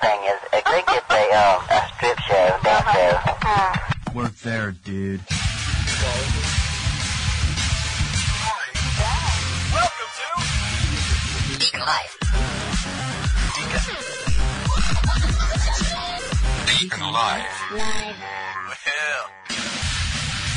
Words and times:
thing 0.00 0.20
is, 0.24 0.40
I 0.52 0.60
think 0.60 0.86
it's 0.88 1.10
a, 1.10 1.24
um, 1.34 1.62
a 1.70 1.80
strip 1.94 2.18
show, 2.20 2.58
dance 2.62 2.88
show. 2.92 4.14
Work 4.14 4.34
there, 4.36 4.72
dude. 4.72 5.20
Welcome 9.72 10.10
to 10.18 11.58
Deacon 11.58 11.80
Live. 11.80 12.12
Deacon 16.78 17.12
Live. 17.12 17.46
Live. 17.72 18.16
Well, 18.68 19.47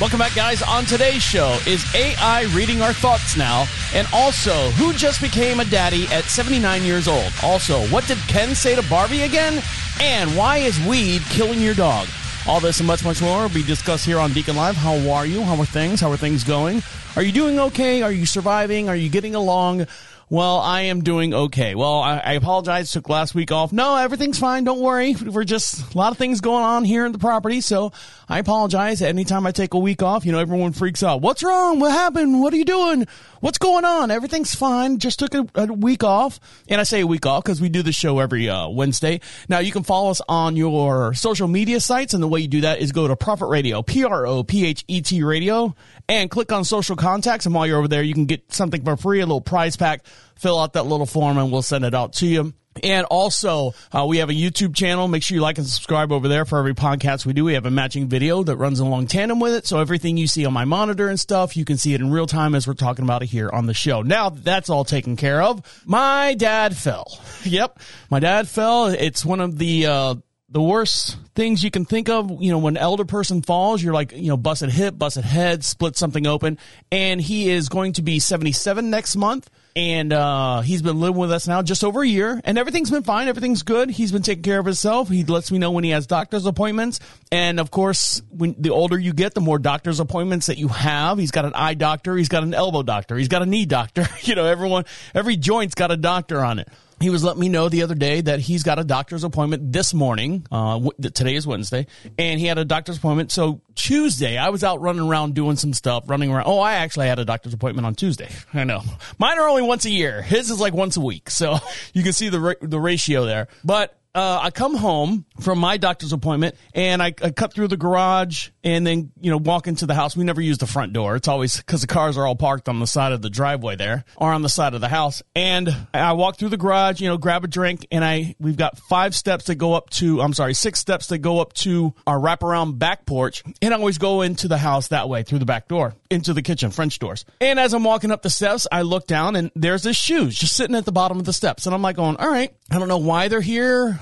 Welcome 0.02 0.18
back, 0.18 0.34
guys. 0.34 0.62
On 0.62 0.84
today's 0.84 1.22
show, 1.22 1.56
is 1.64 1.86
AI 1.94 2.42
reading 2.56 2.82
our 2.82 2.92
thoughts 2.92 3.36
now? 3.36 3.66
And 3.94 4.04
also, 4.12 4.52
who 4.70 4.92
just 4.92 5.20
became 5.20 5.60
a 5.60 5.64
daddy 5.64 6.08
at 6.08 6.24
79 6.24 6.82
years 6.82 7.06
old? 7.06 7.32
Also, 7.40 7.82
what 7.86 8.04
did 8.08 8.18
Ken 8.26 8.56
say 8.56 8.74
to 8.74 8.82
Barbie 8.90 9.20
again? 9.20 9.62
And 10.00 10.36
why 10.36 10.56
is 10.56 10.84
weed 10.86 11.22
killing 11.30 11.60
your 11.60 11.74
dog? 11.74 12.08
All 12.48 12.58
this 12.58 12.80
and 12.80 12.86
much, 12.88 13.04
much 13.04 13.22
more 13.22 13.42
will 13.42 13.54
be 13.54 13.62
discussed 13.62 14.04
here 14.04 14.18
on 14.18 14.32
Deacon 14.32 14.56
Live. 14.56 14.74
How 14.74 14.98
are 15.08 15.24
you? 15.24 15.40
How 15.40 15.54
are 15.60 15.64
things? 15.64 16.00
How 16.00 16.10
are 16.10 16.16
things 16.16 16.42
going? 16.42 16.82
Are 17.14 17.22
you 17.22 17.30
doing 17.30 17.60
okay? 17.60 18.02
Are 18.02 18.10
you 18.10 18.26
surviving? 18.26 18.88
Are 18.88 18.96
you 18.96 19.08
getting 19.08 19.36
along? 19.36 19.86
Well, 20.32 20.60
I 20.60 20.84
am 20.84 21.02
doing 21.02 21.34
okay. 21.34 21.74
Well, 21.74 22.00
I, 22.00 22.16
I 22.16 22.32
apologize. 22.32 22.90
Took 22.90 23.10
last 23.10 23.34
week 23.34 23.52
off. 23.52 23.70
No, 23.70 23.96
everything's 23.96 24.38
fine. 24.38 24.64
Don't 24.64 24.80
worry. 24.80 25.14
We're 25.14 25.44
just 25.44 25.94
a 25.94 25.98
lot 25.98 26.10
of 26.10 26.16
things 26.16 26.40
going 26.40 26.64
on 26.64 26.86
here 26.86 27.04
in 27.04 27.12
the 27.12 27.18
property. 27.18 27.60
So 27.60 27.92
I 28.30 28.38
apologize. 28.38 29.02
Anytime 29.02 29.46
I 29.46 29.52
take 29.52 29.74
a 29.74 29.78
week 29.78 30.02
off, 30.02 30.24
you 30.24 30.32
know, 30.32 30.38
everyone 30.38 30.72
freaks 30.72 31.02
out. 31.02 31.20
What's 31.20 31.42
wrong? 31.42 31.80
What 31.80 31.92
happened? 31.92 32.40
What 32.40 32.54
are 32.54 32.56
you 32.56 32.64
doing? 32.64 33.06
What's 33.40 33.58
going 33.58 33.84
on? 33.84 34.10
Everything's 34.10 34.54
fine. 34.54 35.00
Just 35.00 35.18
took 35.18 35.34
a, 35.34 35.46
a 35.54 35.66
week 35.66 36.02
off. 36.02 36.40
And 36.66 36.80
I 36.80 36.84
say 36.84 37.02
a 37.02 37.06
week 37.06 37.26
off 37.26 37.44
because 37.44 37.60
we 37.60 37.68
do 37.68 37.82
the 37.82 37.92
show 37.92 38.18
every 38.18 38.48
uh, 38.48 38.70
Wednesday. 38.70 39.20
Now 39.50 39.58
you 39.58 39.70
can 39.70 39.82
follow 39.82 40.12
us 40.12 40.22
on 40.30 40.56
your 40.56 41.12
social 41.12 41.46
media 41.46 41.78
sites. 41.78 42.14
And 42.14 42.22
the 42.22 42.28
way 42.28 42.40
you 42.40 42.48
do 42.48 42.62
that 42.62 42.78
is 42.78 42.92
go 42.92 43.06
to 43.06 43.16
Prophet 43.16 43.48
Radio, 43.48 43.82
P 43.82 44.02
R 44.02 44.26
O 44.26 44.44
P 44.44 44.64
H 44.64 44.82
E 44.88 45.02
T 45.02 45.22
Radio, 45.22 45.74
and 46.08 46.30
click 46.30 46.52
on 46.52 46.64
social 46.64 46.96
contacts. 46.96 47.44
And 47.44 47.54
while 47.54 47.66
you're 47.66 47.76
over 47.76 47.88
there, 47.88 48.02
you 48.02 48.14
can 48.14 48.24
get 48.24 48.50
something 48.50 48.82
for 48.82 48.96
free, 48.96 49.20
a 49.20 49.26
little 49.26 49.42
prize 49.42 49.76
pack. 49.76 50.06
Fill 50.36 50.58
out 50.58 50.74
that 50.74 50.86
little 50.86 51.06
form 51.06 51.38
and 51.38 51.52
we'll 51.52 51.62
send 51.62 51.84
it 51.84 51.94
out 51.94 52.14
to 52.14 52.26
you. 52.26 52.52
And 52.82 53.04
also, 53.06 53.74
uh, 53.92 54.06
we 54.06 54.18
have 54.18 54.30
a 54.30 54.34
YouTube 54.34 54.74
channel. 54.74 55.06
Make 55.06 55.22
sure 55.22 55.34
you 55.34 55.42
like 55.42 55.58
and 55.58 55.66
subscribe 55.66 56.10
over 56.10 56.26
there 56.26 56.44
for 56.44 56.58
every 56.58 56.74
podcast 56.74 57.26
we 57.26 57.32
do. 57.32 57.44
We 57.44 57.54
have 57.54 57.66
a 57.66 57.70
matching 57.70 58.08
video 58.08 58.42
that 58.44 58.56
runs 58.56 58.80
along 58.80 59.08
tandem 59.08 59.40
with 59.40 59.54
it. 59.54 59.66
So 59.66 59.78
everything 59.78 60.16
you 60.16 60.26
see 60.26 60.46
on 60.46 60.52
my 60.52 60.64
monitor 60.64 61.08
and 61.08 61.20
stuff, 61.20 61.56
you 61.56 61.64
can 61.64 61.76
see 61.76 61.92
it 61.92 62.00
in 62.00 62.10
real 62.10 62.26
time 62.26 62.54
as 62.54 62.66
we're 62.66 62.74
talking 62.74 63.04
about 63.04 63.22
it 63.22 63.26
here 63.26 63.50
on 63.50 63.66
the 63.66 63.74
show. 63.74 64.02
Now 64.02 64.30
that 64.30 64.44
that's 64.44 64.70
all 64.70 64.84
taken 64.84 65.16
care 65.16 65.42
of. 65.42 65.82
My 65.84 66.34
dad 66.34 66.76
fell. 66.76 67.18
Yep. 67.44 67.80
My 68.08 68.20
dad 68.20 68.46
fell. 68.46 68.86
It's 68.86 69.24
one 69.24 69.40
of 69.40 69.58
the, 69.58 69.86
uh, 69.86 70.14
the 70.48 70.62
worst 70.62 71.16
things 71.34 71.64
you 71.64 71.72
can 71.72 71.84
think 71.84 72.08
of, 72.08 72.40
you 72.40 72.52
know, 72.52 72.58
when 72.58 72.76
elder 72.76 73.04
person 73.04 73.42
falls, 73.42 73.82
you're 73.82 73.92
like, 73.92 74.12
you 74.12 74.28
know, 74.28 74.36
busted 74.36 74.70
hip, 74.70 74.96
busted 74.96 75.24
head, 75.24 75.64
split 75.64 75.96
something 75.96 76.26
open. 76.26 76.56
And 76.92 77.20
he 77.20 77.50
is 77.50 77.68
going 77.68 77.94
to 77.94 78.02
be 78.02 78.20
77 78.20 78.90
next 78.90 79.16
month. 79.16 79.50
And 79.74 80.12
uh, 80.12 80.60
he's 80.60 80.82
been 80.82 81.00
living 81.00 81.16
with 81.16 81.32
us 81.32 81.48
now 81.48 81.62
just 81.62 81.82
over 81.82 82.02
a 82.02 82.06
year, 82.06 82.38
and 82.44 82.58
everything's 82.58 82.90
been 82.90 83.04
fine. 83.04 83.28
Everything's 83.28 83.62
good. 83.62 83.90
He's 83.90 84.12
been 84.12 84.20
taking 84.20 84.42
care 84.42 84.58
of 84.58 84.66
himself. 84.66 85.08
He 85.08 85.24
lets 85.24 85.50
me 85.50 85.56
know 85.58 85.70
when 85.70 85.82
he 85.82 85.90
has 85.90 86.06
doctor's 86.06 86.44
appointments, 86.44 87.00
and 87.30 87.58
of 87.58 87.70
course, 87.70 88.20
when 88.30 88.54
the 88.58 88.68
older 88.68 88.98
you 88.98 89.14
get, 89.14 89.32
the 89.32 89.40
more 89.40 89.58
doctor's 89.58 89.98
appointments 89.98 90.46
that 90.46 90.58
you 90.58 90.68
have. 90.68 91.16
He's 91.16 91.30
got 91.30 91.46
an 91.46 91.54
eye 91.54 91.72
doctor. 91.72 92.16
He's 92.16 92.28
got 92.28 92.42
an 92.42 92.52
elbow 92.52 92.82
doctor. 92.82 93.16
He's 93.16 93.28
got 93.28 93.40
a 93.40 93.46
knee 93.46 93.64
doctor. 93.66 94.06
You 94.22 94.36
know, 94.36 94.46
everyone, 94.46 94.84
every 95.14 95.36
joint's 95.36 95.74
got 95.74 95.90
a 95.90 95.96
doctor 95.96 96.44
on 96.44 96.60
it 96.60 96.68
he 97.02 97.10
was 97.10 97.24
letting 97.24 97.40
me 97.40 97.48
know 97.48 97.68
the 97.68 97.82
other 97.82 97.94
day 97.94 98.20
that 98.20 98.40
he's 98.40 98.62
got 98.62 98.78
a 98.78 98.84
doctor's 98.84 99.24
appointment 99.24 99.72
this 99.72 99.92
morning. 99.94 100.46
Uh, 100.50 100.74
w- 100.78 100.92
today 101.12 101.34
is 101.34 101.46
Wednesday, 101.46 101.86
and 102.18 102.38
he 102.38 102.46
had 102.46 102.58
a 102.58 102.64
doctor's 102.64 102.98
appointment. 102.98 103.30
So 103.32 103.60
Tuesday, 103.74 104.38
I 104.38 104.50
was 104.50 104.64
out 104.64 104.80
running 104.80 105.02
around 105.08 105.34
doing 105.34 105.56
some 105.56 105.72
stuff, 105.72 106.04
running 106.08 106.30
around. 106.30 106.44
Oh, 106.46 106.60
I 106.60 106.74
actually 106.74 107.06
had 107.06 107.18
a 107.18 107.24
doctor's 107.24 107.54
appointment 107.54 107.86
on 107.86 107.94
Tuesday. 107.94 108.28
I 108.54 108.64
know 108.64 108.82
mine 109.18 109.38
are 109.38 109.48
only 109.48 109.62
once 109.62 109.84
a 109.84 109.90
year. 109.90 110.22
His 110.22 110.50
is 110.50 110.60
like 110.60 110.74
once 110.74 110.96
a 110.96 111.00
week, 111.00 111.30
so 111.30 111.58
you 111.92 112.02
can 112.02 112.12
see 112.12 112.28
the 112.28 112.40
ra- 112.40 112.54
the 112.60 112.80
ratio 112.80 113.24
there. 113.24 113.48
But 113.64 113.96
uh, 114.14 114.40
I 114.42 114.50
come 114.50 114.74
home 114.76 115.24
from 115.40 115.58
my 115.58 115.78
doctor's 115.78 116.12
appointment 116.12 116.54
and 116.74 117.02
I, 117.02 117.14
I 117.22 117.30
cut 117.30 117.54
through 117.54 117.68
the 117.68 117.78
garage 117.78 118.50
and 118.62 118.86
then, 118.86 119.10
you 119.20 119.30
know, 119.30 119.38
walk 119.38 119.66
into 119.66 119.86
the 119.86 119.94
house. 119.94 120.16
We 120.16 120.24
never 120.24 120.40
use 120.40 120.58
the 120.58 120.66
front 120.66 120.92
door. 120.92 121.16
It's 121.16 121.28
always 121.28 121.56
because 121.56 121.80
the 121.80 121.86
cars 121.86 122.18
are 122.18 122.26
all 122.26 122.36
parked 122.36 122.68
on 122.68 122.78
the 122.78 122.86
side 122.86 123.12
of 123.12 123.22
the 123.22 123.30
driveway 123.30 123.76
there 123.76 124.04
or 124.16 124.32
on 124.32 124.42
the 124.42 124.50
side 124.50 124.74
of 124.74 124.82
the 124.82 124.88
house. 124.88 125.22
And 125.34 125.74
I 125.94 126.12
walk 126.12 126.36
through 126.36 126.50
the 126.50 126.58
garage, 126.58 127.00
you 127.00 127.08
know, 127.08 127.16
grab 127.16 127.44
a 127.44 127.48
drink 127.48 127.86
and 127.90 128.04
I, 128.04 128.36
we've 128.38 128.56
got 128.56 128.78
five 128.78 129.14
steps 129.14 129.46
that 129.46 129.54
go 129.54 129.72
up 129.72 129.88
to, 129.90 130.20
I'm 130.20 130.34
sorry, 130.34 130.52
six 130.54 130.78
steps 130.78 131.06
that 131.06 131.18
go 131.18 131.40
up 131.40 131.54
to 131.54 131.94
our 132.06 132.18
wraparound 132.18 132.78
back 132.78 133.06
porch. 133.06 133.42
And 133.62 133.72
I 133.72 133.78
always 133.78 133.98
go 133.98 134.20
into 134.20 134.46
the 134.46 134.58
house 134.58 134.88
that 134.88 135.08
way 135.08 135.22
through 135.22 135.38
the 135.38 135.46
back 135.46 135.68
door 135.68 135.94
into 136.10 136.34
the 136.34 136.42
kitchen, 136.42 136.70
French 136.70 136.98
doors. 136.98 137.24
And 137.40 137.58
as 137.58 137.72
I'm 137.72 137.84
walking 137.84 138.10
up 138.10 138.20
the 138.20 138.30
steps, 138.30 138.66
I 138.70 138.82
look 138.82 139.06
down 139.06 139.36
and 139.36 139.50
there's 139.56 139.84
his 139.84 139.96
shoes 139.96 140.36
just 140.38 140.54
sitting 140.54 140.76
at 140.76 140.84
the 140.84 140.92
bottom 140.92 141.18
of 141.18 141.24
the 141.24 141.32
steps. 141.32 141.64
And 141.64 141.74
I'm 141.74 141.80
like 141.80 141.96
going, 141.96 142.16
all 142.16 142.30
right, 142.30 142.54
I 142.70 142.78
don't 142.78 142.88
know 142.88 142.98
why 142.98 143.28
they're 143.28 143.40
here. 143.40 143.98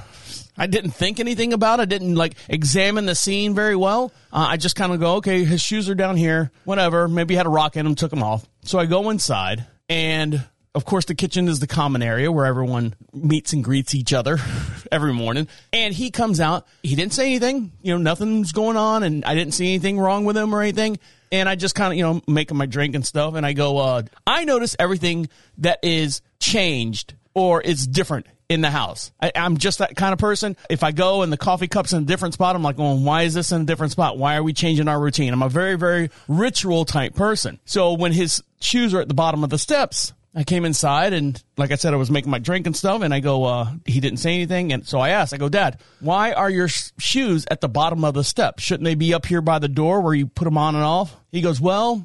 I 0.60 0.66
didn't 0.66 0.90
think 0.90 1.18
anything 1.20 1.54
about 1.54 1.80
it. 1.80 1.82
I 1.82 1.86
didn't 1.86 2.16
like 2.16 2.34
examine 2.46 3.06
the 3.06 3.14
scene 3.14 3.54
very 3.54 3.74
well. 3.74 4.12
Uh, 4.30 4.48
I 4.50 4.58
just 4.58 4.76
kind 4.76 4.92
of 4.92 5.00
go, 5.00 5.14
okay, 5.16 5.42
his 5.42 5.62
shoes 5.62 5.88
are 5.88 5.94
down 5.94 6.16
here, 6.16 6.50
whatever. 6.64 7.08
Maybe 7.08 7.32
he 7.32 7.36
had 7.38 7.46
a 7.46 7.50
rock 7.50 7.78
in 7.78 7.86
them, 7.86 7.94
took 7.94 8.10
them 8.10 8.22
off. 8.22 8.46
So 8.64 8.78
I 8.78 8.84
go 8.84 9.08
inside, 9.08 9.66
and 9.88 10.44
of 10.74 10.84
course, 10.84 11.06
the 11.06 11.14
kitchen 11.14 11.48
is 11.48 11.60
the 11.60 11.66
common 11.66 12.02
area 12.02 12.30
where 12.30 12.44
everyone 12.44 12.94
meets 13.14 13.54
and 13.54 13.64
greets 13.64 13.94
each 13.94 14.12
other 14.12 14.36
every 14.92 15.14
morning. 15.14 15.48
And 15.72 15.94
he 15.94 16.10
comes 16.10 16.40
out. 16.40 16.66
He 16.82 16.94
didn't 16.94 17.14
say 17.14 17.28
anything. 17.28 17.72
You 17.80 17.94
know, 17.94 17.98
nothing's 17.98 18.52
going 18.52 18.76
on, 18.76 19.02
and 19.02 19.24
I 19.24 19.34
didn't 19.34 19.54
see 19.54 19.68
anything 19.68 19.98
wrong 19.98 20.26
with 20.26 20.36
him 20.36 20.54
or 20.54 20.60
anything. 20.60 20.98
And 21.32 21.48
I 21.48 21.54
just 21.54 21.74
kind 21.74 21.90
of, 21.90 21.96
you 21.96 22.04
know, 22.04 22.20
making 22.28 22.58
my 22.58 22.66
drink 22.66 22.94
and 22.94 23.06
stuff. 23.06 23.32
And 23.32 23.46
I 23.46 23.54
go, 23.54 23.78
uh, 23.78 24.02
I 24.26 24.44
notice 24.44 24.76
everything 24.78 25.30
that 25.58 25.78
is 25.82 26.20
changed 26.38 27.14
or 27.32 27.62
is 27.62 27.86
different 27.86 28.26
in 28.50 28.62
the 28.62 28.70
house. 28.70 29.12
I, 29.22 29.30
I'm 29.36 29.56
just 29.56 29.78
that 29.78 29.94
kind 29.94 30.12
of 30.12 30.18
person. 30.18 30.56
If 30.68 30.82
I 30.82 30.90
go 30.90 31.22
and 31.22 31.32
the 31.32 31.36
coffee 31.36 31.68
cup's 31.68 31.92
in 31.92 32.02
a 32.02 32.04
different 32.04 32.34
spot, 32.34 32.56
I'm 32.56 32.64
like, 32.64 32.78
well, 32.78 32.98
why 32.98 33.22
is 33.22 33.32
this 33.32 33.52
in 33.52 33.62
a 33.62 33.64
different 33.64 33.92
spot? 33.92 34.18
Why 34.18 34.34
are 34.34 34.42
we 34.42 34.52
changing 34.52 34.88
our 34.88 35.00
routine? 35.00 35.32
I'm 35.32 35.42
a 35.42 35.48
very, 35.48 35.76
very 35.76 36.10
ritual 36.26 36.84
type 36.84 37.14
person. 37.14 37.60
So 37.64 37.94
when 37.94 38.10
his 38.10 38.42
shoes 38.60 38.92
are 38.92 39.00
at 39.00 39.06
the 39.06 39.14
bottom 39.14 39.44
of 39.44 39.50
the 39.50 39.58
steps, 39.58 40.12
I 40.34 40.42
came 40.42 40.64
inside 40.64 41.12
and 41.12 41.40
like 41.56 41.70
I 41.70 41.76
said, 41.76 41.94
I 41.94 41.96
was 41.96 42.10
making 42.10 42.32
my 42.32 42.40
drink 42.40 42.66
and 42.66 42.76
stuff 42.76 43.02
and 43.02 43.14
I 43.14 43.20
go, 43.20 43.44
uh, 43.44 43.70
he 43.86 44.00
didn't 44.00 44.18
say 44.18 44.34
anything. 44.34 44.72
And 44.72 44.86
so 44.86 44.98
I 44.98 45.10
asked, 45.10 45.32
I 45.32 45.36
go, 45.36 45.48
dad, 45.48 45.80
why 46.00 46.32
are 46.32 46.50
your 46.50 46.66
sh- 46.66 46.90
shoes 46.98 47.46
at 47.52 47.60
the 47.60 47.68
bottom 47.68 48.04
of 48.04 48.14
the 48.14 48.24
steps? 48.24 48.64
Shouldn't 48.64 48.84
they 48.84 48.96
be 48.96 49.14
up 49.14 49.26
here 49.26 49.42
by 49.42 49.60
the 49.60 49.68
door 49.68 50.00
where 50.00 50.14
you 50.14 50.26
put 50.26 50.44
them 50.44 50.58
on 50.58 50.74
and 50.74 50.84
off? 50.84 51.16
He 51.30 51.40
goes, 51.40 51.60
well, 51.60 52.04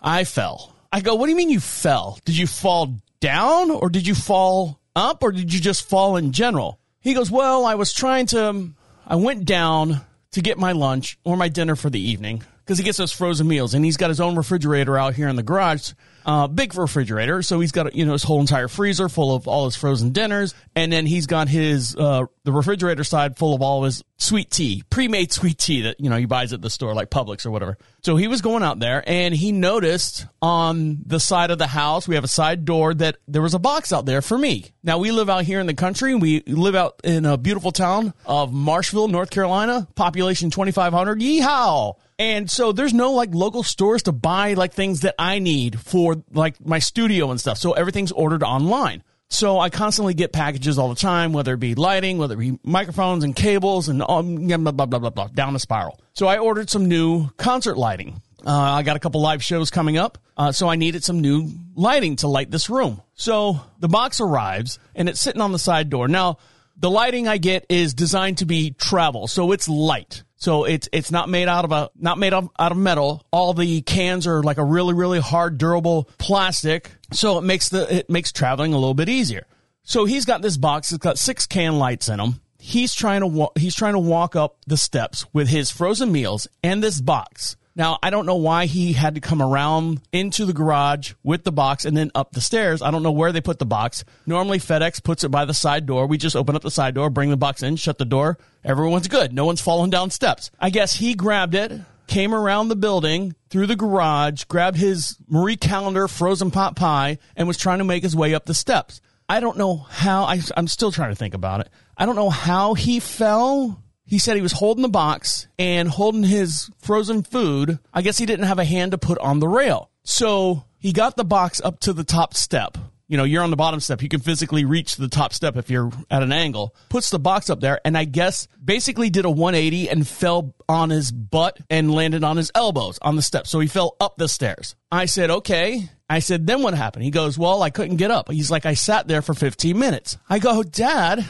I 0.00 0.22
fell. 0.22 0.76
I 0.92 1.00
go, 1.00 1.16
what 1.16 1.26
do 1.26 1.30
you 1.30 1.36
mean 1.36 1.50
you 1.50 1.60
fell? 1.60 2.20
Did 2.24 2.38
you 2.38 2.46
fall 2.46 2.94
down 3.18 3.70
or 3.72 3.90
did 3.90 4.06
you 4.06 4.14
fall 4.14 4.78
up 4.94 5.22
or 5.22 5.32
did 5.32 5.52
you 5.52 5.60
just 5.60 5.88
fall 5.88 6.16
in 6.16 6.32
general? 6.32 6.78
He 7.00 7.14
goes, 7.14 7.30
well, 7.30 7.64
I 7.64 7.74
was 7.74 7.92
trying 7.92 8.26
to, 8.26 8.50
um, 8.50 8.76
I 9.06 9.16
went 9.16 9.44
down 9.44 10.00
to 10.32 10.40
get 10.40 10.58
my 10.58 10.72
lunch 10.72 11.18
or 11.24 11.36
my 11.36 11.48
dinner 11.48 11.76
for 11.76 11.90
the 11.90 12.00
evening 12.00 12.42
because 12.64 12.78
he 12.78 12.84
gets 12.84 12.98
those 12.98 13.12
frozen 13.12 13.48
meals 13.48 13.74
and 13.74 13.84
he's 13.84 13.96
got 13.96 14.08
his 14.08 14.20
own 14.20 14.36
refrigerator 14.36 14.98
out 14.98 15.14
here 15.14 15.28
in 15.28 15.36
the 15.36 15.42
garage. 15.42 15.92
Uh, 16.24 16.46
big 16.46 16.76
refrigerator. 16.76 17.42
So 17.42 17.60
he's 17.60 17.72
got, 17.72 17.94
you 17.94 18.04
know, 18.04 18.12
his 18.12 18.22
whole 18.22 18.40
entire 18.40 18.68
freezer 18.68 19.08
full 19.08 19.34
of 19.34 19.48
all 19.48 19.64
his 19.64 19.76
frozen 19.76 20.10
dinners. 20.10 20.54
And 20.74 20.92
then 20.92 21.06
he's 21.06 21.26
got 21.26 21.48
his, 21.48 21.96
uh, 21.96 22.26
the 22.44 22.52
refrigerator 22.52 23.04
side 23.04 23.38
full 23.38 23.54
of 23.54 23.62
all 23.62 23.84
his 23.84 24.02
sweet 24.16 24.50
tea, 24.50 24.82
pre-made 24.90 25.32
sweet 25.32 25.58
tea 25.58 25.82
that, 25.82 26.00
you 26.00 26.10
know, 26.10 26.16
he 26.16 26.26
buys 26.26 26.52
at 26.52 26.62
the 26.62 26.70
store 26.70 26.94
like 26.94 27.10
Publix 27.10 27.44
or 27.46 27.50
whatever. 27.50 27.78
So 28.02 28.16
he 28.16 28.28
was 28.28 28.42
going 28.42 28.62
out 28.62 28.78
there 28.78 29.02
and 29.06 29.34
he 29.34 29.52
noticed 29.52 30.26
on 30.40 30.98
the 31.06 31.20
side 31.20 31.50
of 31.50 31.58
the 31.58 31.66
house, 31.66 32.08
we 32.08 32.14
have 32.14 32.24
a 32.24 32.28
side 32.28 32.64
door 32.64 32.94
that 32.94 33.16
there 33.28 33.42
was 33.42 33.54
a 33.54 33.58
box 33.58 33.92
out 33.92 34.06
there 34.06 34.22
for 34.22 34.36
me. 34.36 34.72
Now 34.82 34.98
we 34.98 35.10
live 35.12 35.30
out 35.30 35.44
here 35.44 35.60
in 35.60 35.66
the 35.66 35.74
country. 35.74 36.14
We 36.14 36.40
live 36.46 36.74
out 36.74 37.00
in 37.04 37.26
a 37.26 37.36
beautiful 37.36 37.72
town 37.72 38.14
of 38.26 38.50
Marshville, 38.50 39.10
North 39.10 39.30
Carolina, 39.30 39.86
population 39.94 40.50
2,500. 40.50 41.20
Yeehaw! 41.20 41.94
And 42.22 42.48
so 42.48 42.70
there's 42.70 42.94
no 42.94 43.14
like 43.14 43.34
local 43.34 43.64
stores 43.64 44.04
to 44.04 44.12
buy 44.12 44.54
like 44.54 44.72
things 44.72 45.00
that 45.00 45.16
I 45.18 45.40
need 45.40 45.80
for 45.80 46.22
like 46.32 46.64
my 46.64 46.78
studio 46.78 47.32
and 47.32 47.40
stuff. 47.40 47.58
So 47.58 47.72
everything's 47.72 48.12
ordered 48.12 48.44
online. 48.44 49.02
So 49.28 49.58
I 49.58 49.70
constantly 49.70 50.14
get 50.14 50.32
packages 50.32 50.78
all 50.78 50.88
the 50.88 50.94
time, 50.94 51.32
whether 51.32 51.54
it 51.54 51.58
be 51.58 51.74
lighting, 51.74 52.18
whether 52.18 52.34
it 52.34 52.38
be 52.38 52.60
microphones 52.62 53.24
and 53.24 53.34
cables 53.34 53.88
and 53.88 54.00
all, 54.04 54.24
yeah, 54.24 54.56
blah, 54.56 54.70
blah, 54.70 54.86
blah, 54.86 55.00
blah, 55.00 55.10
blah, 55.10 55.26
down 55.34 55.52
the 55.52 55.58
spiral. 55.58 55.98
So 56.12 56.28
I 56.28 56.38
ordered 56.38 56.70
some 56.70 56.86
new 56.86 57.28
concert 57.38 57.76
lighting. 57.76 58.22
Uh, 58.46 58.52
I 58.52 58.82
got 58.84 58.94
a 58.94 59.00
couple 59.00 59.20
live 59.20 59.42
shows 59.42 59.70
coming 59.70 59.98
up. 59.98 60.18
Uh, 60.36 60.52
so 60.52 60.68
I 60.68 60.76
needed 60.76 61.02
some 61.02 61.18
new 61.18 61.50
lighting 61.74 62.14
to 62.16 62.28
light 62.28 62.52
this 62.52 62.70
room. 62.70 63.02
So 63.14 63.60
the 63.80 63.88
box 63.88 64.20
arrives 64.20 64.78
and 64.94 65.08
it's 65.08 65.20
sitting 65.20 65.42
on 65.42 65.50
the 65.50 65.58
side 65.58 65.90
door. 65.90 66.06
Now, 66.06 66.38
the 66.76 66.90
lighting 66.90 67.26
I 67.26 67.38
get 67.38 67.66
is 67.68 67.94
designed 67.94 68.38
to 68.38 68.46
be 68.46 68.70
travel. 68.70 69.26
So 69.26 69.50
it's 69.50 69.68
light. 69.68 70.22
So 70.42 70.64
it's 70.64 70.88
it's 70.90 71.12
not 71.12 71.28
made 71.28 71.46
out 71.46 71.64
of 71.64 71.70
a 71.70 71.88
not 71.94 72.18
made 72.18 72.32
of, 72.32 72.50
out 72.58 72.72
of 72.72 72.78
metal. 72.78 73.24
All 73.30 73.54
the 73.54 73.80
cans 73.82 74.26
are 74.26 74.42
like 74.42 74.58
a 74.58 74.64
really 74.64 74.92
really 74.92 75.20
hard 75.20 75.56
durable 75.56 76.10
plastic. 76.18 76.90
So 77.12 77.38
it 77.38 77.42
makes 77.42 77.68
the 77.68 77.98
it 77.98 78.10
makes 78.10 78.32
traveling 78.32 78.72
a 78.74 78.76
little 78.76 78.94
bit 78.94 79.08
easier. 79.08 79.46
So 79.84 80.04
he's 80.04 80.24
got 80.24 80.42
this 80.42 80.56
box. 80.56 80.90
It's 80.90 80.98
got 80.98 81.16
six 81.16 81.46
can 81.46 81.78
lights 81.78 82.08
in 82.08 82.16
them. 82.16 82.40
he's 82.58 82.92
trying 82.92 83.20
to 83.20 83.26
wa- 83.28 83.52
he's 83.56 83.76
trying 83.76 83.92
to 83.92 84.00
walk 84.00 84.34
up 84.34 84.56
the 84.66 84.76
steps 84.76 85.26
with 85.32 85.48
his 85.48 85.70
frozen 85.70 86.10
meals 86.10 86.48
and 86.62 86.82
this 86.82 87.00
box. 87.00 87.56
Now, 87.74 87.98
I 88.02 88.10
don't 88.10 88.26
know 88.26 88.36
why 88.36 88.66
he 88.66 88.92
had 88.92 89.14
to 89.14 89.20
come 89.20 89.40
around 89.40 90.02
into 90.12 90.44
the 90.44 90.52
garage 90.52 91.14
with 91.22 91.44
the 91.44 91.52
box 91.52 91.86
and 91.86 91.96
then 91.96 92.10
up 92.14 92.32
the 92.32 92.40
stairs. 92.40 92.82
I 92.82 92.90
don't 92.90 93.02
know 93.02 93.12
where 93.12 93.32
they 93.32 93.40
put 93.40 93.58
the 93.58 93.66
box. 93.66 94.04
Normally, 94.26 94.58
FedEx 94.58 95.02
puts 95.02 95.24
it 95.24 95.30
by 95.30 95.46
the 95.46 95.54
side 95.54 95.86
door. 95.86 96.06
We 96.06 96.18
just 96.18 96.36
open 96.36 96.54
up 96.54 96.62
the 96.62 96.70
side 96.70 96.94
door, 96.94 97.08
bring 97.08 97.30
the 97.30 97.36
box 97.36 97.62
in, 97.62 97.76
shut 97.76 97.96
the 97.96 98.04
door. 98.04 98.38
Everyone's 98.62 99.08
good. 99.08 99.32
No 99.32 99.46
one's 99.46 99.62
falling 99.62 99.90
down 99.90 100.10
steps. 100.10 100.50
I 100.60 100.68
guess 100.68 100.96
he 100.96 101.14
grabbed 101.14 101.54
it, 101.54 101.72
came 102.06 102.34
around 102.34 102.68
the 102.68 102.76
building 102.76 103.34
through 103.48 103.66
the 103.66 103.76
garage, 103.76 104.44
grabbed 104.44 104.76
his 104.76 105.16
Marie 105.26 105.56
Callender 105.56 106.08
frozen 106.08 106.50
pot 106.50 106.76
pie, 106.76 107.18
and 107.36 107.48
was 107.48 107.56
trying 107.56 107.78
to 107.78 107.84
make 107.84 108.02
his 108.02 108.14
way 108.14 108.34
up 108.34 108.44
the 108.44 108.54
steps. 108.54 109.00
I 109.28 109.40
don't 109.40 109.56
know 109.56 109.76
how, 109.76 110.24
I, 110.24 110.40
I'm 110.58 110.68
still 110.68 110.92
trying 110.92 111.10
to 111.10 111.16
think 111.16 111.32
about 111.32 111.60
it. 111.60 111.70
I 111.96 112.04
don't 112.04 112.16
know 112.16 112.30
how 112.30 112.74
he 112.74 113.00
fell. 113.00 113.81
He 114.12 114.18
said 114.18 114.36
he 114.36 114.42
was 114.42 114.52
holding 114.52 114.82
the 114.82 114.90
box 114.90 115.48
and 115.58 115.88
holding 115.88 116.22
his 116.22 116.70
frozen 116.82 117.22
food. 117.22 117.78
I 117.94 118.02
guess 118.02 118.18
he 118.18 118.26
didn't 118.26 118.44
have 118.44 118.58
a 118.58 118.64
hand 118.64 118.90
to 118.90 118.98
put 118.98 119.16
on 119.16 119.38
the 119.38 119.48
rail. 119.48 119.88
So 120.04 120.64
he 120.76 120.92
got 120.92 121.16
the 121.16 121.24
box 121.24 121.62
up 121.64 121.80
to 121.80 121.94
the 121.94 122.04
top 122.04 122.34
step. 122.34 122.76
You 123.08 123.16
know, 123.16 123.24
you're 123.24 123.42
on 123.42 123.48
the 123.48 123.56
bottom 123.56 123.80
step. 123.80 124.02
You 124.02 124.10
can 124.10 124.20
physically 124.20 124.66
reach 124.66 124.96
the 124.96 125.08
top 125.08 125.32
step 125.32 125.56
if 125.56 125.70
you're 125.70 125.90
at 126.10 126.22
an 126.22 126.30
angle. 126.30 126.74
Puts 126.90 127.08
the 127.08 127.18
box 127.18 127.48
up 127.48 127.60
there 127.60 127.80
and 127.86 127.96
I 127.96 128.04
guess 128.04 128.48
basically 128.62 129.08
did 129.08 129.24
a 129.24 129.30
180 129.30 129.88
and 129.88 130.06
fell 130.06 130.54
on 130.68 130.90
his 130.90 131.10
butt 131.10 131.58
and 131.70 131.90
landed 131.90 132.22
on 132.22 132.36
his 132.36 132.52
elbows 132.54 132.98
on 133.00 133.16
the 133.16 133.22
step. 133.22 133.46
So 133.46 133.60
he 133.60 133.66
fell 133.66 133.96
up 133.98 134.16
the 134.16 134.28
stairs. 134.28 134.76
I 134.90 135.06
said, 135.06 135.30
okay. 135.30 135.88
I 136.12 136.18
said, 136.18 136.46
then 136.46 136.62
what 136.62 136.74
happened? 136.74 137.04
He 137.04 137.10
goes, 137.10 137.38
well, 137.38 137.62
I 137.62 137.70
couldn't 137.70 137.96
get 137.96 138.10
up. 138.10 138.30
He's 138.30 138.50
like, 138.50 138.66
I 138.66 138.74
sat 138.74 139.08
there 139.08 139.22
for 139.22 139.32
15 139.32 139.78
minutes. 139.78 140.18
I 140.28 140.40
go, 140.40 140.62
Dad, 140.62 141.24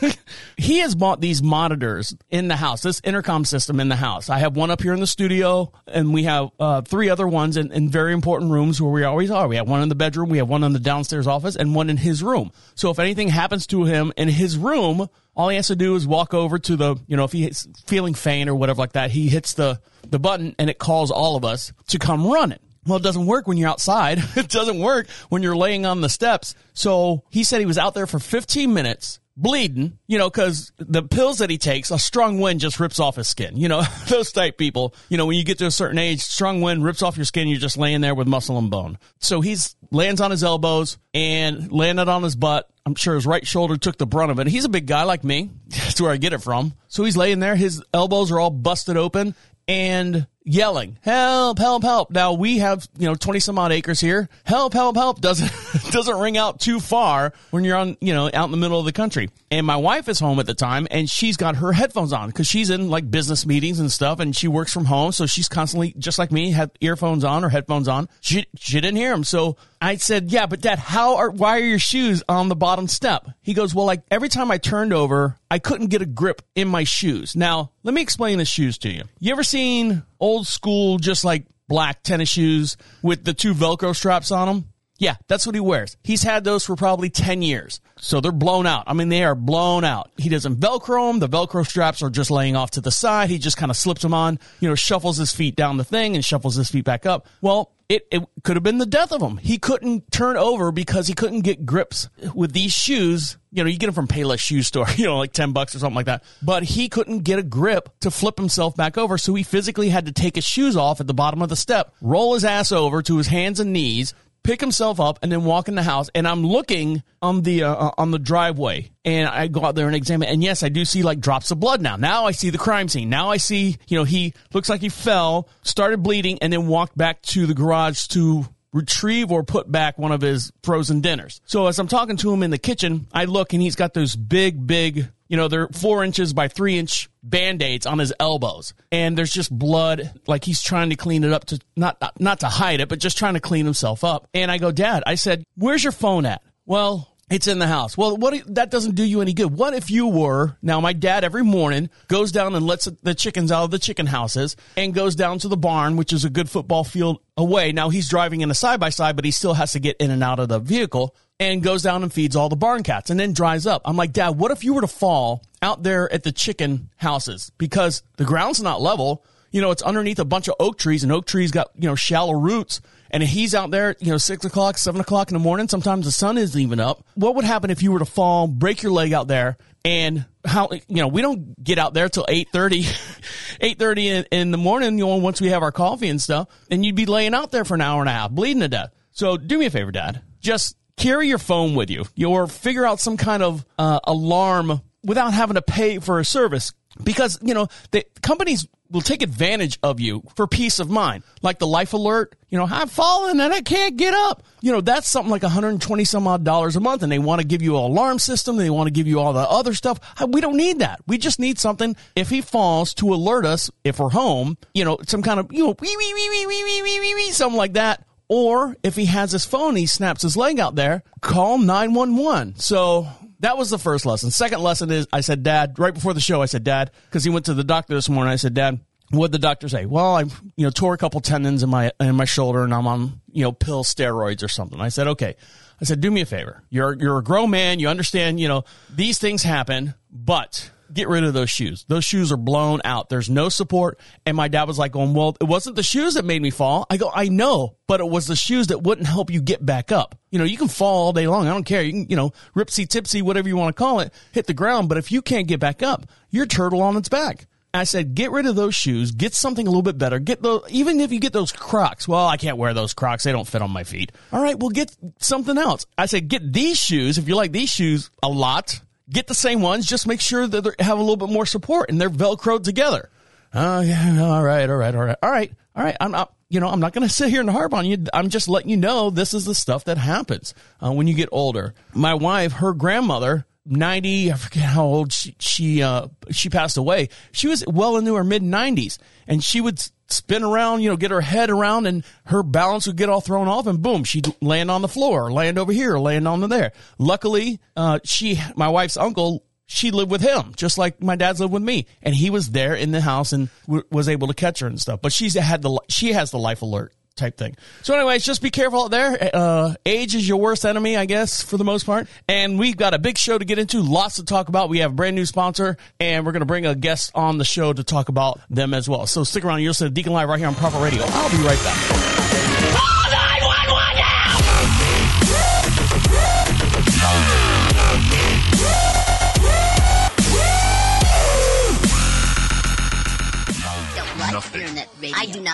he 0.56 0.78
has 0.78 0.94
bought 0.94 1.20
these 1.20 1.42
monitors 1.42 2.16
in 2.30 2.48
the 2.48 2.56
house, 2.56 2.80
this 2.80 3.02
intercom 3.04 3.44
system 3.44 3.80
in 3.80 3.90
the 3.90 3.96
house. 3.96 4.30
I 4.30 4.38
have 4.38 4.56
one 4.56 4.70
up 4.70 4.80
here 4.80 4.94
in 4.94 5.00
the 5.00 5.06
studio, 5.06 5.72
and 5.86 6.14
we 6.14 6.22
have 6.22 6.48
uh, 6.58 6.80
three 6.80 7.10
other 7.10 7.28
ones 7.28 7.58
in, 7.58 7.70
in 7.70 7.90
very 7.90 8.14
important 8.14 8.50
rooms 8.50 8.80
where 8.80 8.90
we 8.90 9.04
always 9.04 9.30
are. 9.30 9.46
We 9.46 9.56
have 9.56 9.68
one 9.68 9.82
in 9.82 9.90
the 9.90 9.94
bedroom, 9.94 10.30
we 10.30 10.38
have 10.38 10.48
one 10.48 10.64
in 10.64 10.72
the 10.72 10.80
downstairs 10.80 11.26
office, 11.26 11.54
and 11.54 11.74
one 11.74 11.90
in 11.90 11.98
his 11.98 12.22
room. 12.22 12.50
So 12.76 12.88
if 12.88 12.98
anything 12.98 13.28
happens 13.28 13.66
to 13.66 13.84
him 13.84 14.10
in 14.16 14.28
his 14.28 14.56
room, 14.56 15.06
all 15.36 15.50
he 15.50 15.56
has 15.56 15.66
to 15.66 15.76
do 15.76 15.96
is 15.96 16.06
walk 16.06 16.32
over 16.32 16.58
to 16.60 16.76
the, 16.76 16.96
you 17.08 17.18
know, 17.18 17.24
if 17.24 17.32
he's 17.32 17.68
feeling 17.86 18.14
faint 18.14 18.48
or 18.48 18.54
whatever 18.54 18.78
like 18.78 18.92
that, 18.92 19.10
he 19.10 19.28
hits 19.28 19.52
the, 19.52 19.82
the 20.08 20.18
button 20.18 20.54
and 20.58 20.70
it 20.70 20.78
calls 20.78 21.10
all 21.10 21.36
of 21.36 21.44
us 21.44 21.74
to 21.88 21.98
come 21.98 22.26
running. 22.26 22.58
Well, 22.86 22.96
it 22.96 23.02
doesn't 23.02 23.26
work 23.26 23.46
when 23.46 23.56
you're 23.56 23.70
outside. 23.70 24.22
It 24.36 24.48
doesn't 24.48 24.78
work 24.78 25.08
when 25.28 25.42
you're 25.42 25.56
laying 25.56 25.86
on 25.86 26.00
the 26.00 26.08
steps. 26.08 26.54
So 26.74 27.22
he 27.30 27.44
said 27.44 27.60
he 27.60 27.66
was 27.66 27.78
out 27.78 27.94
there 27.94 28.06
for 28.06 28.18
15 28.18 28.72
minutes 28.74 29.20
bleeding, 29.36 29.98
you 30.06 30.18
know, 30.18 30.30
cause 30.30 30.72
the 30.78 31.02
pills 31.02 31.38
that 31.38 31.50
he 31.50 31.58
takes, 31.58 31.90
a 31.90 31.98
strong 31.98 32.38
wind 32.40 32.60
just 32.60 32.78
rips 32.78 33.00
off 33.00 33.16
his 33.16 33.28
skin. 33.28 33.56
You 33.56 33.68
know, 33.68 33.82
those 34.08 34.32
type 34.32 34.58
people, 34.58 34.94
you 35.08 35.16
know, 35.16 35.26
when 35.26 35.36
you 35.36 35.44
get 35.44 35.58
to 35.58 35.66
a 35.66 35.70
certain 35.70 35.98
age, 35.98 36.20
strong 36.20 36.60
wind 36.60 36.84
rips 36.84 37.02
off 37.02 37.16
your 37.16 37.24
skin. 37.24 37.48
You're 37.48 37.58
just 37.58 37.76
laying 37.76 38.00
there 38.00 38.14
with 38.14 38.28
muscle 38.28 38.58
and 38.58 38.70
bone. 38.70 38.98
So 39.18 39.40
he's 39.40 39.76
lands 39.90 40.20
on 40.20 40.30
his 40.30 40.44
elbows 40.44 40.98
and 41.12 41.72
landed 41.72 42.08
on 42.08 42.22
his 42.22 42.36
butt. 42.36 42.68
I'm 42.86 42.94
sure 42.94 43.14
his 43.14 43.26
right 43.26 43.46
shoulder 43.46 43.76
took 43.76 43.96
the 43.96 44.06
brunt 44.06 44.30
of 44.30 44.38
it. 44.38 44.46
He's 44.46 44.64
a 44.64 44.68
big 44.68 44.86
guy 44.86 45.04
like 45.04 45.24
me. 45.24 45.50
That's 45.68 46.00
where 46.00 46.12
I 46.12 46.16
get 46.16 46.32
it 46.32 46.42
from. 46.42 46.74
So 46.88 47.04
he's 47.04 47.16
laying 47.16 47.40
there. 47.40 47.56
His 47.56 47.82
elbows 47.92 48.30
are 48.30 48.38
all 48.38 48.50
busted 48.50 48.96
open 48.96 49.34
and 49.66 50.26
yelling, 50.44 50.98
help, 51.00 51.58
help, 51.58 51.82
help. 51.82 52.10
Now 52.10 52.34
we 52.34 52.58
have, 52.58 52.86
you 52.96 53.06
know, 53.06 53.14
20 53.14 53.40
some 53.40 53.58
odd 53.58 53.72
acres 53.72 54.00
here. 54.00 54.28
Help, 54.44 54.72
help, 54.72 54.96
help 54.96 55.20
doesn't, 55.20 55.50
doesn't 55.90 56.18
ring 56.18 56.36
out 56.36 56.60
too 56.60 56.80
far 56.80 57.32
when 57.50 57.64
you're 57.64 57.76
on, 57.76 57.96
you 58.00 58.14
know, 58.14 58.30
out 58.32 58.44
in 58.44 58.50
the 58.50 58.56
middle 58.56 58.78
of 58.78 58.84
the 58.84 58.92
country. 58.92 59.30
And 59.54 59.68
my 59.68 59.76
wife 59.76 60.08
is 60.08 60.18
home 60.18 60.40
at 60.40 60.46
the 60.46 60.54
time 60.54 60.88
and 60.90 61.08
she's 61.08 61.36
got 61.36 61.54
her 61.54 61.72
headphones 61.72 62.12
on 62.12 62.26
because 62.26 62.48
she's 62.48 62.70
in 62.70 62.90
like 62.90 63.08
business 63.08 63.46
meetings 63.46 63.78
and 63.78 63.90
stuff 63.90 64.18
and 64.18 64.34
she 64.34 64.48
works 64.48 64.72
from 64.72 64.84
home. 64.84 65.12
So 65.12 65.26
she's 65.26 65.48
constantly, 65.48 65.94
just 65.96 66.18
like 66.18 66.32
me, 66.32 66.50
had 66.50 66.72
earphones 66.80 67.22
on 67.22 67.44
or 67.44 67.50
headphones 67.50 67.86
on. 67.86 68.08
She, 68.20 68.46
she 68.56 68.80
didn't 68.80 68.96
hear 68.96 69.12
him. 69.12 69.22
So 69.22 69.56
I 69.80 69.94
said, 69.94 70.32
yeah, 70.32 70.46
but 70.46 70.60
dad, 70.60 70.80
how 70.80 71.18
are, 71.18 71.30
why 71.30 71.58
are 71.60 71.64
your 71.64 71.78
shoes 71.78 72.20
on 72.28 72.48
the 72.48 72.56
bottom 72.56 72.88
step? 72.88 73.28
He 73.42 73.54
goes, 73.54 73.72
well, 73.72 73.86
like 73.86 74.02
every 74.10 74.28
time 74.28 74.50
I 74.50 74.58
turned 74.58 74.92
over, 74.92 75.38
I 75.48 75.60
couldn't 75.60 75.86
get 75.86 76.02
a 76.02 76.06
grip 76.06 76.42
in 76.56 76.66
my 76.66 76.82
shoes. 76.82 77.36
Now, 77.36 77.70
let 77.84 77.94
me 77.94 78.02
explain 78.02 78.38
the 78.38 78.44
shoes 78.44 78.76
to 78.78 78.88
you. 78.88 79.04
You 79.20 79.30
ever 79.30 79.44
seen 79.44 80.02
old 80.18 80.48
school, 80.48 80.98
just 80.98 81.24
like 81.24 81.46
black 81.68 82.02
tennis 82.02 82.28
shoes 82.28 82.76
with 83.02 83.22
the 83.22 83.32
two 83.32 83.54
Velcro 83.54 83.94
straps 83.94 84.32
on 84.32 84.48
them? 84.48 84.73
Yeah, 84.98 85.16
that's 85.26 85.44
what 85.44 85.54
he 85.54 85.60
wears. 85.60 85.96
He's 86.02 86.22
had 86.22 86.44
those 86.44 86.64
for 86.64 86.76
probably 86.76 87.10
10 87.10 87.42
years. 87.42 87.80
So 87.96 88.20
they're 88.20 88.32
blown 88.32 88.66
out. 88.66 88.84
I 88.86 88.94
mean, 88.94 89.08
they 89.08 89.24
are 89.24 89.34
blown 89.34 89.84
out. 89.84 90.10
He 90.16 90.28
doesn't 90.28 90.60
Velcro 90.60 91.10
them. 91.10 91.18
The 91.18 91.28
Velcro 91.28 91.66
straps 91.66 92.02
are 92.02 92.10
just 92.10 92.30
laying 92.30 92.54
off 92.54 92.72
to 92.72 92.80
the 92.80 92.90
side. 92.90 93.30
He 93.30 93.38
just 93.38 93.56
kind 93.56 93.70
of 93.70 93.76
slips 93.76 94.02
them 94.02 94.14
on, 94.14 94.38
you 94.60 94.68
know, 94.68 94.74
shuffles 94.74 95.16
his 95.16 95.32
feet 95.32 95.56
down 95.56 95.78
the 95.78 95.84
thing 95.84 96.14
and 96.14 96.24
shuffles 96.24 96.54
his 96.54 96.70
feet 96.70 96.84
back 96.84 97.06
up. 97.06 97.26
Well, 97.40 97.72
it, 97.88 98.06
it 98.10 98.22
could 98.42 98.56
have 98.56 98.62
been 98.62 98.78
the 98.78 98.86
death 98.86 99.12
of 99.12 99.20
him. 99.20 99.36
He 99.36 99.58
couldn't 99.58 100.10
turn 100.10 100.36
over 100.36 100.72
because 100.72 101.06
he 101.06 101.14
couldn't 101.14 101.42
get 101.42 101.66
grips 101.66 102.08
with 102.34 102.52
these 102.52 102.72
shoes. 102.72 103.36
You 103.52 103.62
know, 103.62 103.70
you 103.70 103.78
get 103.78 103.86
them 103.86 103.94
from 103.94 104.08
Payless 104.08 104.40
Shoe 104.40 104.62
Store, 104.62 104.86
you 104.96 105.04
know, 105.04 105.18
like 105.18 105.32
10 105.32 105.52
bucks 105.52 105.74
or 105.74 105.78
something 105.78 105.94
like 105.94 106.06
that. 106.06 106.24
But 106.42 106.62
he 106.62 106.88
couldn't 106.88 107.20
get 107.20 107.38
a 107.38 107.42
grip 107.42 107.90
to 108.00 108.10
flip 108.10 108.38
himself 108.38 108.74
back 108.74 108.96
over. 108.96 109.18
So 109.18 109.34
he 109.34 109.42
physically 109.42 109.90
had 109.90 110.06
to 110.06 110.12
take 110.12 110.36
his 110.36 110.44
shoes 110.44 110.76
off 110.76 111.00
at 111.00 111.06
the 111.06 111.14
bottom 111.14 111.42
of 111.42 111.50
the 111.50 111.56
step, 111.56 111.94
roll 112.00 112.34
his 112.34 112.44
ass 112.44 112.72
over 112.72 113.02
to 113.02 113.18
his 113.18 113.26
hands 113.26 113.60
and 113.60 113.72
knees, 113.72 114.14
pick 114.44 114.60
himself 114.60 115.00
up 115.00 115.18
and 115.22 115.32
then 115.32 115.44
walk 115.44 115.66
in 115.66 115.74
the 115.74 115.82
house 115.82 116.08
and 116.14 116.28
i'm 116.28 116.46
looking 116.46 117.02
on 117.20 117.42
the 117.42 117.64
uh, 117.64 117.90
on 117.98 118.12
the 118.12 118.18
driveway 118.18 118.88
and 119.04 119.28
i 119.28 119.48
go 119.48 119.64
out 119.64 119.74
there 119.74 119.86
and 119.86 119.96
examine 119.96 120.28
and 120.28 120.44
yes 120.44 120.62
i 120.62 120.68
do 120.68 120.84
see 120.84 121.02
like 121.02 121.18
drops 121.18 121.50
of 121.50 121.58
blood 121.58 121.80
now. 121.80 121.96
Now 121.96 122.26
i 122.26 122.32
see 122.32 122.50
the 122.50 122.58
crime 122.58 122.88
scene. 122.88 123.08
Now 123.08 123.30
i 123.30 123.38
see 123.38 123.76
you 123.88 123.98
know 123.98 124.04
he 124.04 124.34
looks 124.52 124.68
like 124.68 124.82
he 124.82 124.90
fell 124.90 125.48
started 125.62 126.02
bleeding 126.02 126.38
and 126.40 126.52
then 126.52 126.66
walked 126.66 126.96
back 126.96 127.22
to 127.22 127.46
the 127.46 127.54
garage 127.54 128.06
to 128.08 128.46
retrieve 128.72 129.32
or 129.32 129.44
put 129.44 129.70
back 129.70 129.98
one 129.98 130.12
of 130.12 130.20
his 130.20 130.52
frozen 130.62 131.00
dinners. 131.00 131.40
So 131.46 131.66
as 131.66 131.78
i'm 131.78 131.88
talking 131.88 132.16
to 132.18 132.32
him 132.32 132.42
in 132.42 132.50
the 132.50 132.58
kitchen 132.58 133.06
i 133.12 133.24
look 133.24 133.54
and 133.54 133.62
he's 133.62 133.76
got 133.76 133.94
those 133.94 134.14
big 134.14 134.66
big 134.66 135.08
you 135.28 135.36
know, 135.36 135.48
they're 135.48 135.68
four 135.68 136.04
inches 136.04 136.32
by 136.32 136.48
three 136.48 136.78
inch 136.78 137.08
band 137.22 137.62
aids 137.62 137.86
on 137.86 137.98
his 137.98 138.12
elbows. 138.20 138.74
And 138.92 139.16
there's 139.16 139.32
just 139.32 139.56
blood, 139.56 140.12
like 140.26 140.44
he's 140.44 140.62
trying 140.62 140.90
to 140.90 140.96
clean 140.96 141.24
it 141.24 141.32
up 141.32 141.46
to 141.46 141.58
not, 141.76 142.02
not 142.20 142.40
to 142.40 142.48
hide 142.48 142.80
it, 142.80 142.88
but 142.88 142.98
just 142.98 143.18
trying 143.18 143.34
to 143.34 143.40
clean 143.40 143.64
himself 143.64 144.04
up. 144.04 144.28
And 144.34 144.50
I 144.50 144.58
go, 144.58 144.70
Dad, 144.70 145.02
I 145.06 145.14
said, 145.14 145.44
where's 145.56 145.82
your 145.82 145.92
phone 145.92 146.26
at? 146.26 146.42
Well, 146.66 147.13
it's 147.30 147.46
in 147.46 147.58
the 147.58 147.66
house. 147.66 147.96
Well, 147.96 148.16
what 148.16 148.54
that 148.54 148.70
doesn't 148.70 148.94
do 148.94 149.04
you 149.04 149.20
any 149.20 149.32
good. 149.32 149.56
What 149.56 149.74
if 149.74 149.90
you 149.90 150.06
were 150.06 150.56
now? 150.60 150.80
My 150.80 150.92
dad 150.92 151.24
every 151.24 151.42
morning 151.42 151.88
goes 152.08 152.32
down 152.32 152.54
and 152.54 152.66
lets 152.66 152.84
the 152.84 153.14
chickens 153.14 153.50
out 153.50 153.64
of 153.64 153.70
the 153.70 153.78
chicken 153.78 154.06
houses 154.06 154.56
and 154.76 154.92
goes 154.92 155.14
down 155.14 155.38
to 155.40 155.48
the 155.48 155.56
barn, 155.56 155.96
which 155.96 156.12
is 156.12 156.24
a 156.24 156.30
good 156.30 156.50
football 156.50 156.84
field 156.84 157.20
away. 157.36 157.72
Now 157.72 157.88
he's 157.88 158.08
driving 158.08 158.42
in 158.42 158.50
a 158.50 158.54
side 158.54 158.78
by 158.78 158.90
side, 158.90 159.16
but 159.16 159.24
he 159.24 159.30
still 159.30 159.54
has 159.54 159.72
to 159.72 159.80
get 159.80 159.96
in 159.98 160.10
and 160.10 160.22
out 160.22 160.38
of 160.38 160.48
the 160.48 160.58
vehicle 160.58 161.16
and 161.40 161.62
goes 161.62 161.82
down 161.82 162.02
and 162.02 162.12
feeds 162.12 162.36
all 162.36 162.48
the 162.48 162.56
barn 162.56 162.82
cats 162.82 163.10
and 163.10 163.18
then 163.18 163.32
dries 163.32 163.66
up. 163.66 163.82
I'm 163.84 163.96
like, 163.96 164.12
Dad, 164.12 164.38
what 164.38 164.50
if 164.50 164.62
you 164.62 164.74
were 164.74 164.82
to 164.82 164.86
fall 164.86 165.42
out 165.62 165.82
there 165.82 166.12
at 166.12 166.22
the 166.22 166.32
chicken 166.32 166.90
houses 166.96 167.50
because 167.58 168.02
the 168.16 168.24
ground's 168.24 168.62
not 168.62 168.80
level? 168.80 169.24
You 169.50 169.60
know, 169.60 169.70
it's 169.70 169.82
underneath 169.82 170.18
a 170.18 170.24
bunch 170.24 170.48
of 170.48 170.56
oak 170.58 170.78
trees 170.78 171.04
and 171.04 171.12
oak 171.12 171.26
trees 171.26 171.52
got, 171.52 171.70
you 171.76 171.88
know, 171.88 171.94
shallow 171.94 172.34
roots. 172.34 172.80
And 173.14 173.22
he's 173.22 173.54
out 173.54 173.70
there, 173.70 173.94
you 174.00 174.10
know, 174.10 174.18
six 174.18 174.44
o'clock, 174.44 174.76
seven 174.76 175.00
o'clock 175.00 175.30
in 175.30 175.34
the 175.34 175.40
morning. 175.40 175.68
Sometimes 175.68 176.04
the 176.04 176.10
sun 176.10 176.36
isn't 176.36 176.60
even 176.60 176.80
up. 176.80 177.06
What 177.14 177.36
would 177.36 177.44
happen 177.44 177.70
if 177.70 177.80
you 177.80 177.92
were 177.92 178.00
to 178.00 178.04
fall, 178.04 178.48
break 178.48 178.82
your 178.82 178.90
leg 178.90 179.12
out 179.12 179.28
there 179.28 179.56
and 179.84 180.24
how, 180.44 180.70
you 180.72 180.96
know, 180.96 181.06
we 181.06 181.22
don't 181.22 181.62
get 181.62 181.78
out 181.78 181.94
there 181.94 182.08
till 182.08 182.26
830, 182.28 182.80
830 183.60 184.08
in, 184.08 184.24
in 184.32 184.50
the 184.50 184.58
morning, 184.58 184.98
you 184.98 185.06
know, 185.06 185.16
once 185.16 185.40
we 185.40 185.50
have 185.50 185.62
our 185.62 185.70
coffee 185.70 186.08
and 186.08 186.20
stuff 186.20 186.48
and 186.72 186.84
you'd 186.84 186.96
be 186.96 187.06
laying 187.06 187.34
out 187.34 187.52
there 187.52 187.64
for 187.64 187.74
an 187.74 187.82
hour 187.82 188.00
and 188.00 188.08
a 188.08 188.12
half, 188.12 188.32
bleeding 188.32 188.60
to 188.60 188.68
death. 188.68 188.90
So 189.12 189.36
do 189.36 189.58
me 189.58 189.66
a 189.66 189.70
favor, 189.70 189.92
dad. 189.92 190.20
Just 190.40 190.76
carry 190.96 191.28
your 191.28 191.38
phone 191.38 191.76
with 191.76 191.90
you 191.90 192.04
or 192.26 192.48
figure 192.48 192.84
out 192.84 192.98
some 192.98 193.16
kind 193.16 193.44
of 193.44 193.64
uh, 193.78 194.00
alarm 194.02 194.82
without 195.04 195.32
having 195.32 195.54
to 195.54 195.62
pay 195.62 196.00
for 196.00 196.18
a 196.18 196.24
service 196.24 196.72
because 197.02 197.38
you 197.42 197.54
know 197.54 197.68
the 197.90 198.04
companies 198.22 198.66
will 198.94 199.02
take 199.02 199.22
advantage 199.22 199.78
of 199.82 200.00
you 200.00 200.22
for 200.36 200.46
peace 200.46 200.78
of 200.78 200.88
mind. 200.88 201.24
Like 201.42 201.58
the 201.58 201.66
life 201.66 201.92
alert 201.92 202.36
you 202.48 202.58
know 202.58 202.68
i've 202.70 202.92
fallen 202.92 203.40
and 203.40 203.52
i 203.52 203.60
can't 203.60 203.96
get 203.96 204.14
up. 204.14 204.44
You 204.62 204.72
know 204.72 204.80
that's 204.80 205.08
something 205.08 205.30
like 205.30 205.42
120 205.42 206.04
some 206.04 206.26
odd 206.26 206.44
dollars 206.44 206.76
a 206.76 206.80
month 206.80 207.02
and 207.02 207.10
they 207.12 207.18
want 207.18 207.42
to 207.42 207.46
give 207.46 207.60
you 207.60 207.76
an 207.76 207.82
alarm 207.82 208.18
system. 208.18 208.56
They 208.56 208.70
want 208.70 208.86
to 208.86 208.92
give 208.92 209.06
you 209.06 209.18
all 209.20 209.32
the 209.32 209.40
other 209.40 209.74
stuff. 209.74 209.98
We 210.26 210.40
don't 210.40 210.56
need 210.56 210.78
that. 210.78 211.00
We 211.06 211.18
just 211.18 211.38
need 211.38 211.58
something. 211.58 211.96
If 212.16 212.30
he 212.30 212.40
falls 212.40 212.94
to 212.94 213.12
alert 213.12 213.44
us 213.44 213.70
if 213.82 213.98
we're 213.98 214.10
home 214.10 214.56
you 214.72 214.84
know 214.84 214.98
some 215.06 215.22
kind 215.22 215.40
of 215.40 215.52
you 215.52 215.64
know 215.64 215.74
wee, 215.80 215.96
wee, 215.96 216.14
wee, 216.14 216.28
wee, 216.30 216.46
wee, 216.46 216.64
wee, 216.64 216.82
wee, 216.82 217.00
wee, 217.00 217.14
wee, 217.14 217.30
something 217.32 217.58
like 217.58 217.74
that. 217.74 218.06
Or 218.26 218.74
if 218.82 218.96
he 218.96 219.04
has 219.04 219.32
his 219.32 219.44
phone, 219.44 219.76
he 219.76 219.84
snaps 219.84 220.22
his 220.22 220.34
leg 220.34 220.58
out 220.58 220.76
there, 220.76 221.02
call 221.20 221.58
911. 221.58 222.56
So 222.56 223.06
that 223.44 223.56
was 223.56 223.70
the 223.70 223.78
first 223.78 224.04
lesson. 224.06 224.30
Second 224.30 224.60
lesson 224.60 224.90
is 224.90 225.06
I 225.12 225.20
said, 225.20 225.42
Dad, 225.42 225.78
right 225.78 225.94
before 225.94 226.14
the 226.14 226.20
show, 226.20 226.42
I 226.42 226.46
said, 226.46 226.64
Dad, 226.64 226.90
because 227.06 227.24
he 227.24 227.30
went 227.30 227.46
to 227.46 227.54
the 227.54 227.64
doctor 227.64 227.94
this 227.94 228.08
morning. 228.08 228.32
I 228.32 228.36
said, 228.36 228.54
Dad, 228.54 228.80
what 229.10 229.32
the 229.32 229.38
doctor 229.38 229.68
say? 229.68 229.86
Well, 229.86 230.16
I 230.16 230.22
you 230.56 230.64
know 230.64 230.70
tore 230.70 230.94
a 230.94 230.98
couple 230.98 231.20
tendons 231.20 231.62
in 231.62 231.70
my 231.70 231.92
in 232.00 232.16
my 232.16 232.24
shoulder, 232.24 232.64
and 232.64 232.74
I'm 232.74 232.86
on 232.86 233.20
you 233.34 233.42
know, 233.42 233.52
pill 233.52 233.82
steroids 233.84 234.42
or 234.42 234.48
something. 234.48 234.80
I 234.80 234.88
said, 234.88 235.08
okay. 235.08 235.34
I 235.80 235.84
said, 235.84 236.00
do 236.00 236.10
me 236.10 236.20
a 236.20 236.26
favor. 236.26 236.62
You're, 236.70 236.94
you're 236.94 237.18
a 237.18 237.22
grown 237.22 237.50
man. 237.50 237.80
You 237.80 237.88
understand, 237.88 238.38
you 238.38 238.46
know, 238.46 238.64
these 238.88 239.18
things 239.18 239.42
happen, 239.42 239.94
but 240.10 240.70
get 240.92 241.08
rid 241.08 241.24
of 241.24 241.34
those 241.34 241.50
shoes. 241.50 241.84
Those 241.88 242.04
shoes 242.04 242.32
are 242.32 242.36
blown 242.36 242.80
out. 242.84 243.08
There's 243.08 243.30
no 243.30 243.48
support. 243.48 243.98
And 244.26 244.36
my 244.36 244.48
dad 244.48 244.64
was 244.64 244.78
like 244.78 244.92
going, 244.92 245.14
well, 245.14 245.36
it 245.40 245.44
wasn't 245.44 245.76
the 245.76 245.82
shoes 245.82 246.14
that 246.14 246.24
made 246.24 246.42
me 246.42 246.50
fall. 246.50 246.86
I 246.90 246.96
go, 246.96 247.10
I 247.14 247.28
know, 247.28 247.76
but 247.86 248.00
it 248.00 248.08
was 248.08 248.26
the 248.26 248.36
shoes 248.36 248.68
that 248.68 248.82
wouldn't 248.82 249.06
help 249.06 249.30
you 249.30 249.40
get 249.40 249.64
back 249.64 249.92
up. 249.92 250.18
You 250.30 250.38
know, 250.38 250.44
you 250.44 250.56
can 250.56 250.68
fall 250.68 251.06
all 251.06 251.12
day 251.12 251.26
long. 251.26 251.46
I 251.46 251.50
don't 251.50 251.64
care. 251.64 251.82
You 251.82 251.92
can, 251.92 252.10
you 252.10 252.16
know, 252.16 252.32
ripsy 252.54 252.88
tipsy, 252.88 253.22
whatever 253.22 253.48
you 253.48 253.56
want 253.56 253.74
to 253.74 253.80
call 253.80 254.00
it, 254.00 254.12
hit 254.32 254.46
the 254.46 254.54
ground. 254.54 254.88
But 254.88 254.98
if 254.98 255.12
you 255.12 255.22
can't 255.22 255.48
get 255.48 255.60
back 255.60 255.82
up, 255.82 256.06
you're 256.30 256.46
turtle 256.46 256.82
on 256.82 256.96
its 256.96 257.08
back. 257.08 257.46
I 257.74 257.82
said, 257.82 258.14
get 258.14 258.30
rid 258.30 258.46
of 258.46 258.54
those 258.54 258.76
shoes, 258.76 259.10
get 259.10 259.34
something 259.34 259.66
a 259.66 259.70
little 259.70 259.82
bit 259.82 259.98
better. 259.98 260.20
Get 260.20 260.40
the, 260.40 260.60
even 260.68 261.00
if 261.00 261.10
you 261.10 261.18
get 261.18 261.32
those 261.32 261.50
Crocs. 261.50 262.06
Well, 262.06 262.28
I 262.28 262.36
can't 262.36 262.56
wear 262.56 262.72
those 262.72 262.94
Crocs. 262.94 263.24
They 263.24 263.32
don't 263.32 263.48
fit 263.48 263.62
on 263.62 263.72
my 263.72 263.82
feet. 263.82 264.12
All 264.32 264.40
right. 264.40 264.56
Well, 264.56 264.70
get 264.70 264.96
something 265.18 265.58
else. 265.58 265.84
I 265.98 266.06
said, 266.06 266.28
get 266.28 266.52
these 266.52 266.78
shoes. 266.78 267.18
If 267.18 267.26
you 267.26 267.34
like 267.34 267.50
these 267.50 267.70
shoes 267.70 268.10
a 268.22 268.28
lot, 268.28 268.80
get 269.08 269.26
the 269.26 269.34
same 269.34 269.60
ones. 269.60 269.86
Just 269.86 270.06
make 270.06 270.20
sure 270.20 270.46
that 270.46 270.60
they 270.62 270.84
have 270.84 270.98
a 270.98 271.00
little 271.00 271.16
bit 271.16 271.28
more 271.30 271.46
support 271.46 271.90
and 271.90 272.00
they're 272.00 272.10
Velcroed 272.10 272.64
together. 272.64 273.10
Oh, 273.52 273.80
yeah. 273.80 274.20
All 274.22 274.42
right. 274.42 274.68
All 274.68 274.76
right. 274.76 274.94
All 274.94 275.04
right. 275.04 275.16
All 275.22 275.30
right. 275.30 275.52
All 275.76 275.84
right. 275.84 275.96
I'm 276.00 276.10
not, 276.10 276.34
you 276.48 276.60
know, 276.60 276.68
I'm 276.68 276.80
not 276.80 276.92
going 276.92 277.06
to 277.06 277.12
sit 277.12 277.30
here 277.30 277.40
and 277.40 277.50
harp 277.50 277.72
on 277.72 277.86
you. 277.86 278.04
I'm 278.12 278.28
just 278.28 278.48
letting 278.48 278.70
you 278.70 278.76
know 278.76 279.10
this 279.10 279.34
is 279.34 279.44
the 279.44 279.54
stuff 279.54 279.84
that 279.84 279.98
happens 279.98 280.54
uh, 280.84 280.92
when 280.92 281.06
you 281.06 281.14
get 281.14 281.28
older. 281.30 281.74
My 281.92 282.14
wife, 282.14 282.52
her 282.54 282.72
grandmother, 282.72 283.46
90 283.66 284.32
i 284.32 284.36
forget 284.36 284.62
how 284.62 284.84
old 284.84 285.12
she 285.12 285.34
she, 285.38 285.82
uh, 285.82 286.08
she 286.30 286.48
passed 286.48 286.76
away. 286.76 287.08
She 287.32 287.48
was 287.48 287.64
well 287.66 287.96
into 287.96 288.14
her 288.14 288.24
mid 288.24 288.42
90s 288.42 288.98
and 289.26 289.42
she 289.42 289.60
would 289.60 289.80
spin 290.08 290.44
around 290.44 290.82
you 290.82 290.90
know 290.90 290.96
get 290.96 291.10
her 291.10 291.20
head 291.20 291.50
around 291.50 291.86
and 291.86 292.04
her 292.26 292.42
balance 292.42 292.86
would 292.86 292.96
get 292.96 293.08
all 293.08 293.20
thrown 293.20 293.48
off 293.48 293.66
and 293.66 293.80
boom 293.80 294.04
she'd 294.04 294.26
land 294.42 294.70
on 294.70 294.82
the 294.82 294.88
floor 294.88 295.32
land 295.32 295.58
over 295.58 295.72
here 295.72 295.96
land 295.98 296.28
on 296.28 296.40
the 296.40 296.46
there. 296.46 296.72
Luckily 296.98 297.60
uh, 297.76 298.00
she 298.04 298.38
my 298.56 298.68
wife's 298.68 298.96
uncle 298.96 299.44
she 299.66 299.90
lived 299.90 300.10
with 300.10 300.20
him 300.20 300.52
just 300.56 300.76
like 300.76 301.02
my 301.02 301.16
dad's 301.16 301.40
lived 301.40 301.52
with 301.52 301.62
me 301.62 301.86
and 302.02 302.14
he 302.14 302.28
was 302.30 302.50
there 302.50 302.74
in 302.74 302.90
the 302.90 303.00
house 303.00 303.32
and 303.32 303.48
w- 303.66 303.84
was 303.90 304.08
able 304.08 304.28
to 304.28 304.34
catch 304.34 304.60
her 304.60 304.66
and 304.66 304.80
stuff. 304.80 305.00
But 305.00 305.12
she's 305.12 305.34
had 305.34 305.62
the 305.62 305.80
she 305.88 306.12
has 306.12 306.30
the 306.30 306.38
life 306.38 306.60
alert 306.62 306.92
type 307.16 307.36
thing. 307.36 307.56
So, 307.82 307.94
anyways, 307.94 308.24
just 308.24 308.42
be 308.42 308.50
careful 308.50 308.84
out 308.84 308.90
there. 308.90 309.30
Uh, 309.32 309.74
age 309.86 310.14
is 310.14 310.26
your 310.26 310.38
worst 310.38 310.64
enemy, 310.64 310.96
I 310.96 311.06
guess, 311.06 311.42
for 311.42 311.56
the 311.56 311.64
most 311.64 311.86
part. 311.86 312.08
And 312.28 312.58
we've 312.58 312.76
got 312.76 312.94
a 312.94 312.98
big 312.98 313.18
show 313.18 313.38
to 313.38 313.44
get 313.44 313.58
into, 313.58 313.80
lots 313.80 314.16
to 314.16 314.24
talk 314.24 314.48
about. 314.48 314.68
We 314.68 314.78
have 314.78 314.92
a 314.92 314.94
brand 314.94 315.16
new 315.16 315.26
sponsor, 315.26 315.76
and 316.00 316.26
we're 316.26 316.32
going 316.32 316.40
to 316.40 316.46
bring 316.46 316.66
a 316.66 316.74
guest 316.74 317.12
on 317.14 317.38
the 317.38 317.44
show 317.44 317.72
to 317.72 317.84
talk 317.84 318.08
about 318.08 318.40
them 318.50 318.74
as 318.74 318.88
well. 318.88 319.06
So, 319.06 319.24
stick 319.24 319.44
around. 319.44 319.60
You'll 319.60 319.70
listen 319.70 319.88
to 319.88 319.94
Deacon 319.94 320.12
Live 320.12 320.28
right 320.28 320.38
here 320.38 320.48
on 320.48 320.54
Prophet 320.54 320.82
Radio. 320.82 321.04
I'll 321.06 321.30
be 321.30 321.44
right 321.44 321.58
back. 321.62 322.13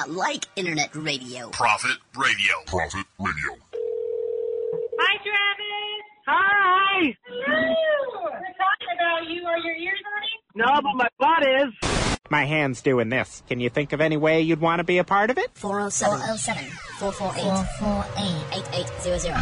Radio. 0.06 0.14
Not 0.14 0.16
like 0.16 0.46
internet 0.56 0.94
radio. 0.94 1.50
Prophet 1.50 1.96
Radio. 2.16 2.54
Prophet 2.66 3.04
Radio. 3.18 3.56
Hi, 4.98 5.16
Travis. 5.22 6.04
Hi! 6.26 7.16
Hello. 7.26 7.74
We're 8.22 8.30
talking 8.30 8.88
about 8.96 9.28
you. 9.28 9.44
Are 9.46 9.58
your 9.58 9.74
ears 9.74 10.00
running? 10.14 10.38
No, 10.54 10.80
but 10.82 10.94
my 10.94 11.08
butt 11.18 11.46
is. 11.46 11.74
My 12.30 12.44
hand's 12.44 12.80
doing 12.82 13.08
this. 13.08 13.42
Can 13.48 13.60
you 13.60 13.68
think 13.68 13.92
of 13.92 14.00
any 14.00 14.16
way 14.16 14.40
you'd 14.42 14.60
want 14.60 14.78
to 14.78 14.84
be 14.84 14.98
a 14.98 15.04
part 15.04 15.30
of 15.30 15.38
it? 15.38 15.50
407 15.54 16.70
448 16.98 17.66
448 17.78 18.68
8800. 19.04 19.34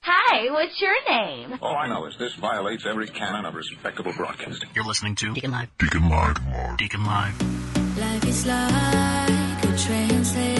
Hi, 0.00 0.50
what's 0.50 0.80
your 0.80 0.94
name? 1.08 1.58
All 1.62 1.76
I 1.76 1.86
know 1.88 2.06
is 2.06 2.16
this 2.18 2.34
violates 2.34 2.84
every 2.86 3.08
canon 3.08 3.44
of 3.44 3.54
respectable 3.54 4.12
broadcasting. 4.12 4.68
You're 4.74 4.84
listening 4.84 5.14
to 5.16 5.34
Deacon 5.34 5.52
Live. 5.52 5.68
Deacon 5.78 6.08
Live. 6.08 6.38
Deacon 6.76 7.04
Live. 7.04 7.73
Life 7.96 8.26
is 8.26 8.44
like 8.44 9.64
a 9.64 9.76
translation. 9.76 10.53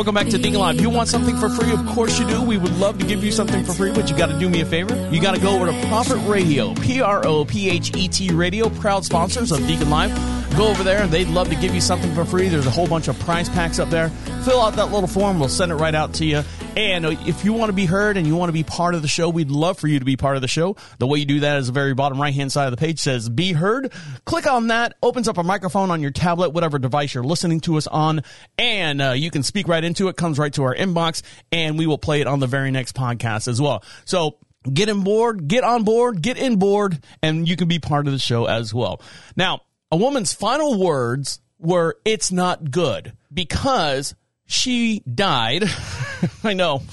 Welcome 0.00 0.14
back 0.14 0.28
to 0.28 0.38
Deacon 0.38 0.58
Live. 0.58 0.80
You 0.80 0.88
want 0.88 1.10
something 1.10 1.36
for 1.36 1.50
free? 1.50 1.72
Of 1.72 1.84
course 1.88 2.18
you 2.18 2.26
do. 2.26 2.40
We 2.40 2.56
would 2.56 2.74
love 2.78 2.98
to 3.00 3.06
give 3.06 3.22
you 3.22 3.30
something 3.30 3.62
for 3.66 3.74
free, 3.74 3.92
but 3.92 4.08
you 4.08 4.16
got 4.16 4.30
to 4.30 4.38
do 4.38 4.48
me 4.48 4.62
a 4.62 4.64
favor. 4.64 4.96
You 5.10 5.20
got 5.20 5.34
to 5.34 5.40
go 5.42 5.54
over 5.54 5.70
to 5.70 5.86
Prophet 5.88 6.16
Radio, 6.26 6.72
P 6.72 7.02
R 7.02 7.26
O 7.26 7.44
P 7.44 7.68
H 7.68 7.94
E 7.94 8.08
T 8.08 8.30
Radio, 8.32 8.70
proud 8.70 9.04
sponsors 9.04 9.52
of 9.52 9.58
Deacon 9.66 9.90
Live. 9.90 10.10
Go 10.56 10.68
over 10.68 10.82
there. 10.82 11.02
And 11.02 11.12
they'd 11.12 11.28
love 11.28 11.50
to 11.50 11.54
give 11.54 11.74
you 11.74 11.82
something 11.82 12.14
for 12.14 12.24
free. 12.24 12.48
There's 12.48 12.66
a 12.66 12.70
whole 12.70 12.88
bunch 12.88 13.08
of 13.08 13.18
prize 13.20 13.50
packs 13.50 13.78
up 13.78 13.90
there. 13.90 14.08
Fill 14.44 14.62
out 14.62 14.76
that 14.76 14.90
little 14.90 15.06
form. 15.06 15.38
We'll 15.38 15.50
send 15.50 15.70
it 15.70 15.74
right 15.74 15.94
out 15.94 16.14
to 16.14 16.24
you. 16.24 16.44
And 16.76 17.04
uh, 17.04 17.10
if 17.26 17.44
you 17.44 17.52
want 17.52 17.68
to 17.68 17.72
be 17.74 17.84
heard 17.84 18.16
and 18.16 18.26
you 18.26 18.36
want 18.36 18.48
to 18.48 18.54
be 18.54 18.62
part 18.62 18.94
of 18.94 19.02
the 19.02 19.08
show, 19.08 19.28
we'd 19.28 19.50
love 19.50 19.78
for 19.78 19.88
you 19.88 19.98
to 19.98 20.04
be 20.04 20.16
part 20.16 20.36
of 20.36 20.42
the 20.42 20.48
show. 20.48 20.76
The 20.98 21.06
way 21.06 21.18
you 21.18 21.24
do 21.24 21.40
that 21.40 21.58
is 21.58 21.66
the 21.66 21.72
very 21.72 21.94
bottom 21.94 22.20
right 22.20 22.32
hand 22.32 22.52
side 22.52 22.66
of 22.66 22.70
the 22.70 22.76
page 22.76 23.00
says 23.00 23.28
be 23.28 23.52
heard. 23.52 23.92
Click 24.24 24.46
on 24.46 24.68
that, 24.68 24.94
opens 25.02 25.28
up 25.28 25.36
a 25.36 25.42
microphone 25.42 25.90
on 25.90 26.00
your 26.00 26.12
tablet, 26.12 26.50
whatever 26.50 26.78
device 26.78 27.12
you're 27.12 27.24
listening 27.24 27.60
to 27.60 27.76
us 27.76 27.86
on, 27.88 28.22
and 28.56 29.02
uh, 29.02 29.10
you 29.10 29.30
can 29.30 29.42
speak 29.42 29.66
right 29.66 29.82
into 29.90 30.08
it, 30.08 30.16
comes 30.16 30.38
right 30.38 30.52
to 30.54 30.62
our 30.62 30.74
inbox, 30.74 31.22
and 31.52 31.78
we 31.78 31.86
will 31.86 31.98
play 31.98 32.20
it 32.20 32.26
on 32.26 32.40
the 32.40 32.46
very 32.46 32.70
next 32.70 32.94
podcast 32.96 33.48
as 33.48 33.60
well. 33.60 33.84
So 34.04 34.38
get 34.72 34.88
on 34.88 35.02
board, 35.02 35.48
get 35.48 35.64
on 35.64 35.84
board, 35.84 36.22
get 36.22 36.38
in 36.38 36.56
board, 36.56 37.02
and 37.22 37.48
you 37.48 37.56
can 37.56 37.68
be 37.68 37.78
part 37.78 38.06
of 38.06 38.12
the 38.12 38.18
show 38.18 38.46
as 38.46 38.72
well. 38.72 39.02
Now, 39.36 39.62
a 39.90 39.96
woman's 39.96 40.32
final 40.32 40.78
words 40.78 41.40
were, 41.58 41.96
it's 42.04 42.30
not 42.30 42.70
good 42.70 43.12
because 43.32 44.14
she 44.46 45.00
died. 45.00 45.64
I 46.44 46.54
know. 46.54 46.82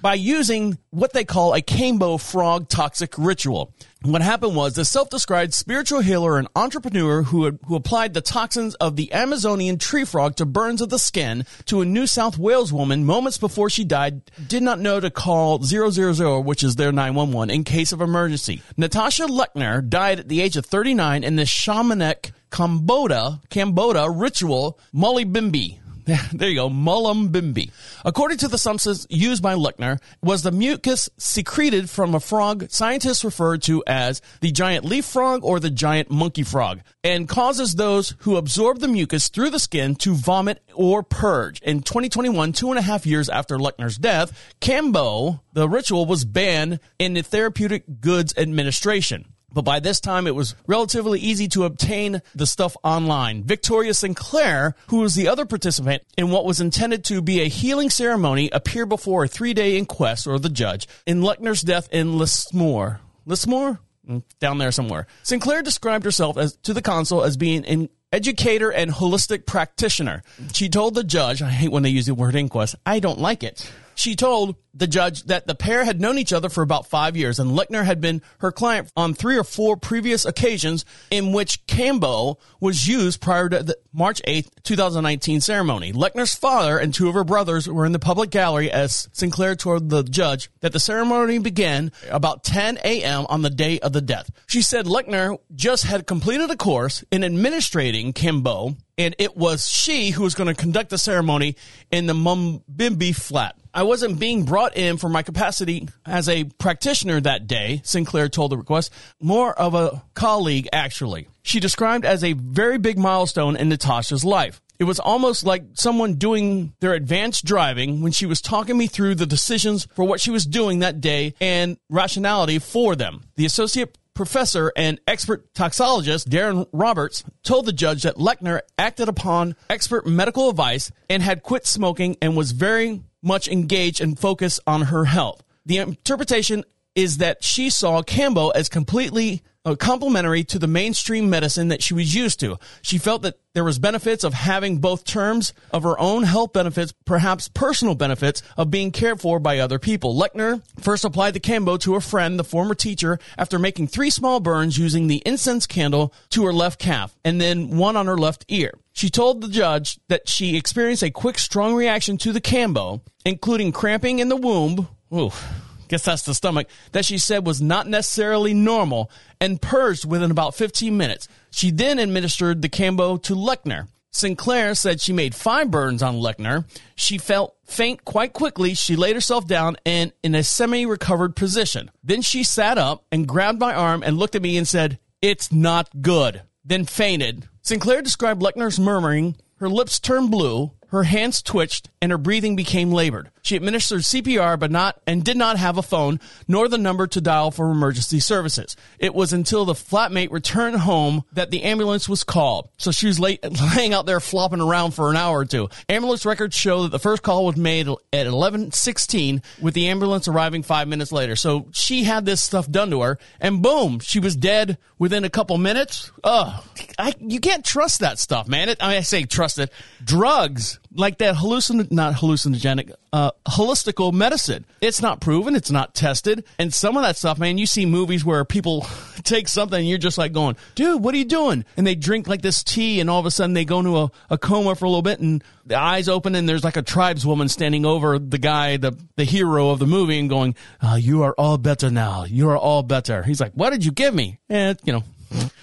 by 0.00 0.14
using 0.14 0.78
what 0.90 1.12
they 1.12 1.24
call 1.24 1.54
a 1.54 1.60
Kambo 1.60 2.20
frog 2.20 2.68
toxic 2.68 3.14
ritual. 3.18 3.74
What 4.02 4.22
happened 4.22 4.54
was 4.54 4.74
the 4.74 4.84
self-described 4.84 5.52
spiritual 5.52 5.98
healer 6.00 6.38
and 6.38 6.46
entrepreneur 6.54 7.24
who 7.24 7.46
had, 7.46 7.58
who 7.66 7.74
applied 7.74 8.14
the 8.14 8.20
toxins 8.20 8.76
of 8.76 8.94
the 8.94 9.12
Amazonian 9.12 9.76
tree 9.76 10.04
frog 10.04 10.36
to 10.36 10.46
burns 10.46 10.80
of 10.80 10.88
the 10.88 11.00
skin 11.00 11.44
to 11.66 11.80
a 11.80 11.84
New 11.84 12.06
South 12.06 12.38
Wales 12.38 12.72
woman 12.72 13.04
moments 13.04 13.38
before 13.38 13.68
she 13.68 13.82
died 13.82 14.22
did 14.46 14.62
not 14.62 14.78
know 14.78 15.00
to 15.00 15.10
call 15.10 15.58
000, 15.58 16.40
which 16.42 16.62
is 16.62 16.76
their 16.76 16.92
911, 16.92 17.52
in 17.52 17.64
case 17.64 17.90
of 17.90 18.00
emergency. 18.00 18.62
Natasha 18.76 19.24
Lechner 19.24 19.86
died 19.86 20.20
at 20.20 20.28
the 20.28 20.42
age 20.42 20.56
of 20.56 20.64
39 20.64 21.24
in 21.24 21.34
the 21.34 21.42
shamanic 21.42 22.30
Camboda, 22.52 23.40
Camboda 23.48 24.08
ritual 24.08 24.78
Mullumbimby. 24.94 25.80
There 26.32 26.48
you 26.48 26.54
go, 26.54 26.70
Mullumbimby. 26.70 27.70
According 28.04 28.38
to 28.38 28.48
the 28.48 28.58
substance 28.58 29.06
used 29.10 29.42
by 29.42 29.54
Luckner, 29.54 30.00
was 30.22 30.42
the 30.42 30.52
mucus 30.52 31.08
secreted 31.18 31.90
from 31.90 32.14
a 32.14 32.20
frog 32.20 32.66
scientists 32.70 33.24
referred 33.24 33.62
to 33.62 33.82
as 33.86 34.22
the 34.40 34.50
giant 34.50 34.84
leaf 34.84 35.04
frog 35.04 35.40
or 35.42 35.60
the 35.60 35.70
giant 35.70 36.10
monkey 36.10 36.42
frog, 36.42 36.80
and 37.04 37.28
causes 37.28 37.74
those 37.74 38.14
who 38.20 38.36
absorb 38.36 38.78
the 38.78 38.88
mucus 38.88 39.28
through 39.28 39.50
the 39.50 39.58
skin 39.58 39.94
to 39.96 40.14
vomit 40.14 40.62
or 40.74 41.02
purge. 41.02 41.60
In 41.60 41.82
2021, 41.82 42.52
two 42.52 42.70
and 42.70 42.78
a 42.78 42.82
half 42.82 43.04
years 43.04 43.28
after 43.28 43.58
Luckner's 43.58 43.98
death, 43.98 44.54
Kambo, 44.60 45.40
the 45.52 45.68
ritual 45.68 46.06
was 46.06 46.24
banned 46.24 46.80
in 46.98 47.14
the 47.14 47.22
Therapeutic 47.22 48.00
Goods 48.00 48.32
Administration. 48.36 49.26
But 49.52 49.62
by 49.62 49.80
this 49.80 50.00
time, 50.00 50.26
it 50.26 50.34
was 50.34 50.54
relatively 50.66 51.20
easy 51.20 51.48
to 51.48 51.64
obtain 51.64 52.20
the 52.34 52.46
stuff 52.46 52.76
online. 52.84 53.44
Victoria 53.44 53.94
Sinclair, 53.94 54.74
who 54.88 54.98
was 54.98 55.14
the 55.14 55.28
other 55.28 55.46
participant 55.46 56.02
in 56.16 56.30
what 56.30 56.44
was 56.44 56.60
intended 56.60 57.04
to 57.06 57.22
be 57.22 57.40
a 57.40 57.48
healing 57.48 57.88
ceremony, 57.90 58.50
appeared 58.52 58.90
before 58.90 59.24
a 59.24 59.28
three 59.28 59.54
day 59.54 59.78
inquest 59.78 60.26
or 60.26 60.38
the 60.38 60.50
judge 60.50 60.86
in 61.06 61.22
Lechner's 61.22 61.62
death 61.62 61.88
in 61.90 62.18
Lismore. 62.18 63.00
Lismore? 63.24 63.80
Mm, 64.08 64.22
Down 64.38 64.58
there 64.58 64.72
somewhere. 64.72 65.06
Sinclair 65.22 65.62
described 65.62 66.04
herself 66.04 66.36
as 66.36 66.56
to 66.58 66.74
the 66.74 66.82
consul 66.82 67.24
as 67.24 67.36
being 67.36 67.64
an 67.66 67.88
educator 68.12 68.70
and 68.70 68.90
holistic 68.90 69.46
practitioner. 69.46 70.22
She 70.52 70.68
told 70.68 70.94
the 70.94 71.04
judge, 71.04 71.42
I 71.42 71.50
hate 71.50 71.72
when 71.72 71.82
they 71.82 71.90
use 71.90 72.06
the 72.06 72.14
word 72.14 72.34
inquest, 72.34 72.74
I 72.86 73.00
don't 73.00 73.18
like 73.18 73.42
it. 73.42 73.70
She 73.94 74.14
told 74.14 74.54
the 74.78 74.86
judge 74.86 75.24
that 75.24 75.46
the 75.46 75.54
pair 75.54 75.84
had 75.84 76.00
known 76.00 76.18
each 76.18 76.32
other 76.32 76.48
for 76.48 76.62
about 76.62 76.86
five 76.86 77.16
years, 77.16 77.38
and 77.38 77.50
Lechner 77.50 77.84
had 77.84 78.00
been 78.00 78.22
her 78.38 78.52
client 78.52 78.90
on 78.96 79.14
three 79.14 79.36
or 79.36 79.44
four 79.44 79.76
previous 79.76 80.24
occasions 80.24 80.84
in 81.10 81.32
which 81.32 81.66
Kambo 81.66 82.38
was 82.60 82.86
used 82.86 83.20
prior 83.20 83.48
to 83.48 83.62
the 83.62 83.78
March 83.92 84.22
8th, 84.26 84.50
2019 84.62 85.40
ceremony. 85.40 85.92
Lechner's 85.92 86.34
father 86.34 86.78
and 86.78 86.94
two 86.94 87.08
of 87.08 87.14
her 87.14 87.24
brothers 87.24 87.68
were 87.68 87.86
in 87.86 87.92
the 87.92 87.98
public 87.98 88.30
gallery 88.30 88.70
as 88.70 89.08
Sinclair 89.12 89.56
told 89.56 89.90
the 89.90 90.04
judge 90.04 90.50
that 90.60 90.72
the 90.72 90.80
ceremony 90.80 91.38
began 91.38 91.90
about 92.10 92.44
10 92.44 92.78
a.m. 92.84 93.26
on 93.28 93.42
the 93.42 93.50
day 93.50 93.80
of 93.80 93.92
the 93.92 94.00
death. 94.00 94.30
She 94.46 94.62
said 94.62 94.86
Lechner 94.86 95.38
just 95.54 95.84
had 95.84 96.06
completed 96.06 96.50
a 96.50 96.56
course 96.56 97.04
in 97.10 97.24
administrating 97.24 98.12
Kambo, 98.12 98.76
and 98.96 99.14
it 99.18 99.36
was 99.36 99.68
she 99.68 100.10
who 100.10 100.22
was 100.22 100.34
going 100.34 100.48
to 100.48 100.60
conduct 100.60 100.90
the 100.90 100.98
ceremony 100.98 101.56
in 101.90 102.06
the 102.06 102.14
Mumbimbi 102.14 103.14
flat. 103.14 103.56
I 103.72 103.82
wasn't 103.82 104.18
being 104.18 104.44
brought 104.44 104.67
in 104.76 104.96
for 104.96 105.08
my 105.08 105.22
capacity 105.22 105.88
as 106.06 106.28
a 106.28 106.44
practitioner 106.44 107.20
that 107.20 107.46
day, 107.46 107.80
Sinclair 107.84 108.28
told 108.28 108.52
the 108.52 108.56
request, 108.58 108.92
more 109.20 109.52
of 109.58 109.74
a 109.74 110.02
colleague 110.14 110.68
actually. 110.72 111.28
She 111.42 111.60
described 111.60 112.04
as 112.04 112.22
a 112.22 112.34
very 112.34 112.78
big 112.78 112.98
milestone 112.98 113.56
in 113.56 113.68
Natasha's 113.68 114.24
life. 114.24 114.60
It 114.78 114.84
was 114.84 115.00
almost 115.00 115.44
like 115.44 115.64
someone 115.74 116.14
doing 116.14 116.72
their 116.78 116.94
advanced 116.94 117.44
driving 117.44 118.00
when 118.00 118.12
she 118.12 118.26
was 118.26 118.40
talking 118.40 118.78
me 118.78 118.86
through 118.86 119.16
the 119.16 119.26
decisions 119.26 119.88
for 119.94 120.04
what 120.04 120.20
she 120.20 120.30
was 120.30 120.44
doing 120.44 120.78
that 120.78 121.00
day 121.00 121.34
and 121.40 121.78
rationality 121.90 122.60
for 122.60 122.94
them. 122.94 123.24
The 123.34 123.44
associate 123.44 123.98
professor 124.14 124.72
and 124.74 125.00
expert 125.06 125.52
toxologist 125.54 126.28
Darren 126.28 126.66
Roberts 126.72 127.22
told 127.44 127.66
the 127.66 127.72
judge 127.72 128.02
that 128.02 128.16
Lechner 128.16 128.60
acted 128.76 129.08
upon 129.08 129.54
expert 129.70 130.08
medical 130.08 130.50
advice 130.50 130.90
and 131.08 131.22
had 131.22 131.44
quit 131.44 131.66
smoking 131.66 132.16
and 132.20 132.36
was 132.36 132.50
very 132.50 133.02
much 133.22 133.48
engaged 133.48 134.00
and 134.00 134.18
focused 134.18 134.60
on 134.66 134.82
her 134.82 135.06
health. 135.06 135.42
The 135.66 135.78
interpretation 135.78 136.64
is 136.94 137.18
that 137.18 137.44
she 137.44 137.70
saw 137.70 138.02
Kambo 138.02 138.50
as 138.54 138.68
completely 138.68 139.42
uh, 139.64 139.74
complementary 139.74 140.44
to 140.44 140.58
the 140.58 140.66
mainstream 140.66 141.28
medicine 141.28 141.68
that 141.68 141.82
she 141.82 141.94
was 141.94 142.14
used 142.14 142.40
to. 142.40 142.58
She 142.80 142.98
felt 142.98 143.22
that 143.22 143.38
there 143.54 143.64
was 143.64 143.78
benefits 143.78 144.24
of 144.24 144.32
having 144.32 144.78
both 144.78 145.04
terms 145.04 145.52
of 145.70 145.82
her 145.82 145.98
own 145.98 146.22
health 146.22 146.52
benefits, 146.52 146.92
perhaps 147.04 147.48
personal 147.48 147.94
benefits 147.94 148.42
of 148.56 148.70
being 148.70 148.92
cared 148.92 149.20
for 149.20 149.38
by 149.38 149.58
other 149.58 149.78
people. 149.78 150.14
Lechner 150.14 150.62
first 150.80 151.04
applied 151.04 151.34
the 151.34 151.40
Kambo 151.40 151.78
to 151.80 151.96
a 151.96 152.00
friend, 152.00 152.38
the 152.38 152.44
former 152.44 152.74
teacher, 152.74 153.18
after 153.36 153.58
making 153.58 153.88
three 153.88 154.10
small 154.10 154.40
burns 154.40 154.78
using 154.78 155.06
the 155.06 155.22
incense 155.26 155.66
candle 155.66 156.14
to 156.30 156.44
her 156.46 156.52
left 156.52 156.78
calf 156.80 157.16
and 157.24 157.40
then 157.40 157.76
one 157.76 157.96
on 157.96 158.06
her 158.06 158.16
left 158.16 158.44
ear. 158.48 158.72
She 158.98 159.10
told 159.10 159.40
the 159.40 159.48
judge 159.48 160.00
that 160.08 160.28
she 160.28 160.56
experienced 160.56 161.04
a 161.04 161.10
quick, 161.12 161.38
strong 161.38 161.76
reaction 161.76 162.18
to 162.18 162.32
the 162.32 162.40
Kambo, 162.40 163.00
including 163.24 163.70
cramping 163.70 164.18
in 164.18 164.28
the 164.28 164.34
womb. 164.34 164.88
Oof 165.14 165.64
guess 165.86 166.04
that's 166.04 166.24
the 166.24 166.34
stomach, 166.34 166.68
that 166.92 167.06
she 167.06 167.16
said 167.16 167.46
was 167.46 167.62
not 167.62 167.86
necessarily 167.86 168.52
normal 168.52 169.10
and 169.40 169.62
purged 169.62 170.04
within 170.04 170.30
about 170.30 170.54
15 170.54 170.94
minutes. 170.94 171.28
She 171.50 171.70
then 171.70 171.98
administered 171.98 172.60
the 172.60 172.68
Kambo 172.68 173.22
to 173.22 173.34
Lechner. 173.34 173.88
Sinclair 174.10 174.74
said 174.74 175.00
she 175.00 175.14
made 175.14 175.34
five 175.34 175.70
burns 175.70 176.02
on 176.02 176.16
Lechner. 176.16 176.66
She 176.94 177.16
felt 177.16 177.56
faint 177.64 178.04
quite 178.04 178.34
quickly. 178.34 178.74
She 178.74 178.96
laid 178.96 179.16
herself 179.16 179.46
down 179.46 179.78
and 179.86 180.12
in 180.22 180.34
a 180.34 180.42
semi 180.42 180.84
recovered 180.84 181.36
position. 181.36 181.90
Then 182.04 182.20
she 182.20 182.42
sat 182.42 182.76
up 182.76 183.06
and 183.10 183.26
grabbed 183.26 183.60
my 183.60 183.72
arm 183.72 184.02
and 184.02 184.18
looked 184.18 184.34
at 184.34 184.42
me 184.42 184.58
and 184.58 184.68
said, 184.68 184.98
It's 185.22 185.50
not 185.50 186.02
good. 186.02 186.42
Then 186.64 186.84
fainted. 186.84 187.47
Sinclair 187.68 188.00
described 188.00 188.40
Lechner's 188.40 188.80
murmuring. 188.80 189.36
Her 189.56 189.68
lips 189.68 190.00
turned 190.00 190.30
blue. 190.30 190.70
Her 190.88 191.02
hands 191.02 191.42
twitched 191.42 191.90
and 192.00 192.10
her 192.10 192.18
breathing 192.18 192.56
became 192.56 192.90
labored. 192.90 193.30
She 193.42 193.56
administered 193.56 194.02
CPR 194.02 194.58
but 194.58 194.70
not 194.70 195.00
and 195.06 195.24
did 195.24 195.36
not 195.36 195.58
have 195.58 195.78
a 195.78 195.82
phone 195.82 196.20
nor 196.46 196.68
the 196.68 196.78
number 196.78 197.06
to 197.06 197.20
dial 197.20 197.50
for 197.50 197.70
emergency 197.70 198.20
services. 198.20 198.76
It 198.98 199.14
was 199.14 199.32
until 199.32 199.64
the 199.64 199.74
flatmate 199.74 200.30
returned 200.30 200.76
home 200.76 201.24
that 201.32 201.50
the 201.50 201.62
ambulance 201.62 202.08
was 202.08 202.24
called. 202.24 202.68
So 202.78 202.90
she 202.90 203.06
was 203.06 203.20
late, 203.20 203.44
laying 203.76 203.92
out 203.92 204.06
there 204.06 204.20
flopping 204.20 204.60
around 204.60 204.92
for 204.92 205.10
an 205.10 205.16
hour 205.16 205.38
or 205.38 205.44
two. 205.44 205.68
Ambulance 205.88 206.24
records 206.24 206.56
show 206.56 206.82
that 206.82 206.90
the 206.90 206.98
first 206.98 207.22
call 207.22 207.46
was 207.46 207.56
made 207.56 207.88
at 207.88 208.26
11:16 208.26 209.42
with 209.60 209.74
the 209.74 209.88
ambulance 209.88 210.26
arriving 210.26 210.62
5 210.62 210.88
minutes 210.88 211.12
later. 211.12 211.36
So 211.36 211.68
she 211.72 212.04
had 212.04 212.24
this 212.24 212.42
stuff 212.42 212.70
done 212.70 212.90
to 212.90 213.02
her 213.02 213.18
and 213.40 213.62
boom, 213.62 214.00
she 214.00 214.20
was 214.20 214.36
dead 214.36 214.78
within 214.98 215.24
a 215.24 215.30
couple 215.30 215.56
minutes. 215.58 216.10
Ugh. 216.24 216.62
I, 216.98 217.14
you 217.20 217.40
can't 217.40 217.64
trust 217.64 218.00
that 218.00 218.18
stuff, 218.18 218.48
man. 218.48 218.68
It, 218.68 218.78
I, 218.80 218.88
mean, 218.88 218.96
I 218.98 219.00
say 219.00 219.24
trust 219.24 219.58
it. 219.58 219.72
Drugs 220.04 220.77
like 220.98 221.18
that 221.18 221.36
hallucin 221.36 221.90
not 221.92 222.14
hallucinogenic 222.14 222.92
uh 223.12 223.30
holistical 223.46 224.12
medicine. 224.12 224.66
It's 224.80 225.00
not 225.00 225.20
proven 225.20 225.54
it's 225.54 225.70
not 225.70 225.94
tested 225.94 226.44
and 226.58 226.74
some 226.74 226.96
of 226.96 227.04
that 227.04 227.16
stuff 227.16 227.38
man 227.38 227.56
you 227.56 227.66
see 227.66 227.86
movies 227.86 228.24
where 228.24 228.44
people 228.44 228.86
take 229.22 229.48
something 229.48 229.78
and 229.78 229.88
you're 229.88 229.98
just 229.98 230.18
like 230.18 230.32
going 230.32 230.56
dude 230.74 231.02
what 231.02 231.14
are 231.14 231.18
you 231.18 231.24
doing? 231.24 231.64
And 231.76 231.86
they 231.86 231.94
drink 231.94 232.26
like 232.26 232.42
this 232.42 232.64
tea 232.64 233.00
and 233.00 233.08
all 233.08 233.20
of 233.20 233.26
a 233.26 233.30
sudden 233.30 233.54
they 233.54 233.64
go 233.64 233.78
into 233.78 233.96
a, 233.96 234.10
a 234.30 234.38
coma 234.38 234.74
for 234.74 234.84
a 234.84 234.88
little 234.88 235.02
bit 235.02 235.20
and 235.20 235.42
the 235.64 235.78
eyes 235.78 236.08
open 236.08 236.34
and 236.34 236.48
there's 236.48 236.64
like 236.64 236.76
a 236.76 236.82
tribeswoman 236.82 237.48
standing 237.48 237.86
over 237.86 238.18
the 238.18 238.38
guy 238.38 238.76
the 238.76 238.92
the 239.16 239.24
hero 239.24 239.70
of 239.70 239.78
the 239.78 239.86
movie 239.86 240.18
and 240.18 240.28
going 240.28 240.54
uh, 240.80 240.96
you 240.98 241.22
are 241.22 241.34
all 241.38 241.58
better 241.58 241.90
now. 241.90 242.24
You 242.24 242.48
are 242.50 242.58
all 242.58 242.82
better. 242.82 243.22
He's 243.22 243.40
like 243.40 243.52
what 243.52 243.70
did 243.70 243.84
you 243.84 243.92
give 243.92 244.12
me? 244.12 244.40
And 244.48 244.78
you 244.84 244.92
know 244.92 245.04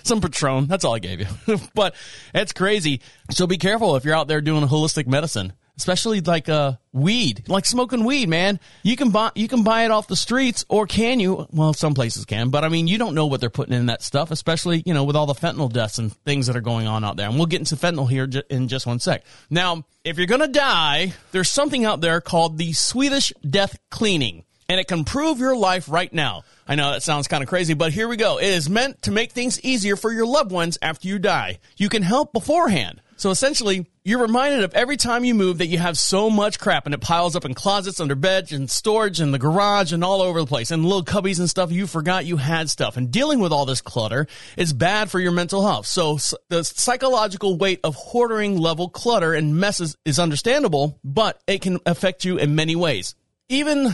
some 0.03 0.21
Patron. 0.21 0.67
That's 0.67 0.85
all 0.85 0.95
I 0.95 0.99
gave 0.99 1.19
you. 1.19 1.59
but 1.73 1.95
it's 2.33 2.53
crazy. 2.53 3.01
So 3.31 3.47
be 3.47 3.57
careful 3.57 3.95
if 3.95 4.05
you're 4.05 4.15
out 4.15 4.27
there 4.27 4.41
doing 4.41 4.67
holistic 4.67 5.07
medicine, 5.07 5.53
especially 5.77 6.21
like 6.21 6.49
uh, 6.49 6.73
weed, 6.93 7.45
like 7.47 7.65
smoking 7.65 8.03
weed, 8.05 8.29
man. 8.29 8.59
You 8.83 8.95
can 8.95 9.11
buy 9.11 9.31
you 9.35 9.47
can 9.47 9.63
buy 9.63 9.85
it 9.85 9.91
off 9.91 10.07
the 10.07 10.15
streets, 10.15 10.65
or 10.69 10.87
can 10.87 11.19
you? 11.19 11.47
Well, 11.51 11.73
some 11.73 11.93
places 11.93 12.25
can, 12.25 12.49
but 12.49 12.63
I 12.63 12.69
mean, 12.69 12.87
you 12.87 12.97
don't 12.97 13.15
know 13.15 13.25
what 13.25 13.41
they're 13.41 13.49
putting 13.49 13.73
in 13.73 13.87
that 13.87 14.01
stuff, 14.01 14.31
especially 14.31 14.83
you 14.85 14.93
know 14.93 15.03
with 15.03 15.15
all 15.15 15.25
the 15.25 15.33
fentanyl 15.33 15.71
deaths 15.71 15.97
and 15.97 16.13
things 16.23 16.47
that 16.47 16.55
are 16.55 16.61
going 16.61 16.87
on 16.87 17.03
out 17.03 17.17
there. 17.17 17.27
And 17.27 17.37
we'll 17.37 17.47
get 17.47 17.59
into 17.59 17.75
fentanyl 17.75 18.09
here 18.09 18.29
in 18.49 18.67
just 18.67 18.85
one 18.85 18.99
sec. 18.99 19.23
Now, 19.49 19.85
if 20.03 20.17
you're 20.17 20.27
gonna 20.27 20.47
die, 20.47 21.13
there's 21.31 21.49
something 21.49 21.85
out 21.85 22.01
there 22.01 22.21
called 22.21 22.57
the 22.57 22.73
Swedish 22.73 23.33
death 23.47 23.77
cleaning 23.89 24.43
and 24.67 24.79
it 24.79 24.87
can 24.87 25.03
prove 25.03 25.39
your 25.39 25.55
life 25.55 25.89
right 25.89 26.11
now. 26.11 26.43
I 26.67 26.75
know 26.75 26.91
that 26.91 27.03
sounds 27.03 27.27
kind 27.27 27.43
of 27.43 27.49
crazy, 27.49 27.75
but 27.75 27.93
here 27.93 28.07
we 28.07 28.17
go. 28.17 28.39
It 28.39 28.47
is 28.47 28.69
meant 28.69 29.03
to 29.03 29.11
make 29.11 29.31
things 29.31 29.61
easier 29.61 29.95
for 29.95 30.11
your 30.11 30.25
loved 30.25 30.51
ones 30.51 30.77
after 30.81 31.07
you 31.07 31.19
die. 31.19 31.59
You 31.77 31.89
can 31.89 32.01
help 32.01 32.33
beforehand. 32.33 33.01
So 33.17 33.29
essentially, 33.29 33.85
you're 34.03 34.21
reminded 34.21 34.63
of 34.63 34.73
every 34.73 34.97
time 34.97 35.23
you 35.23 35.35
move 35.35 35.59
that 35.59 35.67
you 35.67 35.77
have 35.77 35.97
so 35.97 36.29
much 36.29 36.59
crap 36.59 36.85
and 36.85 36.93
it 36.93 36.99
piles 36.99 37.35
up 37.35 37.45
in 37.45 37.53
closets, 37.53 38.01
under 38.01 38.15
beds, 38.15 38.51
and 38.51 38.69
storage, 38.69 39.21
in 39.21 39.31
the 39.31 39.39
garage, 39.39 39.93
and 39.93 40.03
all 40.03 40.21
over 40.21 40.41
the 40.41 40.45
place, 40.45 40.69
and 40.69 40.83
little 40.83 41.03
cubbies 41.03 41.39
and 41.39 41.49
stuff. 41.49 41.71
You 41.71 41.87
forgot 41.87 42.25
you 42.25 42.37
had 42.37 42.69
stuff. 42.69 42.97
And 42.97 43.11
dealing 43.11 43.39
with 43.39 43.53
all 43.53 43.65
this 43.65 43.79
clutter 43.81 44.27
is 44.57 44.73
bad 44.73 45.09
for 45.09 45.19
your 45.19 45.31
mental 45.31 45.65
health. 45.65 45.85
So 45.85 46.17
the 46.49 46.63
psychological 46.63 47.57
weight 47.57 47.79
of 47.83 47.95
hoarding 47.95 48.57
level 48.57 48.89
clutter 48.89 49.33
and 49.33 49.57
messes 49.57 49.95
is 50.03 50.19
understandable, 50.19 50.99
but 51.03 51.41
it 51.47 51.61
can 51.61 51.79
affect 51.85 52.25
you 52.25 52.37
in 52.37 52.55
many 52.55 52.75
ways. 52.75 53.15
Even 53.47 53.93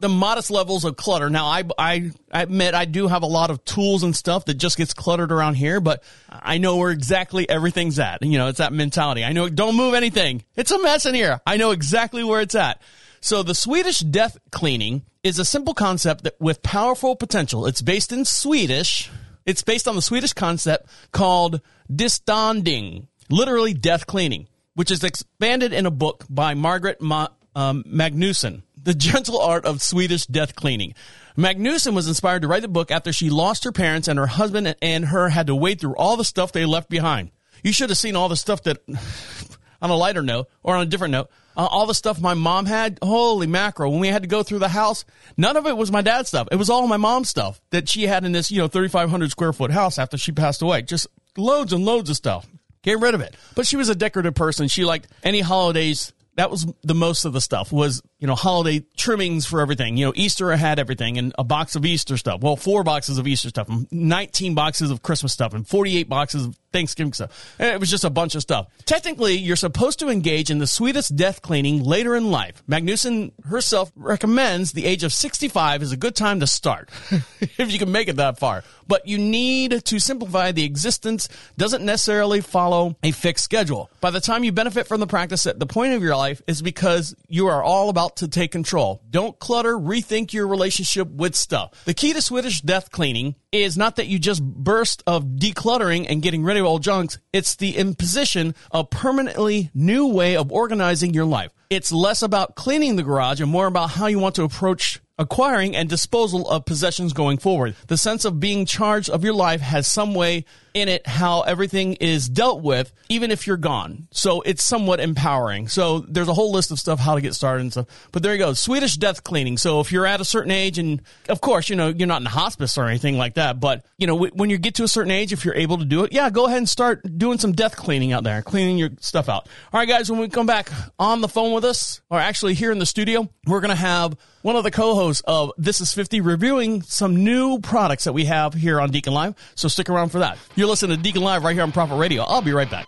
the 0.00 0.08
modest 0.08 0.50
levels 0.50 0.84
of 0.84 0.96
clutter. 0.96 1.30
Now, 1.30 1.46
I, 1.46 1.64
I, 1.78 2.10
I 2.32 2.42
admit 2.42 2.74
I 2.74 2.86
do 2.86 3.06
have 3.06 3.22
a 3.22 3.26
lot 3.26 3.50
of 3.50 3.64
tools 3.64 4.02
and 4.02 4.16
stuff 4.16 4.46
that 4.46 4.54
just 4.54 4.76
gets 4.76 4.94
cluttered 4.94 5.30
around 5.30 5.54
here, 5.54 5.80
but 5.80 6.02
I 6.28 6.58
know 6.58 6.76
where 6.78 6.90
exactly 6.90 7.48
everything's 7.48 7.98
at. 7.98 8.22
You 8.22 8.38
know, 8.38 8.48
it's 8.48 8.58
that 8.58 8.72
mentality. 8.72 9.24
I 9.24 9.32
know, 9.32 9.48
don't 9.48 9.76
move 9.76 9.94
anything. 9.94 10.42
It's 10.56 10.70
a 10.70 10.82
mess 10.82 11.06
in 11.06 11.14
here. 11.14 11.40
I 11.46 11.58
know 11.58 11.70
exactly 11.70 12.24
where 12.24 12.40
it's 12.40 12.54
at. 12.54 12.80
So 13.20 13.42
the 13.42 13.54
Swedish 13.54 13.98
death 13.98 14.38
cleaning 14.50 15.02
is 15.22 15.38
a 15.38 15.44
simple 15.44 15.74
concept 15.74 16.24
that 16.24 16.40
with 16.40 16.62
powerful 16.62 17.14
potential. 17.14 17.66
It's 17.66 17.82
based 17.82 18.12
in 18.12 18.24
Swedish. 18.24 19.10
It's 19.44 19.62
based 19.62 19.86
on 19.86 19.96
the 19.96 20.02
Swedish 20.02 20.32
concept 20.32 20.88
called 21.12 21.60
distanding, 21.94 23.08
literally 23.28 23.74
death 23.74 24.06
cleaning, 24.06 24.48
which 24.74 24.90
is 24.90 25.04
expanded 25.04 25.74
in 25.74 25.84
a 25.84 25.90
book 25.90 26.24
by 26.30 26.54
Margaret 26.54 27.02
Ma- 27.02 27.28
um, 27.54 27.84
Magnusson. 27.84 28.62
The 28.82 28.94
Gentle 28.94 29.40
Art 29.40 29.64
of 29.66 29.82
Swedish 29.82 30.26
Death 30.26 30.54
Cleaning. 30.54 30.94
Magnusson 31.36 31.94
was 31.94 32.08
inspired 32.08 32.42
to 32.42 32.48
write 32.48 32.62
the 32.62 32.68
book 32.68 32.90
after 32.90 33.12
she 33.12 33.28
lost 33.28 33.64
her 33.64 33.72
parents 33.72 34.08
and 34.08 34.18
her 34.18 34.26
husband 34.26 34.74
and 34.80 35.04
her 35.06 35.28
had 35.28 35.48
to 35.48 35.54
wade 35.54 35.80
through 35.80 35.96
all 35.96 36.16
the 36.16 36.24
stuff 36.24 36.52
they 36.52 36.64
left 36.64 36.88
behind. 36.88 37.30
You 37.62 37.72
should 37.72 37.90
have 37.90 37.98
seen 37.98 38.16
all 38.16 38.28
the 38.28 38.36
stuff 38.36 38.62
that, 38.64 38.78
on 39.82 39.90
a 39.90 39.94
lighter 39.94 40.22
note 40.22 40.48
or 40.62 40.76
on 40.76 40.82
a 40.82 40.86
different 40.86 41.12
note, 41.12 41.30
uh, 41.56 41.66
all 41.66 41.86
the 41.86 41.94
stuff 41.94 42.20
my 42.20 42.34
mom 42.34 42.64
had. 42.64 42.98
Holy 43.02 43.46
mackerel. 43.46 43.92
When 43.92 44.00
we 44.00 44.08
had 44.08 44.22
to 44.22 44.28
go 44.28 44.42
through 44.42 44.60
the 44.60 44.68
house, 44.68 45.04
none 45.36 45.56
of 45.56 45.66
it 45.66 45.76
was 45.76 45.92
my 45.92 46.00
dad's 46.00 46.28
stuff. 46.28 46.48
It 46.50 46.56
was 46.56 46.70
all 46.70 46.86
my 46.86 46.96
mom's 46.96 47.28
stuff 47.28 47.60
that 47.70 47.88
she 47.88 48.04
had 48.06 48.24
in 48.24 48.32
this, 48.32 48.50
you 48.50 48.58
know, 48.58 48.68
3,500 48.68 49.30
square 49.30 49.52
foot 49.52 49.70
house 49.70 49.98
after 49.98 50.16
she 50.16 50.32
passed 50.32 50.62
away. 50.62 50.82
Just 50.82 51.06
loads 51.36 51.72
and 51.72 51.84
loads 51.84 52.08
of 52.08 52.16
stuff. 52.16 52.46
Get 52.82 52.98
rid 52.98 53.14
of 53.14 53.20
it. 53.20 53.36
But 53.54 53.66
she 53.66 53.76
was 53.76 53.90
a 53.90 53.94
decorative 53.94 54.34
person. 54.34 54.68
She 54.68 54.86
liked 54.86 55.08
any 55.22 55.40
holidays 55.40 56.14
that 56.36 56.50
was 56.50 56.66
the 56.82 56.94
most 56.94 57.24
of 57.26 57.32
the 57.34 57.40
stuff 57.40 57.72
was 57.72 58.02
you 58.20 58.26
know 58.26 58.34
holiday 58.34 58.84
trimmings 58.96 59.46
for 59.46 59.60
everything 59.60 59.96
you 59.96 60.06
know 60.06 60.12
easter 60.14 60.52
I 60.52 60.56
had 60.56 60.78
everything 60.78 61.18
and 61.18 61.34
a 61.38 61.44
box 61.44 61.74
of 61.74 61.84
easter 61.84 62.16
stuff. 62.16 62.40
Well 62.42 62.56
four 62.56 62.84
boxes 62.84 63.18
of 63.18 63.26
easter 63.26 63.48
stuff 63.48 63.68
and 63.68 63.90
19 63.90 64.54
boxes 64.54 64.90
of 64.90 65.02
christmas 65.02 65.32
stuff 65.32 65.54
and 65.54 65.66
48 65.66 66.08
boxes 66.08 66.46
of 66.46 66.56
thanksgiving 66.72 67.12
stuff. 67.12 67.56
Eh, 67.58 67.72
it 67.72 67.80
was 67.80 67.90
just 67.90 68.04
a 68.04 68.10
bunch 68.10 68.34
of 68.34 68.42
stuff. 68.42 68.68
Technically 68.84 69.36
you're 69.36 69.56
supposed 69.56 69.98
to 70.00 70.08
engage 70.08 70.50
in 70.50 70.58
the 70.58 70.66
Swedish 70.66 71.08
death 71.08 71.42
cleaning 71.42 71.82
later 71.82 72.14
in 72.14 72.30
life. 72.30 72.62
Magnusson 72.68 73.32
herself 73.46 73.90
recommends 73.96 74.72
the 74.72 74.84
age 74.84 75.02
of 75.02 75.12
65 75.12 75.82
is 75.82 75.92
a 75.92 75.96
good 75.96 76.14
time 76.14 76.40
to 76.40 76.46
start 76.46 76.90
if 77.40 77.72
you 77.72 77.78
can 77.78 77.90
make 77.90 78.08
it 78.08 78.16
that 78.16 78.38
far. 78.38 78.62
But 78.86 79.06
you 79.06 79.18
need 79.18 79.84
to 79.84 80.00
simplify 80.00 80.52
the 80.52 80.64
existence. 80.64 81.28
Doesn't 81.56 81.84
necessarily 81.84 82.40
follow 82.40 82.96
a 83.02 83.12
fixed 83.12 83.44
schedule. 83.44 83.88
By 84.00 84.10
the 84.10 84.20
time 84.20 84.42
you 84.42 84.52
benefit 84.52 84.88
from 84.88 85.00
the 85.00 85.06
practice 85.06 85.46
at 85.46 85.58
the 85.58 85.66
point 85.66 85.94
of 85.94 86.02
your 86.02 86.16
life 86.16 86.42
is 86.46 86.60
because 86.60 87.14
you 87.28 87.46
are 87.46 87.62
all 87.62 87.88
about 87.88 88.09
to 88.16 88.28
take 88.28 88.52
control. 88.52 89.02
Don't 89.10 89.38
clutter, 89.38 89.76
rethink 89.76 90.32
your 90.32 90.46
relationship 90.46 91.08
with 91.08 91.34
stuff. 91.34 91.84
The 91.84 91.94
key 91.94 92.12
to 92.12 92.22
Swedish 92.22 92.60
death 92.60 92.90
cleaning 92.90 93.34
is 93.52 93.76
not 93.76 93.96
that 93.96 94.06
you 94.06 94.18
just 94.18 94.42
burst 94.42 95.02
of 95.06 95.24
decluttering 95.24 96.06
and 96.08 96.22
getting 96.22 96.42
rid 96.42 96.56
of 96.56 96.66
old 96.66 96.82
junks. 96.82 97.18
It's 97.32 97.56
the 97.56 97.76
imposition 97.76 98.54
of 98.70 98.90
permanently 98.90 99.70
new 99.74 100.06
way 100.06 100.36
of 100.36 100.52
organizing 100.52 101.14
your 101.14 101.24
life. 101.24 101.52
It's 101.70 101.92
less 101.92 102.22
about 102.22 102.56
cleaning 102.56 102.96
the 102.96 103.02
garage 103.02 103.40
and 103.40 103.50
more 103.50 103.66
about 103.66 103.90
how 103.90 104.06
you 104.06 104.18
want 104.18 104.34
to 104.36 104.42
approach 104.42 105.00
acquiring 105.20 105.76
and 105.76 105.88
disposal 105.88 106.48
of 106.48 106.64
possessions 106.64 107.12
going 107.12 107.36
forward. 107.38 107.76
The 107.88 107.98
sense 107.98 108.24
of 108.24 108.40
being 108.40 108.64
charged 108.64 109.10
of 109.10 109.22
your 109.22 109.34
life 109.34 109.60
has 109.60 109.86
some 109.86 110.14
way 110.14 110.46
in 110.74 110.88
it 110.88 111.06
how 111.06 111.42
everything 111.42 111.94
is 111.94 112.28
dealt 112.28 112.62
with, 112.62 112.92
even 113.08 113.30
if 113.30 113.46
you're 113.46 113.56
gone. 113.56 114.08
So 114.10 114.40
it's 114.42 114.62
somewhat 114.62 115.00
empowering. 115.00 115.68
So 115.68 116.00
there's 116.00 116.28
a 116.28 116.34
whole 116.34 116.52
list 116.52 116.70
of 116.70 116.78
stuff 116.78 116.98
how 116.98 117.14
to 117.14 117.20
get 117.20 117.34
started 117.34 117.62
and 117.62 117.72
stuff. 117.72 118.08
But 118.12 118.22
there 118.22 118.32
you 118.32 118.38
go. 118.38 118.52
Swedish 118.54 118.96
death 118.96 119.24
cleaning. 119.24 119.56
So 119.56 119.80
if 119.80 119.92
you're 119.92 120.06
at 120.06 120.20
a 120.20 120.24
certain 120.24 120.50
age 120.50 120.78
and 120.78 121.02
of 121.28 121.40
course, 121.40 121.68
you 121.68 121.76
know, 121.76 121.88
you're 121.88 122.08
not 122.08 122.20
in 122.20 122.26
hospice 122.26 122.78
or 122.78 122.86
anything 122.86 123.18
like 123.18 123.34
that, 123.34 123.60
but 123.60 123.84
you 123.98 124.06
know, 124.06 124.14
when 124.14 124.50
you 124.50 124.58
get 124.58 124.74
to 124.76 124.84
a 124.84 124.88
certain 124.88 125.10
age, 125.10 125.32
if 125.32 125.44
you're 125.44 125.54
able 125.54 125.78
to 125.78 125.84
do 125.84 126.04
it, 126.04 126.12
yeah, 126.12 126.30
go 126.30 126.46
ahead 126.46 126.58
and 126.58 126.68
start 126.68 127.02
doing 127.18 127.38
some 127.38 127.52
death 127.52 127.76
cleaning 127.76 128.12
out 128.12 128.24
there, 128.24 128.42
cleaning 128.42 128.78
your 128.78 128.90
stuff 129.00 129.28
out. 129.28 129.48
All 129.72 129.80
right, 129.80 129.88
guys, 129.88 130.10
when 130.10 130.20
we 130.20 130.28
come 130.28 130.46
back 130.46 130.70
on 130.98 131.20
the 131.20 131.28
phone 131.28 131.52
with 131.52 131.64
us, 131.64 132.00
or 132.10 132.18
actually 132.18 132.54
here 132.54 132.72
in 132.72 132.78
the 132.78 132.86
studio, 132.86 133.28
we're 133.46 133.60
going 133.60 133.70
to 133.70 133.74
have 133.74 134.16
one 134.42 134.56
of 134.56 134.64
the 134.64 134.70
co-hosts 134.70 135.22
of 135.26 135.52
This 135.58 135.80
Is 135.80 135.92
50 135.92 136.22
reviewing 136.22 136.82
some 136.82 137.24
new 137.24 137.58
products 137.58 138.04
that 138.04 138.12
we 138.12 138.24
have 138.24 138.54
here 138.54 138.80
on 138.80 138.90
Deacon 138.90 139.12
Live. 139.12 139.34
So 139.54 139.68
stick 139.68 139.90
around 139.90 140.10
for 140.10 140.20
that. 140.20 140.38
You're 140.60 140.68
listening 140.68 140.94
to 140.94 141.02
Deacon 141.02 141.22
Live 141.22 141.42
right 141.42 141.54
here 141.54 141.62
on 141.62 141.72
Prophet 141.72 141.96
Radio. 141.96 142.22
I'll 142.22 142.42
be 142.42 142.52
right 142.52 142.70
back. 142.70 142.86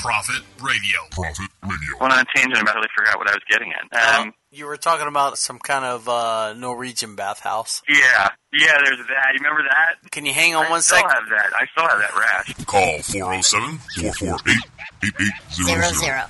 If 0.00 0.04
you 0.04 0.10
Prophet 0.10 0.42
Radio. 0.60 0.98
Prophet 1.12 1.50
Radio. 1.62 1.98
Went 2.00 2.12
on 2.12 2.18
a 2.20 2.24
tangent 2.34 2.58
and 2.58 2.68
I 2.68 2.74
really 2.74 2.88
forgot 2.96 3.18
what 3.18 3.28
I 3.28 3.32
was 3.32 3.42
getting 3.50 3.72
at. 3.72 4.18
Um, 4.20 4.34
you 4.50 4.66
were 4.66 4.76
talking 4.76 5.06
about 5.06 5.38
some 5.38 5.58
kind 5.58 5.84
of 5.84 6.08
uh, 6.08 6.54
Norwegian 6.54 7.14
bathhouse. 7.14 7.82
yeah, 7.88 8.28
yeah, 8.52 8.78
there's 8.84 8.98
that. 8.98 9.32
You 9.32 9.38
remember 9.40 9.62
that? 9.70 10.10
Can 10.10 10.26
you 10.26 10.32
hang 10.32 10.54
on 10.54 10.66
I 10.66 10.70
one 10.70 10.82
still 10.82 10.98
have 10.98 11.28
that. 11.30 11.52
I 11.54 11.66
still 11.72 11.88
have 11.88 11.98
that 12.00 12.16
rash. 12.16 12.54
Call 12.66 13.02
407 13.02 13.78
448 14.00 14.56
Zero 15.52 15.78
8800. 15.78 15.94
zero. 15.94 16.22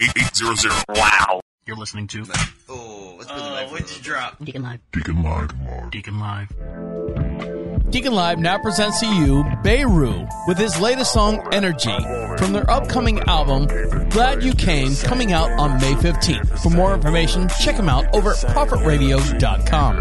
8800. 0.00 0.72
Wow. 0.98 1.40
You're 1.66 1.76
listening 1.76 2.08
to 2.08 2.24
Oh, 2.68 3.14
what'd 3.16 3.96
you 3.96 4.02
drop? 4.02 4.44
Deacon 4.44 4.62
Live. 4.62 4.80
Deacon 4.92 5.22
Live. 5.22 5.90
Deacon 5.90 6.18
Live. 6.20 6.48
Deacon 6.50 7.48
Live 7.48 7.61
now 7.92 8.58
presents 8.58 9.00
to 9.00 9.06
you 9.06 9.44
Beirut 9.62 10.26
with 10.46 10.56
his 10.56 10.80
latest 10.80 11.12
song 11.12 11.46
Energy 11.52 11.94
from 12.38 12.52
their 12.52 12.68
upcoming 12.70 13.20
album 13.20 13.66
Glad 14.08 14.42
You 14.42 14.54
Came 14.54 14.96
coming 14.96 15.32
out 15.32 15.50
on 15.58 15.78
May 15.80 15.92
15th. 15.94 16.58
For 16.62 16.70
more 16.70 16.94
information, 16.94 17.48
check 17.60 17.76
them 17.76 17.88
out 17.88 18.06
over 18.14 18.30
at 18.30 18.38
prophetradio.com. 18.38 19.96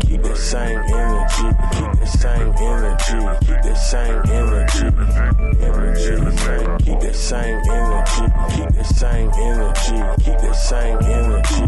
Keep 0.00 0.22
the 0.22 0.36
same 0.36 0.78
energy, 0.78 1.56
keep 1.72 1.92
the 2.00 2.06
same 2.06 2.52
energy, 2.58 3.18
keep 3.46 3.62
the 3.62 3.74
same 3.74 4.22
energy. 4.26 4.96
Keep 6.84 7.00
the 7.00 7.12
same 7.14 7.60
energy, 7.70 8.65
same 8.86 9.30
energy, 9.36 10.24
keep 10.24 10.38
the 10.38 10.52
same 10.54 10.98
energy. 10.98 11.60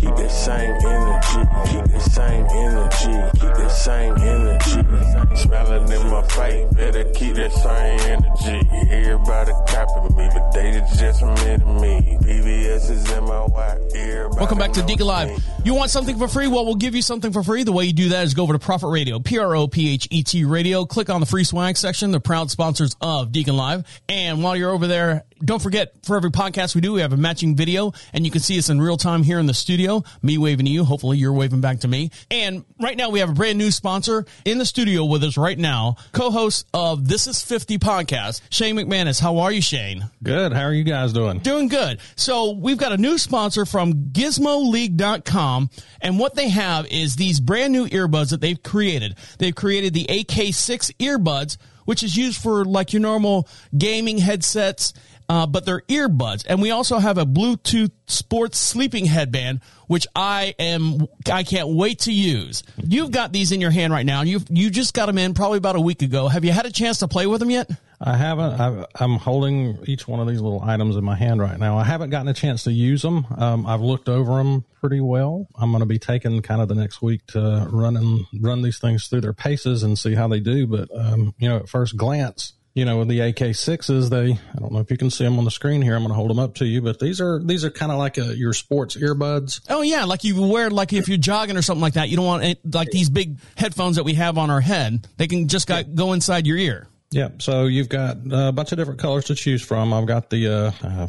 Keep 0.00 0.16
the 0.16 0.28
same 0.28 0.74
energy, 0.86 1.42
keep 1.70 1.84
the 1.84 2.00
same 2.00 2.46
energy, 2.50 3.40
keep 3.40 3.54
the 3.54 3.68
same 3.68 4.16
energy. 4.18 5.36
Smiling 5.36 5.92
in 5.92 6.10
my 6.10 6.22
face, 6.22 6.74
better 6.74 7.04
keep 7.12 7.34
that 7.36 7.52
same 7.52 8.00
energy. 8.10 8.68
Everybody 8.90 9.52
copying 9.68 10.16
me, 10.16 10.28
but 10.32 10.52
they 10.52 10.72
just 10.72 11.22
admitted 11.22 11.66
me. 11.66 12.18
BBS 12.22 12.90
is 12.90 13.10
in 13.12 13.24
my 13.24 13.46
ear. 13.94 14.28
Welcome 14.28 14.58
back 14.58 14.72
to 14.74 14.82
Deacon 14.82 15.06
Live. 15.06 15.42
You 15.64 15.74
want 15.74 15.90
something 15.90 16.18
for 16.18 16.28
free? 16.28 16.46
Well, 16.46 16.64
we'll 16.64 16.74
give 16.74 16.94
you 16.94 17.02
something 17.02 17.32
for 17.32 17.42
free. 17.42 17.64
The 17.64 17.72
way 17.72 17.86
you 17.86 17.92
do 17.92 18.10
that 18.10 18.24
is 18.24 18.34
go 18.34 18.42
over 18.42 18.52
to 18.52 18.58
Prophet 18.58 18.88
Radio, 18.88 19.18
P 19.18 19.38
R 19.38 19.56
O 19.56 19.66
P 19.66 19.94
H 19.94 20.08
E 20.10 20.22
T 20.22 20.44
Radio. 20.44 20.84
Click 20.84 21.10
on 21.10 21.20
the 21.20 21.26
free 21.26 21.44
swag 21.44 21.76
section. 21.76 22.10
They're 22.10 22.20
proud 22.20 22.50
sponsors 22.50 22.96
of 23.00 23.32
Deacon 23.32 23.56
Live. 23.56 23.84
And 24.08 24.42
while 24.42 24.56
you're 24.56 24.70
over 24.70 24.86
there, 24.86 25.15
don't 25.44 25.62
forget 25.62 25.92
for 26.04 26.16
every 26.16 26.30
podcast 26.30 26.74
we 26.74 26.80
do, 26.80 26.92
we 26.92 27.00
have 27.00 27.12
a 27.12 27.16
matching 27.16 27.56
video, 27.56 27.92
and 28.12 28.24
you 28.24 28.30
can 28.30 28.40
see 28.40 28.58
us 28.58 28.68
in 28.68 28.80
real 28.80 28.96
time 28.96 29.22
here 29.22 29.38
in 29.38 29.46
the 29.46 29.54
studio. 29.54 30.02
Me 30.22 30.38
waving 30.38 30.66
to 30.66 30.72
you. 30.72 30.84
Hopefully, 30.84 31.18
you're 31.18 31.32
waving 31.32 31.60
back 31.60 31.80
to 31.80 31.88
me. 31.88 32.10
And 32.30 32.64
right 32.80 32.96
now, 32.96 33.10
we 33.10 33.20
have 33.20 33.30
a 33.30 33.34
brand 33.34 33.58
new 33.58 33.70
sponsor 33.70 34.24
in 34.44 34.58
the 34.58 34.66
studio 34.66 35.04
with 35.04 35.24
us 35.24 35.36
right 35.36 35.58
now, 35.58 35.96
co-host 36.12 36.66
of 36.72 37.08
This 37.08 37.26
Is 37.26 37.42
50 37.42 37.78
podcast, 37.78 38.40
Shane 38.50 38.76
McManus. 38.76 39.20
How 39.20 39.38
are 39.38 39.52
you, 39.52 39.62
Shane? 39.62 40.08
Good. 40.22 40.52
How 40.52 40.62
are 40.62 40.72
you 40.72 40.84
guys 40.84 41.12
doing? 41.12 41.38
Doing 41.38 41.68
good. 41.68 42.00
So 42.16 42.52
we've 42.52 42.78
got 42.78 42.92
a 42.92 42.96
new 42.96 43.18
sponsor 43.18 43.66
from 43.66 43.92
gizmoleague.com 44.12 45.70
and 46.00 46.18
what 46.18 46.34
they 46.34 46.48
have 46.48 46.86
is 46.86 47.16
these 47.16 47.40
brand 47.40 47.72
new 47.72 47.86
earbuds 47.88 48.30
that 48.30 48.40
they've 48.40 48.62
created. 48.62 49.16
They've 49.38 49.54
created 49.54 49.94
the 49.94 50.06
AK6 50.06 50.94
earbuds, 50.96 51.56
which 51.86 52.02
is 52.02 52.16
used 52.16 52.40
for 52.40 52.64
like 52.64 52.92
your 52.92 53.00
normal 53.00 53.48
gaming 53.76 54.18
headsets, 54.18 54.92
uh, 55.28 55.46
but 55.46 55.64
they're 55.64 55.82
earbuds. 55.82 56.44
And 56.48 56.62
we 56.62 56.70
also 56.70 56.98
have 56.98 57.18
a 57.18 57.26
Bluetooth 57.26 57.90
sports 58.06 58.60
sleeping 58.60 59.06
headband, 59.06 59.60
which 59.86 60.06
I 60.14 60.54
am, 60.58 61.06
I 61.30 61.42
can't 61.42 61.68
wait 61.68 62.00
to 62.00 62.12
use. 62.12 62.62
You've 62.76 63.10
got 63.10 63.32
these 63.32 63.52
in 63.52 63.60
your 63.60 63.70
hand 63.70 63.92
right 63.92 64.06
now. 64.06 64.22
You 64.22 64.40
you 64.48 64.70
just 64.70 64.94
got 64.94 65.06
them 65.06 65.18
in 65.18 65.34
probably 65.34 65.58
about 65.58 65.76
a 65.76 65.80
week 65.80 66.02
ago. 66.02 66.28
Have 66.28 66.44
you 66.44 66.52
had 66.52 66.66
a 66.66 66.72
chance 66.72 66.98
to 66.98 67.08
play 67.08 67.26
with 67.26 67.40
them 67.40 67.50
yet? 67.50 67.70
I 68.00 68.16
haven't. 68.16 68.60
I've, 68.60 68.84
I'm 68.96 69.16
holding 69.16 69.78
each 69.86 70.06
one 70.06 70.20
of 70.20 70.28
these 70.28 70.40
little 70.40 70.60
items 70.62 70.96
in 70.96 71.04
my 71.04 71.16
hand 71.16 71.40
right 71.40 71.58
now. 71.58 71.78
I 71.78 71.84
haven't 71.84 72.10
gotten 72.10 72.28
a 72.28 72.34
chance 72.34 72.64
to 72.64 72.72
use 72.72 73.00
them. 73.00 73.26
Um, 73.38 73.66
I've 73.66 73.80
looked 73.80 74.08
over 74.08 74.36
them 74.36 74.64
pretty 74.80 75.00
well. 75.00 75.46
I'm 75.54 75.70
going 75.70 75.80
to 75.80 75.86
be 75.86 75.98
taking 75.98 76.42
kind 76.42 76.60
of 76.60 76.68
the 76.68 76.74
next 76.74 77.00
week 77.00 77.26
to 77.28 77.66
run 77.70 77.96
and 77.96 78.26
run 78.38 78.60
these 78.60 78.78
things 78.78 79.06
through 79.06 79.22
their 79.22 79.32
paces 79.32 79.82
and 79.82 79.98
see 79.98 80.14
how 80.14 80.28
they 80.28 80.40
do. 80.40 80.66
But 80.66 80.90
um, 80.94 81.34
you 81.38 81.48
know, 81.48 81.56
at 81.56 81.70
first 81.70 81.96
glance, 81.96 82.52
you 82.76 82.84
know, 82.84 82.98
with 82.98 83.08
the 83.08 83.20
AK6s, 83.20 84.10
they 84.10 84.32
I 84.32 84.58
don't 84.60 84.70
know 84.70 84.80
if 84.80 84.90
you 84.90 84.98
can 84.98 85.08
see 85.08 85.24
them 85.24 85.38
on 85.38 85.46
the 85.46 85.50
screen 85.50 85.80
here. 85.80 85.96
I'm 85.96 86.02
going 86.02 86.10
to 86.10 86.14
hold 86.14 86.28
them 86.28 86.38
up 86.38 86.56
to 86.56 86.66
you, 86.66 86.82
but 86.82 87.00
these 87.00 87.22
are 87.22 87.42
these 87.42 87.64
are 87.64 87.70
kind 87.70 87.90
of 87.90 87.96
like 87.96 88.18
a, 88.18 88.36
your 88.36 88.52
sports 88.52 88.96
earbuds. 88.96 89.62
Oh 89.70 89.80
yeah, 89.80 90.04
like 90.04 90.24
you 90.24 90.42
wear 90.42 90.68
like 90.68 90.92
if 90.92 91.08
you're 91.08 91.16
jogging 91.16 91.56
or 91.56 91.62
something 91.62 91.80
like 91.80 91.94
that. 91.94 92.10
You 92.10 92.18
don't 92.18 92.26
want 92.26 92.44
it, 92.44 92.74
like 92.74 92.90
these 92.90 93.08
big 93.08 93.38
headphones 93.56 93.96
that 93.96 94.04
we 94.04 94.12
have 94.14 94.36
on 94.36 94.50
our 94.50 94.60
head. 94.60 95.08
They 95.16 95.26
can 95.26 95.48
just 95.48 95.66
got, 95.66 95.94
go 95.94 96.12
inside 96.12 96.46
your 96.46 96.58
ear. 96.58 96.86
Yeah. 97.10 97.30
So 97.38 97.64
you've 97.64 97.88
got 97.88 98.18
a 98.30 98.52
bunch 98.52 98.72
of 98.72 98.78
different 98.78 99.00
colors 99.00 99.24
to 99.26 99.34
choose 99.34 99.62
from. 99.62 99.94
I've 99.94 100.06
got 100.06 100.28
the 100.28 100.46
uh, 100.46 100.72
uh, 100.86 101.06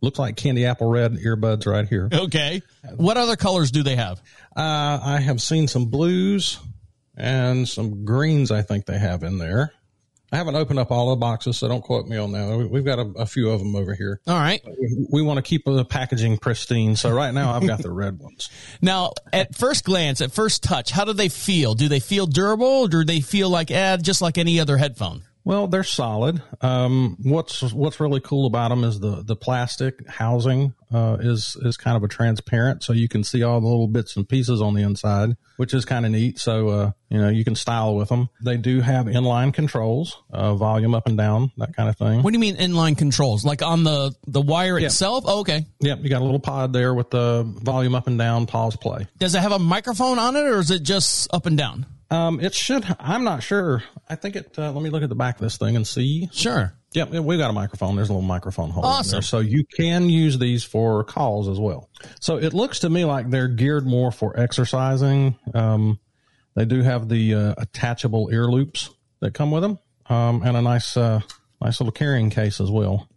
looks 0.00 0.18
like 0.18 0.34
candy 0.34 0.66
apple 0.66 0.90
red 0.90 1.12
earbuds 1.12 1.64
right 1.64 1.86
here. 1.86 2.08
Okay. 2.12 2.60
What 2.96 3.18
other 3.18 3.36
colors 3.36 3.70
do 3.70 3.84
they 3.84 3.94
have? 3.94 4.20
Uh, 4.56 4.98
I 5.00 5.20
have 5.20 5.40
seen 5.40 5.68
some 5.68 5.84
blues 5.84 6.58
and 7.16 7.68
some 7.68 8.04
greens. 8.04 8.50
I 8.50 8.62
think 8.62 8.86
they 8.86 8.98
have 8.98 9.22
in 9.22 9.38
there. 9.38 9.72
I 10.34 10.36
haven't 10.36 10.56
opened 10.56 10.78
up 10.80 10.90
all 10.90 11.10
the 11.10 11.16
boxes, 11.16 11.56
so 11.58 11.68
don't 11.68 11.80
quote 11.82 12.06
me 12.08 12.16
on 12.16 12.32
that. 12.32 12.56
We- 12.58 12.66
We've 12.66 12.84
got 12.84 12.98
a, 12.98 13.02
a 13.18 13.26
few 13.26 13.50
of 13.50 13.60
them 13.60 13.76
over 13.76 13.94
here. 13.94 14.20
All 14.26 14.34
right. 14.38 14.60
We, 14.66 15.06
we 15.12 15.22
want 15.22 15.36
to 15.38 15.42
keep 15.42 15.64
the 15.64 15.84
packaging 15.84 16.38
pristine, 16.38 16.96
so 16.96 17.10
right 17.10 17.32
now 17.32 17.52
I've 17.52 17.66
got 17.66 17.80
the 17.82 17.92
red 17.92 18.18
ones. 18.18 18.48
Now, 18.82 19.12
at 19.32 19.54
first 19.54 19.84
glance, 19.84 20.20
at 20.20 20.32
first 20.32 20.62
touch, 20.62 20.90
how 20.90 21.04
do 21.04 21.12
they 21.12 21.28
feel? 21.28 21.74
Do 21.74 21.88
they 21.88 22.00
feel 22.00 22.26
durable, 22.26 22.66
or 22.66 22.88
do 22.88 23.04
they 23.04 23.20
feel 23.20 23.48
like 23.48 23.70
eh, 23.70 23.96
just 23.98 24.20
like 24.20 24.36
any 24.36 24.58
other 24.60 24.76
headphone? 24.76 25.22
Well, 25.46 25.66
they're 25.66 25.84
solid. 25.84 26.40
Um, 26.62 27.18
what's 27.22 27.60
what's 27.72 28.00
really 28.00 28.20
cool 28.20 28.46
about 28.46 28.68
them 28.70 28.82
is 28.82 28.98
the 28.98 29.22
the 29.22 29.36
plastic 29.36 30.08
housing 30.08 30.72
uh, 30.92 31.18
is 31.20 31.56
is 31.60 31.76
kind 31.76 31.98
of 31.98 32.02
a 32.02 32.08
transparent, 32.08 32.82
so 32.82 32.94
you 32.94 33.08
can 33.08 33.22
see 33.24 33.42
all 33.42 33.60
the 33.60 33.66
little 33.66 33.86
bits 33.88 34.16
and 34.16 34.26
pieces 34.26 34.62
on 34.62 34.72
the 34.72 34.80
inside, 34.82 35.36
which 35.58 35.74
is 35.74 35.84
kind 35.84 36.06
of 36.06 36.12
neat. 36.12 36.38
So 36.38 36.68
uh, 36.70 36.90
you 37.10 37.18
know 37.20 37.28
you 37.28 37.44
can 37.44 37.54
style 37.56 37.94
with 37.94 38.08
them. 38.08 38.30
They 38.42 38.56
do 38.56 38.80
have 38.80 39.04
inline 39.04 39.52
controls, 39.52 40.16
uh, 40.32 40.54
volume 40.54 40.94
up 40.94 41.06
and 41.06 41.18
down, 41.18 41.52
that 41.58 41.76
kind 41.76 41.90
of 41.90 41.98
thing. 41.98 42.22
What 42.22 42.30
do 42.30 42.36
you 42.36 42.40
mean 42.40 42.56
inline 42.56 42.96
controls? 42.96 43.44
Like 43.44 43.60
on 43.60 43.84
the 43.84 44.14
the 44.26 44.40
wire 44.40 44.78
Yeah. 44.78 44.86
itself? 44.86 45.24
Oh, 45.26 45.40
okay. 45.40 45.66
Yep, 45.80 45.98
you 46.04 46.08
got 46.08 46.22
a 46.22 46.24
little 46.24 46.40
pod 46.40 46.72
there 46.72 46.94
with 46.94 47.10
the 47.10 47.42
volume 47.44 47.94
up 47.94 48.06
and 48.06 48.18
down, 48.18 48.46
pause, 48.46 48.76
play. 48.76 49.08
Does 49.18 49.34
it 49.34 49.40
have 49.40 49.52
a 49.52 49.58
microphone 49.58 50.18
on 50.18 50.36
it, 50.36 50.46
or 50.46 50.58
is 50.60 50.70
it 50.70 50.82
just 50.84 51.28
up 51.34 51.44
and 51.44 51.58
down? 51.58 51.84
Um, 52.10 52.38
it 52.38 52.54
should. 52.54 52.84
I'm 53.00 53.24
not 53.24 53.42
sure. 53.42 53.82
I 54.08 54.16
think 54.16 54.36
it. 54.36 54.58
Uh, 54.58 54.70
let 54.72 54.82
me 54.82 54.90
look 54.90 55.02
at 55.02 55.08
the 55.08 55.14
back 55.14 55.36
of 55.36 55.40
this 55.40 55.56
thing 55.56 55.76
and 55.76 55.86
see. 55.86 56.28
Sure. 56.32 56.74
Yep, 56.92 57.10
we've 57.10 57.38
got 57.38 57.50
a 57.50 57.54
microphone. 57.54 57.96
There's 57.96 58.08
a 58.08 58.12
little 58.12 58.26
microphone 58.26 58.70
hole 58.70 58.84
Awesome. 58.84 59.20
so 59.22 59.40
you 59.40 59.64
can 59.64 60.08
use 60.08 60.38
these 60.38 60.62
for 60.62 61.02
calls 61.02 61.48
as 61.48 61.58
well. 61.58 61.90
So 62.20 62.36
it 62.36 62.54
looks 62.54 62.80
to 62.80 62.90
me 62.90 63.04
like 63.04 63.30
they're 63.30 63.48
geared 63.48 63.84
more 63.84 64.12
for 64.12 64.38
exercising. 64.38 65.36
Um, 65.54 65.98
they 66.54 66.64
do 66.66 66.82
have 66.82 67.08
the 67.08 67.34
uh, 67.34 67.54
attachable 67.58 68.28
ear 68.32 68.46
loops 68.46 68.90
that 69.18 69.34
come 69.34 69.50
with 69.50 69.62
them, 69.64 69.78
um, 70.06 70.42
and 70.44 70.56
a 70.56 70.62
nice, 70.62 70.96
uh, 70.96 71.20
nice 71.60 71.80
little 71.80 71.90
carrying 71.90 72.30
case 72.30 72.60
as 72.60 72.70
well. 72.70 73.08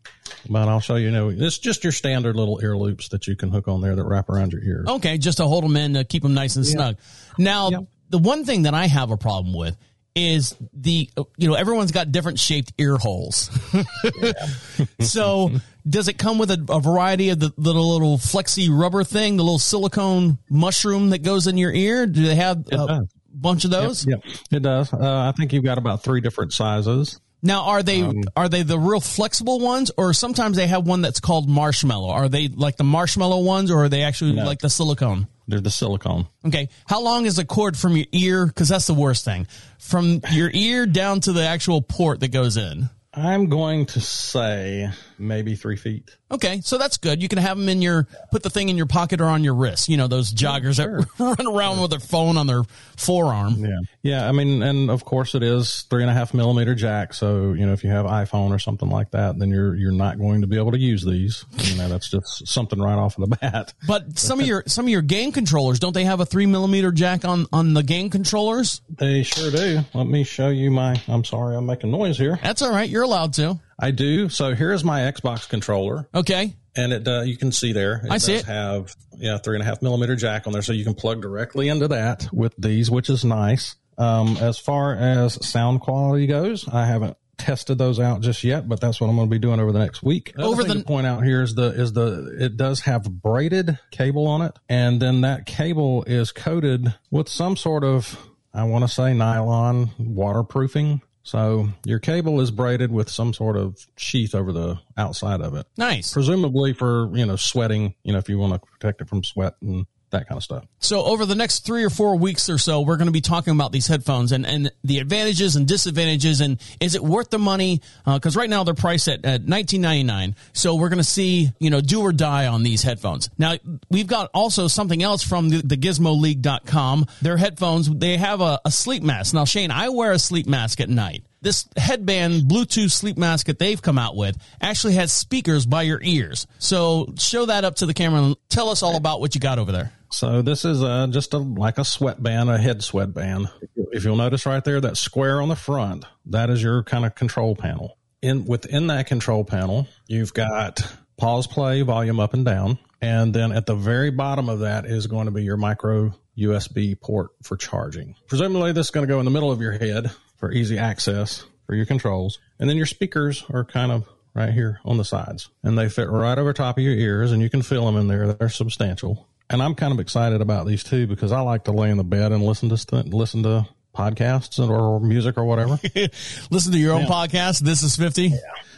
But 0.49 0.67
I'll 0.67 0.79
show 0.79 0.95
you. 0.95 1.05
you 1.07 1.11
know, 1.11 1.29
it's 1.29 1.59
just 1.59 1.83
your 1.83 1.93
standard 1.93 2.35
little 2.35 2.59
ear 2.63 2.75
loops 2.75 3.09
that 3.09 3.27
you 3.27 3.35
can 3.35 3.51
hook 3.51 3.67
on 3.67 3.81
there 3.81 3.95
that 3.95 4.05
wrap 4.05 4.29
around 4.29 4.53
your 4.53 4.63
ears. 4.63 4.87
Okay, 4.87 5.19
just 5.19 5.37
to 5.37 5.45
hold 5.45 5.63
them 5.63 5.77
in 5.77 5.93
to 5.93 6.03
keep 6.03 6.23
them 6.23 6.33
nice 6.33 6.55
and 6.55 6.65
snug. 6.65 6.97
Now, 7.37 7.87
the 8.09 8.17
one 8.17 8.43
thing 8.43 8.63
that 8.63 8.73
I 8.73 8.87
have 8.87 9.11
a 9.11 9.17
problem 9.17 9.53
with 9.53 9.77
is 10.17 10.55
the 10.73 11.09
you 11.37 11.47
know 11.47 11.53
everyone's 11.53 11.91
got 11.91 12.11
different 12.11 12.39
shaped 12.39 12.73
ear 12.77 12.97
holes. 12.97 13.49
so 14.99 15.51
does 15.87 16.07
it 16.07 16.17
come 16.17 16.37
with 16.37 16.51
a, 16.51 16.65
a 16.69 16.79
variety 16.79 17.29
of 17.29 17.39
the, 17.39 17.51
the 17.57 17.73
little 17.73 18.17
flexi 18.17 18.67
rubber 18.71 19.03
thing, 19.03 19.37
the 19.37 19.43
little 19.43 19.59
silicone 19.59 20.37
mushroom 20.49 21.11
that 21.11 21.19
goes 21.23 21.47
in 21.47 21.57
your 21.57 21.71
ear? 21.71 22.05
Do 22.05 22.23
they 22.25 22.35
have 22.35 22.65
a 22.71 23.07
bunch 23.33 23.65
of 23.65 23.71
those? 23.71 24.05
Yep, 24.05 24.21
yep, 24.25 24.35
it 24.51 24.63
does. 24.63 24.91
Uh, 24.93 24.99
I 25.01 25.31
think 25.37 25.53
you've 25.53 25.63
got 25.63 25.77
about 25.77 26.03
three 26.03 26.21
different 26.21 26.53
sizes. 26.53 27.19
Now, 27.43 27.65
are 27.65 27.83
they 27.83 28.01
Um, 28.01 28.23
are 28.35 28.49
they 28.49 28.63
the 28.63 28.79
real 28.79 28.99
flexible 28.99 29.59
ones, 29.59 29.91
or 29.95 30.11
sometimes 30.13 30.57
they 30.57 30.67
have 30.67 30.87
one 30.87 31.01
that's 31.01 31.19
called 31.19 31.47
marshmallow? 31.47 32.09
Are 32.09 32.27
they 32.29 32.47
like 32.47 32.77
the 32.77 32.83
marshmallow 32.83 33.41
ones, 33.41 33.69
or 33.69 33.83
are 33.83 33.89
they 33.89 34.01
actually 34.01 34.33
No. 34.33 34.43
like 34.43 34.59
the 34.59 34.69
silicone? 34.69 35.27
They're 35.47 35.61
the 35.61 35.71
silicone. 35.71 36.27
Okay, 36.45 36.69
how 36.85 37.01
long 37.01 37.25
is 37.25 37.37
the 37.37 37.45
cord 37.45 37.77
from 37.77 37.95
your 37.95 38.07
ear? 38.11 38.45
Because 38.45 38.69
that's 38.69 38.87
the 38.87 38.93
worst 38.93 39.23
thing, 39.23 39.47
from 39.79 40.21
your 40.31 40.51
ear 40.53 40.85
down 40.85 41.21
to 41.21 41.31
the 41.31 41.43
actual 41.47 41.81
port 41.81 42.19
that 42.19 42.29
goes 42.29 42.57
in. 42.57 42.89
I'm 43.13 43.47
going 43.49 43.87
to 43.87 44.01
say 44.01 44.91
maybe 45.19 45.55
three 45.55 45.75
feet. 45.75 46.15
Okay, 46.29 46.61
so 46.61 46.77
that's 46.77 46.97
good. 46.97 47.21
You 47.21 47.29
can 47.29 47.37
have 47.37 47.57
them 47.57 47.69
in 47.69 47.81
your 47.81 48.07
put 48.31 48.43
the 48.43 48.49
thing 48.49 48.69
in 48.69 48.77
your 48.77 48.85
pocket 48.85 49.21
or 49.21 49.25
on 49.25 49.43
your 49.43 49.55
wrist. 49.55 49.87
You 49.89 49.97
know 49.97 50.07
those 50.07 50.33
joggers 50.33 50.77
that 50.77 51.07
run 51.19 51.47
around 51.47 51.81
with 51.81 51.91
their 51.91 51.99
phone 51.99 52.37
on 52.37 52.47
their 52.47 52.63
forearm. 52.97 53.63
Yeah. 53.63 53.79
Yeah. 54.01 54.27
I 54.27 54.31
mean, 54.31 54.61
and 54.61 54.89
of 54.89 55.05
course 55.05 55.35
it 55.35 55.43
is 55.43 55.83
three 55.89 56.03
and 56.03 56.09
a 56.09 56.13
half 56.13 56.33
millimeter 56.33 56.75
jack. 56.75 57.13
So, 57.13 57.53
you 57.53 57.65
know, 57.65 57.73
if 57.73 57.83
you 57.83 57.89
have 57.89 58.05
iPhone 58.05 58.51
or 58.51 58.59
something 58.59 58.89
like 58.89 59.11
that, 59.11 59.37
then 59.39 59.49
you're, 59.49 59.75
you're 59.75 59.91
not 59.91 60.17
going 60.17 60.41
to 60.41 60.47
be 60.47 60.57
able 60.57 60.71
to 60.71 60.79
use 60.79 61.03
these. 61.03 61.45
You 61.57 61.77
know, 61.77 61.87
that's 61.89 62.09
just 62.09 62.47
something 62.47 62.79
right 62.79 62.97
off 62.97 63.17
of 63.17 63.29
the 63.29 63.35
bat. 63.37 63.73
But 63.87 64.19
some 64.19 64.39
of 64.39 64.45
your 64.45 64.63
some 64.67 64.85
of 64.85 64.89
your 64.89 65.01
game 65.01 65.31
controllers 65.31 65.79
don't 65.79 65.93
they 65.93 66.03
have 66.03 66.19
a 66.19 66.25
three 66.25 66.45
millimeter 66.45 66.91
jack 66.91 67.23
on 67.23 67.45
on 67.53 67.73
the 67.73 67.83
game 67.83 68.09
controllers? 68.09 68.81
They 68.89 69.23
sure 69.23 69.49
do. 69.49 69.79
Let 69.93 70.07
me 70.07 70.23
show 70.23 70.49
you 70.49 70.71
my, 70.71 71.01
I'm 71.07 71.23
sorry, 71.23 71.55
I'm 71.55 71.65
making 71.65 71.91
noise 71.91 72.17
here. 72.17 72.37
That's 72.43 72.61
all 72.61 72.71
right. 72.71 72.89
You're 72.89 73.03
allowed 73.03 73.33
to. 73.33 73.59
I 73.79 73.91
do. 73.91 74.29
So 74.29 74.55
here's 74.55 74.83
my 74.83 75.01
Xbox 75.01 75.47
controller. 75.47 76.09
Okay. 76.13 76.55
And 76.75 76.93
it, 76.93 77.07
uh, 77.07 77.21
you 77.21 77.37
can 77.37 77.51
see 77.51 77.73
there. 77.73 78.01
It 78.05 78.11
I 78.11 78.17
see 78.17 78.35
it. 78.35 78.45
have, 78.45 78.95
yeah, 79.17 79.37
three 79.37 79.55
and 79.55 79.63
a 79.63 79.65
half 79.65 79.81
millimeter 79.81 80.15
jack 80.15 80.47
on 80.47 80.53
there. 80.53 80.61
So 80.61 80.73
you 80.73 80.83
can 80.83 80.93
plug 80.93 81.21
directly 81.21 81.69
into 81.69 81.87
that 81.89 82.27
with 82.31 82.53
these, 82.57 82.89
which 82.91 83.09
is 83.09 83.23
nice. 83.25 83.75
Um, 83.97 84.37
as 84.37 84.59
far 84.59 84.93
as 84.93 85.43
sound 85.47 85.81
quality 85.81 86.27
goes, 86.27 86.67
I 86.67 86.85
haven't 86.85 87.17
tested 87.37 87.77
those 87.77 87.99
out 87.99 88.21
just 88.21 88.43
yet, 88.43 88.67
but 88.67 88.79
that's 88.79 88.99
what 89.01 89.09
I'm 89.09 89.15
going 89.15 89.27
to 89.27 89.31
be 89.33 89.39
doing 89.39 89.59
over 89.59 89.71
the 89.71 89.79
next 89.79 90.01
week. 90.03 90.33
Over 90.37 90.63
the- 90.63 90.75
to 90.75 90.83
point 90.83 91.07
out 91.07 91.23
here 91.23 91.41
is 91.41 91.55
the, 91.55 91.67
is 91.67 91.93
the, 91.93 92.35
it 92.39 92.57
does 92.57 92.81
have 92.81 93.03
braided 93.03 93.77
cable 93.91 94.27
on 94.27 94.41
it. 94.43 94.57
And 94.69 94.99
then 94.99 95.21
that 95.21 95.45
cable 95.45 96.03
is 96.05 96.31
coated 96.31 96.93
with 97.11 97.27
some 97.29 97.55
sort 97.55 97.83
of, 97.83 98.19
I 98.53 98.63
want 98.65 98.83
to 98.83 98.87
say 98.87 99.13
nylon 99.13 99.91
waterproofing. 99.99 101.01
So 101.27 101.67
your 101.83 101.99
cable 101.99 102.39
is 102.39 102.51
braided 102.51 102.89
with 102.89 103.09
some 103.09 103.33
sort 103.33 103.57
of 103.57 103.85
sheath 103.97 104.33
over 104.33 104.53
the 104.53 104.79
outside 104.95 105.41
of 105.41 105.55
it 105.55 105.67
Nice. 105.77 106.13
presumably 106.13 106.71
for 106.71 107.11
you 107.17 107.25
know 107.25 107.35
sweating 107.35 107.95
you 108.03 108.13
know 108.13 108.17
if 108.19 108.29
you 108.29 108.37
want 108.39 108.53
to 108.53 108.59
protect 108.59 109.01
it 109.01 109.09
from 109.09 109.25
sweat 109.25 109.55
and 109.61 109.85
that 110.11 110.27
kind 110.27 110.37
of 110.37 110.43
stuff 110.43 110.65
So 110.79 111.03
over 111.03 111.25
the 111.25 111.35
next 111.35 111.65
three 111.65 111.83
or 111.83 111.89
four 111.89 112.17
weeks 112.17 112.49
or 112.49 112.57
so, 112.57 112.81
we're 112.81 112.97
going 112.97 113.07
to 113.07 113.11
be 113.11 113.21
talking 113.21 113.53
about 113.53 113.71
these 113.71 113.87
headphones 113.87 114.31
and, 114.31 114.45
and 114.45 114.71
the 114.83 114.99
advantages 114.99 115.55
and 115.55 115.67
disadvantages 115.67 116.41
and 116.41 116.61
is 116.79 116.95
it 116.95 117.03
worth 117.03 117.29
the 117.29 117.39
money? 117.39 117.81
Uh, 118.05 118.15
because 118.15 118.35
right 118.35 118.49
now 118.49 118.63
they're 118.63 118.73
priced 118.73 119.07
at, 119.07 119.25
at 119.25 119.47
nineteen 119.47 119.81
ninety 119.81 120.03
nine. 120.03 120.35
So 120.53 120.75
we're 120.75 120.89
going 120.89 120.97
to 120.99 121.03
see 121.03 121.49
you 121.59 121.69
know 121.69 121.81
do 121.81 122.01
or 122.01 122.13
die 122.13 122.47
on 122.47 122.63
these 122.63 122.83
headphones. 122.83 123.29
Now 123.37 123.55
we've 123.89 124.07
got 124.07 124.29
also 124.33 124.67
something 124.67 125.03
else 125.03 125.23
from 125.23 125.49
the, 125.49 125.61
the 125.61 125.77
GizmoLeague.com. 125.77 127.05
Their 127.21 127.37
headphones 127.37 127.89
they 127.89 128.17
have 128.17 128.41
a, 128.41 128.59
a 128.65 128.71
sleep 128.71 129.03
mask. 129.03 129.33
Now 129.33 129.45
Shane, 129.45 129.71
I 129.71 129.89
wear 129.89 130.11
a 130.11 130.19
sleep 130.19 130.47
mask 130.47 130.79
at 130.79 130.89
night. 130.89 131.23
This 131.47 131.65
headband 131.77 132.41
Bluetooth 132.41 132.91
sleep 132.91 133.17
mask 133.17 133.45
that 133.45 133.57
they've 133.57 133.81
come 133.81 133.97
out 133.97 134.17
with 134.17 134.37
actually 134.59 134.95
has 134.95 135.13
speakers 135.13 135.65
by 135.65 135.83
your 135.83 136.01
ears. 136.03 136.45
So 136.59 137.13
show 137.17 137.45
that 137.45 137.63
up 137.63 137.75
to 137.75 137.85
the 137.85 137.93
camera 137.93 138.21
and 138.21 138.35
tell 138.49 138.67
us 138.67 138.83
all 138.83 138.97
about 138.97 139.21
what 139.21 139.33
you 139.33 139.39
got 139.39 139.57
over 139.57 139.71
there. 139.71 139.93
so 140.11 140.41
this 140.41 140.65
is 140.65 140.83
uh, 140.83 141.07
just 141.07 141.33
a 141.33 141.37
like 141.37 141.77
a 141.77 141.85
sweatband 141.85 142.49
a 142.49 142.57
head 142.57 142.83
sweatband 142.83 143.49
if 143.93 144.03
you'll 144.03 144.17
notice 144.17 144.45
right 144.45 144.65
there 144.65 144.81
that 144.81 144.97
square 144.97 145.41
on 145.41 145.47
the 145.47 145.55
front 145.55 146.03
that 146.25 146.49
is 146.49 146.61
your 146.61 146.83
kind 146.83 147.05
of 147.05 147.15
control 147.15 147.55
panel 147.55 147.97
in 148.21 148.43
within 148.43 148.87
that 148.87 149.07
control 149.07 149.45
panel 149.45 149.87
you've 150.07 150.33
got 150.33 150.81
pause 151.15 151.47
play 151.47 151.81
volume 151.81 152.19
up 152.19 152.33
and 152.33 152.43
down 152.43 152.77
and 153.01 153.33
then 153.33 153.53
at 153.53 153.65
the 153.65 153.75
very 153.75 154.11
bottom 154.11 154.49
of 154.49 154.59
that 154.59 154.85
is 154.85 155.07
going 155.07 155.25
to 155.27 155.31
be 155.31 155.43
your 155.43 155.57
micro 155.57 156.13
usb 156.37 157.01
port 157.01 157.29
for 157.41 157.55
charging 157.55 158.15
presumably 158.27 158.73
this 158.73 158.87
is 158.87 158.91
going 158.91 159.07
to 159.07 159.13
go 159.13 159.19
in 159.19 159.25
the 159.25 159.31
middle 159.31 159.51
of 159.51 159.61
your 159.61 159.71
head 159.73 160.11
for 160.37 160.51
easy 160.51 160.77
access 160.77 161.45
for 161.65 161.75
your 161.75 161.85
controls. 161.85 162.39
And 162.59 162.69
then 162.69 162.77
your 162.77 162.85
speakers 162.85 163.43
are 163.49 163.65
kind 163.65 163.91
of 163.91 164.07
right 164.33 164.53
here 164.53 164.79
on 164.85 164.97
the 164.97 165.03
sides 165.03 165.49
and 165.63 165.77
they 165.77 165.89
fit 165.89 166.09
right 166.09 166.37
over 166.37 166.53
top 166.53 166.77
of 166.77 166.83
your 166.83 166.93
ears 166.93 167.31
and 167.31 167.41
you 167.41 167.49
can 167.49 167.61
feel 167.63 167.85
them 167.85 167.97
in 167.97 168.07
there. 168.07 168.31
They're 168.33 168.49
substantial. 168.49 169.27
And 169.49 169.63
i'm 169.63 169.75
kind 169.75 169.93
of 169.93 169.99
excited 169.99 170.41
about 170.41 170.67
these 170.67 170.83
too 170.83 171.07
because 171.07 171.31
i 171.31 171.39
like 171.39 171.63
to 171.63 171.71
lay 171.71 171.89
in 171.89 171.95
the 171.95 172.03
bed 172.03 172.33
and 172.33 172.43
listen 172.43 172.67
to 172.69 172.77
st- 172.77 173.13
listen 173.13 173.43
to 173.43 173.65
podcasts 173.95 174.59
or 174.59 174.99
music 174.99 175.37
or 175.37 175.45
whatever. 175.45 175.79
Listen 176.51 176.71
to 176.71 176.77
your 176.77 176.93
own 176.93 177.05
podcast. 177.05 177.61
This 177.61 177.81
is 177.81 177.95
50. 177.95 178.33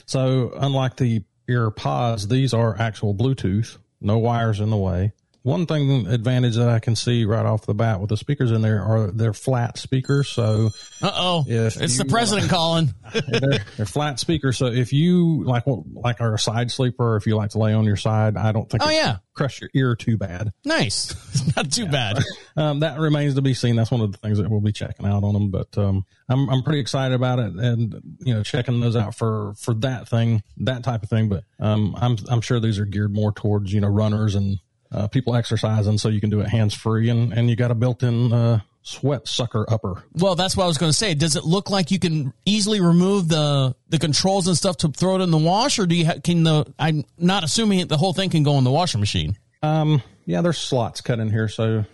so 0.05 0.53
unlike 0.55 0.95
the 0.95 1.23
ear 1.49 1.69
pods 1.71 2.27
these 2.27 2.53
are 2.53 2.79
actual 2.79 3.13
bluetooth 3.13 3.77
no 3.99 4.17
wires 4.19 4.59
in 4.61 4.69
the 4.69 4.77
way 4.77 5.11
one 5.49 5.65
thing 5.65 6.07
advantage 6.07 6.55
that 6.55 6.69
i 6.69 6.79
can 6.79 6.95
see 6.95 7.25
right 7.25 7.45
off 7.45 7.65
the 7.65 7.73
bat 7.73 7.99
with 7.99 8.09
the 8.09 8.17
speakers 8.17 8.51
in 8.51 8.61
there 8.61 8.81
are 8.83 9.11
they're 9.11 9.33
flat 9.33 9.77
speakers 9.77 10.29
so 10.29 10.69
Uh 11.01 11.11
oh. 11.13 11.45
It's 11.47 11.97
the 11.97 12.05
president 12.05 12.49
calling. 12.57 12.93
they're, 13.27 13.59
they're 13.77 13.85
flat 13.85 14.19
speakers. 14.19 14.57
So 14.57 14.65
if 14.67 14.91
you 14.91 15.43
like, 15.45 15.63
like 15.93 16.19
are 16.19 16.33
a 16.33 16.39
side 16.39 16.69
sleeper, 16.71 17.15
if 17.15 17.25
you 17.25 17.35
like 17.37 17.51
to 17.51 17.57
lay 17.57 17.73
on 17.73 17.85
your 17.85 17.95
side, 17.95 18.35
I 18.35 18.51
don't 18.51 18.69
think 18.69 18.83
Oh, 18.85 18.89
yeah. 18.89 19.17
crush 19.33 19.61
your 19.61 19.69
ear 19.73 19.95
too 19.95 20.17
bad. 20.17 20.51
Nice. 20.65 21.15
Not 21.55 21.71
too 21.71 21.87
bad. 21.87 22.19
Um, 22.57 22.81
that 22.81 22.99
remains 22.99 23.35
to 23.35 23.41
be 23.41 23.53
seen. 23.53 23.77
That's 23.77 23.89
one 23.89 24.01
of 24.01 24.11
the 24.11 24.17
things 24.17 24.37
that 24.39 24.49
we'll 24.49 24.59
be 24.59 24.73
checking 24.73 25.05
out 25.05 25.23
on 25.23 25.31
them. 25.33 25.49
But 25.49 25.77
um, 25.77 26.03
I'm 26.27 26.49
I'm 26.49 26.61
pretty 26.61 26.79
excited 26.81 27.15
about 27.15 27.39
it, 27.39 27.53
and 27.53 27.95
you 28.19 28.33
know, 28.33 28.43
checking 28.43 28.81
those 28.81 28.97
out 28.97 29.15
for 29.15 29.53
for 29.57 29.73
that 29.75 30.09
thing, 30.09 30.43
that 30.57 30.83
type 30.83 31.03
of 31.03 31.09
thing. 31.09 31.29
But 31.29 31.45
um, 31.57 31.95
I'm 31.97 32.17
I'm 32.27 32.41
sure 32.41 32.59
these 32.59 32.77
are 32.77 32.83
geared 32.85 33.13
more 33.15 33.31
towards 33.31 33.71
you 33.71 33.79
know 33.79 33.87
runners 33.87 34.35
and 34.35 34.59
uh, 34.91 35.07
people 35.07 35.35
exercising, 35.35 35.97
so 35.97 36.09
you 36.09 36.19
can 36.19 36.29
do 36.29 36.41
it 36.41 36.47
hands 36.47 36.73
free, 36.73 37.09
and 37.09 37.33
and 37.33 37.49
you 37.49 37.55
got 37.55 37.71
a 37.71 37.75
built-in 37.75 38.33
uh, 38.33 38.59
sweat 38.81 39.27
sucker 39.27 39.65
upper. 39.69 40.03
Well, 40.13 40.35
that's 40.35 40.57
what 40.57 40.63
I 40.63 40.67
was 40.67 40.77
going 40.77 40.89
to 40.91 40.97
say. 40.97 41.13
Does 41.13 41.35
it 41.35 41.43
look 41.43 41.69
like 41.69 41.91
you 41.91 41.99
can 41.99 42.33
easily 42.45 42.81
remove 42.81 43.27
the 43.27 43.75
the 43.89 43.99
controls 43.99 44.47
and 44.47 44.57
stuff 44.57 44.77
to 44.77 44.87
throw 44.89 45.15
it 45.15 45.21
in 45.21 45.31
the 45.31 45.37
wash, 45.37 45.79
or 45.79 45.85
do 45.85 45.95
you 45.95 46.05
ha- 46.05 46.19
can 46.23 46.43
the? 46.43 46.71
I'm 46.79 47.05
not 47.17 47.43
assuming 47.43 47.87
the 47.87 47.97
whole 47.97 48.13
thing 48.13 48.29
can 48.29 48.43
go 48.43 48.57
in 48.57 48.63
the 48.63 48.71
washing 48.71 48.99
machine. 48.99 49.37
Um, 49.61 50.01
yeah, 50.25 50.41
there's 50.41 50.57
slots 50.57 51.01
cut 51.01 51.19
in 51.19 51.29
here, 51.29 51.47
so 51.47 51.83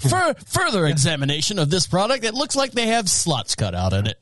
For 0.00 0.34
further 0.46 0.86
examination 0.86 1.58
of 1.58 1.70
this 1.70 1.86
product, 1.86 2.24
it 2.24 2.34
looks 2.34 2.56
like 2.56 2.72
they 2.72 2.86
have 2.88 3.08
slots 3.08 3.54
cut 3.54 3.74
out 3.74 3.92
in 3.92 4.06
it. 4.06 4.18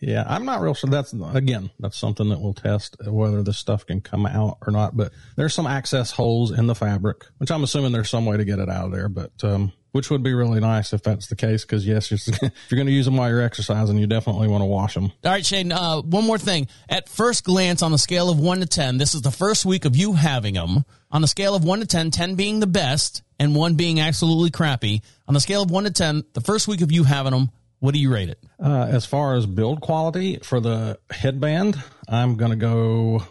Yeah, 0.00 0.24
I'm 0.26 0.44
not 0.44 0.60
real 0.60 0.74
sure. 0.74 0.90
That's 0.90 1.12
again, 1.12 1.70
that's 1.78 1.96
something 1.96 2.28
that 2.28 2.40
we'll 2.40 2.54
test 2.54 2.96
uh, 3.06 3.12
whether 3.12 3.42
this 3.42 3.58
stuff 3.58 3.86
can 3.86 4.00
come 4.00 4.26
out 4.26 4.58
or 4.66 4.72
not. 4.72 4.96
But 4.96 5.12
there's 5.36 5.54
some 5.54 5.66
access 5.66 6.10
holes 6.10 6.50
in 6.50 6.66
the 6.66 6.74
fabric, 6.74 7.24
which 7.38 7.50
I'm 7.50 7.62
assuming 7.62 7.92
there's 7.92 8.10
some 8.10 8.26
way 8.26 8.36
to 8.36 8.44
get 8.44 8.58
it 8.58 8.68
out 8.68 8.86
of 8.86 8.92
there. 8.92 9.08
But 9.08 9.32
um, 9.42 9.72
which 9.92 10.10
would 10.10 10.22
be 10.22 10.32
really 10.32 10.60
nice 10.60 10.92
if 10.92 11.02
that's 11.02 11.28
the 11.28 11.36
case, 11.36 11.64
because 11.64 11.86
yes, 11.86 12.10
you're, 12.10 12.18
if 12.42 12.70
you're 12.70 12.76
going 12.76 12.86
to 12.86 12.92
use 12.92 13.04
them 13.04 13.16
while 13.16 13.28
you're 13.28 13.42
exercising, 13.42 13.98
you 13.98 14.06
definitely 14.06 14.48
want 14.48 14.62
to 14.62 14.66
wash 14.66 14.94
them. 14.94 15.04
All 15.24 15.30
right, 15.30 15.44
Shane. 15.44 15.70
Uh, 15.70 16.00
one 16.00 16.24
more 16.24 16.38
thing. 16.38 16.66
At 16.88 17.08
first 17.08 17.44
glance, 17.44 17.82
on 17.82 17.92
the 17.92 17.98
scale 17.98 18.30
of 18.30 18.38
one 18.38 18.60
to 18.60 18.66
ten, 18.66 18.98
this 18.98 19.14
is 19.14 19.22
the 19.22 19.30
first 19.30 19.64
week 19.64 19.84
of 19.84 19.94
you 19.96 20.14
having 20.14 20.54
them. 20.54 20.84
On 21.10 21.20
the 21.20 21.28
scale 21.28 21.54
of 21.54 21.62
one 21.62 21.80
to 21.80 21.86
10, 21.86 22.10
10 22.10 22.36
being 22.36 22.60
the 22.60 22.66
best 22.66 23.22
and 23.38 23.54
one 23.54 23.74
being 23.74 24.00
absolutely 24.00 24.50
crappy. 24.50 25.02
On 25.28 25.34
the 25.34 25.40
scale 25.40 25.62
of 25.62 25.70
one 25.70 25.84
to 25.84 25.90
ten, 25.90 26.24
the 26.32 26.40
first 26.40 26.66
week 26.66 26.80
of 26.80 26.90
you 26.90 27.04
having 27.04 27.32
them, 27.32 27.50
what 27.82 27.94
do 27.94 27.98
you 27.98 28.14
rate 28.14 28.28
it? 28.28 28.38
Uh, 28.62 28.86
as 28.88 29.04
far 29.04 29.34
as 29.34 29.44
build 29.44 29.80
quality 29.80 30.38
for 30.44 30.60
the 30.60 31.00
headband, 31.10 31.82
I'm 32.08 32.36
going 32.36 32.52
to 32.52 32.56
go 32.56 33.24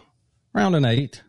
around 0.54 0.74
an 0.74 0.84
eight. 0.84 1.22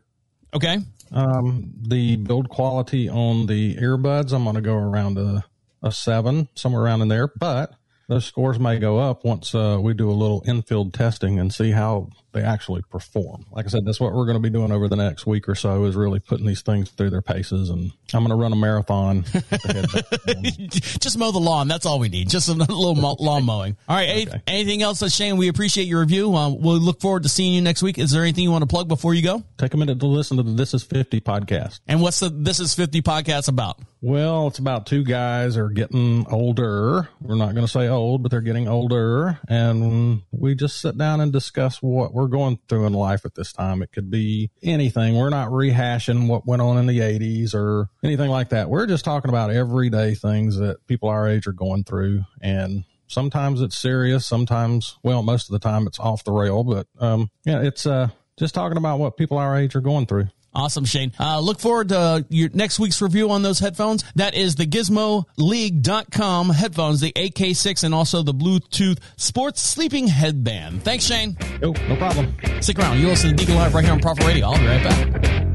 Okay. 0.54 0.80
Um, 1.10 1.72
the 1.88 2.18
build 2.18 2.50
quality 2.50 3.08
on 3.08 3.46
the 3.46 3.78
earbuds, 3.78 4.34
I'm 4.34 4.44
going 4.44 4.58
to 4.58 4.62
go 4.62 4.76
around 4.76 5.18
a, 5.18 5.46
a 5.82 5.90
seven, 5.90 6.50
somewhere 6.56 6.84
around 6.84 7.02
in 7.02 7.08
there. 7.08 7.30
But 7.40 7.72
those 8.08 8.26
scores 8.26 8.60
may 8.60 8.80
go 8.80 9.00
up 9.00 9.24
once 9.24 9.56
uh, 9.56 9.78
we 9.82 9.94
do 9.94 10.10
a 10.10 10.13
little 10.13 10.44
infield 10.46 10.94
testing 10.94 11.39
and 11.39 11.54
see 11.54 11.72
how 11.72 12.10
they 12.34 12.42
actually 12.42 12.82
perform. 12.89 13.46
Like 13.52 13.66
I 13.66 13.70
said, 13.70 13.86
that's 13.86 14.00
what 14.00 14.13
we're 14.13 14.26
going 14.26 14.38
to 14.38 14.42
be 14.42 14.50
doing 14.50 14.72
over 14.72 14.88
the 14.88 14.96
next 14.96 15.26
week 15.28 15.48
or 15.48 15.54
so 15.56 15.86
is 15.86 15.96
really 15.96 16.20
putting 16.20 16.46
these 16.48 16.62
things 16.63 16.89
through 16.89 17.12
their 17.12 17.22
paces. 17.22 17.70
And 17.70 17.92
I'm 18.13 18.22
going 18.26 18.30
to 18.30 18.36
run 18.36 18.52
a 18.52 18.56
marathon. 18.56 19.18
with 19.18 19.50
the 19.50 20.06
headband. 20.26 20.72
Just 21.00 21.18
mow 21.18 21.32
the 21.32 21.39
lawn. 21.39 21.68
That's 21.68 21.86
all 21.86 22.00
we 22.00 22.10
need. 22.10 22.30
Just 22.30 22.50
a 22.50 22.54
little 22.54 22.96
mo- 22.96 23.16
lawn 23.20 23.46
mowing. 23.46 23.78
All 23.88 23.96
right. 23.96 24.08
any- 24.10 24.42
anything 24.48 24.82
else, 24.82 25.02
uh, 25.04 25.10
Shane? 25.10 25.38
We 25.38 25.48
appreciate 25.48 25.86
your 25.86 26.00
review. 26.02 26.34
Uh, 26.36 26.50
we'll 26.50 26.80
look 26.80 27.00
forward 27.02 27.24
to 27.24 27.30
seeing 27.30 27.54
you 27.54 27.62
next 27.62 27.84
week. 27.84 28.00
Is 28.00 28.12
there 28.12 28.24
anything 28.24 28.44
you 28.44 28.52
want 28.52 28.63
to 28.63 28.68
plug 28.68 28.88
before 28.88 29.13
you 29.13 29.22
go? 29.22 29.44
Take 29.58 29.74
a 29.76 29.78
minute 29.78 30.00
to 30.00 30.08
listen 30.08 30.38
to 30.38 30.44
the 30.44 30.52
This 30.54 30.74
Is 30.74 30.84
50 30.84 31.22
podcast. 31.22 31.82
And 31.88 32.02
what's 32.02 32.20
the 32.20 32.30
This 32.30 32.60
Is 32.60 32.74
50 32.74 33.02
podcast 33.04 33.48
about? 33.48 33.78
Well, 34.06 34.48
it's 34.48 34.60
about 34.60 34.86
two 34.86 35.06
guys 35.06 35.56
are 35.56 35.70
getting 35.70 36.28
older. 36.30 37.08
We're 37.22 37.36
not 37.36 37.54
going 37.54 37.66
to 37.66 37.72
say 37.72 37.88
old, 37.88 38.22
but 38.22 38.32
they're 38.32 38.42
getting 38.42 38.68
older. 38.68 39.39
And 39.48 40.24
we 40.30 40.56
just 40.56 40.82
sit 40.82 40.98
down 40.98 41.22
and 41.22 41.32
discuss 41.32 41.82
what 41.82 42.13
we're 42.13 42.28
going 42.28 42.60
through 42.68 42.86
in 42.86 42.92
life 42.92 43.24
at 43.24 43.36
this 43.36 43.54
time. 43.54 43.82
It 43.82 43.94
could 43.94 44.12
be 44.12 44.52
anything. 44.62 45.16
We're 45.16 45.30
not 45.30 45.52
rehashing 45.52 46.28
what 46.28 46.46
went 46.46 46.62
on 46.62 46.78
in 46.78 46.86
the 46.86 47.00
80s 47.00 47.56
or 47.56 47.88
anything 48.04 48.30
like 48.30 48.50
that. 48.50 48.70
We're 48.70 48.88
just 48.88 49.06
talking 49.06 49.30
about 49.30 49.52
everyday 49.52 50.16
things 50.16 50.58
that 50.58 50.86
people 50.86 51.08
our 51.08 51.26
age 51.26 51.48
are 51.48 51.54
going 51.54 51.86
through. 51.86 52.26
And 52.42 52.84
sometimes 53.08 53.62
it's 53.62 53.78
serious. 53.78 54.26
Sometimes, 54.26 54.98
well, 55.02 55.24
most 55.24 55.48
of 55.48 55.54
the 55.54 55.60
time 55.60 55.88
it's 55.88 56.00
off 56.02 56.26
the 56.26 56.34
rail. 56.34 56.66
But 56.66 56.88
um, 57.00 57.32
yeah, 57.46 57.62
it's 57.62 57.86
uh, 57.86 58.10
just 58.36 58.54
talking 58.54 58.78
about 58.78 59.00
what 59.00 59.16
people 59.16 59.38
our 59.38 59.58
age 59.58 59.78
are 59.78 59.82
going 59.82 60.08
through. 60.08 60.28
Awesome, 60.56 60.86
Shane. 60.86 61.12
Uh, 61.20 61.39
look 61.39 61.60
forward 61.60 61.89
to 61.89 61.98
uh, 61.98 62.22
your 62.30 62.50
next 62.54 62.80
week's 62.80 63.02
review 63.02 63.32
on 63.32 63.42
those 63.42 63.60
headphones. 63.60 64.04
That 64.16 64.36
is 64.36 64.56
the 64.56 64.66
GizmoLeague.com 64.68 66.50
headphones, 66.50 67.02
the 67.02 67.12
AK6, 67.13 67.84
and 67.84 67.94
also 67.94 68.22
the 68.24 68.34
Bluetooth 68.34 69.00
sports 69.18 69.62
sleeping 69.62 70.08
headband. 70.08 70.84
Thanks, 70.84 71.06
Shane. 71.06 71.38
Oh, 71.63 71.72
no 71.89 71.96
problem. 71.96 72.36
Stick 72.62 72.80
around. 72.80 73.00
You 73.00 73.08
listen 73.08 73.32
to 73.32 73.36
Deacon 73.36 73.56
Live 73.56 73.74
right 73.74 73.84
here 73.84 73.94
on 73.94 74.00
Prophet 74.00 74.26
Radio. 74.26 74.48
I'll 74.48 74.60
be 74.60 74.68
right 74.68 74.84
back. 74.84 75.53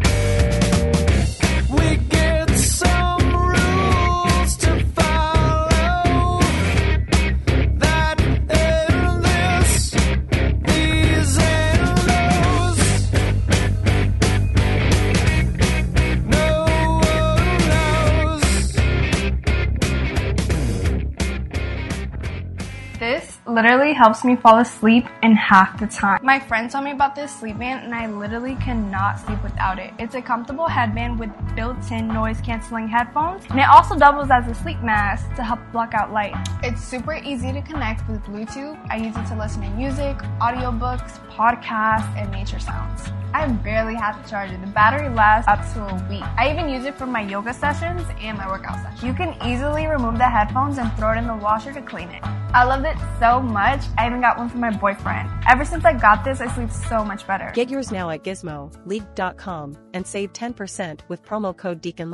Literally 23.49 23.93
helps 23.93 24.25
me 24.25 24.37
fall 24.37 24.59
asleep 24.59 25.07
in 25.23 25.35
half 25.35 25.79
the 25.79 25.87
time. 25.87 26.21
My 26.23 26.39
friend 26.39 26.71
told 26.71 26.85
me 26.85 26.93
about 26.93 27.15
this 27.15 27.35
sleep 27.35 27.59
band 27.59 27.85
and 27.85 27.95
I 27.95 28.07
literally 28.07 28.57
cannot 28.57 29.19
sleep 29.19 29.43
without 29.43 29.79
it. 29.79 29.93
It's 29.99 30.15
a 30.15 30.23
comfortable 30.23 30.69
headband 30.69 31.19
with 31.19 31.31
built-in 31.55 32.09
noise 32.09 32.41
canceling 32.41 32.89
headphones 32.89 33.45
and 33.51 33.59
it 33.59 33.67
also 33.69 33.97
doubles 33.97 34.31
as 34.31 34.47
a 34.49 34.55
sleep 34.55 34.81
mask 34.81 35.35
to 35.37 35.43
help 35.43 35.61
block 35.73 35.95
out 35.95 36.13
light. 36.13 36.35
It's 36.63 36.83
super 36.83 37.15
easy 37.15 37.53
to 37.53 37.63
connect 37.63 38.09
with 38.09 38.23
Bluetooth. 38.25 38.79
I 38.91 38.97
use 38.97 39.17
it 39.17 39.27
to 39.27 39.37
listen 39.37 39.63
to 39.63 39.71
music, 39.71 40.17
audiobooks, 40.41 41.19
podcasts, 41.31 42.15
and 42.17 42.31
nature 42.31 42.59
sounds. 42.59 43.09
I 43.35 43.47
barely 43.47 43.95
have 43.95 44.23
to 44.23 44.31
charge 44.31 44.51
it. 44.53 44.61
The 44.61 44.67
battery 44.69 45.09
lasts 45.11 45.49
up 45.49 45.61
to 45.75 45.87
a 45.87 46.09
week. 46.09 46.25
I 46.37 46.51
even 46.51 46.69
use 46.69 46.85
it 46.85 46.97
for 46.97 47.07
my 47.07 47.21
yoga 47.21 47.53
sessions 47.53 48.03
and 48.21 48.39
my 48.39 48.49
workout 48.49 48.83
sessions. 48.83 49.03
You 49.03 49.13
can 49.13 49.37
easily 49.47 49.87
remove 49.87 50.17
the 50.19 50.29
headphones 50.29 50.79
and 50.79 50.93
throw 50.95 51.13
it 51.13 51.19
in 51.19 51.27
the 51.27 51.37
washer 51.37 51.73
to 51.73 51.83
clean 51.83 52.09
it. 52.09 52.23
I 52.55 52.65
loved 52.65 52.87
it 52.87 52.97
so 53.21 53.41
much, 53.41 53.83
I 53.99 54.07
even 54.07 54.21
got 54.21 54.39
one 54.39 54.49
for 54.49 54.59
my 54.59 54.71
boyfriend. 54.71 55.29
Ever 55.49 55.65
since 55.65 55.85
I 55.85 55.93
got 55.93 56.25
this, 56.25 56.41
I 56.41 56.53
sleep 56.55 56.71
so 56.71 57.05
much 57.05 57.27
better. 57.27 57.51
Get 57.55 57.69
yours 57.69 57.93
now 57.93 58.11
at 58.11 58.25
gizmoleague.com 58.25 59.77
and 59.93 60.07
save 60.07 60.33
10% 60.33 61.01
with 61.09 61.23
promo 61.25 61.57
code 61.57 61.81
Deacon 61.81 62.11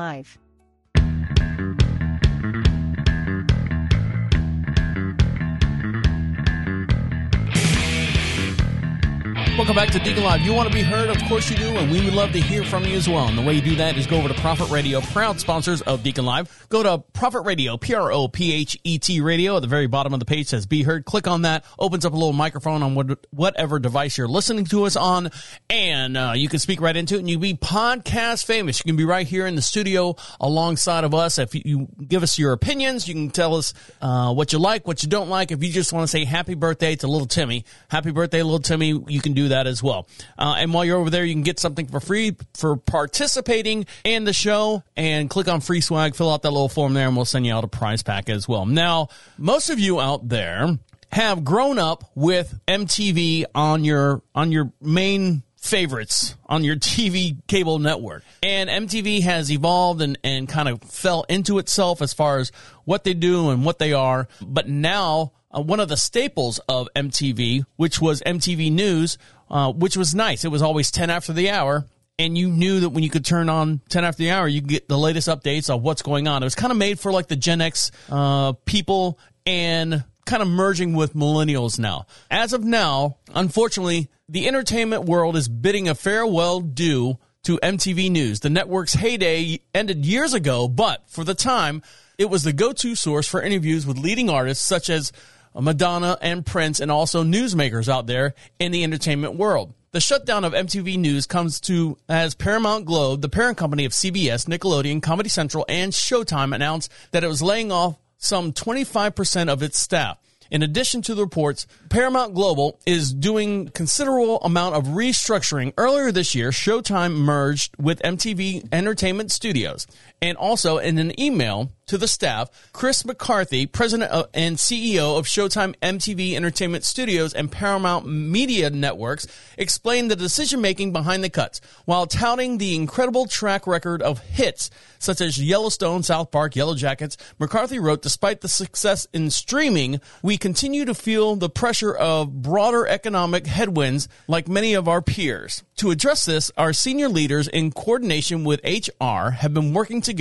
Welcome 9.57 9.77
back 9.77 9.93
to 9.93 10.01
Deacon 10.01 10.25
Live. 10.25 10.41
You 10.41 10.53
want 10.53 10.69
to 10.69 10.75
be 10.75 10.83
heard? 10.83 11.11
Of 11.11 11.23
course 11.29 11.49
you 11.49 11.55
do, 11.55 11.69
and 11.77 11.89
we 11.89 12.05
would 12.05 12.13
love 12.13 12.33
to 12.33 12.41
hear 12.41 12.65
from 12.65 12.85
you 12.85 12.97
as 12.97 13.09
well. 13.09 13.29
And 13.29 13.39
the 13.39 13.43
way 13.43 13.55
you 13.55 13.61
do 13.61 13.77
that 13.77 13.97
is 13.97 14.05
go 14.05 14.17
over 14.17 14.27
to 14.27 14.35
Prophet 14.35 14.69
Radio, 14.69 15.01
proud 15.01 15.39
sponsors 15.39 15.81
of 15.83 16.03
Deacon 16.03 16.25
Live. 16.25 16.67
Go 16.71 16.83
to 16.83 16.99
Prophet 17.13 17.43
Radio, 17.43 17.77
P 17.77 17.95
R 17.95 18.11
O 18.11 18.27
P 18.27 18.53
H 18.53 18.77
E 18.83 18.99
T 18.99 19.21
Radio. 19.21 19.55
At 19.55 19.63
the 19.63 19.69
very 19.69 19.87
bottom 19.87 20.13
of 20.13 20.19
the 20.19 20.27
page 20.27 20.49
says 20.49 20.67
Be 20.67 20.83
Heard. 20.83 21.05
Click 21.05 21.29
on 21.29 21.43
that. 21.43 21.65
Opens 21.79 22.05
up 22.05 22.13
a 22.13 22.17
little 22.17 22.33
microphone 22.33 22.83
on 22.83 22.97
what, 22.97 23.27
whatever 23.31 23.79
device 23.79 24.19
you're 24.19 24.27
listening 24.27 24.65
to 24.67 24.87
us 24.87 24.97
on, 24.97 25.31
and 25.71 26.17
uh, 26.17 26.33
you 26.35 26.49
can 26.49 26.59
speak 26.59 26.81
right 26.81 26.97
into 26.97 27.15
it. 27.15 27.21
And 27.21 27.31
you 27.31 27.39
be 27.39 27.55
podcast 27.55 28.47
famous. 28.47 28.81
You 28.81 28.89
can 28.91 28.97
be 28.97 29.05
right 29.05 29.27
here 29.27 29.47
in 29.47 29.55
the 29.55 29.63
studio 29.63 30.17
alongside 30.41 31.05
of 31.05 31.15
us. 31.15 31.39
If 31.39 31.55
you, 31.55 31.63
you 31.65 31.89
give 32.05 32.25
us 32.25 32.41
your 32.41 32.55
opinions, 32.55 33.07
you 33.07 33.15
can 33.15 33.31
tell 33.31 33.55
us 33.55 33.73
uh, 34.03 34.35
what 34.35 34.53
you 34.53 34.59
like, 34.59 34.85
what 34.85 35.05
you 35.05 35.09
don't 35.09 35.29
like. 35.29 35.53
If 35.53 35.63
you 35.63 35.71
just 35.71 35.93
want 35.93 36.03
to 36.03 36.09
say 36.09 36.25
Happy 36.25 36.55
Birthday 36.55 36.97
to 36.97 37.07
Little 37.07 37.29
Timmy, 37.29 37.65
Happy 37.89 38.11
Birthday, 38.11 38.43
Little 38.43 38.59
Timmy, 38.59 39.01
you 39.07 39.21
can 39.21 39.33
do 39.33 39.44
that 39.49 39.67
as 39.67 39.83
well. 39.83 40.09
Uh, 40.39 40.57
and 40.59 40.73
while 40.73 40.85
you're 40.85 40.99
over 40.99 41.11
there, 41.11 41.25
you 41.25 41.35
can 41.35 41.43
get 41.43 41.59
something 41.59 41.87
for 41.87 42.01
free 42.01 42.37
for 42.55 42.77
participating 42.77 43.87
in 44.05 44.25
the 44.25 44.33
show 44.33 44.83
and 44.97 45.31
click 45.31 45.49
on 45.49 45.61
free 45.61 45.81
swag, 45.81 46.15
fill 46.15 46.31
out 46.31 46.43
that 46.43 46.51
little 46.51 46.69
form 46.69 46.95
there, 46.95 47.07
and 47.07 47.17
we'll 47.17 47.25
send 47.25 47.47
you 47.47 47.55
out 47.55 47.65
a 47.65 47.69
prize 47.69 48.03
pack 48.03 48.29
as 48.29 48.49
well. 48.49 48.67
Now, 48.67 49.09
most 49.39 49.71
of 49.71 49.79
you 49.79 50.01
out 50.01 50.29
there 50.29 50.79
have 51.13 51.45
grown 51.45 51.79
up 51.79 52.11
with 52.15 52.59
MTV 52.67 53.45
on 53.55 53.85
your 53.85 54.23
on 54.35 54.51
your 54.51 54.73
main 54.81 55.45
favorites 55.65 56.37
on 56.47 56.63
your 56.63 56.77
TV 56.77 57.37
cable 57.47 57.79
network. 57.79 58.23
And 58.43 58.69
MTV 58.69 59.23
has 59.23 59.51
evolved 59.51 60.03
and, 60.03 60.19
and 60.23 60.49
kind 60.49 60.69
of 60.69 60.83
fell 60.83 61.25
into 61.29 61.59
itself 61.59 62.03
as 62.03 62.13
far 62.13 62.39
as 62.39 62.53
what 62.85 63.05
they 63.05 63.15
do 63.15 63.51
and 63.51 63.65
what 63.65 63.79
they 63.79 63.93
are. 63.93 64.29
But 64.43 64.69
now, 64.69 65.33
uh, 65.51 65.63
one 65.63 65.81
of 65.81 65.89
the 65.89 65.97
staples 65.97 66.59
of 66.69 66.89
MTV, 66.95 67.65
which 67.77 68.01
was 68.01 68.21
MTV 68.23 68.71
News, 68.73 69.19
uh, 69.51 69.73
which 69.73 69.97
was 69.97 70.15
nice. 70.15 70.45
It 70.45 70.51
was 70.51 70.63
always 70.63 70.91
10 70.91 71.11
after 71.11 71.33
the 71.33 71.51
hour. 71.51 71.87
And 72.17 72.39
you 72.39 72.49
knew 72.49 72.81
that 72.81 72.91
when 72.91 73.03
you 73.03 73.11
could 73.11 73.25
turn 73.25 73.49
on 73.49 73.81
10 73.89 74.05
after 74.05 74.19
the 74.19 74.31
hour, 74.31 74.47
you 74.47 74.61
could 74.61 74.71
get 74.71 74.89
the 74.89 74.99
latest 74.99 75.27
updates 75.27 75.69
of 75.69 75.83
what's 75.83 76.03
going 76.03 76.29
on. 76.29 76.43
It 76.43 76.47
was 76.47 76.55
kind 76.55 76.71
of 76.71 76.77
made 76.77 77.01
for 77.01 77.11
like 77.11 77.27
the 77.27 77.35
Gen 77.35 77.61
X 77.61 77.91
uh, 78.09 78.53
people 78.65 79.19
and 79.45 80.05
kind 80.25 80.43
of 80.43 80.49
merging 80.49 80.95
with 80.95 81.15
millennials 81.15 81.79
now. 81.79 82.07
As 82.31 82.53
of 82.53 82.63
now, 82.63 83.19
unfortunately, 83.35 84.09
the 84.29 84.47
entertainment 84.47 85.05
world 85.05 85.37
is 85.37 85.49
bidding 85.49 85.89
a 85.89 85.95
farewell 85.95 86.61
due 86.61 87.19
to 87.45 87.59
MTV 87.59 88.11
News. 88.11 88.41
The 88.41 88.51
network's 88.51 88.95
heyday 88.95 89.61
ended 89.75 90.07
years 90.07 90.35
ago, 90.35 90.67
but 90.67 91.03
for 91.09 91.25
the 91.25 91.35
time, 91.35 91.83
it 92.17 92.31
was 92.31 92.43
the 92.43 92.53
go 92.53 92.73
to 92.73 92.95
source 92.95 93.29
for 93.29 93.43
interviews 93.43 93.87
with 93.87 93.99
leading 93.99 94.31
artists 94.31 94.65
such 94.65 94.89
as 94.89 95.13
Madonna 95.61 96.19
and 96.21 96.45
Prince, 96.45 96.81
and 96.81 96.91
also 96.91 97.23
newsmakers 97.23 97.89
out 97.89 98.07
there 98.07 98.35
in 98.59 98.73
the 98.73 98.85
entertainment 98.85 99.37
world. 99.37 99.75
The 99.93 100.01
shutdown 100.01 100.45
of 100.45 100.55
MTV 100.55 100.99
News 100.99 101.27
comes 101.27 101.61
to 101.63 101.97
as 102.09 102.35
Paramount 102.35 102.85
Globe, 102.85 103.21
the 103.21 103.29
parent 103.29 103.57
company 103.57 103.85
of 103.85 103.93
CBS, 103.93 104.49
Nickelodeon, 104.49 105.01
Comedy 105.01 105.29
Central, 105.29 105.65
and 105.69 105.93
Showtime, 105.93 106.53
announced 106.53 106.91
that 107.13 107.23
it 107.23 107.29
was 107.29 107.41
laying 107.43 107.71
off 107.71 107.97
some 108.19 108.53
25% 108.53 109.49
of 109.49 109.63
its 109.63 109.79
staff. 109.79 110.19
In 110.51 110.63
addition 110.63 111.03
to 111.03 111.15
the 111.15 111.23
reports, 111.23 111.67
Paramount 111.89 112.35
Global 112.35 112.79
is 112.87 113.13
doing 113.13 113.69
considerable 113.69 114.41
amount 114.41 114.75
of 114.75 114.85
restructuring. 114.85 115.73
Earlier 115.77 116.13
this 116.13 116.35
year, 116.35 116.51
Showtime 116.51 117.15
merged 117.17 117.75
with 117.79 118.03
MTV 118.03 118.69
Entertainment 118.73 119.33
Studios. 119.33 119.87
And 120.25 120.39
also 120.39 120.79
in 120.79 120.97
an 120.97 121.21
email 121.21 121.71
to 121.85 121.99
the 121.99 122.09
staff, 122.09 122.49
Chris 122.73 123.05
McCarthy, 123.05 123.67
president 123.67 124.11
of, 124.11 124.31
and 124.33 124.57
CEO 124.57 125.19
of 125.19 125.27
Showtime 125.27 125.75
MTV 125.83 126.33
Entertainment 126.35 126.83
Studios 126.83 127.35
and 127.35 127.53
Paramount 127.53 128.07
Media 128.07 128.71
Networks, 128.71 129.27
explained 129.59 130.11
the 130.11 130.17
decision 130.17 130.63
making 130.63 130.95
behind 130.95 131.23
the 131.23 131.29
cuts 131.29 131.61
while 131.85 132.07
touting 132.07 132.57
the 132.57 132.75
incredible 132.75 133.27
track 133.27 133.67
record 133.67 134.01
of 134.01 134.19
hits 134.21 134.71
such 134.99 135.21
as 135.21 135.37
Yellowstone, 135.37 136.03
South 136.03 136.31
Park, 136.31 136.57
Yellow 136.57 136.75
Jackets. 136.75 137.19
McCarthy 137.39 137.79
wrote, 137.79 138.01
despite 138.01 138.41
the 138.41 138.49
success 138.49 139.07
in 139.13 139.29
streaming, 139.29 140.01
we 140.23 140.39
continue 140.39 140.87
to 140.87 140.95
feel 140.95 141.37
the 141.37 141.51
pressure 141.51 141.95
of 141.95 142.41
broader 142.41 142.87
economic 142.87 143.47
headwinds 143.47 144.09
like 144.27 144.49
many 144.49 144.73
of 144.73 144.89
our 144.89 145.03
peers. 145.03 145.63
To 145.77 145.91
address 145.91 146.25
this, 146.25 146.51
our 146.57 146.73
senior 146.73 147.11
leaders 147.11 147.49
in 147.49 147.73
coordination 147.73 148.45
with 148.45 148.63
HR 148.65 149.31
have 149.31 149.53
been 149.53 149.75
working 149.75 150.01
together 150.01 150.14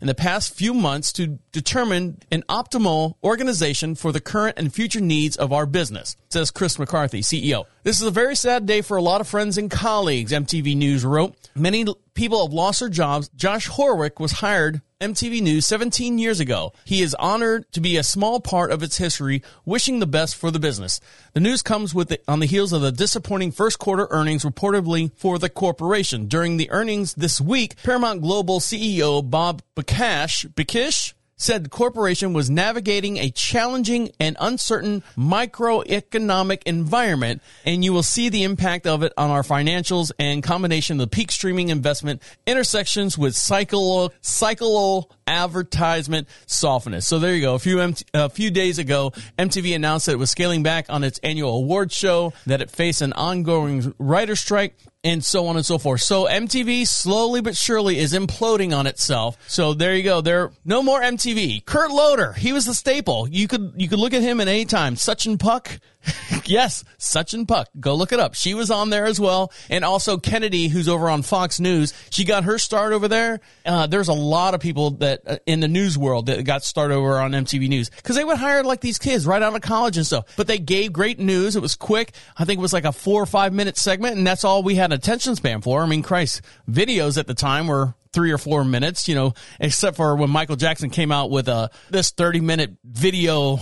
in 0.00 0.06
the 0.06 0.14
past 0.14 0.54
few 0.54 0.74
months 0.74 1.12
to 1.14 1.38
determine 1.52 2.18
an 2.30 2.42
optimal 2.48 3.14
organization 3.22 3.94
for 3.94 4.12
the 4.12 4.20
current 4.20 4.58
and 4.58 4.72
future 4.72 5.00
needs 5.00 5.36
of 5.36 5.52
our 5.52 5.66
business, 5.66 6.16
says 6.28 6.50
Chris 6.50 6.78
McCarthy, 6.78 7.20
CEO. 7.20 7.64
This 7.88 8.02
is 8.02 8.06
a 8.06 8.10
very 8.10 8.36
sad 8.36 8.66
day 8.66 8.82
for 8.82 8.98
a 8.98 9.02
lot 9.02 9.22
of 9.22 9.28
friends 9.28 9.56
and 9.56 9.70
colleagues, 9.70 10.30
MTV 10.30 10.76
News 10.76 11.06
wrote. 11.06 11.34
Many 11.54 11.86
people 12.12 12.44
have 12.44 12.52
lost 12.52 12.80
their 12.80 12.90
jobs. 12.90 13.30
Josh 13.34 13.66
Horowitz 13.66 14.20
was 14.20 14.30
hired 14.30 14.82
MTV 15.00 15.40
News 15.40 15.64
17 15.64 16.18
years 16.18 16.38
ago. 16.38 16.74
He 16.84 17.00
is 17.00 17.14
honored 17.14 17.64
to 17.72 17.80
be 17.80 17.96
a 17.96 18.02
small 18.02 18.40
part 18.40 18.72
of 18.72 18.82
its 18.82 18.98
history, 18.98 19.42
wishing 19.64 20.00
the 20.00 20.06
best 20.06 20.36
for 20.36 20.50
the 20.50 20.58
business. 20.58 21.00
The 21.32 21.40
news 21.40 21.62
comes 21.62 21.94
with 21.94 22.10
the, 22.10 22.20
on 22.28 22.40
the 22.40 22.46
heels 22.46 22.74
of 22.74 22.82
the 22.82 22.92
disappointing 22.92 23.52
first 23.52 23.78
quarter 23.78 24.06
earnings 24.10 24.44
reportedly 24.44 25.10
for 25.16 25.38
the 25.38 25.48
corporation. 25.48 26.26
During 26.26 26.58
the 26.58 26.70
earnings 26.70 27.14
this 27.14 27.40
week, 27.40 27.82
Paramount 27.84 28.20
Global 28.20 28.60
CEO 28.60 29.22
Bob 29.30 29.62
Bakash, 29.74 30.46
Bakish 30.52 31.14
said 31.38 31.64
the 31.64 31.70
corporation 31.70 32.34
was 32.34 32.50
navigating 32.50 33.16
a 33.16 33.30
challenging 33.30 34.10
and 34.20 34.36
uncertain 34.40 35.02
microeconomic 35.16 36.62
environment, 36.66 37.40
and 37.64 37.84
you 37.84 37.92
will 37.92 38.02
see 38.02 38.28
the 38.28 38.42
impact 38.42 38.86
of 38.86 39.02
it 39.02 39.12
on 39.16 39.30
our 39.30 39.42
financials 39.42 40.10
and 40.18 40.42
combination 40.42 41.00
of 41.00 41.08
the 41.08 41.16
peak 41.16 41.30
streaming 41.30 41.70
investment 41.70 42.20
intersections 42.46 43.16
with 43.16 43.34
cycle 43.34 44.12
cycle 44.20 45.10
advertisement 45.26 46.28
softness. 46.46 47.06
So 47.06 47.18
there 47.18 47.34
you 47.34 47.40
go. 47.40 47.54
A 47.54 47.58
few 47.58 47.94
a 48.12 48.28
few 48.28 48.50
days 48.50 48.78
ago, 48.78 49.12
MTV 49.38 49.74
announced 49.74 50.06
that 50.06 50.12
it 50.12 50.18
was 50.18 50.30
scaling 50.30 50.62
back 50.62 50.86
on 50.88 51.04
its 51.04 51.18
annual 51.22 51.56
awards 51.56 51.94
show, 51.94 52.32
that 52.46 52.60
it 52.60 52.70
faced 52.70 53.00
an 53.00 53.12
ongoing 53.12 53.94
writer 53.98 54.36
strike, 54.36 54.74
and 55.04 55.24
so 55.24 55.46
on 55.46 55.56
and 55.56 55.64
so 55.64 55.78
forth. 55.78 56.00
So 56.00 56.24
MTV 56.26 56.86
slowly 56.86 57.40
but 57.40 57.56
surely 57.56 57.98
is 57.98 58.12
imploding 58.12 58.76
on 58.76 58.86
itself. 58.86 59.36
So 59.46 59.74
there 59.74 59.94
you 59.94 60.02
go. 60.02 60.20
There 60.20 60.52
no 60.64 60.82
more 60.82 61.00
MTV. 61.00 61.64
Kurt 61.64 61.90
Loder, 61.90 62.32
he 62.32 62.52
was 62.52 62.64
the 62.64 62.74
staple. 62.74 63.28
You 63.28 63.48
could 63.48 63.74
you 63.76 63.88
could 63.88 63.98
look 63.98 64.12
at 64.12 64.22
him 64.22 64.40
at 64.40 64.48
any 64.48 64.64
time. 64.64 64.96
Suchin 64.96 65.38
Pak. 65.38 65.80
yes, 66.46 66.84
Suchin 66.98 67.46
Pak. 67.46 67.68
Go 67.78 67.94
look 67.94 68.12
it 68.12 68.20
up. 68.20 68.34
She 68.34 68.54
was 68.54 68.70
on 68.70 68.90
there 68.90 69.06
as 69.06 69.20
well. 69.20 69.52
And 69.68 69.84
also 69.84 70.18
Kennedy, 70.18 70.68
who's 70.68 70.88
over 70.88 71.08
on 71.08 71.22
Fox 71.22 71.60
News. 71.60 71.92
She 72.10 72.24
got 72.24 72.44
her 72.44 72.58
start 72.58 72.92
over 72.92 73.08
there. 73.08 73.40
Uh, 73.64 73.86
there's 73.86 74.08
a 74.08 74.14
lot 74.14 74.54
of 74.54 74.60
people 74.60 74.92
that 74.92 75.20
uh, 75.26 75.36
in 75.46 75.60
the 75.60 75.68
news 75.68 75.98
world 75.98 76.26
that 76.26 76.44
got 76.44 76.64
started 76.64 76.94
over 76.94 77.18
on 77.18 77.32
MTV 77.32 77.68
News 77.68 77.90
because 77.90 78.16
they 78.16 78.24
would 78.24 78.38
hire 78.38 78.62
like 78.62 78.80
these 78.80 78.98
kids 78.98 79.26
right 79.26 79.42
out 79.42 79.54
of 79.54 79.60
college 79.62 79.96
and 79.96 80.06
stuff. 80.06 80.36
But 80.36 80.46
they 80.46 80.58
gave 80.58 80.92
great 80.92 81.18
news. 81.18 81.56
It 81.56 81.62
was 81.62 81.74
quick. 81.74 82.12
I 82.36 82.44
think 82.44 82.58
it 82.58 82.62
was 82.62 82.72
like 82.72 82.84
a 82.84 82.92
four 82.92 83.22
or 83.22 83.26
five 83.26 83.52
minute 83.52 83.76
segment, 83.76 84.16
and 84.16 84.26
that's 84.26 84.44
all 84.44 84.62
we 84.62 84.76
had 84.76 84.92
an 84.92 84.98
attention 84.98 85.36
span 85.36 85.60
for. 85.60 85.82
I 85.82 85.86
mean, 85.86 86.02
Christ, 86.02 86.42
videos 86.68 87.18
at 87.18 87.26
the 87.26 87.34
time 87.34 87.66
were 87.66 87.94
three 88.12 88.32
or 88.32 88.38
four 88.38 88.64
minutes, 88.64 89.08
you 89.08 89.14
know, 89.14 89.34
except 89.60 89.96
for 89.96 90.16
when 90.16 90.30
Michael 90.30 90.56
Jackson 90.56 90.90
came 90.90 91.12
out 91.12 91.30
with 91.30 91.48
a 91.48 91.70
this 91.90 92.10
30 92.10 92.40
minute 92.40 92.76
video 92.84 93.60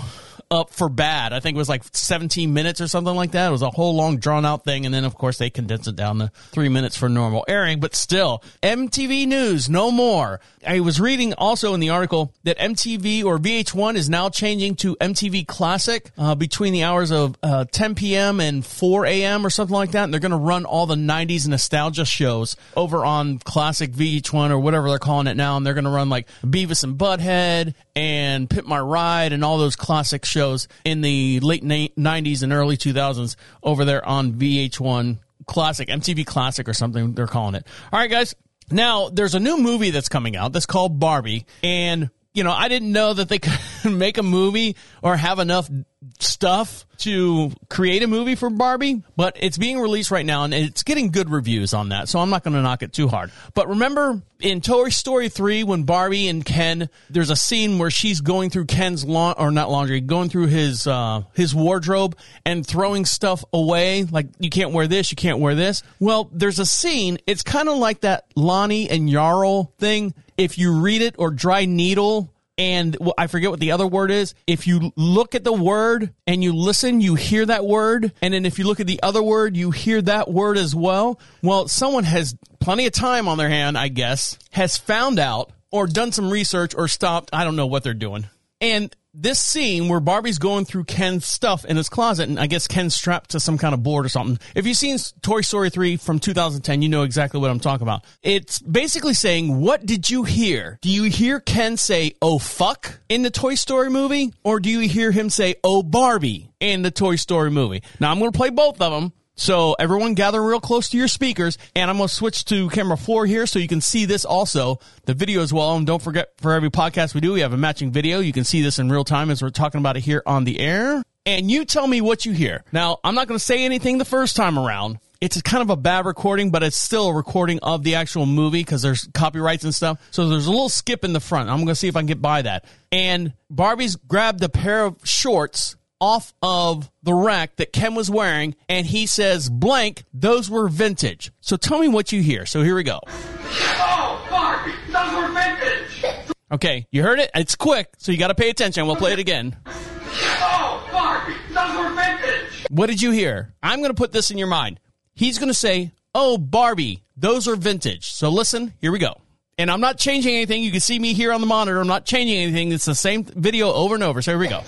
up 0.51 0.70
for 0.70 0.88
bad. 0.88 1.32
I 1.32 1.40
think 1.40 1.57
it 1.57 1.59
was 1.59 1.68
like 1.68 1.82
17 1.92 2.53
minutes 2.53 2.80
or 2.80 2.88
something 2.88 3.14
like 3.14 3.32
that. 3.32 3.49
It 3.49 3.51
was 3.51 3.62
a 3.62 3.70
whole 3.70 3.94
long 3.94 4.18
drawn 4.18 4.47
out 4.47 4.64
thing. 4.64 4.86
And 4.86 4.94
then 4.94 5.05
of 5.05 5.14
course 5.14 5.38
they 5.38 5.51
condensed 5.51 5.88
it 5.88 5.97
down 5.97 6.18
to 6.18 6.30
three 6.51 6.68
minutes 6.68 6.97
for 6.97 7.09
normal 7.09 7.44
airing, 7.49 7.80
but 7.80 7.94
still 7.94 8.42
MTV 8.62 9.26
news, 9.26 9.68
no 9.68 9.90
more. 9.90 10.40
I 10.66 10.80
was 10.80 11.01
reading 11.01 11.34
also 11.34 11.74
in 11.74 11.80
the 11.80 11.90
article 11.90 12.32
that 12.44 12.59
MTV 12.59 13.24
or 13.24 13.38
VH1 13.38 13.97
is 13.97 14.09
now 14.09 14.28
changing 14.28 14.76
to 14.76 14.97
MTV 14.97 15.47
Classic 15.47 16.11
uh, 16.18 16.34
between 16.34 16.72
the 16.72 16.84
hours 16.84 17.11
of 17.11 17.36
uh, 17.42 17.64
10 17.70 17.94
p.m. 17.94 18.40
and 18.40 18.64
4 18.64 19.07
a.m. 19.07 19.47
or 19.47 19.51
something 19.51 19.74
like 19.74 19.92
that. 19.92 20.05
And 20.05 20.12
they're 20.12 20.20
going 20.20 20.30
to 20.30 20.36
run 20.36 20.64
all 20.64 20.86
the 20.86 20.97
90s 20.97 21.49
nostalgia 21.49 22.05
shows 22.05 22.57
over 22.76 23.05
on 23.05 23.38
Classic 23.38 23.92
VH1 23.92 24.51
or 24.51 24.59
whatever 24.59 24.88
they're 24.88 24.99
calling 24.99 25.26
it 25.26 25.36
now. 25.36 25.57
And 25.57 25.66
they're 25.66 25.74
going 25.74 25.84
to 25.84 25.90
run 25.90 26.09
like 26.09 26.28
Beavis 26.44 26.84
and 26.84 26.97
Butthead 26.97 27.74
and 27.97 28.49
Pimp 28.49 28.66
My 28.66 28.78
Ride 28.78 29.32
and 29.32 29.42
all 29.42 29.57
those 29.57 29.74
classic 29.74 30.24
shows 30.26 30.68
in 30.84 31.01
the 31.01 31.40
late 31.40 31.64
na- 31.64 31.88
90s 31.97 32.42
and 32.42 32.53
early 32.53 32.76
2000s 32.76 33.36
over 33.62 33.84
there 33.84 34.07
on 34.07 34.34
VH1 34.34 35.18
Classic, 35.47 35.88
MTV 35.88 36.26
Classic 36.26 36.68
or 36.68 36.74
something 36.74 37.14
they're 37.14 37.26
calling 37.26 37.55
it. 37.55 37.66
All 37.92 37.99
right, 37.99 38.11
guys. 38.11 38.34
Now, 38.70 39.09
there's 39.09 39.34
a 39.34 39.40
new 39.40 39.59
movie 39.59 39.90
that's 39.90 40.09
coming 40.09 40.36
out 40.36 40.53
that's 40.53 40.66
called 40.66 40.99
Barbie. 41.01 41.47
And, 41.62 42.11
you 42.34 42.44
know, 42.44 42.53
I 42.53 42.68
didn't 42.68 42.92
know 42.92 43.14
that 43.14 43.28
they 43.28 43.38
could 43.82 43.92
make 43.92 44.18
a 44.18 44.22
movie 44.22 44.76
or 45.03 45.16
have 45.16 45.38
enough 45.38 45.70
stuff 46.18 46.84
to 46.99 47.53
create 47.68 48.03
a 48.03 48.07
movie 48.07 48.34
for 48.34 48.51
Barbie, 48.51 49.03
but 49.16 49.36
it's 49.40 49.59
being 49.59 49.80
released 49.80 50.11
right 50.11 50.24
now 50.24 50.44
and 50.44 50.53
it's 50.53 50.82
getting 50.82 51.11
good 51.11 51.30
reviews 51.30 51.74
on 51.74 51.88
that. 51.90 52.09
So 52.09 52.18
I'm 52.18 52.30
not 52.30 52.44
going 52.44 52.55
to 52.55 52.62
knock 52.62 52.82
it 52.82 52.92
too 52.92 53.09
hard. 53.09 53.30
But 53.55 53.68
remember 53.68 54.22
in 54.40 54.61
Toy 54.61 54.90
Story 54.90 55.28
3 55.28 55.64
when 55.64 55.84
Barbie 55.84 56.28
and 56.28 56.44
Ken, 56.44 56.88
there's 57.11 57.30
a 57.30 57.36
scene 57.36 57.78
where 57.78 57.90
she's 57.90 58.20
going 58.20 58.51
through 58.51 58.66
Ken's 58.66 59.05
lawn 59.05 59.34
or 59.38 59.51
not 59.51 59.70
laundry, 59.70 60.01
going 60.01 60.28
through 60.28 60.47
his 60.47 60.86
uh 60.86 61.22
his 61.34 61.55
wardrobe 61.55 62.16
and 62.44 62.66
throwing 62.66 63.05
stuff 63.05 63.44
away 63.53 64.05
like 64.05 64.26
you 64.38 64.51
can't 64.51 64.72
wear 64.72 64.86
this, 64.86 65.11
you 65.11 65.16
can't 65.16 65.38
wear 65.38 65.55
this. 65.55 65.82
Well, 65.99 66.28
there's 66.32 66.59
a 66.59 66.66
scene, 66.66 67.18
it's 67.26 67.42
kind 67.42 67.68
of 67.68 67.78
like 67.78 68.03
that 68.03 68.26
Lonnie 68.36 68.88
and 68.90 69.09
Jarl 69.09 69.72
thing. 69.78 70.14
If 70.36 70.59
you 70.59 70.80
read 70.80 71.01
it 71.01 71.14
or 71.18 71.30
dry 71.30 71.64
needle 71.64 72.30
and 72.59 72.96
well, 73.00 73.14
I 73.18 73.26
forget 73.26 73.50
what 73.50 73.61
the 73.61 73.72
other 73.72 73.86
word 73.86 74.11
is. 74.11 74.34
If 74.46 74.66
you 74.66 74.92
look 74.96 75.34
at 75.34 75.44
the 75.44 75.52
word 75.52 76.14
and 76.26 76.42
you 76.42 76.54
listen, 76.54 77.00
you 77.00 77.14
hear 77.14 77.44
that 77.46 77.66
word. 77.66 78.12
And 78.22 78.32
then 78.32 78.46
if 78.46 78.59
you 78.59 78.66
look 78.66 78.80
at 78.80 78.86
the 78.86 79.02
other 79.02 79.22
word, 79.22 79.57
you 79.57 79.70
hear 79.70 80.00
that 80.02 80.30
word 80.30 80.57
as 80.57 80.74
well. 80.74 81.20
Well, 81.42 81.68
someone 81.68 82.04
has 82.04 82.36
plenty 82.61 82.86
of 82.86 82.92
time 82.92 83.28
on 83.28 83.38
their 83.38 83.48
hand, 83.48 83.76
I 83.76 83.88
guess, 83.88 84.38
has 84.50 84.78
found 84.78 85.18
out 85.18 85.52
or 85.70 85.86
done 85.86 86.12
some 86.12 86.30
research 86.30 86.74
or 86.74 86.88
stopped. 86.88 87.30
I 87.32 87.44
don't 87.44 87.57
know 87.57 87.66
what 87.66 87.82
they're 87.82 87.94
doing. 87.94 88.26
And 88.61 88.94
this 89.19 89.39
scene 89.39 89.89
where 89.89 90.01
Barbie's 90.01 90.39
going 90.39 90.67
through 90.67 90.85
Ken's 90.85 91.27
stuff 91.27 91.64
in 91.64 91.77
his 91.77 91.89
closet, 91.89 92.29
and 92.29 92.39
I 92.39 92.47
guess 92.47 92.67
Ken's 92.67 92.95
strapped 92.95 93.31
to 93.31 93.41
some 93.41 93.57
kind 93.57 93.73
of 93.73 93.83
board 93.83 94.05
or 94.05 94.09
something. 94.11 94.39
If 94.55 94.67
you've 94.67 94.77
seen 94.77 94.99
Toy 95.23 95.41
Story 95.41 95.71
3 95.71 95.97
from 95.97 96.19
2010, 96.19 96.83
you 96.83 96.89
know 96.89 97.03
exactly 97.03 97.41
what 97.41 97.51
I'm 97.51 97.61
talking 97.61 97.83
about. 97.83 98.05
It's 98.23 98.61
basically 98.61 99.14
saying, 99.14 99.59
What 99.59 99.87
did 99.87 100.11
you 100.11 100.25
hear? 100.25 100.79
Do 100.83 100.91
you 100.91 101.05
hear 101.05 101.41
Ken 101.41 101.77
say, 101.77 102.12
Oh 102.21 102.39
fuck, 102.39 103.01
in 103.09 103.23
the 103.23 103.31
Toy 103.31 103.55
Story 103.55 103.89
movie? 103.89 104.35
Or 104.45 104.61
do 104.61 104.69
you 104.69 104.81
hear 104.81 105.11
him 105.11 105.31
say, 105.31 105.57
Oh 105.64 105.83
Barbie, 105.83 106.51
in 106.61 106.83
the 106.83 106.91
Toy 106.91 107.17
Story 107.17 107.51
movie? 107.51 107.83
Now, 107.99 108.11
I'm 108.11 108.19
going 108.19 108.33
to 108.33 108.37
play 108.37 108.51
both 108.51 108.81
of 108.81 108.93
them. 108.93 109.12
So 109.37 109.76
everyone 109.78 110.14
gather 110.14 110.43
real 110.43 110.61
close 110.61 110.89
to 110.89 110.97
your 110.97 111.09
speakers 111.09 111.59
and 111.74 111.91
I'm 111.91 111.99
going 111.99 112.09
to 112.09 112.14
switch 112.14 112.47
to 112.47 112.70
camera 112.70 112.97
four 112.97 113.26
here 113.26 113.47
so 113.47 113.59
you 113.59 113.68
can 113.68 113.82
see 113.82 114.07
this 114.07 114.24
also, 114.24 114.80
the 115.05 115.12
video 115.12 115.43
as 115.43 115.53
well. 115.53 115.76
And 115.76 115.87
don't 115.87 116.03
forget 116.03 116.30
for 116.39 116.55
every 116.55 116.70
podcast 116.70 117.14
we 117.14 117.20
do, 117.20 117.34
we 117.34 117.41
have 117.41 117.53
a 117.53 117.59
matching 117.59 117.93
video. 117.93 118.20
You 118.20 118.32
can 118.32 118.45
see 118.45 118.62
this 118.62 118.78
in 118.78 118.91
real 118.91 119.05
time 119.05 119.30
as 119.30 119.43
we're 119.43 119.51
talking 119.51 119.78
about 119.78 119.99
it 119.99 120.01
here 120.01 120.22
on 120.24 120.45
the 120.45 120.59
air. 120.59 121.03
And 121.26 121.51
you 121.51 121.64
tell 121.64 121.87
me 121.87 122.01
what 122.01 122.24
you 122.24 122.32
hear. 122.32 122.64
Now, 122.72 122.99
I'm 123.05 123.14
not 123.14 123.28
going 123.28 123.39
to 123.39 123.45
say 123.45 123.64
anything 123.64 123.99
the 123.99 124.05
first 124.05 124.37
time 124.37 124.59
around. 124.59 125.01
It's 125.20 125.41
kind 125.43 125.62
of 125.62 125.70
a 125.70 125.76
bad 125.76 126.07
recording, 126.07 126.51
but 126.51 126.62
it's 126.62 126.76
still 126.76 127.09
a 127.09 127.14
recording 127.14 127.59
of 127.62 127.82
the 127.82 127.97
actual 127.97 128.26
movie 128.26 128.61
because 128.61 128.82
there's 128.82 129.09
copyrights 129.12 129.64
and 129.64 129.74
stuff. 129.74 130.01
So 130.12 130.28
there's 130.28 130.47
a 130.47 130.51
little 130.51 130.68
skip 130.68 131.05
in 131.05 131.12
the 131.12 131.20
front. 131.20 131.51
I'm 131.51 131.57
going 131.57 131.68
to 131.68 131.74
see 131.74 131.89
if 131.89 131.97
I 131.97 132.01
can 132.01 132.07
get 132.07 132.22
by 132.22 132.43
that. 132.43 132.64
And 132.93 133.32
Barbie's 133.51 133.97
grabbed 133.97 134.43
a 134.45 134.49
pair 134.49 134.84
of 134.84 134.99
shorts 135.05 135.76
off 136.01 136.34
of 136.42 136.90
the 137.03 137.14
rack 137.14 137.57
that 137.57 137.72
Ken 137.72 137.94
was 137.94 138.11
wearing, 138.11 138.55
and 138.68 138.86
he 138.86 139.07
says, 139.07 139.49
blank, 139.49 140.05
those 140.12 140.51
were 140.51 140.68
vintage. 140.68 141.32
So 141.40 141.57
tell 141.57 141.78
me 141.78 141.88
what 141.88 142.12
you 142.12 142.22
hear. 142.22 142.47
So 142.47 142.62
here 142.62 142.74
we 142.74 142.82
go. 142.82 143.01
Oh, 143.07 144.26
Barbie, 144.30 144.72
those 144.90 145.12
were 145.14 145.32
vintage. 145.32 146.32
Okay, 146.53 146.86
you 146.92 147.03
heard 147.03 147.18
it? 147.18 147.30
It's 147.34 147.57
quick, 147.57 147.94
so 147.99 148.12
you 148.12 148.18
got 148.18 148.28
to 148.28 148.34
pay 148.34 148.51
attention. 148.51 148.86
We'll 148.86 148.97
play 148.97 149.12
it 149.12 149.18
again. 149.18 149.57
Oh, 149.66 150.88
Barbie, 150.92 151.34
those 151.53 151.76
were 151.76 151.94
vintage. 151.94 152.66
What 152.70 152.86
did 152.86 153.03
you 153.03 153.11
hear? 153.11 153.55
I'm 153.62 153.80
going 153.80 153.90
to 153.90 153.94
put 153.94 154.12
this 154.12 154.30
in 154.30 154.38
your 154.38 154.49
mind. 154.49 154.80
He's 155.14 155.38
going 155.38 155.49
to 155.49 155.55
say, 155.55 155.92
Oh, 156.18 156.38
Barbie, 156.38 157.03
those 157.14 157.47
are 157.47 157.57
vintage. 157.57 158.11
So 158.11 158.30
listen, 158.30 158.72
here 158.80 158.90
we 158.90 158.99
go. 158.99 159.20
And 159.59 159.70
I'm 159.70 159.82
not 159.82 159.99
changing 159.99 160.34
anything. 160.34 160.62
You 160.62 160.70
can 160.70 160.80
see 160.80 160.99
me 160.99 161.12
here 161.12 161.30
on 161.30 161.42
the 161.42 161.47
monitor. 161.47 161.78
I'm 161.78 161.86
not 161.86 162.07
changing 162.07 162.38
anything. 162.38 162.72
It's 162.72 162.86
the 162.86 162.94
same 162.94 163.22
video 163.24 163.70
over 163.70 163.94
and 163.94 164.03
over. 164.03 164.22
So 164.22 164.30
here 164.30 164.38
we 164.38 164.49
go. 164.49 164.62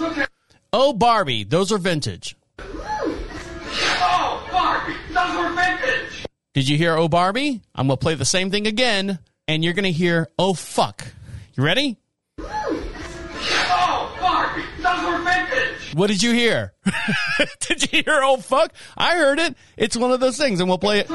Oh, 0.72 0.92
Barbie, 0.92 1.44
those 1.44 1.72
are 1.72 1.78
vintage. 1.78 2.36
Oh, 2.60 4.48
Barbie, 4.52 4.94
those 5.12 5.36
were 5.36 5.54
vintage. 5.54 6.26
Did 6.54 6.68
you 6.68 6.76
hear 6.76 6.94
Oh, 6.96 7.08
Barbie? 7.08 7.62
I'm 7.74 7.86
going 7.86 7.96
to 7.96 8.02
play 8.02 8.14
the 8.14 8.24
same 8.24 8.50
thing 8.50 8.66
again, 8.66 9.18
and 9.46 9.64
you're 9.64 9.72
going 9.72 9.84
to 9.84 9.92
hear 9.92 10.28
Oh, 10.38 10.52
fuck. 10.54 11.06
You 11.54 11.64
ready? 11.64 11.96
Oh, 12.40 14.16
Barbie, 14.20 14.62
those 14.82 15.04
were 15.06 15.18
vintage. 15.24 15.94
What 15.94 16.08
did 16.08 16.22
you 16.22 16.32
hear? 16.32 16.74
did 17.60 17.90
you 17.90 18.02
hear 18.02 18.20
Oh, 18.22 18.36
fuck? 18.36 18.72
I 18.96 19.16
heard 19.16 19.38
it. 19.38 19.56
It's 19.76 19.96
one 19.96 20.12
of 20.12 20.20
those 20.20 20.36
things, 20.36 20.60
and 20.60 20.68
we'll 20.68 20.78
play 20.78 21.00
it. 21.00 21.10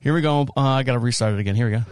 Here 0.00 0.14
we 0.14 0.20
go. 0.20 0.42
Uh, 0.56 0.60
I 0.60 0.82
got 0.82 0.92
to 0.94 0.98
restart 0.98 1.34
it 1.34 1.40
again. 1.40 1.54
Here 1.54 1.66
we 1.66 1.72
go. 1.76 1.82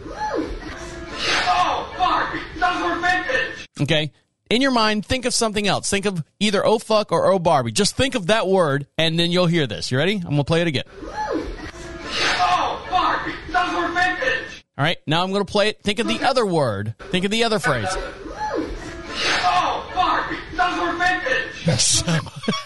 Oh, 1.47 1.93
Barbie, 1.97 2.39
those 2.59 2.83
were 2.83 2.99
vintage. 3.01 3.67
Okay. 3.81 4.11
In 4.47 4.61
your 4.61 4.71
mind, 4.71 5.03
think 5.03 5.25
of 5.25 5.33
something 5.33 5.67
else. 5.67 5.89
Think 5.89 6.05
of 6.05 6.23
either 6.39 6.63
oh 6.63 6.77
fuck 6.77 7.11
or 7.11 7.31
oh 7.31 7.39
Barbie. 7.39 7.71
Just 7.71 7.95
think 7.95 8.13
of 8.13 8.27
that 8.27 8.47
word 8.47 8.85
and 8.95 9.17
then 9.17 9.31
you'll 9.31 9.47
hear 9.47 9.65
this. 9.65 9.91
You 9.91 9.97
ready? 9.97 10.17
I'm 10.17 10.37
to 10.37 10.43
play 10.43 10.61
it 10.61 10.67
again. 10.67 10.83
Oh, 11.03 12.85
Barbie, 12.91 13.33
those 13.51 13.75
were 13.75 13.87
vintage. 13.91 14.63
All 14.77 14.83
right. 14.83 14.99
Now 15.07 15.23
I'm 15.23 15.33
to 15.33 15.45
play 15.51 15.69
it. 15.69 15.81
Think 15.81 15.97
of 15.97 16.07
the 16.07 16.21
other 16.21 16.45
word. 16.45 16.93
Think 17.09 17.25
of 17.25 17.31
the 17.31 17.43
other 17.43 17.57
phrase. 17.57 17.87
Oh, 17.89 19.91
Barbie, 19.95 20.37
those 20.55 20.79
were 20.79 20.93
vintage. 20.95 21.67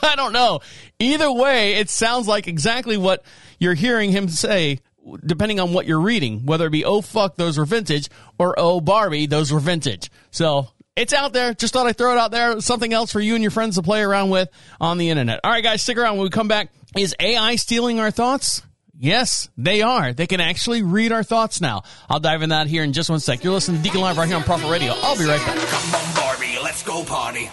I 0.04 0.18
don't 0.18 0.34
know. 0.34 0.60
Either 1.00 1.32
way, 1.32 1.76
it 1.76 1.90
sounds 1.90 2.28
like 2.28 2.50
exactly 2.50 2.98
what 2.98 3.24
you're 3.58 3.74
hearing 3.74 4.12
him 4.12 4.28
say, 4.28 4.80
depending 5.26 5.62
on 5.62 5.72
what 5.72 5.86
you're 5.86 6.02
reading, 6.02 6.46
whether 6.46 6.68
it 6.68 6.72
be, 6.72 6.84
oh, 6.84 7.00
fuck, 7.00 7.38
those 7.38 7.58
were 7.58 7.64
vintage, 7.64 8.10
or 8.38 8.54
oh, 8.58 8.82
Barbie, 8.82 9.28
those 9.28 9.54
were 9.54 9.62
vintage. 9.62 10.12
So 10.32 10.68
it's 10.96 11.14
out 11.14 11.34
there. 11.34 11.54
Just 11.54 11.74
thought 11.74 11.88
I'd 11.88 11.98
throw 11.98 12.14
it 12.14 12.18
out 12.18 12.32
there. 12.32 12.60
Something 12.62 12.94
else 12.94 13.12
for 13.12 13.20
you 13.20 13.36
and 13.36 13.44
your 13.44 13.52
friends 13.52 13.76
to 13.76 13.82
play 13.82 14.02
around 14.02 14.30
with 14.30 14.50
on 14.80 14.98
the 14.98 15.10
internet. 15.10 15.40
All 15.44 15.52
right, 15.52 15.64
guys, 15.64 15.82
stick 15.82 15.98
around. 15.98 16.18
When 16.18 16.24
we 16.26 16.30
come 16.30 16.48
back, 16.48 16.70
is 16.98 17.16
AI 17.20 17.56
stealing 17.56 18.00
our 18.00 18.12
thoughts? 18.12 18.62
Yes, 19.02 19.48
they 19.58 19.82
are. 19.82 20.12
They 20.12 20.28
can 20.28 20.42
actually 20.42 20.82
read 20.84 21.14
our 21.14 21.24
thoughts 21.24 21.62
now. 21.62 21.84
I'll 22.10 22.20
dive 22.20 22.42
in 22.42 22.50
that 22.50 22.68
here 22.68 22.84
in 22.84 22.92
just 22.92 23.10
one 23.10 23.22
sec. 23.22 23.46
You're 23.46 23.54
listening 23.54 23.78
to 23.78 23.84
Deacon 23.84 24.02
Live 24.02 24.18
right 24.18 24.28
here 24.28 24.36
on 24.36 24.44
Prophet 24.44 24.70
Radio. 24.70 24.92
I'll 24.98 25.18
be 25.18 25.24
right 25.26 25.40
back. 25.40 25.58
Come 25.58 25.96
on, 25.96 26.16
Barbie, 26.16 26.58
Let's 26.62 26.84
go 26.84 27.06
party. 27.06 27.50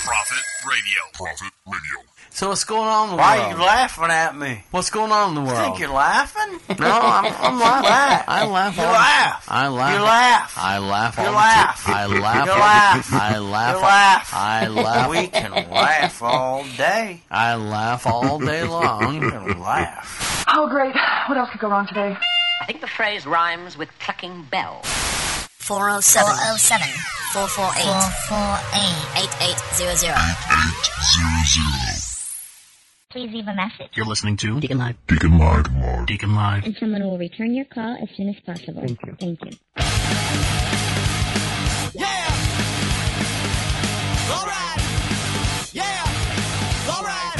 Prophet 0.00 0.44
Radio. 0.66 1.00
Prophet 1.12 1.52
Radio. 1.66 2.13
So 2.34 2.48
what's 2.48 2.64
going 2.64 2.88
on 2.88 3.10
in 3.10 3.12
the 3.12 3.16
Why 3.22 3.38
world? 3.38 3.52
are 3.52 3.56
you 3.58 3.64
laughing 3.64 4.04
at 4.06 4.36
me? 4.36 4.64
What's 4.72 4.90
going 4.90 5.12
on 5.12 5.28
in 5.28 5.34
the 5.36 5.40
world? 5.42 5.56
I 5.56 5.64
think 5.66 5.78
you're 5.78 5.88
laughing. 5.88 6.58
No, 6.80 6.90
I'm, 6.90 7.26
I'm 7.26 7.60
laughing. 7.60 8.24
I 8.26 8.44
laugh. 8.46 8.76
You 8.76 8.82
all- 8.82 8.92
laugh. 8.92 9.46
I 9.48 9.68
laugh. 9.68 9.94
You 9.94 10.02
laugh. 10.02 10.58
I 10.58 10.78
laugh. 10.80 11.16
You 11.16 11.22
all 11.22 11.30
the 11.30 11.38
laugh. 11.38 11.86
ti- 11.86 11.92
I 11.92 12.06
laugh. 12.06 12.46
You 12.46 12.52
all 12.52 12.58
laugh. 12.58 13.12
I 13.14 13.38
laugh. 13.38 13.76
You 13.76 13.82
laugh. 13.82 14.34
I 14.34 14.66
laugh. 14.66 15.10
We 15.10 15.26
can 15.28 15.52
laugh 15.70 16.22
all 16.24 16.64
day. 16.76 17.22
I 17.30 17.54
laugh 17.54 18.04
all 18.06 18.40
day 18.40 18.64
long. 18.64 19.20
We 19.20 19.30
can 19.30 19.60
laugh. 19.60 20.44
Oh, 20.48 20.66
great. 20.68 20.94
What 21.28 21.38
else 21.38 21.50
could 21.50 21.60
go 21.60 21.68
wrong 21.68 21.86
today? 21.86 22.16
I 22.60 22.64
think 22.66 22.80
the 22.80 22.88
phrase 22.88 23.26
rhymes 23.26 23.78
with 23.78 23.90
clucking 24.00 24.42
bell. 24.50 24.80
407 24.82 26.34
407 26.34 26.88
448 27.32 27.86
448 28.26 30.02
8800. 30.02 32.03
Please 33.14 33.30
leave 33.32 33.46
a 33.46 33.54
message, 33.54 33.90
You're 33.94 34.06
listening 34.06 34.36
to 34.38 34.58
Deacon 34.58 34.78
Live. 34.78 34.96
Deacon 35.06 35.38
Live. 35.38 35.68
Deacon 36.06 36.34
Live. 36.34 36.64
and 36.64 36.76
someone 36.80 37.00
will 37.04 37.16
return 37.16 37.54
your 37.54 37.64
call 37.66 37.96
as 38.02 38.08
soon 38.16 38.28
as 38.28 38.34
possible. 38.40 38.80
Thank 38.84 38.98
you. 39.06 39.16
Thank 39.20 39.44
you. 39.44 39.52
Yeah. 41.94 42.26
All 44.32 44.44
right. 44.44 45.70
Yeah. 45.72 46.92
All 46.92 47.04
right. 47.04 47.30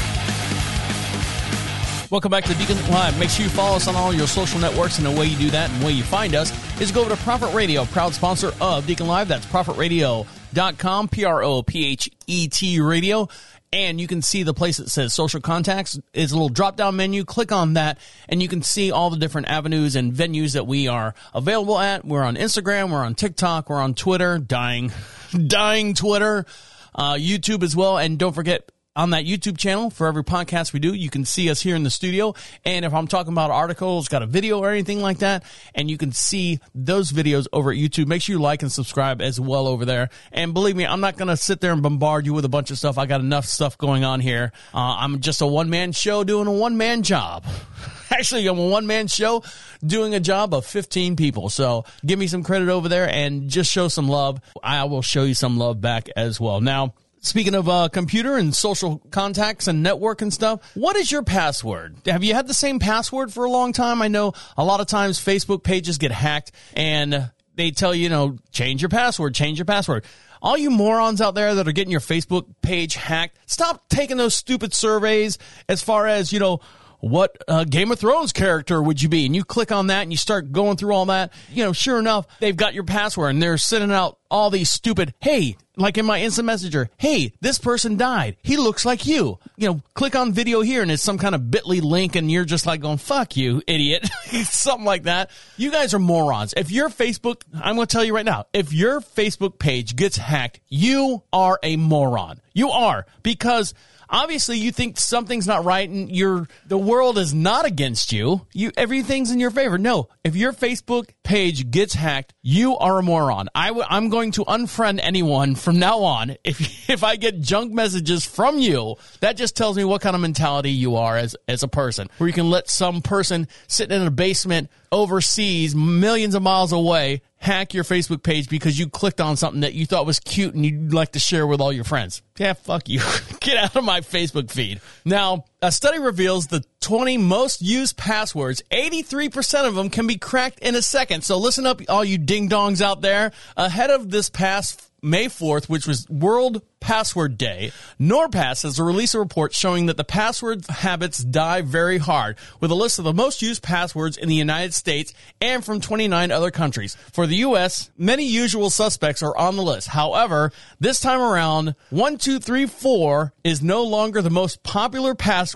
Welcome 2.12 2.30
back 2.30 2.44
to 2.44 2.54
Deacon 2.54 2.76
Live. 2.92 3.18
Make 3.18 3.30
sure 3.30 3.42
you 3.42 3.50
follow 3.50 3.74
us 3.74 3.88
on 3.88 3.96
all 3.96 4.14
your 4.14 4.28
social 4.28 4.60
networks, 4.60 4.98
and 4.98 5.06
the 5.08 5.10
way 5.10 5.26
you 5.26 5.36
do 5.36 5.50
that 5.50 5.70
and 5.70 5.82
the 5.82 5.86
way 5.86 5.92
you 5.92 6.04
find 6.04 6.36
us 6.36 6.52
is 6.80 6.92
go 6.92 7.00
over 7.00 7.10
to 7.10 7.20
Prophet 7.24 7.52
Radio, 7.52 7.84
proud 7.86 8.14
sponsor 8.14 8.52
of 8.60 8.86
Deacon 8.86 9.08
Live. 9.08 9.26
That's 9.26 9.44
prophetradio.com, 9.46 11.08
P 11.08 11.24
R 11.24 11.42
O 11.42 11.64
P 11.64 11.84
H 11.84 12.08
E 12.28 12.46
T 12.46 12.80
radio. 12.80 13.28
And 13.74 14.00
you 14.00 14.06
can 14.06 14.22
see 14.22 14.44
the 14.44 14.54
place 14.54 14.76
that 14.76 14.88
says 14.88 15.12
social 15.12 15.40
contacts. 15.40 15.98
is 16.12 16.30
a 16.30 16.36
little 16.36 16.48
drop 16.48 16.76
down 16.76 16.94
menu. 16.94 17.24
Click 17.24 17.50
on 17.50 17.72
that, 17.72 17.98
and 18.28 18.40
you 18.40 18.46
can 18.46 18.62
see 18.62 18.92
all 18.92 19.10
the 19.10 19.16
different 19.16 19.48
avenues 19.48 19.96
and 19.96 20.12
venues 20.12 20.52
that 20.52 20.64
we 20.64 20.86
are 20.86 21.12
available 21.34 21.80
at. 21.80 22.04
We're 22.04 22.22
on 22.22 22.36
Instagram, 22.36 22.92
we're 22.92 23.04
on 23.04 23.16
TikTok, 23.16 23.68
we're 23.68 23.80
on 23.80 23.94
Twitter, 23.94 24.38
dying, 24.38 24.92
dying 25.48 25.94
Twitter, 25.94 26.46
uh, 26.94 27.14
YouTube 27.14 27.64
as 27.64 27.74
well. 27.74 27.98
And 27.98 28.16
don't 28.16 28.32
forget, 28.32 28.70
on 28.96 29.10
that 29.10 29.24
YouTube 29.24 29.58
channel 29.58 29.90
for 29.90 30.06
every 30.06 30.22
podcast 30.22 30.72
we 30.72 30.78
do. 30.78 30.94
You 30.94 31.10
can 31.10 31.24
see 31.24 31.50
us 31.50 31.60
here 31.60 31.74
in 31.74 31.82
the 31.82 31.90
studio. 31.90 32.34
And 32.64 32.84
if 32.84 32.94
I'm 32.94 33.08
talking 33.08 33.32
about 33.32 33.50
articles, 33.50 34.06
got 34.06 34.22
a 34.22 34.26
video 34.26 34.60
or 34.60 34.70
anything 34.70 35.00
like 35.00 35.18
that, 35.18 35.42
and 35.74 35.90
you 35.90 35.98
can 35.98 36.12
see 36.12 36.60
those 36.74 37.10
videos 37.10 37.48
over 37.52 37.72
at 37.72 37.76
YouTube, 37.76 38.06
make 38.06 38.22
sure 38.22 38.36
you 38.36 38.42
like 38.42 38.62
and 38.62 38.70
subscribe 38.70 39.20
as 39.20 39.40
well 39.40 39.66
over 39.66 39.84
there. 39.84 40.10
And 40.30 40.54
believe 40.54 40.76
me, 40.76 40.86
I'm 40.86 41.00
not 41.00 41.16
going 41.16 41.28
to 41.28 41.36
sit 41.36 41.60
there 41.60 41.72
and 41.72 41.82
bombard 41.82 42.24
you 42.24 42.34
with 42.34 42.44
a 42.44 42.48
bunch 42.48 42.70
of 42.70 42.78
stuff. 42.78 42.96
I 42.96 43.06
got 43.06 43.20
enough 43.20 43.46
stuff 43.46 43.76
going 43.76 44.04
on 44.04 44.20
here. 44.20 44.52
Uh, 44.72 44.96
I'm 44.98 45.20
just 45.20 45.40
a 45.40 45.46
one 45.46 45.70
man 45.70 45.90
show 45.90 46.22
doing 46.22 46.46
a 46.46 46.52
one 46.52 46.76
man 46.76 47.02
job. 47.02 47.44
Actually, 48.10 48.46
I'm 48.46 48.58
a 48.58 48.66
one 48.66 48.86
man 48.86 49.08
show 49.08 49.42
doing 49.84 50.14
a 50.14 50.20
job 50.20 50.54
of 50.54 50.64
15 50.66 51.16
people. 51.16 51.48
So 51.48 51.84
give 52.06 52.16
me 52.16 52.28
some 52.28 52.44
credit 52.44 52.68
over 52.68 52.88
there 52.88 53.08
and 53.08 53.48
just 53.48 53.72
show 53.72 53.88
some 53.88 54.08
love. 54.08 54.40
I 54.62 54.84
will 54.84 55.02
show 55.02 55.24
you 55.24 55.34
some 55.34 55.58
love 55.58 55.80
back 55.80 56.08
as 56.16 56.40
well. 56.40 56.60
Now, 56.60 56.94
Speaking 57.24 57.54
of 57.54 57.70
uh, 57.70 57.88
computer 57.88 58.36
and 58.36 58.54
social 58.54 58.98
contacts 59.10 59.66
and 59.66 59.82
network 59.82 60.20
and 60.20 60.30
stuff, 60.30 60.60
what 60.74 60.94
is 60.94 61.10
your 61.10 61.22
password? 61.22 61.96
Have 62.04 62.22
you 62.22 62.34
had 62.34 62.46
the 62.46 62.52
same 62.52 62.78
password 62.78 63.32
for 63.32 63.44
a 63.44 63.50
long 63.50 63.72
time? 63.72 64.02
I 64.02 64.08
know 64.08 64.34
a 64.58 64.64
lot 64.64 64.80
of 64.80 64.88
times 64.88 65.18
Facebook 65.18 65.62
pages 65.62 65.96
get 65.96 66.12
hacked 66.12 66.52
and 66.76 67.30
they 67.54 67.70
tell 67.70 67.94
you, 67.94 68.02
you 68.02 68.08
know, 68.10 68.36
change 68.52 68.82
your 68.82 68.90
password, 68.90 69.34
change 69.34 69.58
your 69.58 69.64
password. 69.64 70.04
All 70.42 70.58
you 70.58 70.70
morons 70.70 71.22
out 71.22 71.34
there 71.34 71.54
that 71.54 71.66
are 71.66 71.72
getting 71.72 71.90
your 71.90 72.00
Facebook 72.00 72.44
page 72.60 72.94
hacked, 72.94 73.38
stop 73.46 73.88
taking 73.88 74.18
those 74.18 74.34
stupid 74.34 74.74
surveys 74.74 75.38
as 75.66 75.82
far 75.82 76.06
as, 76.06 76.30
you 76.30 76.40
know, 76.40 76.60
what 77.04 77.36
uh, 77.46 77.64
Game 77.64 77.92
of 77.92 77.98
Thrones 77.98 78.32
character 78.32 78.82
would 78.82 79.02
you 79.02 79.08
be? 79.08 79.26
And 79.26 79.36
you 79.36 79.44
click 79.44 79.70
on 79.70 79.88
that 79.88 80.02
and 80.02 80.12
you 80.12 80.16
start 80.16 80.52
going 80.52 80.76
through 80.76 80.94
all 80.94 81.06
that. 81.06 81.32
You 81.50 81.64
know, 81.64 81.72
sure 81.72 81.98
enough, 81.98 82.26
they've 82.40 82.56
got 82.56 82.72
your 82.72 82.84
password 82.84 83.30
and 83.30 83.42
they're 83.42 83.58
sending 83.58 83.92
out 83.92 84.18
all 84.30 84.50
these 84.50 84.70
stupid, 84.70 85.12
hey, 85.20 85.56
like 85.76 85.98
in 85.98 86.06
my 86.06 86.22
instant 86.22 86.46
messenger, 86.46 86.88
hey, 86.96 87.32
this 87.40 87.58
person 87.58 87.96
died. 87.96 88.36
He 88.42 88.56
looks 88.56 88.84
like 88.84 89.06
you. 89.06 89.38
You 89.56 89.68
know, 89.68 89.80
click 89.94 90.16
on 90.16 90.32
video 90.32 90.60
here 90.62 90.82
and 90.82 90.90
it's 90.90 91.02
some 91.02 91.18
kind 91.18 91.34
of 91.34 91.50
bit.ly 91.50 91.80
link 91.80 92.16
and 92.16 92.30
you're 92.30 92.44
just 92.44 92.66
like 92.66 92.80
going, 92.80 92.98
fuck 92.98 93.36
you, 93.36 93.62
idiot. 93.66 94.08
Something 94.44 94.86
like 94.86 95.04
that. 95.04 95.30
You 95.56 95.70
guys 95.70 95.94
are 95.94 95.98
morons. 95.98 96.54
If 96.56 96.70
your 96.70 96.88
Facebook, 96.88 97.42
I'm 97.54 97.76
going 97.76 97.86
to 97.86 97.92
tell 97.92 98.04
you 98.04 98.14
right 98.14 98.24
now, 98.24 98.46
if 98.52 98.72
your 98.72 99.00
Facebook 99.00 99.58
page 99.58 99.94
gets 99.94 100.16
hacked, 100.16 100.60
you 100.68 101.22
are 101.32 101.58
a 101.62 101.76
moron. 101.76 102.40
You 102.54 102.70
are 102.70 103.04
because 103.22 103.74
obviously 104.14 104.56
you 104.56 104.70
think 104.70 104.98
something's 104.98 105.46
not 105.46 105.64
right 105.64 105.88
and 105.88 106.10
you're 106.14 106.46
the 106.66 106.78
world 106.78 107.18
is 107.18 107.34
not 107.34 107.66
against 107.66 108.12
you. 108.12 108.46
You 108.52 108.70
everything's 108.76 109.30
in 109.30 109.40
your 109.40 109.50
favor. 109.50 109.76
No 109.76 110.08
if 110.22 110.36
your 110.36 110.52
facebook 110.52 111.10
page 111.24 111.70
gets 111.70 111.94
hacked 111.94 112.32
you 112.40 112.76
are 112.78 112.98
a 112.98 113.02
moron. 113.02 113.48
I 113.54 113.68
w- 113.68 113.86
i'm 113.88 114.08
going 114.08 114.30
to 114.32 114.44
unfriend 114.44 115.00
anyone 115.02 115.54
from 115.56 115.78
now 115.78 115.98
on. 116.02 116.36
If 116.44 116.88
if 116.88 117.02
i 117.02 117.16
get 117.16 117.40
junk 117.40 117.72
messages 117.72 118.24
from 118.24 118.58
you 118.58 118.96
that 119.20 119.36
just 119.36 119.56
tells 119.56 119.76
me 119.76 119.84
what 119.84 120.00
kind 120.00 120.14
of 120.14 120.22
mentality 120.22 120.70
you 120.70 120.96
are 120.96 121.16
as 121.16 121.34
as 121.48 121.62
a 121.62 121.68
person. 121.68 122.08
Where 122.18 122.28
you 122.28 122.34
can 122.34 122.50
let 122.50 122.70
some 122.70 123.02
person 123.02 123.48
sitting 123.66 124.00
in 124.00 124.06
a 124.06 124.10
basement 124.10 124.70
overseas 124.94 125.74
millions 125.74 126.36
of 126.36 126.42
miles 126.42 126.72
away 126.72 127.20
hack 127.36 127.74
your 127.74 127.84
Facebook 127.84 128.22
page 128.22 128.48
because 128.48 128.78
you 128.78 128.88
clicked 128.88 129.20
on 129.20 129.36
something 129.36 129.62
that 129.62 129.74
you 129.74 129.84
thought 129.84 130.06
was 130.06 130.20
cute 130.20 130.54
and 130.54 130.64
you'd 130.64 130.94
like 130.94 131.12
to 131.12 131.18
share 131.18 131.46
with 131.46 131.60
all 131.60 131.72
your 131.72 131.84
friends. 131.84 132.22
Yeah, 132.38 132.54
fuck 132.54 132.88
you. 132.88 133.00
Get 133.40 133.56
out 133.56 133.76
of 133.76 133.84
my 133.84 134.00
Facebook 134.00 134.50
feed. 134.50 134.80
Now, 135.04 135.44
a 135.62 135.72
study 135.72 135.98
reveals 135.98 136.46
the 136.46 136.64
20 136.80 137.16
most 137.18 137.62
used 137.62 137.96
passwords, 137.96 138.62
83% 138.70 139.66
of 139.66 139.74
them 139.74 139.88
can 139.88 140.06
be 140.06 140.18
cracked 140.18 140.58
in 140.58 140.74
a 140.74 140.82
second. 140.82 141.24
So 141.24 141.38
listen 141.38 141.64
up, 141.66 141.80
all 141.88 142.04
you 142.04 142.18
ding 142.18 142.48
dongs 142.48 142.82
out 142.82 143.00
there. 143.00 143.32
Ahead 143.56 143.90
of 143.90 144.10
this 144.10 144.28
past 144.28 144.90
May 145.04 145.26
4th, 145.26 145.68
which 145.68 145.86
was 145.86 146.08
World 146.08 146.62
Password 146.80 147.38
Day, 147.38 147.72
NordPass 148.00 148.62
has 148.62 148.78
released 148.78 149.14
a 149.14 149.18
report 149.18 149.54
showing 149.54 149.86
that 149.86 149.96
the 149.96 150.04
password 150.04 150.66
habits 150.66 151.18
die 151.18 151.62
very 151.62 151.98
hard, 151.98 152.36
with 152.60 152.70
a 152.70 152.74
list 152.74 152.98
of 152.98 153.04
the 153.04 153.12
most 153.12 153.40
used 153.42 153.62
passwords 153.62 154.16
in 154.16 154.28
the 154.28 154.34
United 154.34 154.74
States 154.74 155.12
and 155.40 155.64
from 155.64 155.80
29 155.80 156.30
other 156.30 156.50
countries. 156.50 156.94
For 157.12 157.26
the 157.26 157.36
U.S., 157.36 157.90
many 157.96 158.26
usual 158.26 158.70
suspects 158.70 159.22
are 159.22 159.36
on 159.36 159.56
the 159.56 159.62
list. 159.62 159.88
However, 159.88 160.52
this 160.80 161.00
time 161.00 161.20
around, 161.20 161.74
1234 161.90 163.32
is 163.44 163.62
no 163.62 163.82
longer 163.82 164.20
the 164.20 164.30
most 164.30 164.62
popular 164.62 165.14
password. 165.14 165.53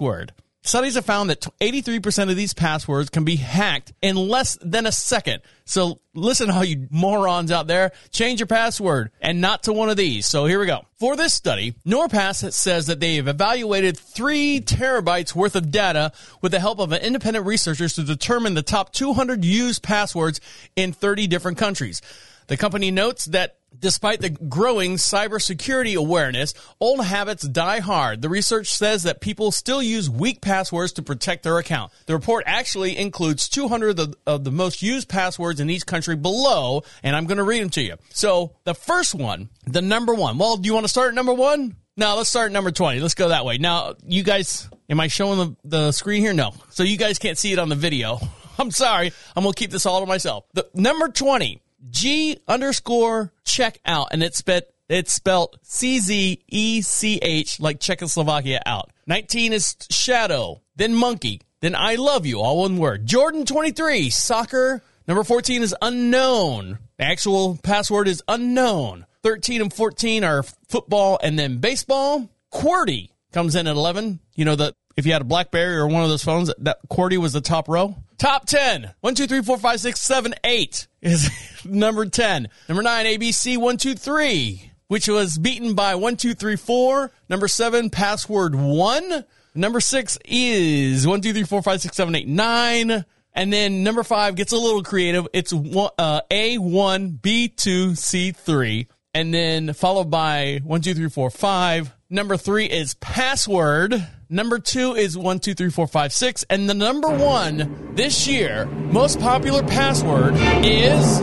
Studies 0.69 0.97
have 0.97 1.07
found 1.07 1.31
that 1.31 1.47
83% 1.61 2.29
of 2.31 2.37
these 2.37 2.53
passwords 2.53 3.09
can 3.09 3.25
be 3.25 3.37
hacked 3.37 3.93
in 4.03 4.17
less 4.17 4.59
than 4.61 4.85
a 4.85 4.93
second. 4.93 5.41
So 5.65 6.01
listen, 6.15 6.51
all 6.51 6.65
you 6.65 6.89
morons 6.91 7.51
out 7.51 7.69
there, 7.69 7.93
change 8.11 8.41
your 8.41 8.49
password 8.49 9.11
and 9.21 9.41
not 9.41 9.63
to 9.63 9.73
one 9.73 9.89
of 9.89 9.97
these. 9.97 10.27
So 10.27 10.45
here 10.45 10.61
we 10.61 10.67
go. 10.67 10.85
For 10.99 11.17
this 11.17 11.33
study, 11.33 11.75
NordPass 11.87 12.53
says 12.53 12.87
that 12.89 13.01
they've 13.01 13.27
evaluated 13.27 13.97
three 13.97 14.61
terabytes 14.61 15.35
worth 15.35 15.57
of 15.57 15.71
data 15.71 16.13
with 16.43 16.53
the 16.53 16.61
help 16.61 16.81
of 16.81 16.93
independent 16.93 17.47
researchers 17.47 17.95
to 17.95 18.03
determine 18.03 18.53
the 18.55 18.63
top 18.63 18.93
200 18.93 19.45
used 19.45 19.83
passwords 19.83 20.39
in 20.77 20.93
30 20.93 21.29
different 21.29 21.57
countries. 21.57 22.03
The 22.49 22.57
company 22.57 22.91
notes 22.91 23.27
that 23.27 23.58
Despite 23.77 24.21
the 24.21 24.31
growing 24.31 24.97
cybersecurity 24.97 25.95
awareness, 25.95 26.55
old 26.81 27.05
habits 27.05 27.47
die 27.47 27.81
hard. 27.81 28.23
The 28.23 28.29
research 28.29 28.69
says 28.69 29.05
that 29.05 29.21
people 29.21 29.53
still 29.53 29.83
use 29.83 30.11
weak 30.11 30.41
passwords 30.41 30.93
to 30.95 31.03
protect 31.03 31.45
their 31.45 31.59
account. 31.59 31.93
The 32.07 32.15
report 32.15 32.45
actually 32.47 32.97
includes 32.97 33.49
200 33.49 33.91
of 33.91 33.97
the, 33.97 34.17
of 34.27 34.45
the 34.45 34.51
most 34.51 34.83
used 34.83 35.09
passwords 35.09 35.61
in 35.61 35.71
each 35.71 35.87
country 35.87 36.17
below, 36.17 36.83
and 37.03 37.15
I'm 37.15 37.27
going 37.27 37.39
to 37.39 37.45
read 37.45 37.63
them 37.63 37.71
to 37.71 37.83
you. 37.83 37.97
So 38.11 38.57
the 38.65 38.75
first 38.75 39.15
one, 39.15 39.49
the 39.65 39.83
number 39.83 40.15
one. 40.15 40.39
Well, 40.39 40.57
do 40.57 40.67
you 40.67 40.75
want 40.75 40.85
to 40.85 40.91
start 40.91 41.09
at 41.09 41.15
number 41.15 41.35
one? 41.35 41.77
No, 41.97 42.17
let's 42.17 42.31
start 42.31 42.53
number 42.53 42.71
20. 42.71 43.01
Let's 43.01 43.15
go 43.15 43.31
that 43.31 43.45
way. 43.45 43.59
Now, 43.59 43.95
you 44.07 44.23
guys, 44.23 44.69
am 44.89 45.01
I 45.01 45.09
showing 45.09 45.39
the, 45.39 45.57
the 45.65 45.93
screen 45.93 46.23
here? 46.23 46.33
No. 46.33 46.55
So 46.71 46.85
you 46.85 46.97
guys 46.97 47.19
can't 47.19 47.37
see 47.37 47.53
it 47.53 47.59
on 47.59 47.69
the 47.69 47.75
video. 47.75 48.19
I'm 48.59 48.71
sorry. 48.71 49.13
I'm 49.37 49.43
going 49.43 49.53
to 49.53 49.59
keep 49.59 49.71
this 49.71 49.85
all 49.85 50.01
to 50.01 50.07
myself. 50.07 50.45
The 50.55 50.69
number 50.75 51.09
20. 51.09 51.61
G 51.91 52.39
underscore 52.49 53.33
check 53.45 53.79
out, 53.85 54.09
and 54.13 54.23
it's 54.23 54.39
spelled 54.39 54.65
it's 54.89 55.13
spelled 55.13 55.59
C 55.63 55.99
Z 55.99 56.43
E 56.49 56.83
C 56.83 57.19
H 57.23 57.61
like 57.61 57.81
Czechoslovakia 57.81 58.61
out. 58.67 58.91
Nineteen 59.07 59.53
is 59.53 59.77
shadow, 59.91 60.63
then 60.77 60.95
monkey, 60.95 61.41
then 61.61 61.75
I 61.75 61.97
love 61.97 62.27
you, 62.27 62.41
all 62.41 62.61
one 62.61 62.79
word. 62.79 63.07
Jordan 63.07 63.45
twenty 63.45 63.71
three 63.71 64.11
soccer. 64.11 64.83
Number 65.07 65.25
fourteen 65.25 65.63
is 65.63 65.75
unknown. 65.81 66.79
The 66.99 67.05
actual 67.05 67.59
password 67.63 68.09
is 68.09 68.23
unknown. 68.29 69.07
Thirteen 69.23 69.61
and 69.61 69.73
fourteen 69.73 70.25
are 70.25 70.43
football 70.69 71.19
and 71.23 71.39
then 71.39 71.59
baseball. 71.59 72.29
QWERTY 72.53 73.11
comes 73.33 73.55
in 73.55 73.67
at 73.67 73.77
eleven. 73.77 74.21
You 74.35 74.45
know 74.45 74.57
the 74.57 74.75
if 74.97 75.07
you 75.07 75.13
had 75.13 75.23
a 75.23 75.27
Blackberry 75.27 75.77
or 75.77 75.87
one 75.87 76.03
of 76.03 76.09
those 76.09 76.25
phones, 76.25 76.53
that 76.59 76.79
QWERTY 76.91 77.19
was 77.19 77.33
the 77.33 77.41
top 77.41 77.69
row. 77.69 77.95
Top 78.19 78.47
10. 78.47 78.95
1, 79.01 79.15
2, 79.15 79.27
3, 79.29 79.43
4, 79.43 79.59
5, 79.59 79.81
6, 79.81 80.01
7, 80.01 80.35
8 80.43 80.89
is 81.03 81.31
number 81.65 82.05
10. 82.05 82.49
Number 82.69 82.83
9, 82.83 83.07
ABC 83.07 83.57
1, 83.57 83.77
2, 83.77 83.95
3, 83.95 84.73
which 84.89 85.09
was 85.09 85.39
beaten 85.39 85.75
by 85.75 85.95
1, 85.95 86.17
2, 86.17 86.35
3, 86.35 86.57
4. 86.57 87.13
Number 87.29 87.47
7, 87.47 87.91
Password 87.91 88.57
1. 88.57 89.25
Number 89.55 89.81
6 89.81 90.19
is 90.25 91.07
1, 91.07 91.21
2, 91.21 91.33
3, 91.33 91.43
4, 91.45 91.63
5, 91.63 91.81
6, 91.81 91.97
7, 91.97 92.15
8, 92.17 92.29
9. 92.29 93.05
And 93.35 93.53
then 93.53 93.85
number 93.85 94.03
5 94.03 94.35
gets 94.35 94.53
a 94.53 94.59
little 94.59 94.83
creative. 94.83 95.29
It's 95.33 95.53
uh, 95.53 95.57
A1, 95.59 97.21
B2, 97.21 97.91
C3. 97.93 98.89
And 99.15 99.33
then 99.33 99.73
followed 99.75 100.11
by 100.11 100.61
1, 100.65 100.81
2, 100.81 100.95
3, 100.95 101.09
4, 101.09 101.31
5. 101.31 101.98
Number 102.11 102.39
3 102.39 102.65
is 102.65 102.95
Password. 102.95 104.07
Number 104.31 104.59
2 104.59 104.95
is 104.95 105.19
1, 105.19 105.41
2, 105.41 105.53
3, 105.53 105.69
4, 105.69 105.87
5, 105.87 106.13
6. 106.15 106.45
And 106.49 106.67
the 106.67 106.73
number 106.73 107.11
1 107.11 107.97
this 107.97 108.27
year, 108.27 108.65
most 108.65 109.21
popular 109.21 109.63
password 109.63 110.33
is 110.65 111.19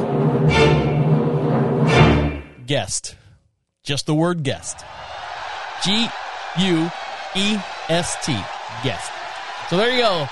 guest. 2.67 3.15
Just 3.81 4.05
the 4.05 4.13
word 4.13 4.43
guest. 4.43 4.85
G 5.83 6.07
U 6.59 6.91
E 7.35 7.57
S 7.89 8.23
T. 8.23 8.33
Guest. 8.83 9.11
So 9.71 9.77
there 9.77 9.91
you 9.91 10.03
go. 10.03 10.27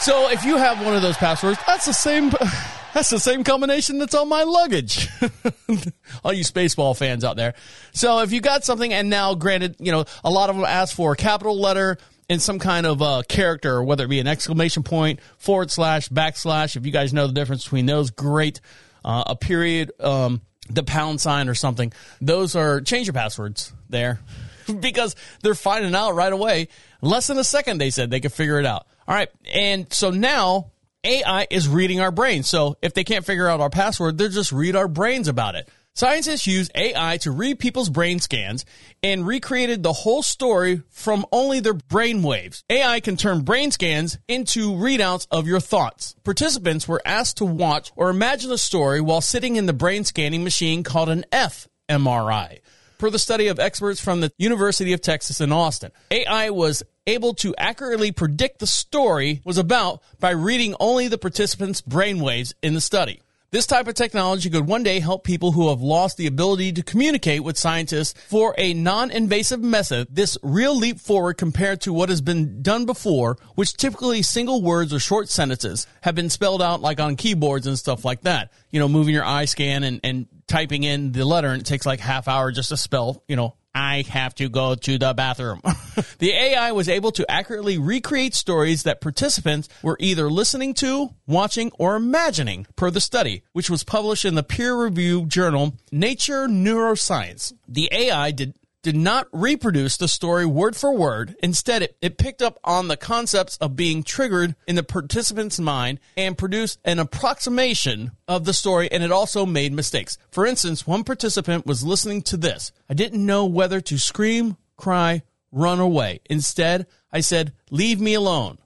So 0.00 0.30
if 0.30 0.44
you 0.44 0.58
have 0.58 0.84
one 0.84 0.96
of 0.96 1.00
those 1.02 1.16
passwords, 1.16 1.58
that's 1.66 1.86
the 1.86 1.94
same. 1.94 2.30
That's 2.98 3.10
the 3.10 3.20
same 3.20 3.44
combination 3.44 3.98
that's 3.98 4.14
on 4.16 4.28
my 4.28 4.42
luggage. 4.42 5.08
All 6.24 6.32
you 6.32 6.42
Spaceball 6.42 6.98
fans 6.98 7.22
out 7.22 7.36
there. 7.36 7.54
So 7.92 8.18
if 8.22 8.32
you 8.32 8.40
got 8.40 8.64
something, 8.64 8.92
and 8.92 9.08
now 9.08 9.36
granted, 9.36 9.76
you 9.78 9.92
know, 9.92 10.04
a 10.24 10.30
lot 10.30 10.50
of 10.50 10.56
them 10.56 10.64
ask 10.64 10.96
for 10.96 11.12
a 11.12 11.16
capital 11.16 11.56
letter 11.56 11.98
and 12.28 12.42
some 12.42 12.58
kind 12.58 12.86
of 12.86 13.00
uh, 13.00 13.22
character, 13.28 13.80
whether 13.84 14.04
it 14.04 14.08
be 14.08 14.18
an 14.18 14.26
exclamation 14.26 14.82
point, 14.82 15.20
forward 15.36 15.70
slash, 15.70 16.08
backslash. 16.08 16.74
If 16.74 16.86
you 16.86 16.90
guys 16.90 17.12
know 17.12 17.28
the 17.28 17.32
difference 17.32 17.62
between 17.62 17.86
those, 17.86 18.10
great. 18.10 18.60
Uh, 19.04 19.22
a 19.28 19.36
period, 19.36 19.92
um, 20.00 20.40
the 20.68 20.82
pound 20.82 21.20
sign 21.20 21.48
or 21.48 21.54
something. 21.54 21.92
Those 22.20 22.56
are 22.56 22.80
change 22.80 23.06
your 23.06 23.14
passwords 23.14 23.72
there 23.88 24.18
because 24.80 25.14
they're 25.44 25.54
finding 25.54 25.94
out 25.94 26.16
right 26.16 26.32
away. 26.32 26.66
Less 27.00 27.28
than 27.28 27.38
a 27.38 27.44
second, 27.44 27.78
they 27.78 27.90
said 27.90 28.10
they 28.10 28.18
could 28.18 28.32
figure 28.32 28.58
it 28.58 28.66
out. 28.66 28.88
All 29.06 29.14
right. 29.14 29.28
And 29.54 29.86
so 29.92 30.10
now 30.10 30.72
AI 31.04 31.46
is 31.50 31.68
reading 31.68 32.00
our 32.00 32.10
brains. 32.10 32.48
So 32.48 32.76
if 32.82 32.94
they 32.94 33.04
can't 33.04 33.24
figure 33.24 33.48
out 33.48 33.60
our 33.60 33.70
password, 33.70 34.18
they'll 34.18 34.28
just 34.28 34.52
read 34.52 34.76
our 34.76 34.88
brains 34.88 35.28
about 35.28 35.54
it. 35.54 35.68
Scientists 35.94 36.46
use 36.46 36.70
AI 36.76 37.16
to 37.16 37.30
read 37.32 37.58
people's 37.58 37.88
brain 37.88 38.20
scans 38.20 38.64
and 39.02 39.26
recreated 39.26 39.82
the 39.82 39.92
whole 39.92 40.22
story 40.22 40.82
from 40.90 41.26
only 41.32 41.58
their 41.58 41.74
brain 41.74 42.22
waves. 42.22 42.62
AI 42.70 43.00
can 43.00 43.16
turn 43.16 43.42
brain 43.42 43.72
scans 43.72 44.16
into 44.28 44.72
readouts 44.72 45.26
of 45.30 45.48
your 45.48 45.58
thoughts. 45.58 46.14
Participants 46.22 46.86
were 46.86 47.02
asked 47.04 47.38
to 47.38 47.44
watch 47.44 47.90
or 47.96 48.10
imagine 48.10 48.52
a 48.52 48.58
story 48.58 49.00
while 49.00 49.20
sitting 49.20 49.56
in 49.56 49.66
the 49.66 49.72
brain 49.72 50.04
scanning 50.04 50.44
machine 50.44 50.84
called 50.84 51.08
an 51.08 51.24
fMRI 51.32 52.60
per 52.98 53.10
the 53.10 53.18
study 53.18 53.46
of 53.46 53.58
experts 53.58 54.00
from 54.00 54.20
the 54.20 54.32
University 54.38 54.92
of 54.92 55.00
Texas 55.00 55.40
in 55.40 55.52
Austin. 55.52 55.92
AI 56.10 56.50
was 56.50 56.82
able 57.08 57.34
to 57.34 57.54
accurately 57.56 58.12
predict 58.12 58.58
the 58.58 58.66
story 58.66 59.40
was 59.44 59.58
about 59.58 60.02
by 60.20 60.30
reading 60.30 60.74
only 60.78 61.08
the 61.08 61.18
participants' 61.18 61.80
brainwaves 61.80 62.54
in 62.62 62.74
the 62.74 62.80
study. 62.80 63.20
This 63.50 63.66
type 63.66 63.88
of 63.88 63.94
technology 63.94 64.50
could 64.50 64.66
one 64.66 64.82
day 64.82 65.00
help 65.00 65.24
people 65.24 65.52
who 65.52 65.70
have 65.70 65.80
lost 65.80 66.18
the 66.18 66.26
ability 66.26 66.72
to 66.72 66.82
communicate 66.82 67.42
with 67.42 67.56
scientists 67.56 68.12
for 68.28 68.54
a 68.58 68.74
non-invasive 68.74 69.62
method. 69.62 70.08
This 70.10 70.36
real 70.42 70.76
leap 70.76 71.00
forward 71.00 71.38
compared 71.38 71.80
to 71.82 71.92
what 71.94 72.10
has 72.10 72.20
been 72.20 72.60
done 72.60 72.84
before, 72.84 73.38
which 73.54 73.72
typically 73.72 74.20
single 74.20 74.60
words 74.60 74.92
or 74.92 74.98
short 74.98 75.30
sentences 75.30 75.86
have 76.02 76.14
been 76.14 76.28
spelled 76.28 76.60
out 76.60 76.82
like 76.82 77.00
on 77.00 77.16
keyboards 77.16 77.66
and 77.66 77.78
stuff 77.78 78.04
like 78.04 78.20
that. 78.22 78.52
You 78.70 78.80
know, 78.80 78.88
moving 78.88 79.14
your 79.14 79.24
eye 79.24 79.46
scan 79.46 79.82
and, 79.82 80.00
and 80.04 80.26
typing 80.46 80.82
in 80.82 81.12
the 81.12 81.24
letter 81.24 81.48
and 81.48 81.62
it 81.62 81.64
takes 81.64 81.86
like 81.86 82.00
half 82.00 82.28
hour 82.28 82.52
just 82.52 82.68
to 82.68 82.76
spell, 82.76 83.24
you 83.28 83.36
know, 83.36 83.56
I 83.78 84.02
have 84.08 84.34
to 84.36 84.48
go 84.48 84.74
to 84.74 84.98
the 84.98 85.14
bathroom. 85.14 85.62
the 86.18 86.32
AI 86.32 86.72
was 86.72 86.88
able 86.88 87.12
to 87.12 87.30
accurately 87.30 87.78
recreate 87.78 88.34
stories 88.34 88.82
that 88.82 89.00
participants 89.00 89.68
were 89.82 89.96
either 90.00 90.28
listening 90.28 90.74
to, 90.74 91.10
watching, 91.28 91.70
or 91.78 91.94
imagining 91.94 92.66
per 92.74 92.90
the 92.90 93.00
study, 93.00 93.44
which 93.52 93.70
was 93.70 93.84
published 93.84 94.24
in 94.24 94.34
the 94.34 94.42
peer 94.42 94.74
reviewed 94.74 95.28
journal 95.28 95.76
Nature 95.92 96.48
Neuroscience. 96.48 97.52
The 97.68 97.88
AI 97.92 98.32
did 98.32 98.54
did 98.88 98.96
not 98.96 99.28
reproduce 99.34 99.98
the 99.98 100.08
story 100.08 100.46
word 100.46 100.74
for 100.74 100.96
word. 100.96 101.36
Instead, 101.42 101.82
it, 101.82 101.98
it 102.00 102.16
picked 102.16 102.40
up 102.40 102.58
on 102.64 102.88
the 102.88 102.96
concepts 102.96 103.58
of 103.58 103.76
being 103.76 104.02
triggered 104.02 104.54
in 104.66 104.76
the 104.76 104.82
participant's 104.82 105.60
mind 105.60 106.00
and 106.16 106.38
produced 106.38 106.78
an 106.86 106.98
approximation 106.98 108.12
of 108.26 108.46
the 108.46 108.54
story, 108.54 108.90
and 108.90 109.02
it 109.02 109.12
also 109.12 109.44
made 109.44 109.74
mistakes. 109.74 110.16
For 110.30 110.46
instance, 110.46 110.86
one 110.86 111.04
participant 111.04 111.66
was 111.66 111.84
listening 111.84 112.22
to 112.22 112.38
this. 112.38 112.72
I 112.88 112.94
didn't 112.94 113.26
know 113.26 113.44
whether 113.44 113.82
to 113.82 113.98
scream, 113.98 114.56
cry, 114.78 115.20
run 115.52 115.80
away. 115.80 116.20
Instead, 116.24 116.86
I 117.12 117.20
said, 117.20 117.52
leave 117.70 118.00
me 118.00 118.14
alone. 118.14 118.56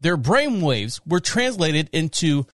Their 0.00 0.16
brain 0.16 0.62
waves 0.62 1.02
were 1.04 1.20
translated 1.20 1.90
into 1.92 2.46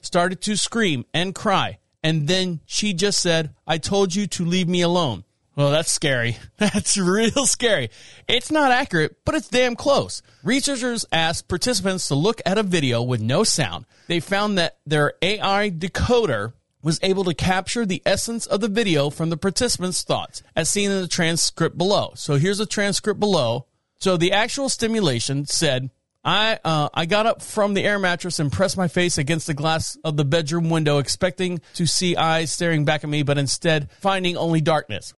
started 0.00 0.40
to 0.40 0.56
scream 0.56 1.04
and 1.12 1.34
cry. 1.34 1.76
And 2.02 2.26
then 2.26 2.60
she 2.64 2.94
just 2.94 3.20
said, 3.20 3.54
I 3.66 3.76
told 3.76 4.14
you 4.14 4.26
to 4.28 4.46
leave 4.46 4.68
me 4.68 4.80
alone. 4.80 5.24
Well, 5.56 5.70
that's 5.70 5.92
scary. 5.92 6.36
That's 6.58 6.98
real 6.98 7.46
scary. 7.46 7.90
It's 8.26 8.50
not 8.50 8.72
accurate, 8.72 9.16
but 9.24 9.36
it's 9.36 9.48
damn 9.48 9.76
close. 9.76 10.20
Researchers 10.42 11.04
asked 11.12 11.46
participants 11.46 12.08
to 12.08 12.16
look 12.16 12.42
at 12.44 12.58
a 12.58 12.64
video 12.64 13.02
with 13.02 13.20
no 13.20 13.44
sound. 13.44 13.86
They 14.08 14.18
found 14.18 14.58
that 14.58 14.78
their 14.84 15.14
AI 15.22 15.70
decoder 15.70 16.54
was 16.82 16.98
able 17.02 17.24
to 17.24 17.34
capture 17.34 17.86
the 17.86 18.02
essence 18.04 18.46
of 18.46 18.60
the 18.60 18.68
video 18.68 19.10
from 19.10 19.30
the 19.30 19.36
participants' 19.36 20.02
thoughts, 20.02 20.42
as 20.56 20.68
seen 20.68 20.90
in 20.90 21.00
the 21.00 21.08
transcript 21.08 21.78
below. 21.78 22.12
So 22.16 22.34
here's 22.34 22.60
a 22.60 22.66
transcript 22.66 23.20
below. 23.20 23.66
So 23.98 24.16
the 24.16 24.32
actual 24.32 24.68
stimulation 24.68 25.46
said, 25.46 25.90
I 26.24 26.58
uh, 26.64 26.88
I 26.92 27.06
got 27.06 27.26
up 27.26 27.42
from 27.42 27.74
the 27.74 27.84
air 27.84 27.98
mattress 27.98 28.38
and 28.38 28.50
pressed 28.50 28.76
my 28.76 28.88
face 28.88 29.18
against 29.18 29.46
the 29.46 29.54
glass 29.54 29.96
of 30.04 30.16
the 30.16 30.24
bedroom 30.24 30.68
window, 30.68 30.98
expecting 30.98 31.60
to 31.74 31.86
see 31.86 32.16
eyes 32.16 32.50
staring 32.50 32.84
back 32.84 33.04
at 33.04 33.10
me, 33.10 33.22
but 33.22 33.38
instead 33.38 33.90
finding 34.00 34.36
only 34.36 34.60
darkness 34.60 35.14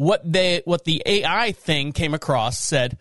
what 0.00 0.32
they 0.32 0.62
what 0.64 0.84
the 0.84 1.02
AI 1.04 1.52
thing 1.52 1.92
came 1.92 2.14
across 2.14 2.58
said, 2.58 2.96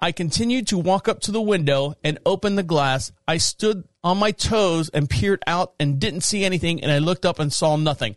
I 0.00 0.12
continued 0.12 0.68
to 0.68 0.78
walk 0.78 1.06
up 1.06 1.20
to 1.22 1.30
the 1.30 1.42
window 1.42 1.94
and 2.02 2.18
open 2.24 2.56
the 2.56 2.62
glass. 2.62 3.12
I 3.26 3.36
stood 3.36 3.86
on 4.02 4.16
my 4.16 4.30
toes 4.30 4.88
and 4.88 5.10
peered 5.10 5.42
out 5.46 5.74
and 5.78 6.00
didn't 6.00 6.22
see 6.22 6.46
anything 6.46 6.82
and 6.82 6.90
I 6.90 7.00
looked 7.00 7.26
up 7.26 7.38
and 7.38 7.52
saw 7.52 7.76
nothing. 7.76 8.16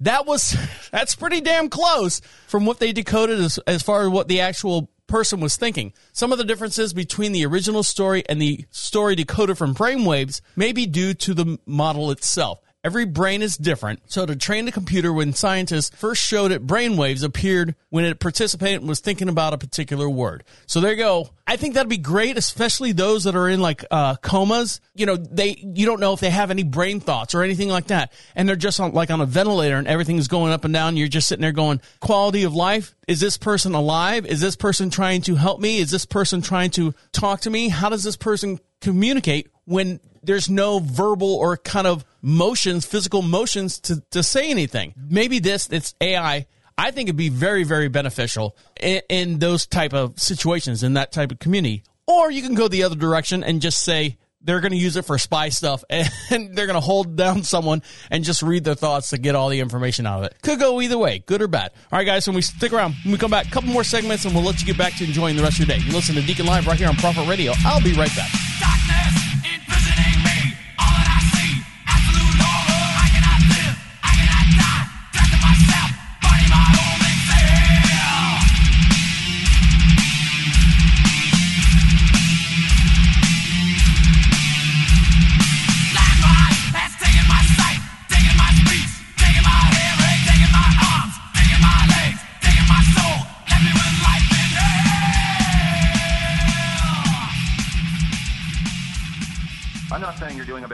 That 0.00 0.26
was 0.26 0.54
that's 0.92 1.14
pretty 1.14 1.40
damn 1.40 1.70
close 1.70 2.20
from 2.48 2.66
what 2.66 2.80
they 2.80 2.92
decoded 2.92 3.40
as, 3.40 3.58
as 3.66 3.82
far 3.82 4.02
as 4.02 4.08
what 4.10 4.28
the 4.28 4.42
actual 4.42 4.90
person 5.06 5.40
was 5.40 5.56
thinking. 5.56 5.94
Some 6.12 6.32
of 6.32 6.38
the 6.38 6.44
differences 6.44 6.92
between 6.92 7.32
the 7.32 7.46
original 7.46 7.82
story 7.82 8.24
and 8.28 8.42
the 8.42 8.66
story 8.72 9.14
decoded 9.14 9.56
from 9.56 9.74
brainwaves 9.74 10.42
may 10.54 10.72
be 10.72 10.84
due 10.84 11.14
to 11.14 11.32
the 11.32 11.58
model 11.64 12.10
itself. 12.10 12.60
Every 12.84 13.06
brain 13.06 13.40
is 13.40 13.56
different, 13.56 14.02
so 14.08 14.26
to 14.26 14.36
train 14.36 14.66
the 14.66 14.72
computer 14.72 15.10
when 15.10 15.32
scientists 15.32 15.96
first 15.96 16.22
showed 16.22 16.52
it 16.52 16.66
brainwaves 16.66 17.24
appeared 17.24 17.74
when 17.88 18.04
a 18.04 18.14
participant 18.14 18.82
was 18.82 19.00
thinking 19.00 19.30
about 19.30 19.54
a 19.54 19.58
particular 19.58 20.06
word. 20.06 20.44
So 20.66 20.82
there 20.82 20.90
you 20.90 20.98
go. 20.98 21.30
I 21.46 21.56
think 21.56 21.74
that'd 21.74 21.88
be 21.88 21.96
great, 21.96 22.36
especially 22.36 22.92
those 22.92 23.24
that 23.24 23.34
are 23.36 23.48
in 23.48 23.60
like 23.60 23.86
uh, 23.90 24.16
comas. 24.16 24.82
You 24.94 25.06
know, 25.06 25.16
they 25.16 25.56
you 25.56 25.86
don't 25.86 25.98
know 25.98 26.12
if 26.12 26.20
they 26.20 26.28
have 26.28 26.50
any 26.50 26.62
brain 26.62 27.00
thoughts 27.00 27.34
or 27.34 27.42
anything 27.42 27.70
like 27.70 27.86
that, 27.86 28.12
and 28.36 28.46
they're 28.46 28.54
just 28.54 28.78
on, 28.78 28.92
like 28.92 29.10
on 29.10 29.22
a 29.22 29.26
ventilator 29.26 29.78
and 29.78 29.88
everything's 29.88 30.28
going 30.28 30.52
up 30.52 30.66
and 30.66 30.74
down. 30.74 30.98
You're 30.98 31.08
just 31.08 31.26
sitting 31.26 31.40
there 31.40 31.52
going, 31.52 31.80
quality 32.00 32.42
of 32.42 32.54
life. 32.54 32.94
Is 33.08 33.18
this 33.18 33.38
person 33.38 33.74
alive? 33.74 34.26
Is 34.26 34.42
this 34.42 34.56
person 34.56 34.90
trying 34.90 35.22
to 35.22 35.36
help 35.36 35.58
me? 35.58 35.78
Is 35.78 35.90
this 35.90 36.04
person 36.04 36.42
trying 36.42 36.70
to 36.72 36.94
talk 37.12 37.40
to 37.42 37.50
me? 37.50 37.70
How 37.70 37.88
does 37.88 38.02
this 38.02 38.16
person 38.16 38.60
communicate 38.82 39.48
when 39.64 40.00
there's 40.22 40.48
no 40.48 40.78
verbal 40.78 41.34
or 41.34 41.56
kind 41.56 41.86
of 41.86 42.04
motions, 42.24 42.86
physical 42.86 43.22
motions 43.22 43.78
to, 43.80 44.02
to 44.10 44.22
say 44.22 44.50
anything. 44.50 44.94
Maybe 44.96 45.38
this, 45.38 45.68
it's 45.70 45.94
AI. 46.00 46.46
I 46.76 46.90
think 46.90 47.08
it'd 47.08 47.16
be 47.16 47.28
very, 47.28 47.62
very 47.64 47.88
beneficial 47.88 48.56
in, 48.80 49.02
in 49.08 49.38
those 49.38 49.66
type 49.66 49.92
of 49.92 50.18
situations, 50.18 50.82
in 50.82 50.94
that 50.94 51.12
type 51.12 51.30
of 51.30 51.38
community. 51.38 51.84
Or 52.06 52.30
you 52.30 52.42
can 52.42 52.54
go 52.54 52.66
the 52.66 52.82
other 52.82 52.96
direction 52.96 53.44
and 53.44 53.60
just 53.60 53.82
say, 53.82 54.18
they're 54.40 54.60
going 54.60 54.72
to 54.72 54.78
use 54.78 54.96
it 54.96 55.06
for 55.06 55.16
spy 55.16 55.48
stuff 55.48 55.84
and 55.90 56.10
they're 56.30 56.66
going 56.66 56.74
to 56.74 56.80
hold 56.80 57.16
down 57.16 57.42
someone 57.42 57.82
and 58.10 58.24
just 58.24 58.42
read 58.42 58.64
their 58.64 58.74
thoughts 58.74 59.10
to 59.10 59.18
get 59.18 59.34
all 59.34 59.48
the 59.48 59.60
information 59.60 60.06
out 60.06 60.18
of 60.18 60.24
it. 60.24 60.36
Could 60.42 60.58
go 60.58 60.80
either 60.80 60.98
way, 60.98 61.20
good 61.26 61.40
or 61.40 61.48
bad. 61.48 61.72
All 61.90 61.98
right, 61.98 62.04
guys, 62.04 62.26
when 62.26 62.36
we 62.36 62.42
stick 62.42 62.72
around, 62.72 62.94
when 63.04 63.12
we 63.12 63.18
come 63.18 63.30
back, 63.30 63.46
a 63.46 63.50
couple 63.50 63.70
more 63.70 63.84
segments 63.84 64.24
and 64.24 64.34
we'll 64.34 64.44
let 64.44 64.60
you 64.60 64.66
get 64.66 64.76
back 64.76 64.96
to 64.96 65.04
enjoying 65.04 65.36
the 65.36 65.42
rest 65.42 65.60
of 65.60 65.66
your 65.66 65.78
day. 65.78 65.82
You 65.84 65.92
listen 65.92 66.14
to 66.16 66.22
Deacon 66.22 66.46
Live 66.46 66.66
right 66.66 66.78
here 66.78 66.88
on 66.88 66.96
Prophet 66.96 67.26
Radio. 67.28 67.52
I'll 67.64 67.82
be 67.82 67.94
right 67.94 68.14
back. 68.14 68.30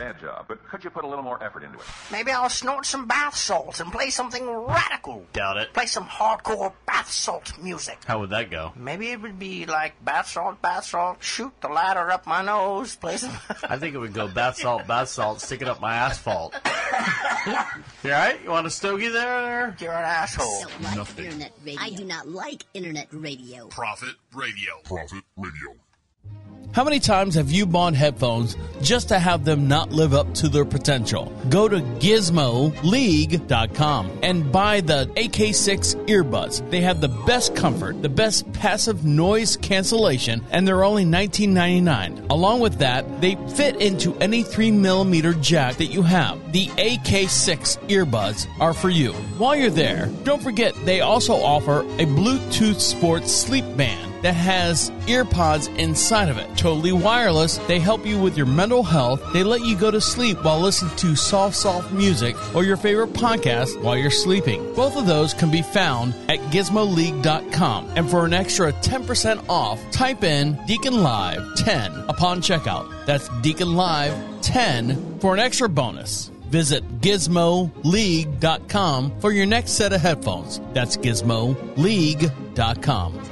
Bad 0.00 0.18
job, 0.18 0.46
but 0.48 0.66
could 0.66 0.82
you 0.82 0.88
put 0.88 1.04
a 1.04 1.06
little 1.06 1.22
more 1.22 1.42
effort 1.44 1.62
into 1.62 1.78
it? 1.78 1.84
Maybe 2.10 2.30
I'll 2.32 2.48
snort 2.48 2.86
some 2.86 3.06
bath 3.06 3.36
salts 3.36 3.80
and 3.80 3.92
play 3.92 4.08
something 4.08 4.48
radical. 4.48 5.26
Doubt 5.34 5.58
it. 5.58 5.74
Play 5.74 5.84
some 5.84 6.06
hardcore 6.06 6.72
bath 6.86 7.10
salt 7.10 7.52
music. 7.62 7.98
How 8.06 8.18
would 8.20 8.30
that 8.30 8.50
go? 8.50 8.72
Maybe 8.76 9.10
it 9.10 9.20
would 9.20 9.38
be 9.38 9.66
like 9.66 10.02
bath 10.02 10.28
salt, 10.28 10.62
bath 10.62 10.86
salt, 10.86 11.22
shoot 11.22 11.52
the 11.60 11.68
ladder 11.68 12.10
up 12.10 12.26
my 12.26 12.40
nose, 12.40 12.96
play 12.96 13.18
some. 13.18 13.30
I 13.62 13.76
think 13.76 13.94
it 13.94 13.98
would 13.98 14.14
go 14.14 14.26
bath 14.26 14.56
salt, 14.56 14.86
bath 14.86 15.10
salt, 15.10 15.42
stick 15.42 15.60
it 15.60 15.68
up 15.68 15.82
my 15.82 15.94
asphalt. 15.94 16.54
you 17.46 18.10
alright? 18.10 18.42
You 18.42 18.48
want 18.48 18.66
a 18.66 18.70
stogie 18.70 19.08
there? 19.08 19.76
You're 19.78 19.92
an 19.92 20.04
asshole. 20.04 20.62
Don't 20.62 20.96
like 20.96 21.18
internet 21.18 21.52
radio. 21.62 21.82
I 21.82 21.90
do 21.90 22.04
not 22.06 22.26
like 22.26 22.64
internet 22.72 23.08
radio. 23.10 23.66
Prophet 23.66 24.14
Radio. 24.32 24.80
Prophet 24.82 25.24
Radio. 25.36 25.76
How 26.72 26.84
many 26.84 27.00
times 27.00 27.34
have 27.34 27.50
you 27.50 27.66
bought 27.66 27.94
headphones 27.94 28.56
just 28.80 29.08
to 29.08 29.18
have 29.18 29.44
them 29.44 29.66
not 29.66 29.90
live 29.90 30.14
up 30.14 30.32
to 30.34 30.48
their 30.48 30.64
potential? 30.64 31.32
Go 31.48 31.68
to 31.68 31.80
gizmoleague.com 31.80 34.10
and 34.22 34.52
buy 34.52 34.80
the 34.80 35.06
AK6 35.16 36.06
earbuds. 36.06 36.70
They 36.70 36.80
have 36.82 37.00
the 37.00 37.08
best 37.08 37.56
comfort, 37.56 38.00
the 38.02 38.08
best 38.08 38.52
passive 38.52 39.04
noise 39.04 39.56
cancellation, 39.56 40.44
and 40.52 40.68
they're 40.68 40.84
only 40.84 41.04
$19.99. 41.04 42.30
Along 42.30 42.60
with 42.60 42.78
that, 42.78 43.20
they 43.20 43.34
fit 43.56 43.82
into 43.82 44.14
any 44.18 44.44
3mm 44.44 45.42
jack 45.42 45.78
that 45.78 45.86
you 45.86 46.02
have. 46.02 46.52
The 46.52 46.68
AK6 46.68 47.78
earbuds 47.88 48.46
are 48.60 48.74
for 48.74 48.90
you. 48.90 49.12
While 49.38 49.56
you're 49.56 49.70
there, 49.70 50.06
don't 50.22 50.40
forget 50.40 50.76
they 50.84 51.00
also 51.00 51.34
offer 51.34 51.80
a 51.80 52.06
Bluetooth 52.06 52.78
sports 52.78 53.32
sleep 53.32 53.64
band 53.76 54.10
that 54.22 54.34
has 54.34 54.90
earpods 55.06 55.74
inside 55.76 56.28
of 56.28 56.38
it. 56.38 56.48
Totally 56.56 56.92
wireless. 56.92 57.58
They 57.66 57.78
help 57.78 58.06
you 58.06 58.20
with 58.20 58.36
your 58.36 58.46
mental 58.46 58.82
health. 58.82 59.22
They 59.32 59.42
let 59.42 59.64
you 59.64 59.76
go 59.76 59.90
to 59.90 60.00
sleep 60.00 60.42
while 60.44 60.60
listening 60.60 60.94
to 60.96 61.16
soft, 61.16 61.56
soft 61.56 61.92
music 61.92 62.36
or 62.54 62.64
your 62.64 62.76
favorite 62.76 63.12
podcast 63.12 63.80
while 63.82 63.96
you're 63.96 64.10
sleeping. 64.10 64.74
Both 64.74 64.96
of 64.96 65.06
those 65.06 65.34
can 65.34 65.50
be 65.50 65.62
found 65.62 66.14
at 66.28 66.38
gizmoleague.com. 66.50 67.92
And 67.96 68.10
for 68.10 68.24
an 68.24 68.34
extra 68.34 68.72
10% 68.72 69.48
off, 69.48 69.80
type 69.90 70.24
in 70.24 70.58
Deacon 70.66 71.02
Live 71.02 71.42
10 71.56 71.92
upon 72.08 72.40
checkout. 72.40 73.06
That's 73.06 73.28
Deacon 73.40 73.74
Live 73.74 74.14
10 74.42 75.18
for 75.20 75.34
an 75.34 75.40
extra 75.40 75.68
bonus. 75.68 76.30
Visit 76.50 77.00
gizmoleague.com 77.00 79.20
for 79.20 79.32
your 79.32 79.46
next 79.46 79.72
set 79.72 79.92
of 79.92 80.00
headphones. 80.00 80.60
That's 80.72 80.96
gizmoleague.com. 80.96 83.29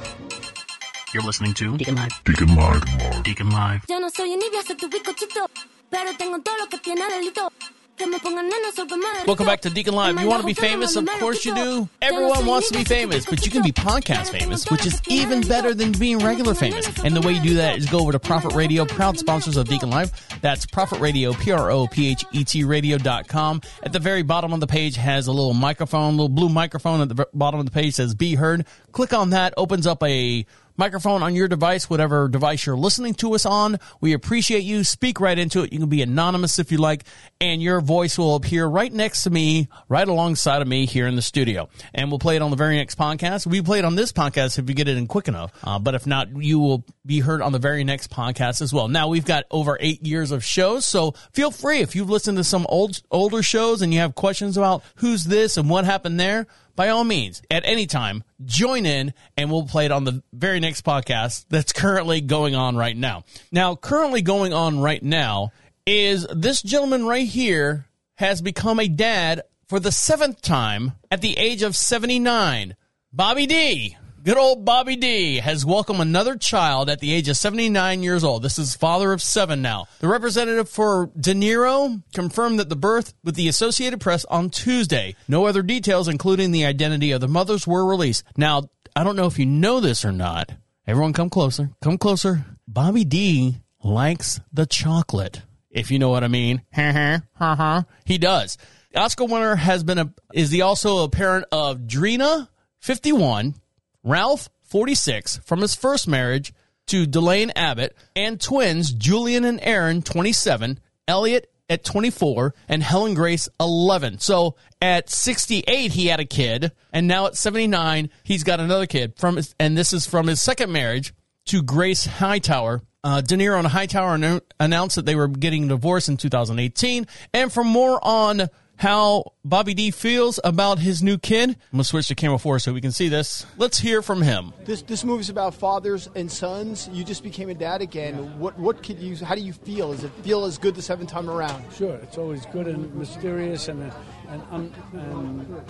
You're 1.11 1.23
listening 1.23 1.55
to 1.55 1.75
Deacon 1.75 1.95
Live. 1.95 2.23
Deacon 2.23 2.55
Live. 2.55 3.23
Deacon 3.23 3.49
Live. 3.49 3.83
Yo 3.89 3.97
no 3.99 4.09
soy 4.09 4.29
envidia, 4.29 4.61
soy 4.61 4.75
tu 4.75 4.87
bizcochito. 4.89 5.47
Pero 5.89 6.13
tengo 6.13 6.39
todo 6.43 6.55
lo 6.59 6.67
que 6.67 6.77
tiene 6.77 7.01
delito. 7.09 7.49
Que 7.97 8.05
me 8.07 8.17
pongan 8.19 8.47
nena, 8.47 8.71
soy 8.75 8.85
que 8.85 8.95
me 8.95 9.03
derrito. 9.05 9.25
Welcome 9.25 9.47
back 9.47 9.61
to 9.61 9.71
Deacon 9.71 9.95
Live. 9.95 10.19
You 10.21 10.27
want 10.27 10.41
to 10.41 10.45
be 10.47 10.53
famous? 10.53 10.95
Of 10.95 11.07
course 11.19 11.43
you 11.45 11.55
do. 11.55 11.89
Everyone 12.01 12.45
wants 12.45 12.69
to 12.69 12.77
be 12.77 12.83
famous, 12.83 13.25
but 13.25 13.43
you 13.43 13.51
can 13.51 13.63
be 13.63 13.71
podcast 13.71 14.29
famous, 14.29 14.69
which 14.69 14.85
is 14.85 15.01
even 15.07 15.41
better 15.41 15.73
than 15.73 15.91
being 15.93 16.19
regular 16.19 16.53
famous. 16.53 16.87
And 17.03 17.15
the 17.15 17.21
way 17.21 17.33
you 17.33 17.41
do 17.41 17.53
that 17.55 17.77
is 17.79 17.87
go 17.89 17.99
over 17.99 18.11
to 18.11 18.19
Prophet 18.19 18.53
Radio, 18.53 18.85
proud 18.85 19.17
sponsors 19.17 19.57
of 19.57 19.67
Deacon 19.67 19.89
Live. 19.89 20.11
That's 20.41 20.65
Prophet 20.67 20.99
Radio, 21.01 21.33
P 21.33 21.51
R 21.51 21.71
O 21.71 21.87
P 21.87 22.11
H 22.11 22.23
E 22.31 22.43
T 22.43 22.63
radio.com. 22.63 23.61
At 23.81 23.93
the 23.93 23.99
very 23.99 24.21
bottom 24.21 24.53
of 24.53 24.59
the 24.59 24.67
page 24.67 24.95
has 24.95 25.25
a 25.25 25.31
little 25.31 25.55
microphone, 25.55 26.11
little 26.11 26.29
blue 26.29 26.49
microphone 26.49 27.01
at 27.01 27.09
the 27.09 27.27
bottom 27.33 27.59
of 27.59 27.65
the 27.65 27.71
page 27.71 27.95
says 27.95 28.13
Be 28.13 28.35
Heard. 28.35 28.65
Click 28.91 29.13
on 29.13 29.31
that, 29.31 29.53
opens 29.57 29.87
up 29.87 30.03
a 30.03 30.45
microphone 30.79 31.21
on 31.21 31.35
your 31.35 31.49
device, 31.49 31.89
whatever 31.89 32.29
device 32.29 32.65
you're 32.65 32.77
listening 32.77 33.13
to 33.13 33.35
us 33.35 33.45
on. 33.45 33.77
We 33.99 34.13
appreciate 34.13 34.63
you. 34.63 34.85
Speak 34.85 35.19
right 35.19 35.37
into 35.37 35.61
it. 35.61 35.73
You 35.73 35.79
can 35.79 35.89
be 35.89 36.01
anonymous 36.01 36.57
if 36.57 36.71
you 36.71 36.77
like, 36.77 37.03
and 37.41 37.61
your 37.61 37.81
voice 37.81 38.17
will 38.17 38.35
appear 38.35 38.65
right 38.65 38.91
next 38.91 39.23
to 39.23 39.29
me, 39.29 39.67
right 39.89 40.07
alongside 40.07 40.61
of 40.61 40.67
me 40.69 40.85
here 40.85 41.05
in 41.05 41.17
the 41.17 41.21
studio. 41.21 41.67
And 41.93 42.09
we'll 42.09 42.19
play 42.19 42.37
it 42.37 42.41
on 42.41 42.49
the 42.49 42.55
very 42.55 42.77
next 42.77 42.97
podcast. 42.97 43.45
We 43.45 43.61
play 43.61 43.79
it 43.79 43.85
on 43.85 43.95
this 43.95 44.13
podcast 44.13 44.57
if 44.57 44.69
you 44.69 44.73
get 44.73 44.87
it 44.87 44.97
in 44.97 45.07
quick 45.07 45.27
enough. 45.27 45.51
Uh, 45.63 45.79
but 45.79 45.95
if 45.95 46.07
not, 46.07 46.29
you 46.41 46.59
will 46.59 46.85
be 47.05 47.19
heard 47.19 47.41
on 47.41 47.51
the 47.51 47.59
very 47.59 47.83
next 47.83 48.09
podcast 48.09 48.61
as 48.61 48.73
well. 48.73 48.87
Now 48.87 49.09
we've 49.09 49.25
got 49.25 49.43
over 49.51 49.77
eight 49.81 50.07
years 50.07 50.31
of 50.31 50.45
shows, 50.45 50.85
so 50.85 51.11
feel 51.33 51.51
free 51.51 51.81
if 51.81 51.93
you've 51.93 52.09
listened 52.09 52.37
to 52.37 52.43
some 52.45 52.65
old 52.69 53.01
older 53.11 53.43
shows 53.43 53.81
and 53.81 53.93
you 53.93 53.99
have 53.99 54.15
questions 54.15 54.55
about 54.55 54.83
who's 54.95 55.25
this 55.25 55.57
and 55.57 55.69
what 55.69 55.83
happened 55.83 56.19
there 56.19 56.47
by 56.79 56.87
all 56.87 57.03
means, 57.03 57.41
at 57.51 57.65
any 57.65 57.87
time, 57.87 58.23
join 58.45 58.85
in 58.85 59.13
and 59.35 59.51
we'll 59.51 59.65
play 59.65 59.83
it 59.83 59.91
on 59.91 60.05
the 60.05 60.23
very 60.31 60.61
next 60.61 60.85
podcast 60.85 61.43
that's 61.49 61.73
currently 61.73 62.21
going 62.21 62.55
on 62.55 62.77
right 62.77 62.95
now. 62.95 63.25
Now, 63.51 63.75
currently 63.75 64.21
going 64.21 64.53
on 64.53 64.79
right 64.79 65.03
now 65.03 65.51
is 65.85 66.25
this 66.33 66.61
gentleman 66.61 67.05
right 67.05 67.27
here 67.27 67.85
has 68.15 68.41
become 68.41 68.79
a 68.79 68.87
dad 68.87 69.41
for 69.67 69.81
the 69.81 69.91
seventh 69.91 70.41
time 70.41 70.93
at 71.11 71.19
the 71.19 71.37
age 71.37 71.63
of 71.63 71.75
79. 71.75 72.77
Bobby 73.11 73.45
D. 73.45 73.97
Good 74.21 74.37
old 74.37 74.65
Bobby 74.65 74.97
D 74.97 75.37
has 75.37 75.65
welcomed 75.65 76.01
another 76.01 76.35
child 76.35 76.89
at 76.89 76.99
the 76.99 77.13
age 77.13 77.29
of 77.29 77.37
79 77.37 78.03
years 78.03 78.21
old. 78.21 78.43
This 78.43 78.59
is 78.59 78.75
father 78.75 79.13
of 79.13 79.21
seven 79.21 79.61
now. 79.61 79.87
The 79.99 80.09
representative 80.09 80.67
for 80.67 81.09
De 81.17 81.33
Niro 81.33 82.03
confirmed 82.13 82.59
that 82.59 82.67
the 82.67 82.75
birth 82.75 83.13
with 83.23 83.35
the 83.35 83.47
Associated 83.47 84.01
Press 84.01 84.25
on 84.25 84.49
Tuesday. 84.49 85.15
No 85.29 85.45
other 85.45 85.61
details, 85.61 86.09
including 86.09 86.51
the 86.51 86.65
identity 86.65 87.11
of 87.11 87.21
the 87.21 87.29
mothers, 87.29 87.65
were 87.65 87.85
released. 87.85 88.25
Now, 88.35 88.63
I 88.93 89.05
don't 89.05 89.15
know 89.15 89.27
if 89.27 89.39
you 89.39 89.45
know 89.45 89.79
this 89.79 90.03
or 90.03 90.11
not. 90.11 90.51
Everyone 90.85 91.13
come 91.13 91.29
closer. 91.29 91.69
Come 91.81 91.97
closer. 91.97 92.45
Bobby 92.67 93.05
D 93.05 93.61
likes 93.81 94.41
the 94.51 94.65
chocolate, 94.65 95.43
if 95.71 95.91
you 95.91 95.99
know 95.99 96.09
what 96.09 96.25
I 96.25 96.27
mean. 96.27 96.61
he 98.05 98.17
does. 98.17 98.57
Oscar 98.93 99.25
winner 99.25 99.55
has 99.55 99.85
been 99.85 99.97
a 99.97 100.13
is 100.33 100.49
the 100.49 100.63
also 100.63 101.05
a 101.05 101.09
parent 101.09 101.45
of 101.53 101.87
Drena, 101.87 102.49
51, 102.79 103.55
Ralph, 104.03 104.49
46, 104.63 105.37
from 105.37 105.61
his 105.61 105.75
first 105.75 106.07
marriage 106.07 106.53
to 106.87 107.05
Diahnne 107.05 107.51
Abbott, 107.55 107.95
and 108.15 108.39
twins 108.39 108.91
Julian 108.91 109.45
and 109.45 109.59
Aaron, 109.61 110.01
27, 110.01 110.79
Elliot 111.07 111.51
at 111.69 111.83
24, 111.83 112.55
and 112.67 112.81
Helen 112.81 113.13
Grace, 113.13 113.47
11. 113.59 114.19
So 114.19 114.55
at 114.81 115.09
68, 115.09 115.91
he 115.91 116.07
had 116.07 116.19
a 116.19 116.25
kid, 116.25 116.71
and 116.91 117.07
now 117.07 117.27
at 117.27 117.35
79, 117.35 118.09
he's 118.23 118.43
got 118.43 118.59
another 118.59 118.87
kid 118.87 119.13
from 119.17 119.35
his, 119.35 119.53
and 119.59 119.77
this 119.77 119.93
is 119.93 120.07
from 120.07 120.27
his 120.27 120.41
second 120.41 120.71
marriage 120.71 121.13
to 121.45 121.61
Grace 121.61 122.05
Hightower. 122.05 122.81
Uh, 123.03 123.21
De 123.21 123.35
Niro 123.35 123.57
and 123.57 123.67
Hightower 123.67 124.41
announced 124.59 124.95
that 124.95 125.05
they 125.05 125.15
were 125.15 125.27
getting 125.27 125.67
divorced 125.67 126.09
in 126.09 126.17
2018. 126.17 127.07
And 127.33 127.51
for 127.51 127.63
more 127.63 127.99
on 128.03 128.49
how 128.79 129.33
Bobby 129.43 129.73
D 129.73 129.91
feels 129.91 130.39
about 130.41 130.79
his 130.79 131.03
new 131.03 131.17
kid, 131.17 131.49
I'm 131.49 131.55
going 131.73 131.79
to 131.79 131.83
switch 131.83 132.07
to 132.07 132.15
camera 132.15 132.39
four 132.39 132.59
so 132.59 132.71
we 132.71 132.79
can 132.79 132.93
see 132.93 133.09
this. 133.09 133.45
Let's 133.57 133.77
hear 133.77 134.01
from 134.01 134.21
him. 134.21 134.53
This 134.63 134.81
this 134.83 135.03
movie's 135.03 135.29
about 135.29 135.53
fathers 135.53 136.09
and 136.15 136.31
sons. 136.31 136.89
You 136.93 137.03
just 137.03 137.21
became 137.21 137.49
a 137.49 137.53
dad 137.53 137.81
again. 137.81 138.39
What 138.39 138.57
what 138.57 138.81
could 138.81 138.99
you? 138.99 139.17
How 139.17 139.35
do 139.35 139.41
you 139.41 139.51
feel? 139.51 139.91
Does 139.91 140.05
it 140.05 140.11
feel 140.23 140.45
as 140.45 140.57
good 140.57 140.75
the 140.75 140.81
seventh 140.81 141.09
time 141.09 141.29
around? 141.29 141.63
Sure, 141.73 141.95
it's 141.95 142.17
always 142.17 142.45
good 142.47 142.67
and 142.67 142.93
mysterious, 142.95 143.67
and 143.67 143.91
and, 144.29 144.41
and, 144.51 144.73
and 144.93 145.61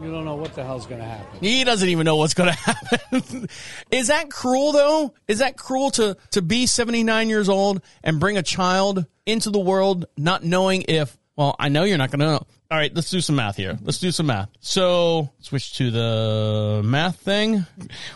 you 0.00 0.10
don't 0.10 0.24
know 0.24 0.36
what 0.36 0.54
the 0.54 0.64
hell's 0.64 0.86
going 0.86 1.00
to 1.00 1.06
happen. 1.06 1.38
He 1.40 1.62
doesn't 1.62 1.88
even 1.88 2.06
know 2.06 2.16
what's 2.16 2.34
going 2.34 2.50
to 2.52 2.58
happen. 2.58 3.48
Is 3.90 4.08
that 4.08 4.30
cruel 4.30 4.72
though? 4.72 5.14
Is 5.28 5.40
that 5.40 5.58
cruel 5.58 5.90
to 5.92 6.16
to 6.30 6.40
be 6.40 6.66
79 6.66 7.28
years 7.28 7.50
old 7.50 7.82
and 8.02 8.18
bring 8.18 8.38
a 8.38 8.42
child 8.42 9.04
into 9.26 9.50
the 9.50 9.60
world 9.60 10.06
not 10.16 10.42
knowing 10.42 10.86
if 10.88 11.18
well, 11.36 11.54
I 11.58 11.68
know 11.68 11.84
you're 11.84 11.98
not 11.98 12.10
going 12.10 12.20
to 12.20 12.26
know. 12.26 12.46
All 12.70 12.78
right, 12.78 12.92
let's 12.94 13.10
do 13.10 13.20
some 13.20 13.36
math 13.36 13.56
here. 13.56 13.78
Let's 13.82 13.98
do 13.98 14.10
some 14.10 14.26
math. 14.26 14.48
So, 14.60 15.30
switch 15.40 15.74
to 15.74 15.90
the 15.90 16.82
math 16.84 17.16
thing. 17.16 17.66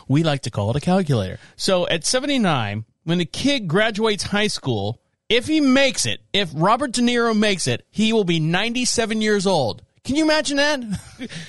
We 0.08 0.22
like 0.22 0.42
to 0.42 0.50
call 0.50 0.70
it 0.70 0.76
a 0.76 0.80
calculator. 0.80 1.38
So, 1.56 1.86
at 1.86 2.04
79, 2.04 2.84
when 3.04 3.18
the 3.18 3.26
kid 3.26 3.68
graduates 3.68 4.24
high 4.24 4.48
school, 4.48 5.00
if 5.28 5.46
he 5.46 5.60
makes 5.60 6.06
it, 6.06 6.20
if 6.32 6.50
Robert 6.54 6.92
De 6.92 7.02
Niro 7.02 7.36
makes 7.36 7.68
it, 7.68 7.86
he 7.90 8.12
will 8.12 8.24
be 8.24 8.40
97 8.40 9.20
years 9.20 9.46
old. 9.46 9.82
Can 10.04 10.16
you 10.16 10.24
imagine 10.24 10.56
that? 10.56 10.80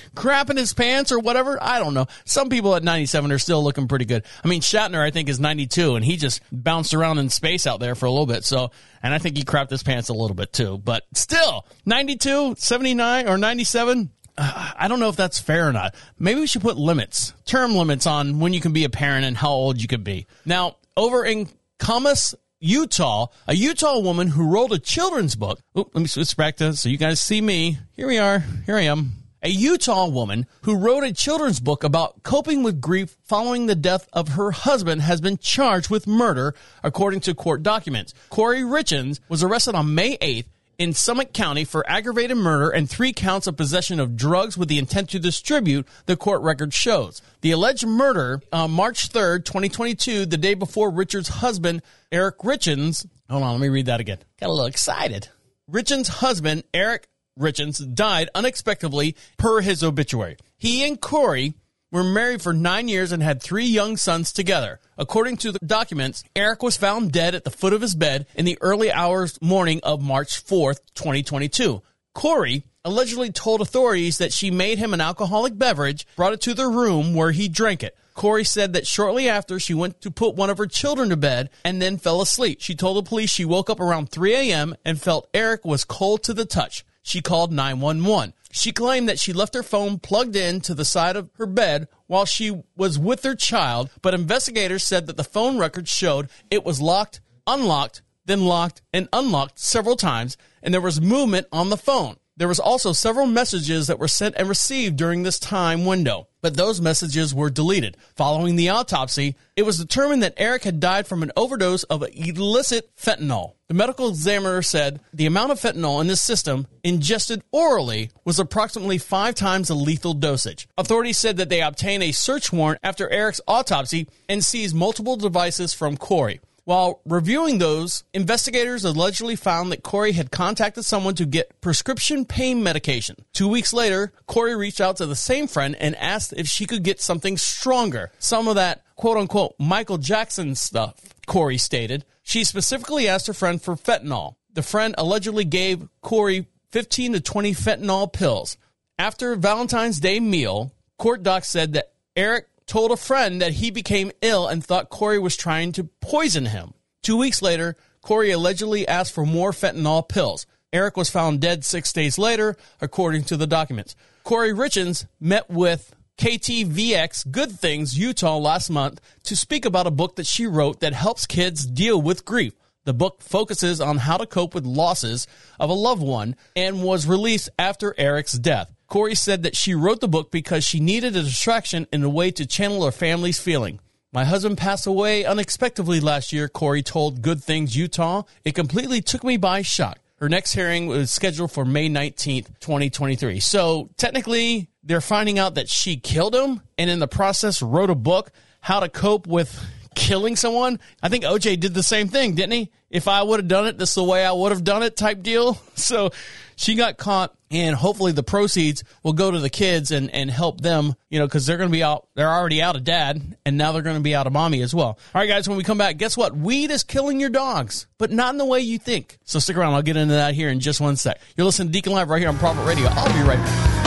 Crap 0.14 0.50
in 0.50 0.56
his 0.56 0.72
pants 0.72 1.10
or 1.10 1.18
whatever? 1.18 1.58
I 1.62 1.78
don't 1.78 1.94
know. 1.94 2.06
Some 2.24 2.48
people 2.48 2.74
at 2.76 2.82
97 2.82 3.32
are 3.32 3.38
still 3.38 3.62
looking 3.64 3.88
pretty 3.88 4.04
good. 4.04 4.24
I 4.44 4.48
mean, 4.48 4.60
Shatner, 4.60 5.00
I 5.00 5.10
think, 5.10 5.28
is 5.28 5.40
92, 5.40 5.96
and 5.96 6.04
he 6.04 6.16
just 6.16 6.42
bounced 6.52 6.94
around 6.94 7.18
in 7.18 7.30
space 7.30 7.66
out 7.66 7.80
there 7.80 7.94
for 7.94 8.06
a 8.06 8.10
little 8.10 8.26
bit. 8.26 8.44
So, 8.44 8.70
and 9.02 9.14
I 9.14 9.18
think 9.18 9.36
he 9.36 9.44
crapped 9.44 9.70
his 9.70 9.82
pants 9.82 10.10
a 10.10 10.14
little 10.14 10.36
bit 10.36 10.52
too. 10.52 10.78
But 10.78 11.04
still, 11.14 11.66
92, 11.86 12.56
79, 12.58 13.28
or 13.28 13.38
97, 13.38 14.10
uh, 14.36 14.72
I 14.78 14.88
don't 14.88 15.00
know 15.00 15.08
if 15.08 15.16
that's 15.16 15.40
fair 15.40 15.68
or 15.68 15.72
not. 15.72 15.94
Maybe 16.18 16.40
we 16.40 16.46
should 16.46 16.62
put 16.62 16.76
limits, 16.76 17.32
term 17.46 17.74
limits 17.74 18.06
on 18.06 18.38
when 18.38 18.52
you 18.52 18.60
can 18.60 18.72
be 18.72 18.84
a 18.84 18.90
parent 18.90 19.24
and 19.24 19.36
how 19.36 19.50
old 19.50 19.80
you 19.80 19.88
can 19.88 20.02
be. 20.02 20.26
Now, 20.44 20.76
over 20.96 21.24
in 21.24 21.48
Kamas, 21.78 22.34
Utah, 22.64 23.26
a 23.48 23.56
Utah 23.56 23.98
woman 23.98 24.28
who 24.28 24.48
wrote 24.48 24.70
a 24.70 24.78
children's 24.78 25.34
book. 25.34 25.58
Oop, 25.76 25.90
let 25.94 26.00
me 26.00 26.06
switch 26.06 26.36
back 26.36 26.54
to 26.58 26.74
so 26.74 26.88
you 26.88 26.96
guys 26.96 27.20
see 27.20 27.40
me. 27.40 27.78
Here 27.96 28.06
we 28.06 28.18
are. 28.18 28.38
Here 28.66 28.76
I 28.76 28.82
am. 28.82 29.14
A 29.42 29.48
Utah 29.48 30.06
woman 30.06 30.46
who 30.62 30.76
wrote 30.76 31.02
a 31.02 31.12
children's 31.12 31.58
book 31.58 31.82
about 31.82 32.22
coping 32.22 32.62
with 32.62 32.80
grief 32.80 33.16
following 33.24 33.66
the 33.66 33.74
death 33.74 34.08
of 34.12 34.28
her 34.28 34.52
husband 34.52 35.02
has 35.02 35.20
been 35.20 35.38
charged 35.38 35.90
with 35.90 36.06
murder, 36.06 36.54
according 36.84 37.18
to 37.22 37.34
court 37.34 37.64
documents. 37.64 38.14
Kouri 38.30 38.62
Richins 38.62 39.18
was 39.28 39.42
arrested 39.42 39.74
on 39.74 39.96
May 39.96 40.16
8th 40.18 40.46
in 40.78 40.92
Summit 40.92 41.32
County 41.32 41.64
for 41.64 41.88
aggravated 41.88 42.36
murder 42.36 42.70
and 42.70 42.88
three 42.88 43.12
counts 43.12 43.46
of 43.46 43.56
possession 43.56 44.00
of 44.00 44.16
drugs 44.16 44.56
with 44.56 44.68
the 44.68 44.78
intent 44.78 45.10
to 45.10 45.18
distribute, 45.18 45.86
the 46.06 46.16
court 46.16 46.42
record 46.42 46.74
shows. 46.74 47.22
The 47.40 47.50
alleged 47.50 47.86
murder, 47.86 48.42
uh, 48.52 48.68
March 48.68 49.10
3rd, 49.10 49.44
2022, 49.44 50.26
the 50.26 50.36
day 50.36 50.54
before 50.54 50.90
Richard's 50.90 51.28
husband, 51.28 51.82
Eric 52.10 52.38
Richins, 52.38 53.06
hold 53.30 53.42
on, 53.42 53.52
let 53.52 53.60
me 53.60 53.68
read 53.68 53.86
that 53.86 54.00
again. 54.00 54.18
Got 54.40 54.48
a 54.48 54.52
little 54.52 54.66
excited. 54.66 55.28
Richins' 55.70 56.08
husband, 56.08 56.64
Eric 56.74 57.06
Richins, 57.38 57.94
died 57.94 58.28
unexpectedly 58.34 59.16
per 59.36 59.60
his 59.60 59.82
obituary. 59.82 60.36
He 60.58 60.84
and 60.84 61.00
Kouri 61.00 61.54
were 61.92 62.02
married 62.02 62.42
for 62.42 62.52
nine 62.52 62.88
years 62.88 63.12
and 63.12 63.22
had 63.22 63.40
three 63.40 63.66
young 63.66 63.96
sons 63.96 64.32
together. 64.32 64.80
According 64.98 65.36
to 65.38 65.52
the 65.52 65.60
documents, 65.64 66.24
Eric 66.34 66.62
was 66.62 66.76
found 66.76 67.12
dead 67.12 67.36
at 67.36 67.44
the 67.44 67.50
foot 67.50 67.72
of 67.72 67.82
his 67.82 67.94
bed 67.94 68.26
in 68.34 68.44
the 68.44 68.58
early 68.60 68.90
hours 68.90 69.40
morning 69.40 69.78
of 69.84 70.02
March 70.02 70.44
4th, 70.44 70.80
2022. 70.94 71.82
Kouri 72.16 72.64
allegedly 72.84 73.30
told 73.30 73.60
authorities 73.60 74.18
that 74.18 74.32
she 74.32 74.50
made 74.50 74.78
him 74.78 74.92
an 74.92 75.00
alcoholic 75.00 75.56
beverage, 75.56 76.06
brought 76.16 76.32
it 76.32 76.40
to 76.40 76.54
the 76.54 76.66
room 76.66 77.14
where 77.14 77.30
he 77.30 77.48
drank 77.48 77.82
it. 77.82 77.96
Kouri 78.16 78.46
said 78.46 78.72
that 78.72 78.86
shortly 78.86 79.28
after 79.28 79.58
she 79.58 79.72
went 79.72 80.00
to 80.02 80.10
put 80.10 80.34
one 80.34 80.50
of 80.50 80.58
her 80.58 80.66
children 80.66 81.08
to 81.10 81.16
bed 81.16 81.50
and 81.64 81.80
then 81.80 81.96
fell 81.96 82.20
asleep. 82.20 82.58
She 82.60 82.74
told 82.74 82.96
the 82.96 83.08
police 83.08 83.30
she 83.30 83.44
woke 83.44 83.70
up 83.70 83.80
around 83.80 84.10
3 84.10 84.34
a.m. 84.34 84.74
and 84.84 85.00
felt 85.00 85.28
Eric 85.32 85.64
was 85.64 85.84
cold 85.84 86.22
to 86.24 86.34
the 86.34 86.44
touch. 86.44 86.84
She 87.02 87.20
called 87.20 87.52
911. 87.52 88.34
She 88.54 88.70
claimed 88.70 89.08
that 89.08 89.18
she 89.18 89.32
left 89.32 89.54
her 89.54 89.62
phone 89.62 89.98
plugged 89.98 90.36
in 90.36 90.60
to 90.60 90.74
the 90.74 90.84
side 90.84 91.16
of 91.16 91.30
her 91.38 91.46
bed 91.46 91.88
while 92.06 92.26
she 92.26 92.62
was 92.76 92.98
with 92.98 93.22
her 93.24 93.34
child, 93.34 93.88
but 94.02 94.12
investigators 94.12 94.84
said 94.84 95.06
that 95.06 95.16
the 95.16 95.24
phone 95.24 95.56
records 95.56 95.90
showed 95.90 96.28
it 96.50 96.62
was 96.62 96.78
locked, 96.78 97.22
unlocked, 97.46 98.02
then 98.26 98.44
locked 98.44 98.82
and 98.92 99.08
unlocked 99.10 99.58
several 99.58 99.96
times, 99.96 100.36
and 100.62 100.74
there 100.74 100.82
was 100.82 101.00
movement 101.00 101.46
on 101.50 101.70
the 101.70 101.78
phone. 101.78 102.16
There 102.34 102.48
was 102.48 102.58
also 102.58 102.92
several 102.94 103.26
messages 103.26 103.88
that 103.88 103.98
were 103.98 104.08
sent 104.08 104.36
and 104.38 104.48
received 104.48 104.96
during 104.96 105.22
this 105.22 105.38
time 105.38 105.84
window, 105.84 106.28
but 106.40 106.56
those 106.56 106.80
messages 106.80 107.34
were 107.34 107.50
deleted. 107.50 107.98
Following 108.16 108.56
the 108.56 108.70
autopsy, 108.70 109.36
it 109.54 109.64
was 109.64 109.78
determined 109.78 110.22
that 110.22 110.32
Eric 110.38 110.64
had 110.64 110.80
died 110.80 111.06
from 111.06 111.22
an 111.22 111.30
overdose 111.36 111.82
of 111.84 112.02
illicit 112.14 112.88
fentanyl. 112.96 113.52
The 113.68 113.74
medical 113.74 114.08
examiner 114.08 114.62
said 114.62 115.00
the 115.12 115.26
amount 115.26 115.52
of 115.52 115.60
fentanyl 115.60 116.00
in 116.00 116.06
this 116.06 116.22
system 116.22 116.66
ingested 116.82 117.42
orally 117.52 118.10
was 118.24 118.38
approximately 118.38 118.96
five 118.96 119.34
times 119.34 119.68
the 119.68 119.74
lethal 119.74 120.14
dosage. 120.14 120.68
Authorities 120.78 121.18
said 121.18 121.36
that 121.36 121.50
they 121.50 121.60
obtained 121.60 122.02
a 122.02 122.12
search 122.12 122.50
warrant 122.50 122.80
after 122.82 123.10
Eric's 123.10 123.42
autopsy 123.46 124.08
and 124.26 124.42
seized 124.42 124.74
multiple 124.74 125.16
devices 125.16 125.74
from 125.74 125.98
Kouri. 125.98 126.40
While 126.64 127.00
reviewing 127.04 127.58
those, 127.58 128.04
investigators 128.14 128.84
allegedly 128.84 129.34
found 129.34 129.72
that 129.72 129.82
Kouri 129.82 130.12
had 130.12 130.30
contacted 130.30 130.84
someone 130.84 131.16
to 131.16 131.26
get 131.26 131.60
prescription 131.60 132.24
pain 132.24 132.62
medication. 132.62 133.16
Two 133.32 133.48
weeks 133.48 133.72
later, 133.72 134.12
Kouri 134.28 134.56
reached 134.56 134.80
out 134.80 134.98
to 134.98 135.06
the 135.06 135.16
same 135.16 135.48
friend 135.48 135.74
and 135.80 135.96
asked 135.96 136.32
if 136.36 136.46
she 136.46 136.66
could 136.66 136.84
get 136.84 137.00
something 137.00 137.36
stronger. 137.36 138.12
Some 138.20 138.46
of 138.46 138.54
that 138.54 138.84
quote 138.94 139.16
unquote 139.16 139.56
Michael 139.58 139.98
Jackson 139.98 140.54
stuff, 140.54 140.94
Kouri 141.26 141.58
stated. 141.58 142.04
She 142.22 142.44
specifically 142.44 143.08
asked 143.08 143.26
her 143.26 143.32
friend 143.32 143.60
for 143.60 143.74
fentanyl. 143.74 144.36
The 144.52 144.62
friend 144.62 144.94
allegedly 144.96 145.44
gave 145.44 145.88
Kouri 146.04 146.46
15 146.70 147.14
to 147.14 147.20
20 147.20 147.54
fentanyl 147.54 148.12
pills. 148.12 148.56
After 149.00 149.34
Valentine's 149.34 149.98
Day 149.98 150.20
meal, 150.20 150.72
court 150.96 151.24
docs 151.24 151.48
said 151.48 151.72
that 151.72 151.92
Eric 152.14 152.46
told 152.66 152.90
a 152.90 152.96
friend 152.96 153.40
that 153.40 153.54
he 153.54 153.70
became 153.70 154.12
ill 154.20 154.46
and 154.46 154.64
thought 154.64 154.90
Kouri 154.90 155.20
was 155.20 155.36
trying 155.36 155.72
to 155.72 155.84
poison 156.00 156.46
him. 156.46 156.74
Two 157.02 157.16
weeks 157.16 157.42
later, 157.42 157.76
Kouri 158.04 158.34
allegedly 158.34 158.86
asked 158.86 159.12
for 159.12 159.26
more 159.26 159.52
fentanyl 159.52 160.08
pills. 160.08 160.46
Eric 160.72 160.96
was 160.96 161.10
found 161.10 161.40
dead 161.40 161.64
six 161.64 161.92
days 161.92 162.18
later, 162.18 162.56
according 162.80 163.24
to 163.24 163.36
the 163.36 163.46
documents. 163.46 163.94
Kouri 164.24 164.54
Richins 164.54 165.06
met 165.20 165.50
with 165.50 165.94
KTVX 166.18 167.30
Good 167.30 167.52
Things 167.52 167.98
Utah 167.98 168.38
last 168.38 168.70
month 168.70 169.00
to 169.24 169.36
speak 169.36 169.64
about 169.64 169.86
a 169.86 169.90
book 169.90 170.16
that 170.16 170.26
she 170.26 170.46
wrote 170.46 170.80
that 170.80 170.92
helps 170.92 171.26
kids 171.26 171.66
deal 171.66 172.00
with 172.00 172.24
grief. 172.24 172.54
The 172.84 172.94
book 172.94 173.22
focuses 173.22 173.80
on 173.80 173.98
how 173.98 174.16
to 174.16 174.26
cope 174.26 174.54
with 174.54 174.64
losses 174.66 175.26
of 175.60 175.70
a 175.70 175.74
loved 175.74 176.02
one 176.02 176.36
and 176.56 176.82
was 176.82 177.06
released 177.06 177.50
after 177.58 177.94
Eric's 177.96 178.32
death. 178.32 178.72
Kouri 178.92 179.16
said 179.16 179.42
that 179.44 179.56
she 179.56 179.72
wrote 179.72 180.02
the 180.02 180.06
book 180.06 180.30
because 180.30 180.64
she 180.64 180.78
needed 180.78 181.16
a 181.16 181.22
distraction 181.22 181.86
and 181.94 182.04
a 182.04 182.10
way 182.10 182.30
to 182.32 182.44
channel 182.44 182.84
her 182.84 182.92
family's 182.92 183.40
feeling. 183.40 183.80
My 184.12 184.26
husband 184.26 184.58
passed 184.58 184.86
away 184.86 185.24
unexpectedly 185.24 185.98
last 185.98 186.30
year, 186.30 186.46
Kouri 186.46 186.84
told 186.84 187.22
Good 187.22 187.42
Things 187.42 187.74
Utah. 187.74 188.24
It 188.44 188.54
completely 188.54 189.00
took 189.00 189.24
me 189.24 189.38
by 189.38 189.62
shock. 189.62 189.98
Her 190.16 190.28
next 190.28 190.52
hearing 190.52 190.88
was 190.88 191.10
scheduled 191.10 191.52
for 191.52 191.64
May 191.64 191.88
19th, 191.88 192.48
2023. 192.60 193.40
So 193.40 193.88
technically, 193.96 194.68
they're 194.82 195.00
finding 195.00 195.38
out 195.38 195.54
that 195.54 195.70
she 195.70 195.96
killed 195.96 196.34
him 196.34 196.60
and 196.76 196.90
in 196.90 196.98
the 196.98 197.08
process 197.08 197.62
wrote 197.62 197.88
a 197.88 197.94
book, 197.94 198.30
How 198.60 198.80
to 198.80 198.90
Cope 198.90 199.26
with 199.26 199.58
Killing 199.94 200.36
Someone. 200.36 200.78
I 201.02 201.08
think 201.08 201.24
OJ 201.24 201.58
did 201.60 201.72
the 201.72 201.82
same 201.82 202.08
thing, 202.08 202.34
didn't 202.34 202.52
he? 202.52 202.70
If 202.92 203.08
I 203.08 203.22
would 203.22 203.40
have 203.40 203.48
done 203.48 203.66
it, 203.66 203.78
this 203.78 203.88
is 203.88 203.94
the 203.96 204.04
way 204.04 204.24
I 204.24 204.30
would 204.30 204.52
have 204.52 204.62
done 204.62 204.82
it 204.82 204.96
type 204.96 205.22
deal. 205.22 205.60
So 205.74 206.10
she 206.54 206.76
got 206.76 206.96
caught 206.96 207.34
and 207.50 207.74
hopefully 207.74 208.12
the 208.12 208.22
proceeds 208.22 208.84
will 209.02 209.14
go 209.14 209.30
to 209.30 209.40
the 209.40 209.50
kids 209.50 209.90
and, 209.90 210.10
and 210.14 210.30
help 210.30 210.60
them, 210.60 210.94
you 211.10 211.18
know, 211.18 211.26
because 211.26 211.44
they're 211.44 211.56
going 211.56 211.70
to 211.70 211.72
be 211.72 211.82
out, 211.82 212.06
they're 212.14 212.28
already 212.28 212.62
out 212.62 212.76
of 212.76 212.84
dad 212.84 213.36
and 213.44 213.58
now 213.58 213.72
they're 213.72 213.82
going 213.82 213.96
to 213.96 214.02
be 214.02 214.14
out 214.14 214.28
of 214.28 214.32
mommy 214.32 214.62
as 214.62 214.72
well. 214.72 214.98
All 215.14 215.20
right, 215.20 215.26
guys, 215.26 215.48
when 215.48 215.56
we 215.58 215.64
come 215.64 215.78
back, 215.78 215.96
guess 215.96 216.16
what? 216.16 216.36
Weed 216.36 216.70
is 216.70 216.84
killing 216.84 217.18
your 217.18 217.30
dogs, 217.30 217.88
but 217.98 218.12
not 218.12 218.32
in 218.32 218.38
the 218.38 218.44
way 218.46 218.60
you 218.60 218.78
think. 218.78 219.18
So 219.24 219.40
stick 219.40 219.56
around. 219.56 219.74
I'll 219.74 219.82
get 219.82 219.96
into 219.96 220.14
that 220.14 220.34
here 220.34 220.50
in 220.50 220.60
just 220.60 220.80
one 220.80 220.94
sec. 220.94 221.20
You're 221.36 221.46
listening 221.46 221.68
to 221.68 221.72
Deacon 221.72 221.94
Live 221.94 222.10
right 222.10 222.20
here 222.20 222.28
on 222.28 222.38
Prophet 222.38 222.64
Radio. 222.64 222.86
I'll 222.90 223.12
be 223.12 223.28
right 223.28 223.38
back. 223.38 223.81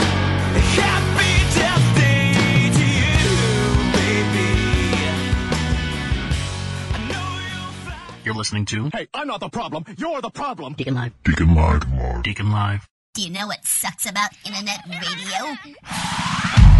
Listening 8.36 8.66
to 8.66 8.90
Hey, 8.92 9.08
I'm 9.14 9.26
not 9.26 9.40
the 9.40 9.48
problem. 9.48 9.84
You're 9.96 10.20
the 10.20 10.28
problem. 10.30 10.74
Deacon 10.74 10.94
Live. 10.94 11.12
Deacon 11.24 11.54
Live. 11.54 12.22
Deacon 12.22 12.50
Live. 12.50 12.86
Do 13.14 13.22
you 13.22 13.30
know 13.30 13.46
what 13.46 13.64
sucks 13.64 14.04
about 14.08 14.28
internet 14.44 14.80
radio? 14.86 15.56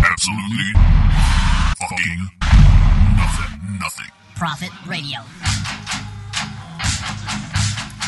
Absolutely 0.05 0.73
fucking 1.81 2.29
nothing. 3.17 3.79
Nothing. 3.81 4.11
Prophet 4.37 4.71
Radio. 4.87 5.19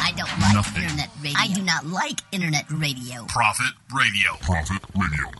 I 0.00 0.12
don't 0.16 0.28
like 0.40 0.54
Nothing. 0.54 0.82
internet 0.82 1.08
radio. 1.22 1.38
I 1.38 1.48
do 1.48 1.62
not 1.62 1.86
like 1.86 2.20
internet 2.32 2.70
radio. 2.70 3.24
Prophet 3.28 3.72
Radio. 3.94 4.36
Prophet 4.42 4.82
Radio. 4.94 5.30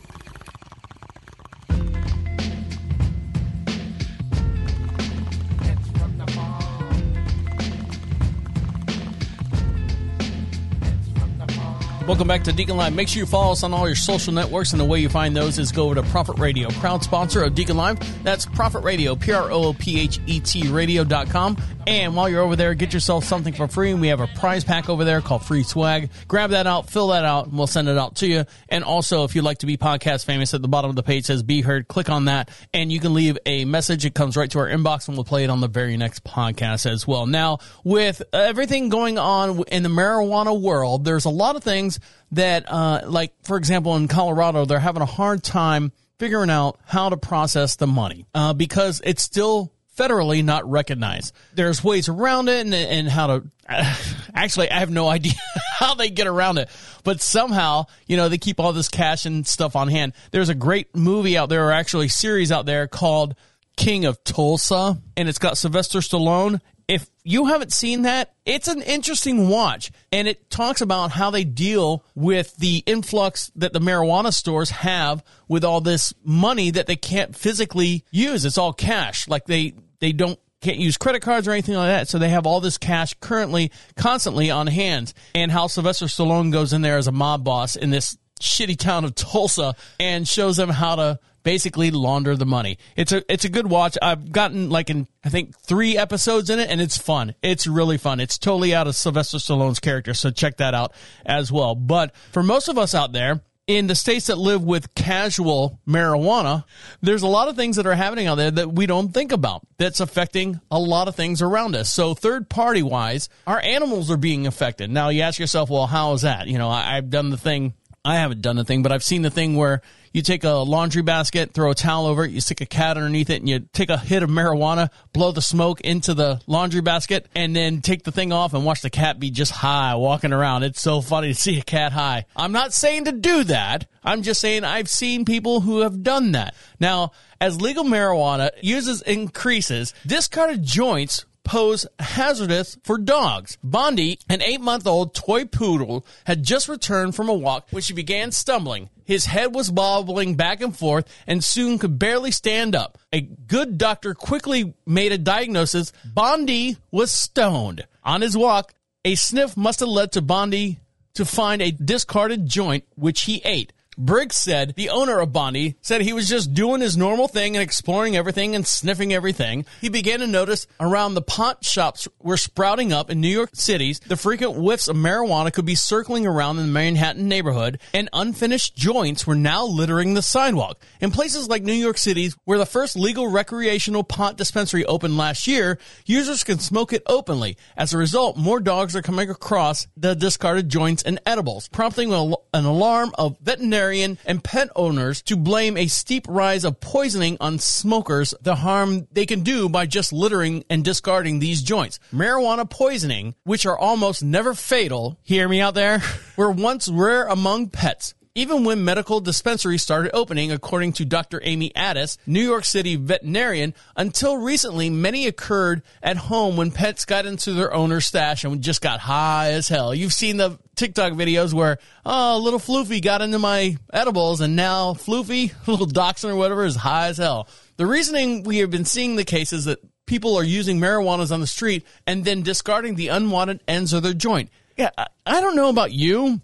Welcome 12.09 12.27
back 12.27 12.43
to 12.45 12.51
Deacon 12.51 12.75
Live. 12.75 12.95
Make 12.95 13.07
sure 13.07 13.19
you 13.19 13.27
follow 13.27 13.51
us 13.51 13.61
on 13.61 13.71
all 13.71 13.85
your 13.85 13.95
social 13.95 14.33
networks, 14.33 14.71
and 14.71 14.79
the 14.79 14.83
way 14.83 14.99
you 14.99 15.09
find 15.09 15.37
those 15.37 15.59
is 15.59 15.71
go 15.71 15.85
over 15.85 15.93
to 15.93 16.01
Prophet 16.01 16.39
Radio, 16.39 16.67
proud 16.69 17.03
sponsor 17.03 17.43
of 17.43 17.53
Deacon 17.53 17.77
Live. 17.77 18.23
That's 18.23 18.47
Prophet 18.47 18.79
Radio, 18.79 19.15
P 19.15 19.31
R 19.31 19.51
O 19.51 19.73
P 19.73 19.99
H 19.99 20.19
E 20.25 20.39
T 20.39 20.67
radio.com. 20.69 21.57
And 21.85 22.15
while 22.15 22.27
you're 22.27 22.41
over 22.41 22.55
there, 22.55 22.75
get 22.75 22.93
yourself 22.93 23.25
something 23.25 23.53
for 23.53 23.67
free. 23.67 23.93
We 23.93 24.09
have 24.09 24.19
a 24.19 24.27
prize 24.27 24.63
pack 24.63 24.89
over 24.89 25.05
there 25.05 25.21
called 25.21 25.43
Free 25.43 25.63
Swag. 25.63 26.09
Grab 26.27 26.51
that 26.51 26.67
out, 26.67 26.89
fill 26.89 27.07
that 27.07 27.25
out, 27.25 27.47
and 27.47 27.57
we'll 27.57 27.67
send 27.67 27.87
it 27.87 27.97
out 27.97 28.17
to 28.17 28.27
you. 28.27 28.45
And 28.69 28.83
also, 28.83 29.23
if 29.23 29.35
you'd 29.35 29.43
like 29.43 29.59
to 29.59 29.65
be 29.65 29.77
podcast 29.77 30.25
famous, 30.25 30.53
at 30.53 30.61
the 30.61 30.67
bottom 30.67 30.89
of 30.89 30.95
the 30.95 31.03
page 31.03 31.25
says 31.25 31.41
Be 31.41 31.61
Heard. 31.61 31.87
Click 31.87 32.09
on 32.09 32.25
that, 32.25 32.49
and 32.73 32.91
you 32.91 32.99
can 32.99 33.13
leave 33.13 33.37
a 33.45 33.65
message. 33.65 34.05
It 34.05 34.13
comes 34.13 34.35
right 34.35 34.49
to 34.51 34.59
our 34.59 34.67
inbox, 34.67 35.07
and 35.07 35.17
we'll 35.17 35.23
play 35.25 35.43
it 35.43 35.49
on 35.49 35.61
the 35.61 35.67
very 35.67 35.95
next 35.97 36.23
podcast 36.23 36.89
as 36.89 37.07
well. 37.07 37.25
Now, 37.25 37.59
with 37.83 38.21
everything 38.33 38.89
going 38.89 39.17
on 39.17 39.63
in 39.67 39.83
the 39.83 39.89
marijuana 39.89 40.59
world, 40.59 41.05
there's 41.05 41.25
a 41.25 41.29
lot 41.29 41.55
of 41.55 41.63
things 41.63 41.98
that, 42.31 42.65
uh, 42.67 43.01
like, 43.05 43.33
for 43.43 43.57
example, 43.57 43.95
in 43.95 44.07
Colorado, 44.07 44.65
they're 44.65 44.79
having 44.79 45.01
a 45.01 45.07
hard 45.07 45.43
time 45.43 45.91
figuring 46.19 46.49
out 46.49 46.79
how 46.85 47.09
to 47.09 47.17
process 47.17 47.77
the 47.77 47.87
money 47.87 48.25
uh, 48.35 48.53
because 48.53 49.01
it's 49.03 49.23
still 49.23 49.71
federally 49.99 50.43
not 50.43 50.69
recognized. 50.69 51.33
There's 51.53 51.83
ways 51.83 52.07
around 52.07 52.47
it 52.49 52.65
and, 52.65 52.73
and 52.73 53.07
how 53.07 53.27
to. 53.27 53.43
Actually, 54.33 54.71
I 54.71 54.79
have 54.79 54.89
no 54.89 55.07
idea 55.07 55.33
how 55.79 55.95
they 55.95 56.09
get 56.09 56.27
around 56.27 56.57
it, 56.57 56.69
but 57.03 57.21
somehow, 57.21 57.85
you 58.07 58.17
know, 58.17 58.29
they 58.29 58.37
keep 58.37 58.59
all 58.59 58.73
this 58.73 58.87
cash 58.87 59.25
and 59.25 59.45
stuff 59.45 59.75
on 59.75 59.89
hand. 59.89 60.13
There's 60.31 60.49
a 60.49 60.55
great 60.55 60.95
movie 60.95 61.37
out 61.37 61.49
there, 61.49 61.67
or 61.67 61.71
actually 61.71 62.07
series 62.07 62.51
out 62.51 62.65
there 62.65 62.87
called 62.87 63.35
King 63.75 64.05
of 64.05 64.23
Tulsa, 64.23 64.99
and 65.15 65.29
it's 65.29 65.39
got 65.39 65.57
Sylvester 65.57 65.99
Stallone. 65.99 66.61
If 66.89 67.07
you 67.23 67.45
haven't 67.45 67.71
seen 67.71 68.01
that, 68.01 68.33
it's 68.45 68.67
an 68.67 68.81
interesting 68.81 69.47
watch. 69.47 69.91
And 70.11 70.27
it 70.27 70.49
talks 70.49 70.81
about 70.81 71.11
how 71.11 71.29
they 71.29 71.43
deal 71.43 72.03
with 72.15 72.57
the 72.57 72.83
influx 72.87 73.51
that 73.55 73.73
the 73.73 73.79
marijuana 73.79 74.33
stores 74.33 74.71
have 74.71 75.23
with 75.47 75.63
all 75.63 75.81
this 75.81 76.15
money 76.23 76.71
that 76.71 76.87
they 76.87 76.95
can't 76.95 77.35
physically 77.35 78.03
use. 78.09 78.43
It's 78.43 78.57
all 78.57 78.73
cash. 78.73 79.27
Like 79.27 79.45
they, 79.45 79.75
they 79.99 80.11
don't 80.13 80.39
can't 80.61 80.79
use 80.79 80.97
credit 80.97 81.21
cards 81.21 81.47
or 81.47 81.51
anything 81.51 81.75
like 81.75 81.89
that. 81.89 82.07
So 82.09 82.17
they 82.17 82.29
have 82.29 82.47
all 82.47 82.59
this 82.59 82.79
cash 82.79 83.13
currently, 83.19 83.71
constantly 83.95 84.49
on 84.49 84.65
hand. 84.65 85.13
And 85.35 85.51
how 85.51 85.67
Sylvester 85.67 86.07
Stallone 86.07 86.51
goes 86.51 86.73
in 86.73 86.81
there 86.81 86.97
as 86.97 87.07
a 87.07 87.11
mob 87.11 87.43
boss 87.43 87.75
in 87.75 87.91
this 87.91 88.17
shitty 88.41 88.77
town 88.77 89.05
of 89.05 89.13
Tulsa 89.13 89.75
and 89.99 90.27
shows 90.27 90.57
them 90.57 90.69
how 90.69 90.95
to 90.95 91.19
basically 91.43 91.91
launder 91.91 92.35
the 92.35 92.45
money. 92.45 92.77
It's 92.95 93.11
a 93.11 93.23
it's 93.31 93.45
a 93.45 93.49
good 93.49 93.67
watch. 93.67 93.97
I've 94.01 94.31
gotten 94.31 94.69
like 94.69 94.89
in 94.89 95.07
I 95.23 95.29
think 95.29 95.57
3 95.59 95.97
episodes 95.97 96.49
in 96.49 96.59
it 96.59 96.69
and 96.69 96.79
it's 96.79 96.97
fun. 96.97 97.35
It's 97.41 97.67
really 97.67 97.97
fun. 97.97 98.19
It's 98.19 98.37
totally 98.37 98.73
out 98.73 98.87
of 98.87 98.95
Sylvester 98.95 99.37
Stallone's 99.37 99.79
character, 99.79 100.13
so 100.13 100.31
check 100.31 100.57
that 100.57 100.73
out 100.73 100.93
as 101.25 101.51
well. 101.51 101.75
But 101.75 102.15
for 102.31 102.43
most 102.43 102.67
of 102.67 102.77
us 102.77 102.95
out 102.95 103.11
there, 103.11 103.41
in 103.69 103.85
the 103.85 103.93
states 103.93 104.25
that 104.27 104.37
live 104.39 104.63
with 104.63 104.95
casual 104.95 105.79
marijuana, 105.87 106.63
there's 107.01 107.21
a 107.21 107.27
lot 107.27 107.49
of 107.49 107.55
things 107.55 107.75
that 107.75 107.85
are 107.85 107.93
happening 107.93 108.25
out 108.25 108.33
there 108.33 108.49
that 108.49 108.71
we 108.71 108.87
don't 108.87 109.13
think 109.13 109.31
about 109.31 109.61
that's 109.77 109.99
affecting 109.99 110.59
a 110.71 110.79
lot 110.79 111.07
of 111.07 111.15
things 111.15 111.43
around 111.43 111.75
us. 111.75 111.93
So, 111.93 112.15
third 112.15 112.49
party 112.49 112.81
wise, 112.81 113.29
our 113.45 113.59
animals 113.59 114.09
are 114.09 114.17
being 114.17 114.47
affected. 114.47 114.89
Now, 114.89 115.09
you 115.09 115.21
ask 115.21 115.37
yourself, 115.37 115.69
well, 115.69 115.85
how 115.85 116.13
is 116.13 116.23
that? 116.23 116.47
You 116.47 116.57
know, 116.57 116.67
I, 116.67 116.97
I've 116.97 117.11
done 117.11 117.29
the 117.29 117.37
thing, 117.37 117.75
I 118.05 118.15
haven't 118.15 118.41
done 118.41 118.55
the 118.55 118.63
thing, 118.63 118.81
but 118.83 118.91
I've 118.91 119.03
seen 119.03 119.21
the 119.21 119.29
thing 119.29 119.55
where 119.55 119.81
you 120.13 120.21
take 120.21 120.43
a 120.43 120.51
laundry 120.51 121.01
basket, 121.01 121.53
throw 121.53 121.71
a 121.71 121.75
towel 121.75 122.07
over 122.07 122.23
it, 122.23 122.31
you 122.31 122.41
stick 122.41 122.61
a 122.61 122.65
cat 122.65 122.97
underneath 122.97 123.29
it, 123.29 123.41
and 123.41 123.49
you 123.49 123.59
take 123.73 123.89
a 123.89 123.97
hit 123.97 124.23
of 124.23 124.29
marijuana, 124.29 124.89
blow 125.13 125.31
the 125.31 125.41
smoke 125.41 125.81
into 125.81 126.13
the 126.13 126.41
laundry 126.47 126.81
basket, 126.81 127.27
and 127.35 127.55
then 127.55 127.81
take 127.81 128.03
the 128.03 128.11
thing 128.11 128.31
off 128.31 128.53
and 128.53 128.65
watch 128.65 128.81
the 128.81 128.89
cat 128.89 129.19
be 129.19 129.29
just 129.29 129.51
high 129.51 129.95
walking 129.95 130.33
around. 130.33 130.63
It's 130.63 130.81
so 130.81 131.01
funny 131.01 131.29
to 131.29 131.39
see 131.39 131.59
a 131.59 131.63
cat 131.63 131.91
high. 131.91 132.25
I'm 132.35 132.51
not 132.51 132.73
saying 132.73 133.05
to 133.05 133.11
do 133.11 133.43
that. 133.45 133.87
I'm 134.03 134.23
just 134.23 134.41
saying 134.41 134.63
I've 134.63 134.89
seen 134.89 135.25
people 135.25 135.61
who 135.61 135.79
have 135.79 136.01
done 136.01 136.31
that. 136.31 136.55
Now, 136.79 137.11
as 137.41 137.61
legal 137.61 137.83
marijuana 137.83 138.49
uses 138.61 139.01
increases, 139.01 139.93
discarded 140.05 140.63
joints 140.63 141.25
pose 141.49 141.87
hazardous 141.97 142.77
for 142.83 142.99
dogs. 142.99 143.57
Bondi, 143.63 144.19
an 144.29 144.39
eight 144.43 144.61
month 144.61 144.85
old 144.85 145.15
toy 145.15 145.45
poodle, 145.45 146.05
had 146.25 146.43
just 146.43 146.69
returned 146.69 147.15
from 147.15 147.27
a 147.27 147.33
walk 147.33 147.67
when 147.71 147.81
she 147.81 147.91
began 147.91 148.31
stumbling. 148.31 148.87
His 149.03 149.25
head 149.25 149.55
was 149.55 149.71
bobbling 149.71 150.35
back 150.35 150.61
and 150.61 150.77
forth 150.77 151.11
and 151.25 151.43
soon 151.43 151.79
could 151.79 151.97
barely 151.97 152.29
stand 152.29 152.75
up. 152.75 152.99
A 153.11 153.21
good 153.21 153.79
doctor 153.79 154.13
quickly 154.13 154.75
made 154.85 155.11
a 155.11 155.17
diagnosis. 155.17 155.91
Bondi 156.05 156.77
was 156.91 157.11
stoned. 157.11 157.87
On 158.03 158.21
his 158.21 158.37
walk, 158.37 158.75
a 159.03 159.15
sniff 159.15 159.57
must 159.57 159.79
have 159.79 159.89
led 159.89 160.11
to 160.11 160.21
Bondi 160.21 160.77
to 161.15 161.25
find 161.25 161.63
a 161.63 161.71
discarded 161.71 162.45
joint, 162.45 162.83
which 162.93 163.21
he 163.21 163.41
ate. 163.43 163.73
Briggs 163.99 164.37
said 164.37 164.75
the 164.77 164.89
owner 164.89 165.19
of 165.19 165.33
Bondi 165.33 165.75
said 165.81 165.99
he 165.99 166.13
was 166.13 166.29
just 166.29 166.53
doing 166.53 166.79
his 166.79 166.95
normal 166.95 167.27
thing 167.27 167.57
and 167.57 167.61
exploring 167.61 168.15
everything 168.15 168.55
and 168.55 168.65
sniffing 168.65 169.13
everything. 169.13 169.65
He 169.81 169.89
began 169.89 170.21
to 170.21 170.27
notice 170.27 170.67
around 170.79 171.15
the 171.15 171.21
pot 171.21 171.65
shops 171.65 172.07
were 172.21 172.37
sprouting 172.37 172.93
up 172.93 173.09
in 173.09 173.19
New 173.19 173.27
York 173.27 173.49
cities. 173.51 173.99
The 173.99 174.15
frequent 174.15 174.55
whiffs 174.55 174.87
of 174.87 174.95
marijuana 174.95 175.51
could 175.51 175.65
be 175.65 175.75
circling 175.75 176.25
around 176.25 176.59
in 176.59 176.67
the 176.67 176.71
Manhattan 176.71 177.27
neighborhood, 177.27 177.81
and 177.93 178.07
unfinished 178.13 178.73
joints 178.77 179.27
were 179.27 179.35
now 179.35 179.65
littering 179.65 180.13
the 180.13 180.21
sidewalk. 180.21 180.81
In 181.01 181.11
places 181.11 181.49
like 181.49 181.63
New 181.63 181.73
York 181.73 181.97
City, 181.97 182.31
where 182.45 182.57
the 182.57 182.65
first 182.65 182.95
legal 182.95 183.27
recreational 183.27 184.05
pot 184.05 184.37
dispensary 184.37 184.85
opened 184.85 185.17
last 185.17 185.45
year, 185.45 185.77
users 186.05 186.45
can 186.45 186.59
smoke 186.59 186.93
it 186.93 187.03
openly. 187.05 187.57
As 187.75 187.93
a 187.93 187.97
result, 187.97 188.37
more 188.37 188.61
dogs 188.61 188.95
are 188.95 189.01
coming 189.01 189.29
across 189.29 189.87
the 189.97 190.13
discarded 190.15 190.69
joints 190.69 191.03
and 191.03 191.19
edibles, 191.25 191.67
prompting 191.67 192.13
an 192.13 192.65
alarm 192.65 193.11
of 193.17 193.37
veterinary 193.39 193.88
and 193.93 194.43
pet 194.43 194.69
owners 194.75 195.21
to 195.23 195.35
blame 195.35 195.75
a 195.75 195.87
steep 195.87 196.25
rise 196.27 196.63
of 196.63 196.79
poisoning 196.79 197.37
on 197.39 197.59
smokers, 197.59 198.33
the 198.41 198.55
harm 198.55 199.07
they 199.11 199.25
can 199.25 199.41
do 199.41 199.67
by 199.67 199.85
just 199.85 200.13
littering 200.13 200.63
and 200.69 200.83
discarding 200.85 201.39
these 201.39 201.61
joints. 201.61 201.99
Marijuana 202.13 202.69
poisoning, 202.69 203.35
which 203.43 203.65
are 203.65 203.77
almost 203.77 204.23
never 204.23 204.53
fatal, 204.53 205.17
hear 205.23 205.47
me 205.49 205.59
out 205.61 205.73
there, 205.73 206.01
were 206.37 206.51
once 206.51 206.87
rare 206.87 207.25
among 207.25 207.69
pets. 207.69 208.13
Even 208.35 208.63
when 208.63 208.85
medical 208.85 209.19
dispensaries 209.19 209.81
started 209.81 210.15
opening, 210.15 210.51
according 210.51 210.93
to 210.93 211.05
Dr. 211.05 211.41
Amy 211.43 211.75
Addis, 211.75 212.17
New 212.27 212.43
York 212.43 212.63
City 212.63 212.95
veterinarian, 212.95 213.73
until 213.95 214.37
recently, 214.37 214.89
many 214.89 215.25
occurred 215.25 215.81
at 216.03 216.15
home 216.15 216.55
when 216.55 216.71
pets 216.71 217.05
got 217.05 217.25
into 217.25 217.53
their 217.53 217.73
owner's 217.73 218.05
stash 218.05 218.43
and 218.43 218.61
just 218.61 218.81
got 218.81 218.99
high 218.99 219.51
as 219.51 219.67
hell. 219.67 219.95
You've 219.95 220.13
seen 220.13 220.37
the 220.37 220.59
TikTok 220.75 221.13
videos 221.13 221.53
where, 221.53 221.79
oh, 222.05 222.39
little 222.41 222.59
Floofy 222.59 223.01
got 223.01 223.21
into 223.21 223.39
my 223.39 223.77
edibles 223.91 224.41
and 224.41 224.55
now 224.55 224.93
Floofy, 224.93 225.51
little 225.67 225.87
dachshund 225.87 226.31
or 226.31 226.37
whatever, 226.37 226.65
is 226.65 226.75
high 226.75 227.07
as 227.07 227.17
hell. 227.17 227.47
The 227.77 227.87
reasoning 227.87 228.43
we 228.43 228.59
have 228.59 228.69
been 228.69 228.85
seeing 228.85 229.15
the 229.15 229.25
case 229.25 229.53
is 229.53 229.65
that 229.65 229.79
people 230.05 230.35
are 230.37 230.43
using 230.43 230.79
marijuanas 230.79 231.31
on 231.31 231.39
the 231.39 231.47
street 231.47 231.85
and 232.05 232.23
then 232.25 232.43
discarding 232.43 232.95
the 232.95 233.07
unwanted 233.07 233.61
ends 233.67 233.91
of 233.91 234.03
their 234.03 234.13
joint. 234.13 234.49
Yeah, 234.77 234.91
I, 234.97 235.07
I 235.25 235.41
don't 235.41 235.55
know 235.55 235.69
about 235.69 235.91
you. 235.91 236.41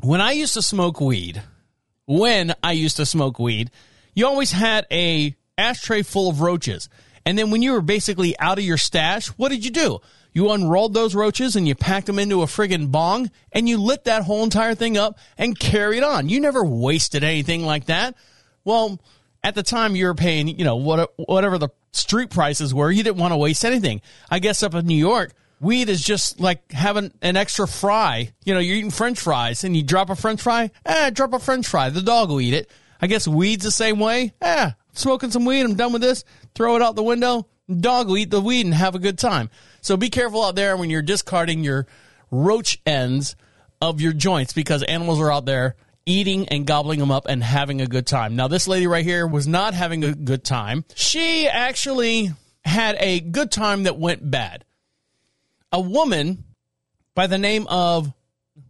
When 0.00 0.20
I 0.20 0.32
used 0.32 0.54
to 0.54 0.62
smoke 0.62 1.00
weed, 1.00 1.42
when 2.06 2.54
I 2.62 2.72
used 2.72 2.96
to 2.96 3.06
smoke 3.06 3.38
weed, 3.38 3.70
you 4.14 4.26
always 4.26 4.52
had 4.52 4.86
a 4.90 5.34
ashtray 5.56 6.02
full 6.02 6.28
of 6.28 6.40
roaches. 6.40 6.88
And 7.24 7.38
then 7.38 7.50
when 7.50 7.62
you 7.62 7.72
were 7.72 7.80
basically 7.80 8.38
out 8.38 8.58
of 8.58 8.64
your 8.64 8.76
stash, 8.76 9.28
what 9.28 9.48
did 9.48 9.64
you 9.64 9.70
do? 9.70 10.00
You 10.32 10.50
unrolled 10.50 10.94
those 10.94 11.14
roaches 11.14 11.56
and 11.56 11.66
you 11.66 11.74
packed 11.74 12.06
them 12.06 12.18
into 12.18 12.42
a 12.42 12.46
friggin' 12.46 12.90
bong 12.90 13.30
and 13.52 13.68
you 13.68 13.78
lit 13.78 14.04
that 14.04 14.24
whole 14.24 14.42
entire 14.42 14.74
thing 14.74 14.98
up 14.98 15.18
and 15.38 15.58
carried 15.58 16.02
on. 16.02 16.28
You 16.28 16.40
never 16.40 16.64
wasted 16.64 17.24
anything 17.24 17.64
like 17.64 17.86
that. 17.86 18.14
Well, 18.64 19.00
at 19.42 19.54
the 19.54 19.62
time 19.62 19.94
you 19.96 20.06
were 20.06 20.14
paying, 20.14 20.48
you 20.48 20.64
know, 20.64 20.76
what, 20.76 21.14
whatever 21.16 21.56
the 21.56 21.68
street 21.92 22.30
prices 22.30 22.74
were, 22.74 22.90
you 22.90 23.04
didn't 23.04 23.18
want 23.18 23.32
to 23.32 23.38
waste 23.38 23.64
anything. 23.64 24.02
I 24.28 24.40
guess 24.40 24.62
up 24.62 24.74
in 24.74 24.86
New 24.86 24.96
York, 24.96 25.32
weed 25.60 25.88
is 25.88 26.02
just 26.02 26.40
like 26.40 26.70
having 26.72 27.12
an 27.22 27.36
extra 27.36 27.66
fry. 27.66 28.32
You 28.44 28.54
know, 28.54 28.60
you're 28.60 28.76
eating 28.76 28.90
french 28.90 29.20
fries 29.20 29.64
and 29.64 29.76
you 29.76 29.82
drop 29.82 30.10
a 30.10 30.16
french 30.16 30.42
fry, 30.42 30.70
eh, 30.84 31.10
drop 31.10 31.32
a 31.32 31.38
french 31.38 31.66
fry. 31.66 31.90
The 31.90 32.02
dog 32.02 32.28
will 32.28 32.40
eat 32.40 32.54
it. 32.54 32.70
I 33.00 33.06
guess 33.06 33.28
weed's 33.28 33.64
the 33.64 33.70
same 33.70 33.98
way. 33.98 34.32
Eh, 34.40 34.70
smoking 34.92 35.30
some 35.30 35.44
weed, 35.44 35.62
I'm 35.62 35.74
done 35.74 35.92
with 35.92 36.02
this. 36.02 36.24
Throw 36.54 36.76
it 36.76 36.82
out 36.82 36.96
the 36.96 37.02
window. 37.02 37.46
Dog 37.80 38.08
will 38.08 38.18
eat 38.18 38.30
the 38.30 38.40
weed 38.40 38.66
and 38.66 38.74
have 38.74 38.94
a 38.94 38.98
good 38.98 39.18
time. 39.18 39.50
So 39.80 39.96
be 39.96 40.10
careful 40.10 40.44
out 40.44 40.54
there 40.54 40.76
when 40.76 40.90
you're 40.90 41.02
discarding 41.02 41.64
your 41.64 41.86
roach 42.30 42.80
ends 42.84 43.36
of 43.80 44.00
your 44.00 44.12
joints 44.12 44.52
because 44.52 44.82
animals 44.82 45.20
are 45.20 45.32
out 45.32 45.46
there 45.46 45.76
eating 46.06 46.48
and 46.48 46.66
gobbling 46.66 47.00
them 47.00 47.10
up 47.10 47.26
and 47.26 47.42
having 47.42 47.80
a 47.80 47.86
good 47.86 48.06
time. 48.06 48.36
Now, 48.36 48.48
this 48.48 48.68
lady 48.68 48.86
right 48.86 49.04
here 49.04 49.26
was 49.26 49.46
not 49.46 49.74
having 49.74 50.04
a 50.04 50.14
good 50.14 50.44
time. 50.44 50.84
She 50.94 51.48
actually 51.48 52.30
had 52.64 52.96
a 52.98 53.20
good 53.20 53.50
time 53.50 53.84
that 53.84 53.98
went 53.98 54.30
bad. 54.30 54.64
A 55.74 55.80
woman 55.80 56.44
by 57.16 57.26
the 57.26 57.36
name 57.36 57.66
of, 57.66 58.12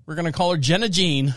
we're 0.06 0.14
going 0.14 0.24
to 0.24 0.32
call 0.32 0.52
her 0.52 0.56
Jenna 0.56 0.88
Jean. 0.88 1.34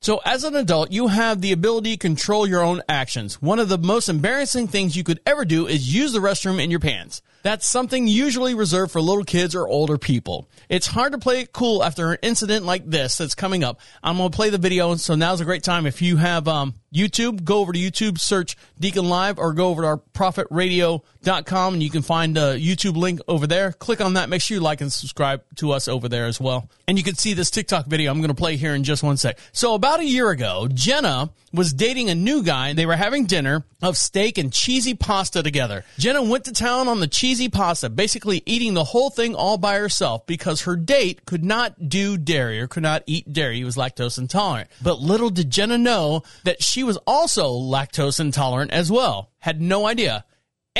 So, 0.00 0.22
as 0.24 0.42
an 0.44 0.56
adult, 0.56 0.90
you 0.90 1.08
have 1.08 1.42
the 1.42 1.52
ability 1.52 1.92
to 1.92 1.98
control 1.98 2.46
your 2.46 2.62
own 2.62 2.80
actions. 2.88 3.42
One 3.42 3.58
of 3.58 3.68
the 3.68 3.76
most 3.76 4.08
embarrassing 4.08 4.68
things 4.68 4.96
you 4.96 5.04
could 5.04 5.20
ever 5.26 5.44
do 5.44 5.66
is 5.66 5.94
use 5.94 6.14
the 6.14 6.18
restroom 6.20 6.58
in 6.58 6.70
your 6.70 6.80
pants. 6.80 7.20
That's 7.42 7.68
something 7.68 8.08
usually 8.08 8.54
reserved 8.54 8.90
for 8.90 9.02
little 9.02 9.24
kids 9.24 9.54
or 9.54 9.68
older 9.68 9.98
people. 9.98 10.48
It's 10.70 10.86
hard 10.86 11.12
to 11.12 11.18
play 11.18 11.40
it 11.40 11.52
cool 11.52 11.84
after 11.84 12.12
an 12.12 12.18
incident 12.22 12.64
like 12.64 12.86
this 12.86 13.18
that's 13.18 13.34
coming 13.34 13.62
up. 13.62 13.80
I'm 14.02 14.16
going 14.16 14.30
to 14.30 14.34
play 14.34 14.48
the 14.48 14.56
video, 14.56 14.94
so 14.94 15.14
now's 15.14 15.42
a 15.42 15.44
great 15.44 15.62
time. 15.62 15.84
If 15.84 16.00
you 16.00 16.16
have 16.16 16.48
um, 16.48 16.72
YouTube, 16.92 17.44
go 17.44 17.58
over 17.58 17.72
to 17.72 17.78
YouTube, 17.78 18.18
search 18.18 18.56
Deacon 18.78 19.08
Live, 19.08 19.38
or 19.38 19.52
go 19.52 19.68
over 19.68 19.82
to 19.82 19.88
our 19.88 19.96
prophetradio.com 19.98 21.74
and 21.74 21.82
you 21.82 21.90
can 21.90 22.02
find 22.02 22.36
a 22.36 22.58
YouTube 22.58 22.96
link 22.96 23.20
over 23.28 23.46
there. 23.46 23.72
Click 23.72 24.00
on 24.00 24.14
that. 24.14 24.28
Make 24.28 24.42
sure 24.42 24.56
you 24.56 24.60
like 24.60 24.80
and 24.80 24.92
subscribe 24.92 25.42
to 25.56 25.72
us 25.72 25.88
over 25.88 26.08
there 26.08 26.26
as 26.26 26.40
well. 26.40 26.68
And 26.88 26.98
you 26.98 27.04
can 27.04 27.14
see 27.14 27.34
this 27.34 27.50
TikTok 27.50 27.86
video 27.86 28.10
I'm 28.10 28.18
going 28.18 28.28
to 28.28 28.34
play 28.34 28.56
here 28.56 28.74
in 28.74 28.84
just 28.84 29.02
one 29.02 29.16
sec. 29.16 29.38
So, 29.52 29.74
about 29.74 30.00
a 30.00 30.04
year 30.04 30.30
ago, 30.30 30.68
Jenna 30.72 31.30
was 31.52 31.72
dating 31.72 32.10
a 32.10 32.14
new 32.14 32.42
guy. 32.42 32.68
and 32.68 32.78
They 32.78 32.86
were 32.86 32.96
having 32.96 33.26
dinner 33.26 33.64
of 33.82 33.96
steak 33.96 34.38
and 34.38 34.52
cheesy 34.52 34.94
pasta 34.94 35.42
together. 35.42 35.84
Jenna 35.98 36.22
went 36.22 36.44
to 36.44 36.52
town 36.52 36.88
on 36.88 37.00
the 37.00 37.06
cheesy 37.06 37.48
pasta, 37.48 37.88
basically 37.88 38.42
eating 38.46 38.74
the 38.74 38.84
whole 38.84 39.10
thing 39.10 39.34
all 39.34 39.58
by 39.58 39.78
herself 39.78 40.26
because 40.26 40.62
her 40.62 40.76
date 40.76 41.24
could 41.24 41.44
not 41.44 41.88
do 41.88 42.16
dairy 42.16 42.60
or 42.60 42.66
could 42.66 42.82
not 42.82 43.02
eat 43.06 43.32
dairy. 43.32 43.56
He 43.56 43.64
was 43.64 43.76
lactose 43.76 44.18
intolerant. 44.18 44.70
But 44.82 45.00
little 45.00 45.30
did 45.30 45.50
Jenna 45.50 45.78
know 45.78 46.22
that 46.44 46.62
she 46.62 46.82
was 46.84 46.98
also 47.06 47.52
lactose 47.52 48.20
intolerant 48.20 48.70
as 48.70 48.90
well. 48.90 49.30
Had 49.40 49.60
no 49.60 49.86
idea. 49.86 50.24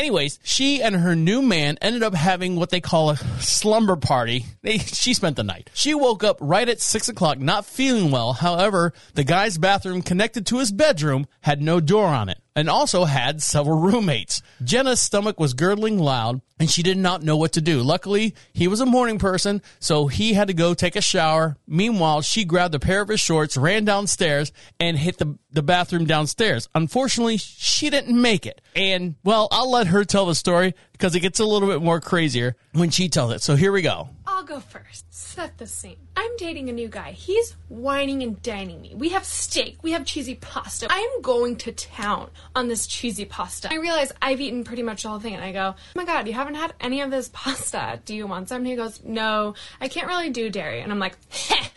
Anyways, 0.00 0.38
she 0.42 0.82
and 0.82 0.96
her 0.96 1.14
new 1.14 1.42
man 1.42 1.76
ended 1.82 2.02
up 2.02 2.14
having 2.14 2.56
what 2.56 2.70
they 2.70 2.80
call 2.80 3.10
a 3.10 3.18
slumber 3.38 3.96
party. 3.96 4.46
They, 4.62 4.78
she 4.78 5.12
spent 5.12 5.36
the 5.36 5.44
night. 5.44 5.68
She 5.74 5.92
woke 5.92 6.24
up 6.24 6.38
right 6.40 6.66
at 6.66 6.80
six 6.80 7.10
o'clock, 7.10 7.38
not 7.38 7.66
feeling 7.66 8.10
well. 8.10 8.32
However, 8.32 8.94
the 9.12 9.24
guy's 9.24 9.58
bathroom 9.58 10.00
connected 10.00 10.46
to 10.46 10.58
his 10.58 10.72
bedroom 10.72 11.26
had 11.42 11.60
no 11.60 11.80
door 11.80 12.06
on 12.06 12.30
it. 12.30 12.38
And 12.56 12.68
also 12.68 13.04
had 13.04 13.42
several 13.42 13.78
roommates. 13.78 14.42
Jenna's 14.62 15.00
stomach 15.00 15.38
was 15.38 15.54
gurgling 15.54 15.98
loud 15.98 16.40
and 16.58 16.70
she 16.70 16.82
did 16.82 16.98
not 16.98 17.22
know 17.22 17.36
what 17.36 17.52
to 17.52 17.60
do. 17.60 17.80
Luckily, 17.80 18.34
he 18.52 18.68
was 18.68 18.80
a 18.80 18.86
morning 18.86 19.18
person, 19.18 19.62
so 19.78 20.08
he 20.08 20.34
had 20.34 20.48
to 20.48 20.54
go 20.54 20.74
take 20.74 20.94
a 20.94 21.00
shower. 21.00 21.56
Meanwhile, 21.66 22.20
she 22.20 22.44
grabbed 22.44 22.74
a 22.74 22.78
pair 22.78 23.00
of 23.00 23.08
his 23.08 23.18
shorts, 23.18 23.56
ran 23.56 23.86
downstairs, 23.86 24.52
and 24.78 24.98
hit 24.98 25.16
the, 25.16 25.38
the 25.50 25.62
bathroom 25.62 26.04
downstairs. 26.04 26.68
Unfortunately, 26.74 27.38
she 27.38 27.88
didn't 27.88 28.20
make 28.20 28.44
it. 28.44 28.60
And, 28.76 29.14
well, 29.24 29.48
I'll 29.50 29.70
let 29.70 29.86
her 29.86 30.04
tell 30.04 30.26
the 30.26 30.34
story 30.34 30.74
because 30.92 31.14
it 31.14 31.20
gets 31.20 31.40
a 31.40 31.46
little 31.46 31.68
bit 31.68 31.82
more 31.82 31.98
crazier 31.98 32.56
when 32.72 32.90
she 32.90 33.08
tells 33.08 33.32
it. 33.32 33.40
So 33.40 33.56
here 33.56 33.72
we 33.72 33.80
go. 33.80 34.10
I'll 34.40 34.46
go 34.46 34.60
first. 34.60 35.04
Set 35.10 35.58
the 35.58 35.66
scene. 35.66 35.98
I'm 36.16 36.34
dating 36.38 36.70
a 36.70 36.72
new 36.72 36.88
guy. 36.88 37.10
He's 37.10 37.56
wining 37.68 38.22
and 38.22 38.40
dining 38.40 38.80
me. 38.80 38.94
We 38.96 39.10
have 39.10 39.26
steak. 39.26 39.76
We 39.82 39.92
have 39.92 40.06
cheesy 40.06 40.34
pasta. 40.34 40.86
I 40.88 40.98
am 40.98 41.20
going 41.20 41.56
to 41.56 41.72
town 41.72 42.30
on 42.56 42.66
this 42.66 42.86
cheesy 42.86 43.26
pasta. 43.26 43.70
I 43.70 43.76
realize 43.76 44.12
I've 44.22 44.40
eaten 44.40 44.64
pretty 44.64 44.82
much 44.82 45.02
the 45.02 45.10
whole 45.10 45.20
thing, 45.20 45.34
and 45.34 45.44
I 45.44 45.52
go, 45.52 45.74
oh 45.76 45.82
my 45.94 46.06
god, 46.06 46.26
you 46.26 46.32
haven't 46.32 46.54
had 46.54 46.72
any 46.80 47.02
of 47.02 47.10
this 47.10 47.28
pasta. 47.34 48.00
Do 48.06 48.14
you 48.14 48.26
want 48.26 48.48
some? 48.48 48.64
He 48.64 48.76
goes, 48.76 49.04
no, 49.04 49.56
I 49.78 49.88
can't 49.88 50.06
really 50.06 50.30
do 50.30 50.48
dairy. 50.48 50.80
And 50.80 50.90
I'm 50.90 50.98
like, 50.98 51.18
heh, 51.30 51.68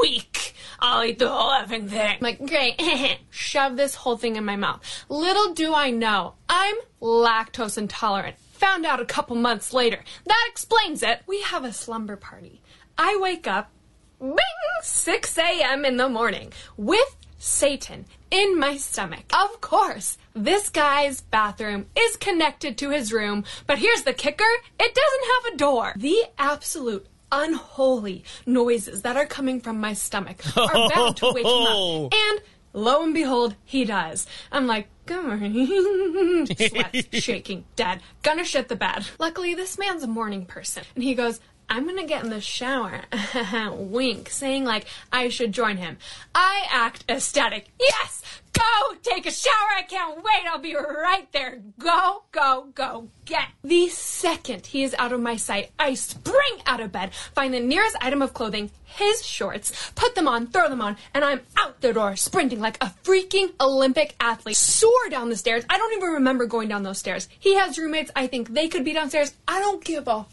weak. 0.00 0.54
I'll 0.80 1.04
eat 1.04 1.18
the 1.18 1.28
whole 1.28 1.50
effing 1.50 1.90
thing. 1.90 2.00
I'm 2.00 2.18
like, 2.22 2.38
great. 2.46 2.80
Shove 3.28 3.76
this 3.76 3.94
whole 3.94 4.16
thing 4.16 4.36
in 4.36 4.44
my 4.46 4.56
mouth. 4.56 4.80
Little 5.10 5.52
do 5.52 5.74
I 5.74 5.90
know, 5.90 6.32
I'm 6.48 6.76
lactose 7.02 7.76
intolerant. 7.76 8.36
Found 8.56 8.86
out 8.86 9.00
a 9.00 9.04
couple 9.04 9.36
months 9.36 9.72
later. 9.72 10.02
That 10.24 10.48
explains 10.48 11.02
it. 11.02 11.20
We 11.26 11.42
have 11.42 11.64
a 11.64 11.72
slumber 11.72 12.16
party. 12.16 12.62
I 12.98 13.18
wake 13.20 13.46
up, 13.46 13.70
bing, 14.18 14.36
6 14.82 15.38
a.m. 15.38 15.84
in 15.84 15.96
the 15.96 16.08
morning 16.08 16.52
with 16.76 17.16
Satan 17.38 18.06
in 18.30 18.58
my 18.58 18.76
stomach. 18.76 19.24
Of 19.32 19.60
course, 19.60 20.16
this 20.34 20.70
guy's 20.70 21.20
bathroom 21.20 21.86
is 21.96 22.16
connected 22.16 22.78
to 22.78 22.90
his 22.90 23.12
room, 23.12 23.44
but 23.66 23.78
here's 23.78 24.02
the 24.02 24.14
kicker 24.14 24.44
it 24.80 24.94
doesn't 24.94 25.44
have 25.44 25.54
a 25.54 25.56
door. 25.58 25.92
The 25.96 26.24
absolute 26.38 27.06
unholy 27.30 28.24
noises 28.46 29.02
that 29.02 29.16
are 29.16 29.26
coming 29.26 29.60
from 29.60 29.80
my 29.80 29.92
stomach 29.92 30.38
are 30.56 30.88
bound 30.88 31.16
to 31.18 31.32
wake 31.32 31.44
him 31.44 31.66
up. 31.66 32.12
And 32.28 32.40
lo 32.72 33.02
and 33.02 33.12
behold, 33.12 33.54
he 33.64 33.84
does. 33.84 34.26
I'm 34.50 34.66
like, 34.66 34.88
morning. 35.10 36.46
Sweat, 36.46 37.06
shaking, 37.14 37.64
dead. 37.76 38.00
Gonna 38.22 38.44
shit 38.44 38.68
the 38.68 38.76
bed. 38.76 39.06
Luckily, 39.18 39.54
this 39.54 39.78
man's 39.78 40.02
a 40.02 40.06
morning 40.06 40.46
person. 40.46 40.84
And 40.94 41.04
he 41.04 41.14
goes, 41.14 41.40
I'm 41.68 41.86
gonna 41.86 42.06
get 42.06 42.22
in 42.24 42.30
the 42.30 42.40
shower. 42.40 43.02
Wink, 43.72 44.30
saying 44.30 44.64
like 44.64 44.86
I 45.12 45.28
should 45.28 45.52
join 45.52 45.76
him. 45.76 45.98
I 46.34 46.66
act 46.70 47.04
ecstatic. 47.08 47.68
Yes! 47.80 48.22
Go 48.56 48.94
take 49.02 49.26
a 49.26 49.30
shower. 49.30 49.52
I 49.76 49.82
can't 49.82 50.16
wait. 50.16 50.46
I'll 50.48 50.58
be 50.58 50.74
right 50.74 51.30
there. 51.32 51.60
Go, 51.78 52.24
go, 52.32 52.68
go, 52.74 53.08
get. 53.24 53.48
The 53.62 53.88
second 53.88 54.66
he 54.66 54.82
is 54.82 54.94
out 54.98 55.12
of 55.12 55.20
my 55.20 55.36
sight, 55.36 55.70
I 55.78 55.94
spring 55.94 56.60
out 56.66 56.80
of 56.80 56.92
bed, 56.92 57.12
find 57.34 57.52
the 57.52 57.60
nearest 57.60 57.96
item 58.00 58.22
of 58.22 58.32
clothing, 58.32 58.70
his 58.84 59.24
shorts, 59.24 59.90
put 59.94 60.14
them 60.14 60.28
on, 60.28 60.46
throw 60.46 60.68
them 60.68 60.80
on, 60.80 60.96
and 61.12 61.24
I'm 61.24 61.40
out 61.58 61.80
the 61.80 61.92
door, 61.92 62.16
sprinting 62.16 62.60
like 62.60 62.82
a 62.82 62.92
freaking 63.04 63.52
Olympic 63.60 64.14
athlete. 64.20 64.56
Soar 64.56 65.08
down 65.10 65.28
the 65.28 65.36
stairs. 65.36 65.64
I 65.68 65.76
don't 65.76 65.92
even 65.96 66.14
remember 66.14 66.46
going 66.46 66.68
down 66.68 66.82
those 66.82 66.98
stairs. 66.98 67.28
He 67.38 67.54
has 67.54 67.78
roommates. 67.78 68.10
I 68.16 68.26
think 68.26 68.54
they 68.54 68.68
could 68.68 68.84
be 68.84 68.92
downstairs. 68.92 69.34
I 69.46 69.60
don't 69.60 69.84
give 69.84 70.08
a 70.08 70.24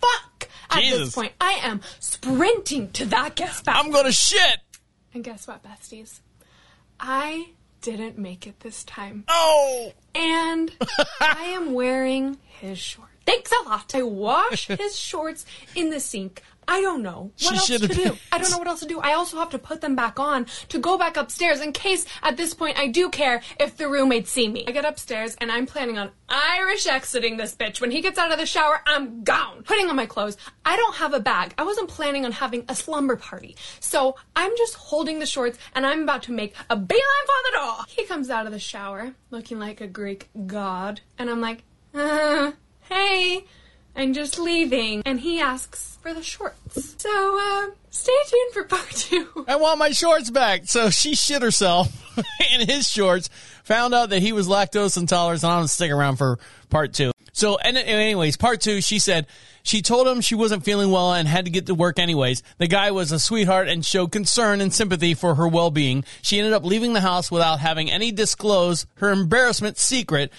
fuck 0.00 0.48
at 0.70 0.80
Jesus. 0.80 0.98
this 0.98 1.14
point. 1.14 1.32
I 1.40 1.60
am 1.62 1.80
sprinting 2.00 2.90
to 2.92 3.06
that 3.06 3.36
guest 3.36 3.64
bathroom. 3.64 3.86
I'm 3.86 3.92
gonna 3.92 4.12
shit. 4.12 4.58
And 5.14 5.22
guess 5.22 5.46
what, 5.46 5.62
besties? 5.62 6.20
I 7.00 7.50
didn't 7.80 8.18
make 8.18 8.46
it 8.46 8.60
this 8.60 8.84
time. 8.84 9.24
Oh! 9.28 9.92
And 10.14 10.72
I 11.20 11.52
am 11.54 11.74
wearing 11.74 12.38
his 12.44 12.78
shorts. 12.78 13.12
Thanks 13.26 13.52
a 13.52 13.68
lot. 13.68 13.94
I 13.94 14.02
wash 14.02 14.68
his 14.68 14.98
shorts 14.98 15.44
in 15.74 15.90
the 15.90 16.00
sink. 16.00 16.42
I 16.70 16.82
don't 16.82 17.02
know 17.02 17.32
what 17.40 17.40
She 17.40 17.56
else 17.56 17.66
to 17.66 17.78
do. 17.78 17.88
been- 17.88 18.18
I 18.30 18.36
don't 18.38 18.50
know 18.50 18.58
what 18.58 18.68
else 18.68 18.80
to 18.80 18.86
do. 18.86 19.00
I 19.00 19.14
also 19.14 19.38
have 19.38 19.48
to 19.50 19.58
put 19.58 19.80
them 19.80 19.96
back 19.96 20.20
on 20.20 20.46
to 20.68 20.78
go 20.78 20.98
back 20.98 21.16
upstairs 21.16 21.60
in 21.62 21.72
case 21.72 22.04
at 22.22 22.36
this 22.36 22.52
point 22.52 22.78
I 22.78 22.88
do 22.88 23.08
care 23.08 23.40
if 23.58 23.76
the 23.78 23.88
roommates 23.88 24.30
see 24.30 24.48
me. 24.48 24.64
I 24.68 24.72
get 24.72 24.84
upstairs 24.84 25.34
and 25.40 25.50
I'm 25.50 25.64
planning 25.66 25.96
on 25.98 26.10
Irish 26.28 26.86
exiting 26.86 27.38
this 27.38 27.56
bitch. 27.56 27.80
When 27.80 27.90
he 27.90 28.02
gets 28.02 28.18
out 28.18 28.30
of 28.32 28.38
the 28.38 28.44
shower, 28.44 28.82
I'm 28.86 29.24
gone. 29.24 29.62
Putting 29.62 29.88
on 29.88 29.96
my 29.96 30.04
clothes. 30.06 30.36
I 30.64 30.76
don't 30.76 30.96
have 30.96 31.14
a 31.14 31.20
bag. 31.20 31.54
I 31.56 31.64
wasn't 31.64 31.88
planning 31.88 32.26
on 32.26 32.32
having 32.32 32.66
a 32.68 32.74
slumber 32.74 33.16
party. 33.16 33.56
So 33.80 34.16
I'm 34.36 34.52
just 34.58 34.74
holding 34.74 35.20
the 35.20 35.26
shorts 35.26 35.58
and 35.74 35.86
I'm 35.86 36.02
about 36.02 36.22
to 36.24 36.32
make 36.32 36.54
a 36.68 36.76
beeline 36.76 37.26
for 37.26 37.50
the 37.50 37.56
door. 37.56 37.76
He 37.88 38.04
comes 38.04 38.28
out 38.28 38.44
of 38.44 38.52
the 38.52 38.58
shower 38.58 39.14
looking 39.30 39.58
like 39.58 39.80
a 39.80 39.86
Greek 39.86 40.28
god. 40.46 41.00
And 41.18 41.30
I'm 41.30 41.40
like, 41.40 41.64
uh, 41.94 42.52
hey. 42.90 43.44
I'm 43.98 44.12
just 44.12 44.38
leaving. 44.38 45.02
And 45.04 45.18
he 45.18 45.40
asks 45.40 45.98
for 46.00 46.14
the 46.14 46.22
shorts. 46.22 46.94
So, 46.98 47.08
uh, 47.10 47.72
stay 47.90 48.16
tuned 48.28 48.54
for 48.54 48.62
part 48.62 48.90
two. 48.90 49.44
I 49.48 49.56
want 49.56 49.80
my 49.80 49.90
shorts 49.90 50.30
back. 50.30 50.62
So 50.66 50.88
she 50.88 51.16
shit 51.16 51.42
herself 51.42 51.88
in 52.54 52.68
his 52.68 52.88
shorts, 52.88 53.28
found 53.64 53.94
out 53.94 54.10
that 54.10 54.22
he 54.22 54.32
was 54.32 54.46
lactose 54.46 54.96
intolerant, 54.96 55.42
and 55.42 55.50
I'm 55.50 55.58
gonna 55.58 55.68
stick 55.68 55.90
around 55.90 56.16
for 56.16 56.38
part 56.70 56.94
two. 56.94 57.10
So, 57.32 57.56
and 57.58 57.76
anyways, 57.76 58.36
part 58.36 58.60
two, 58.60 58.80
she 58.80 59.00
said 59.00 59.26
she 59.62 59.82
told 59.82 60.06
him 60.06 60.20
she 60.20 60.34
wasn't 60.34 60.64
feeling 60.64 60.90
well 60.90 61.12
and 61.12 61.26
had 61.26 61.44
to 61.44 61.50
get 61.50 61.66
to 61.66 61.74
work 61.74 61.98
anyways. 61.98 62.42
The 62.58 62.68
guy 62.68 62.92
was 62.92 63.12
a 63.12 63.18
sweetheart 63.18 63.68
and 63.68 63.84
showed 63.84 64.12
concern 64.12 64.60
and 64.60 64.72
sympathy 64.72 65.14
for 65.14 65.34
her 65.34 65.46
well-being. 65.46 66.04
She 66.22 66.38
ended 66.38 66.52
up 66.52 66.64
leaving 66.64 66.94
the 66.94 67.00
house 67.00 67.30
without 67.30 67.60
having 67.60 67.90
any 67.90 68.12
disclose 68.12 68.86
her 68.96 69.10
embarrassment 69.10 69.76
secret 69.76 70.32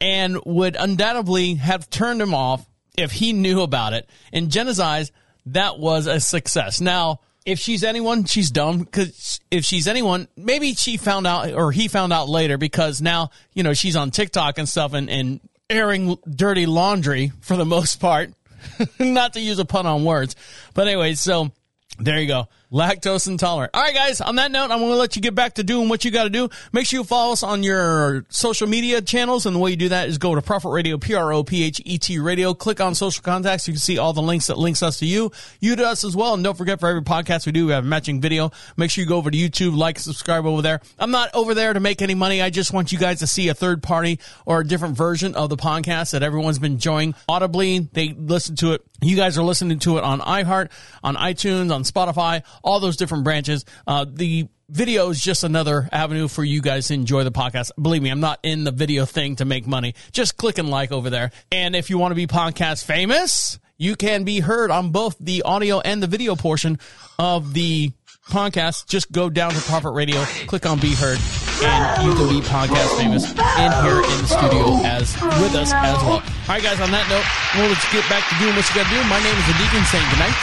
and 0.00 0.38
would 0.44 0.76
undoubtedly 0.78 1.54
have 1.54 1.88
turned 1.88 2.20
him 2.20 2.34
off 2.34 2.66
if 2.96 3.12
he 3.12 3.32
knew 3.32 3.62
about 3.62 3.92
it. 3.92 4.08
In 4.32 4.50
Jenna's 4.50 4.80
eyes, 4.80 5.12
that 5.46 5.78
was 5.78 6.06
a 6.06 6.20
success. 6.20 6.80
Now, 6.80 7.20
if 7.44 7.58
she's 7.58 7.84
anyone, 7.84 8.24
she's 8.24 8.50
dumb. 8.50 8.80
Because 8.80 9.40
if 9.50 9.64
she's 9.64 9.88
anyone, 9.88 10.28
maybe 10.36 10.74
she 10.74 10.96
found 10.96 11.26
out 11.26 11.52
or 11.52 11.72
he 11.72 11.88
found 11.88 12.12
out 12.12 12.28
later 12.28 12.58
because 12.58 13.00
now, 13.00 13.30
you 13.52 13.62
know, 13.62 13.74
she's 13.74 13.96
on 13.96 14.10
TikTok 14.10 14.58
and 14.58 14.68
stuff 14.68 14.92
and, 14.92 15.10
and 15.10 15.40
airing 15.68 16.16
dirty 16.28 16.66
laundry 16.66 17.32
for 17.40 17.56
the 17.56 17.64
most 17.64 18.00
part. 18.00 18.32
Not 19.00 19.32
to 19.32 19.40
use 19.40 19.58
a 19.58 19.64
pun 19.64 19.86
on 19.86 20.04
words. 20.04 20.36
But 20.74 20.86
anyway, 20.86 21.14
so 21.14 21.50
there 21.98 22.20
you 22.20 22.28
go. 22.28 22.48
Lactose 22.72 23.28
intolerant. 23.28 23.72
All 23.74 23.82
right, 23.82 23.94
guys. 23.94 24.20
On 24.20 24.36
that 24.36 24.50
note, 24.50 24.70
I'm 24.70 24.78
going 24.78 24.92
to 24.92 24.96
let 24.96 25.14
you 25.14 25.20
get 25.22 25.34
back 25.34 25.54
to 25.54 25.62
doing 25.62 25.88
what 25.90 26.04
you 26.04 26.10
got 26.10 26.24
to 26.24 26.30
do. 26.30 26.48
Make 26.72 26.86
sure 26.86 27.00
you 27.00 27.04
follow 27.04 27.32
us 27.32 27.42
on 27.42 27.62
your 27.62 28.24
social 28.30 28.66
media 28.66 29.02
channels. 29.02 29.44
And 29.44 29.54
the 29.54 29.60
way 29.60 29.70
you 29.72 29.76
do 29.76 29.90
that 29.90 30.08
is 30.08 30.16
go 30.16 30.34
to 30.34 30.40
Prophet 30.40 30.70
Radio, 30.70 30.96
P-R-O-P-H-E-T 30.96 32.18
Radio. 32.18 32.54
Click 32.54 32.80
on 32.80 32.94
social 32.94 33.22
contacts. 33.22 33.68
You 33.68 33.74
can 33.74 33.80
see 33.80 33.98
all 33.98 34.14
the 34.14 34.22
links 34.22 34.46
that 34.46 34.56
links 34.56 34.82
us 34.82 34.98
to 35.00 35.06
you, 35.06 35.32
you 35.60 35.76
to 35.76 35.86
us 35.86 36.02
as 36.02 36.16
well. 36.16 36.32
And 36.32 36.42
don't 36.42 36.56
forget 36.56 36.80
for 36.80 36.88
every 36.88 37.02
podcast 37.02 37.44
we 37.44 37.52
do, 37.52 37.66
we 37.66 37.72
have 37.72 37.84
a 37.84 37.86
matching 37.86 38.22
video. 38.22 38.52
Make 38.78 38.90
sure 38.90 39.02
you 39.02 39.08
go 39.08 39.18
over 39.18 39.30
to 39.30 39.36
YouTube, 39.36 39.76
like, 39.76 39.98
subscribe 39.98 40.46
over 40.46 40.62
there. 40.62 40.80
I'm 40.98 41.10
not 41.10 41.34
over 41.34 41.52
there 41.54 41.74
to 41.74 41.80
make 41.80 42.00
any 42.00 42.14
money. 42.14 42.40
I 42.40 42.48
just 42.48 42.72
want 42.72 42.90
you 42.90 42.98
guys 42.98 43.18
to 43.18 43.26
see 43.26 43.48
a 43.48 43.54
third 43.54 43.82
party 43.82 44.18
or 44.46 44.60
a 44.60 44.66
different 44.66 44.96
version 44.96 45.34
of 45.34 45.50
the 45.50 45.56
podcast 45.56 46.12
that 46.12 46.22
everyone's 46.22 46.58
been 46.58 46.72
enjoying 46.72 47.14
audibly. 47.28 47.80
They 47.92 48.14
listen 48.16 48.56
to 48.56 48.72
it. 48.72 48.82
You 49.02 49.16
guys 49.16 49.36
are 49.36 49.42
listening 49.42 49.80
to 49.80 49.98
it 49.98 50.04
on 50.04 50.20
iHeart, 50.20 50.70
on 51.02 51.16
iTunes, 51.16 51.74
on 51.74 51.82
Spotify, 51.82 52.44
all 52.62 52.80
those 52.80 52.96
different 52.96 53.24
branches. 53.24 53.64
Uh, 53.86 54.06
the 54.08 54.48
video 54.68 55.10
is 55.10 55.20
just 55.20 55.44
another 55.44 55.88
avenue 55.92 56.28
for 56.28 56.42
you 56.42 56.62
guys 56.62 56.88
to 56.88 56.94
enjoy 56.94 57.24
the 57.24 57.32
podcast. 57.32 57.70
Believe 57.80 58.02
me, 58.02 58.10
I'm 58.10 58.20
not 58.20 58.40
in 58.42 58.64
the 58.64 58.72
video 58.72 59.04
thing 59.04 59.36
to 59.36 59.44
make 59.44 59.66
money. 59.66 59.94
Just 60.12 60.36
click 60.36 60.58
and 60.58 60.70
like 60.70 60.92
over 60.92 61.10
there. 61.10 61.30
And 61.50 61.76
if 61.76 61.90
you 61.90 61.98
want 61.98 62.12
to 62.12 62.16
be 62.16 62.26
podcast 62.26 62.84
famous, 62.84 63.58
you 63.76 63.96
can 63.96 64.24
be 64.24 64.40
heard 64.40 64.70
on 64.70 64.90
both 64.90 65.16
the 65.18 65.42
audio 65.42 65.80
and 65.80 66.02
the 66.02 66.06
video 66.06 66.36
portion 66.36 66.78
of 67.18 67.52
the 67.52 67.92
podcast. 68.28 68.86
Just 68.86 69.12
go 69.12 69.28
down 69.28 69.52
to 69.52 69.60
Prophet 69.60 69.90
Radio, 69.90 70.22
click 70.46 70.64
on 70.64 70.78
Be 70.78 70.94
Heard, 70.94 71.18
and 71.64 72.02
you 72.04 72.12
can 72.14 72.28
be 72.28 72.40
podcast 72.42 72.96
famous 72.98 73.30
in 73.30 73.70
here 73.86 74.00
in 74.02 74.16
the 74.22 74.28
studio 74.28 74.82
as 74.82 75.14
with 75.38 75.54
us 75.54 75.72
as 75.72 75.98
well. 76.02 76.22
All 76.22 76.48
right, 76.48 76.62
guys. 76.62 76.80
On 76.80 76.90
that 76.90 77.06
note, 77.08 77.24
well, 77.54 77.68
let's 77.70 77.86
get 77.94 78.02
back 78.10 78.26
to 78.28 78.34
doing 78.42 78.54
what 78.54 78.66
you 78.66 78.74
got 78.74 78.86
to 78.86 78.94
do. 78.94 79.00
My 79.06 79.20
name 79.22 79.36
is 79.36 79.46
the 79.46 79.56
Deacon 79.58 79.84
saying 79.90 80.06
good 80.10 80.22
night. 80.22 80.36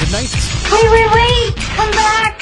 Good 0.00 0.12
night. 0.12 0.30
Wait, 0.72 0.88
wait, 0.92 1.08
wait! 1.12 1.52
Come 1.76 1.92
back! 1.92 2.40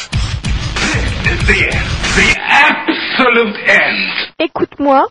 This 1.25 1.39
is 1.39 1.47
the 1.47 1.61
end. 1.71 1.89
The 2.15 2.31
absolute 2.39 3.57
end. 3.67 4.03
Écoute-moi. 4.39 5.07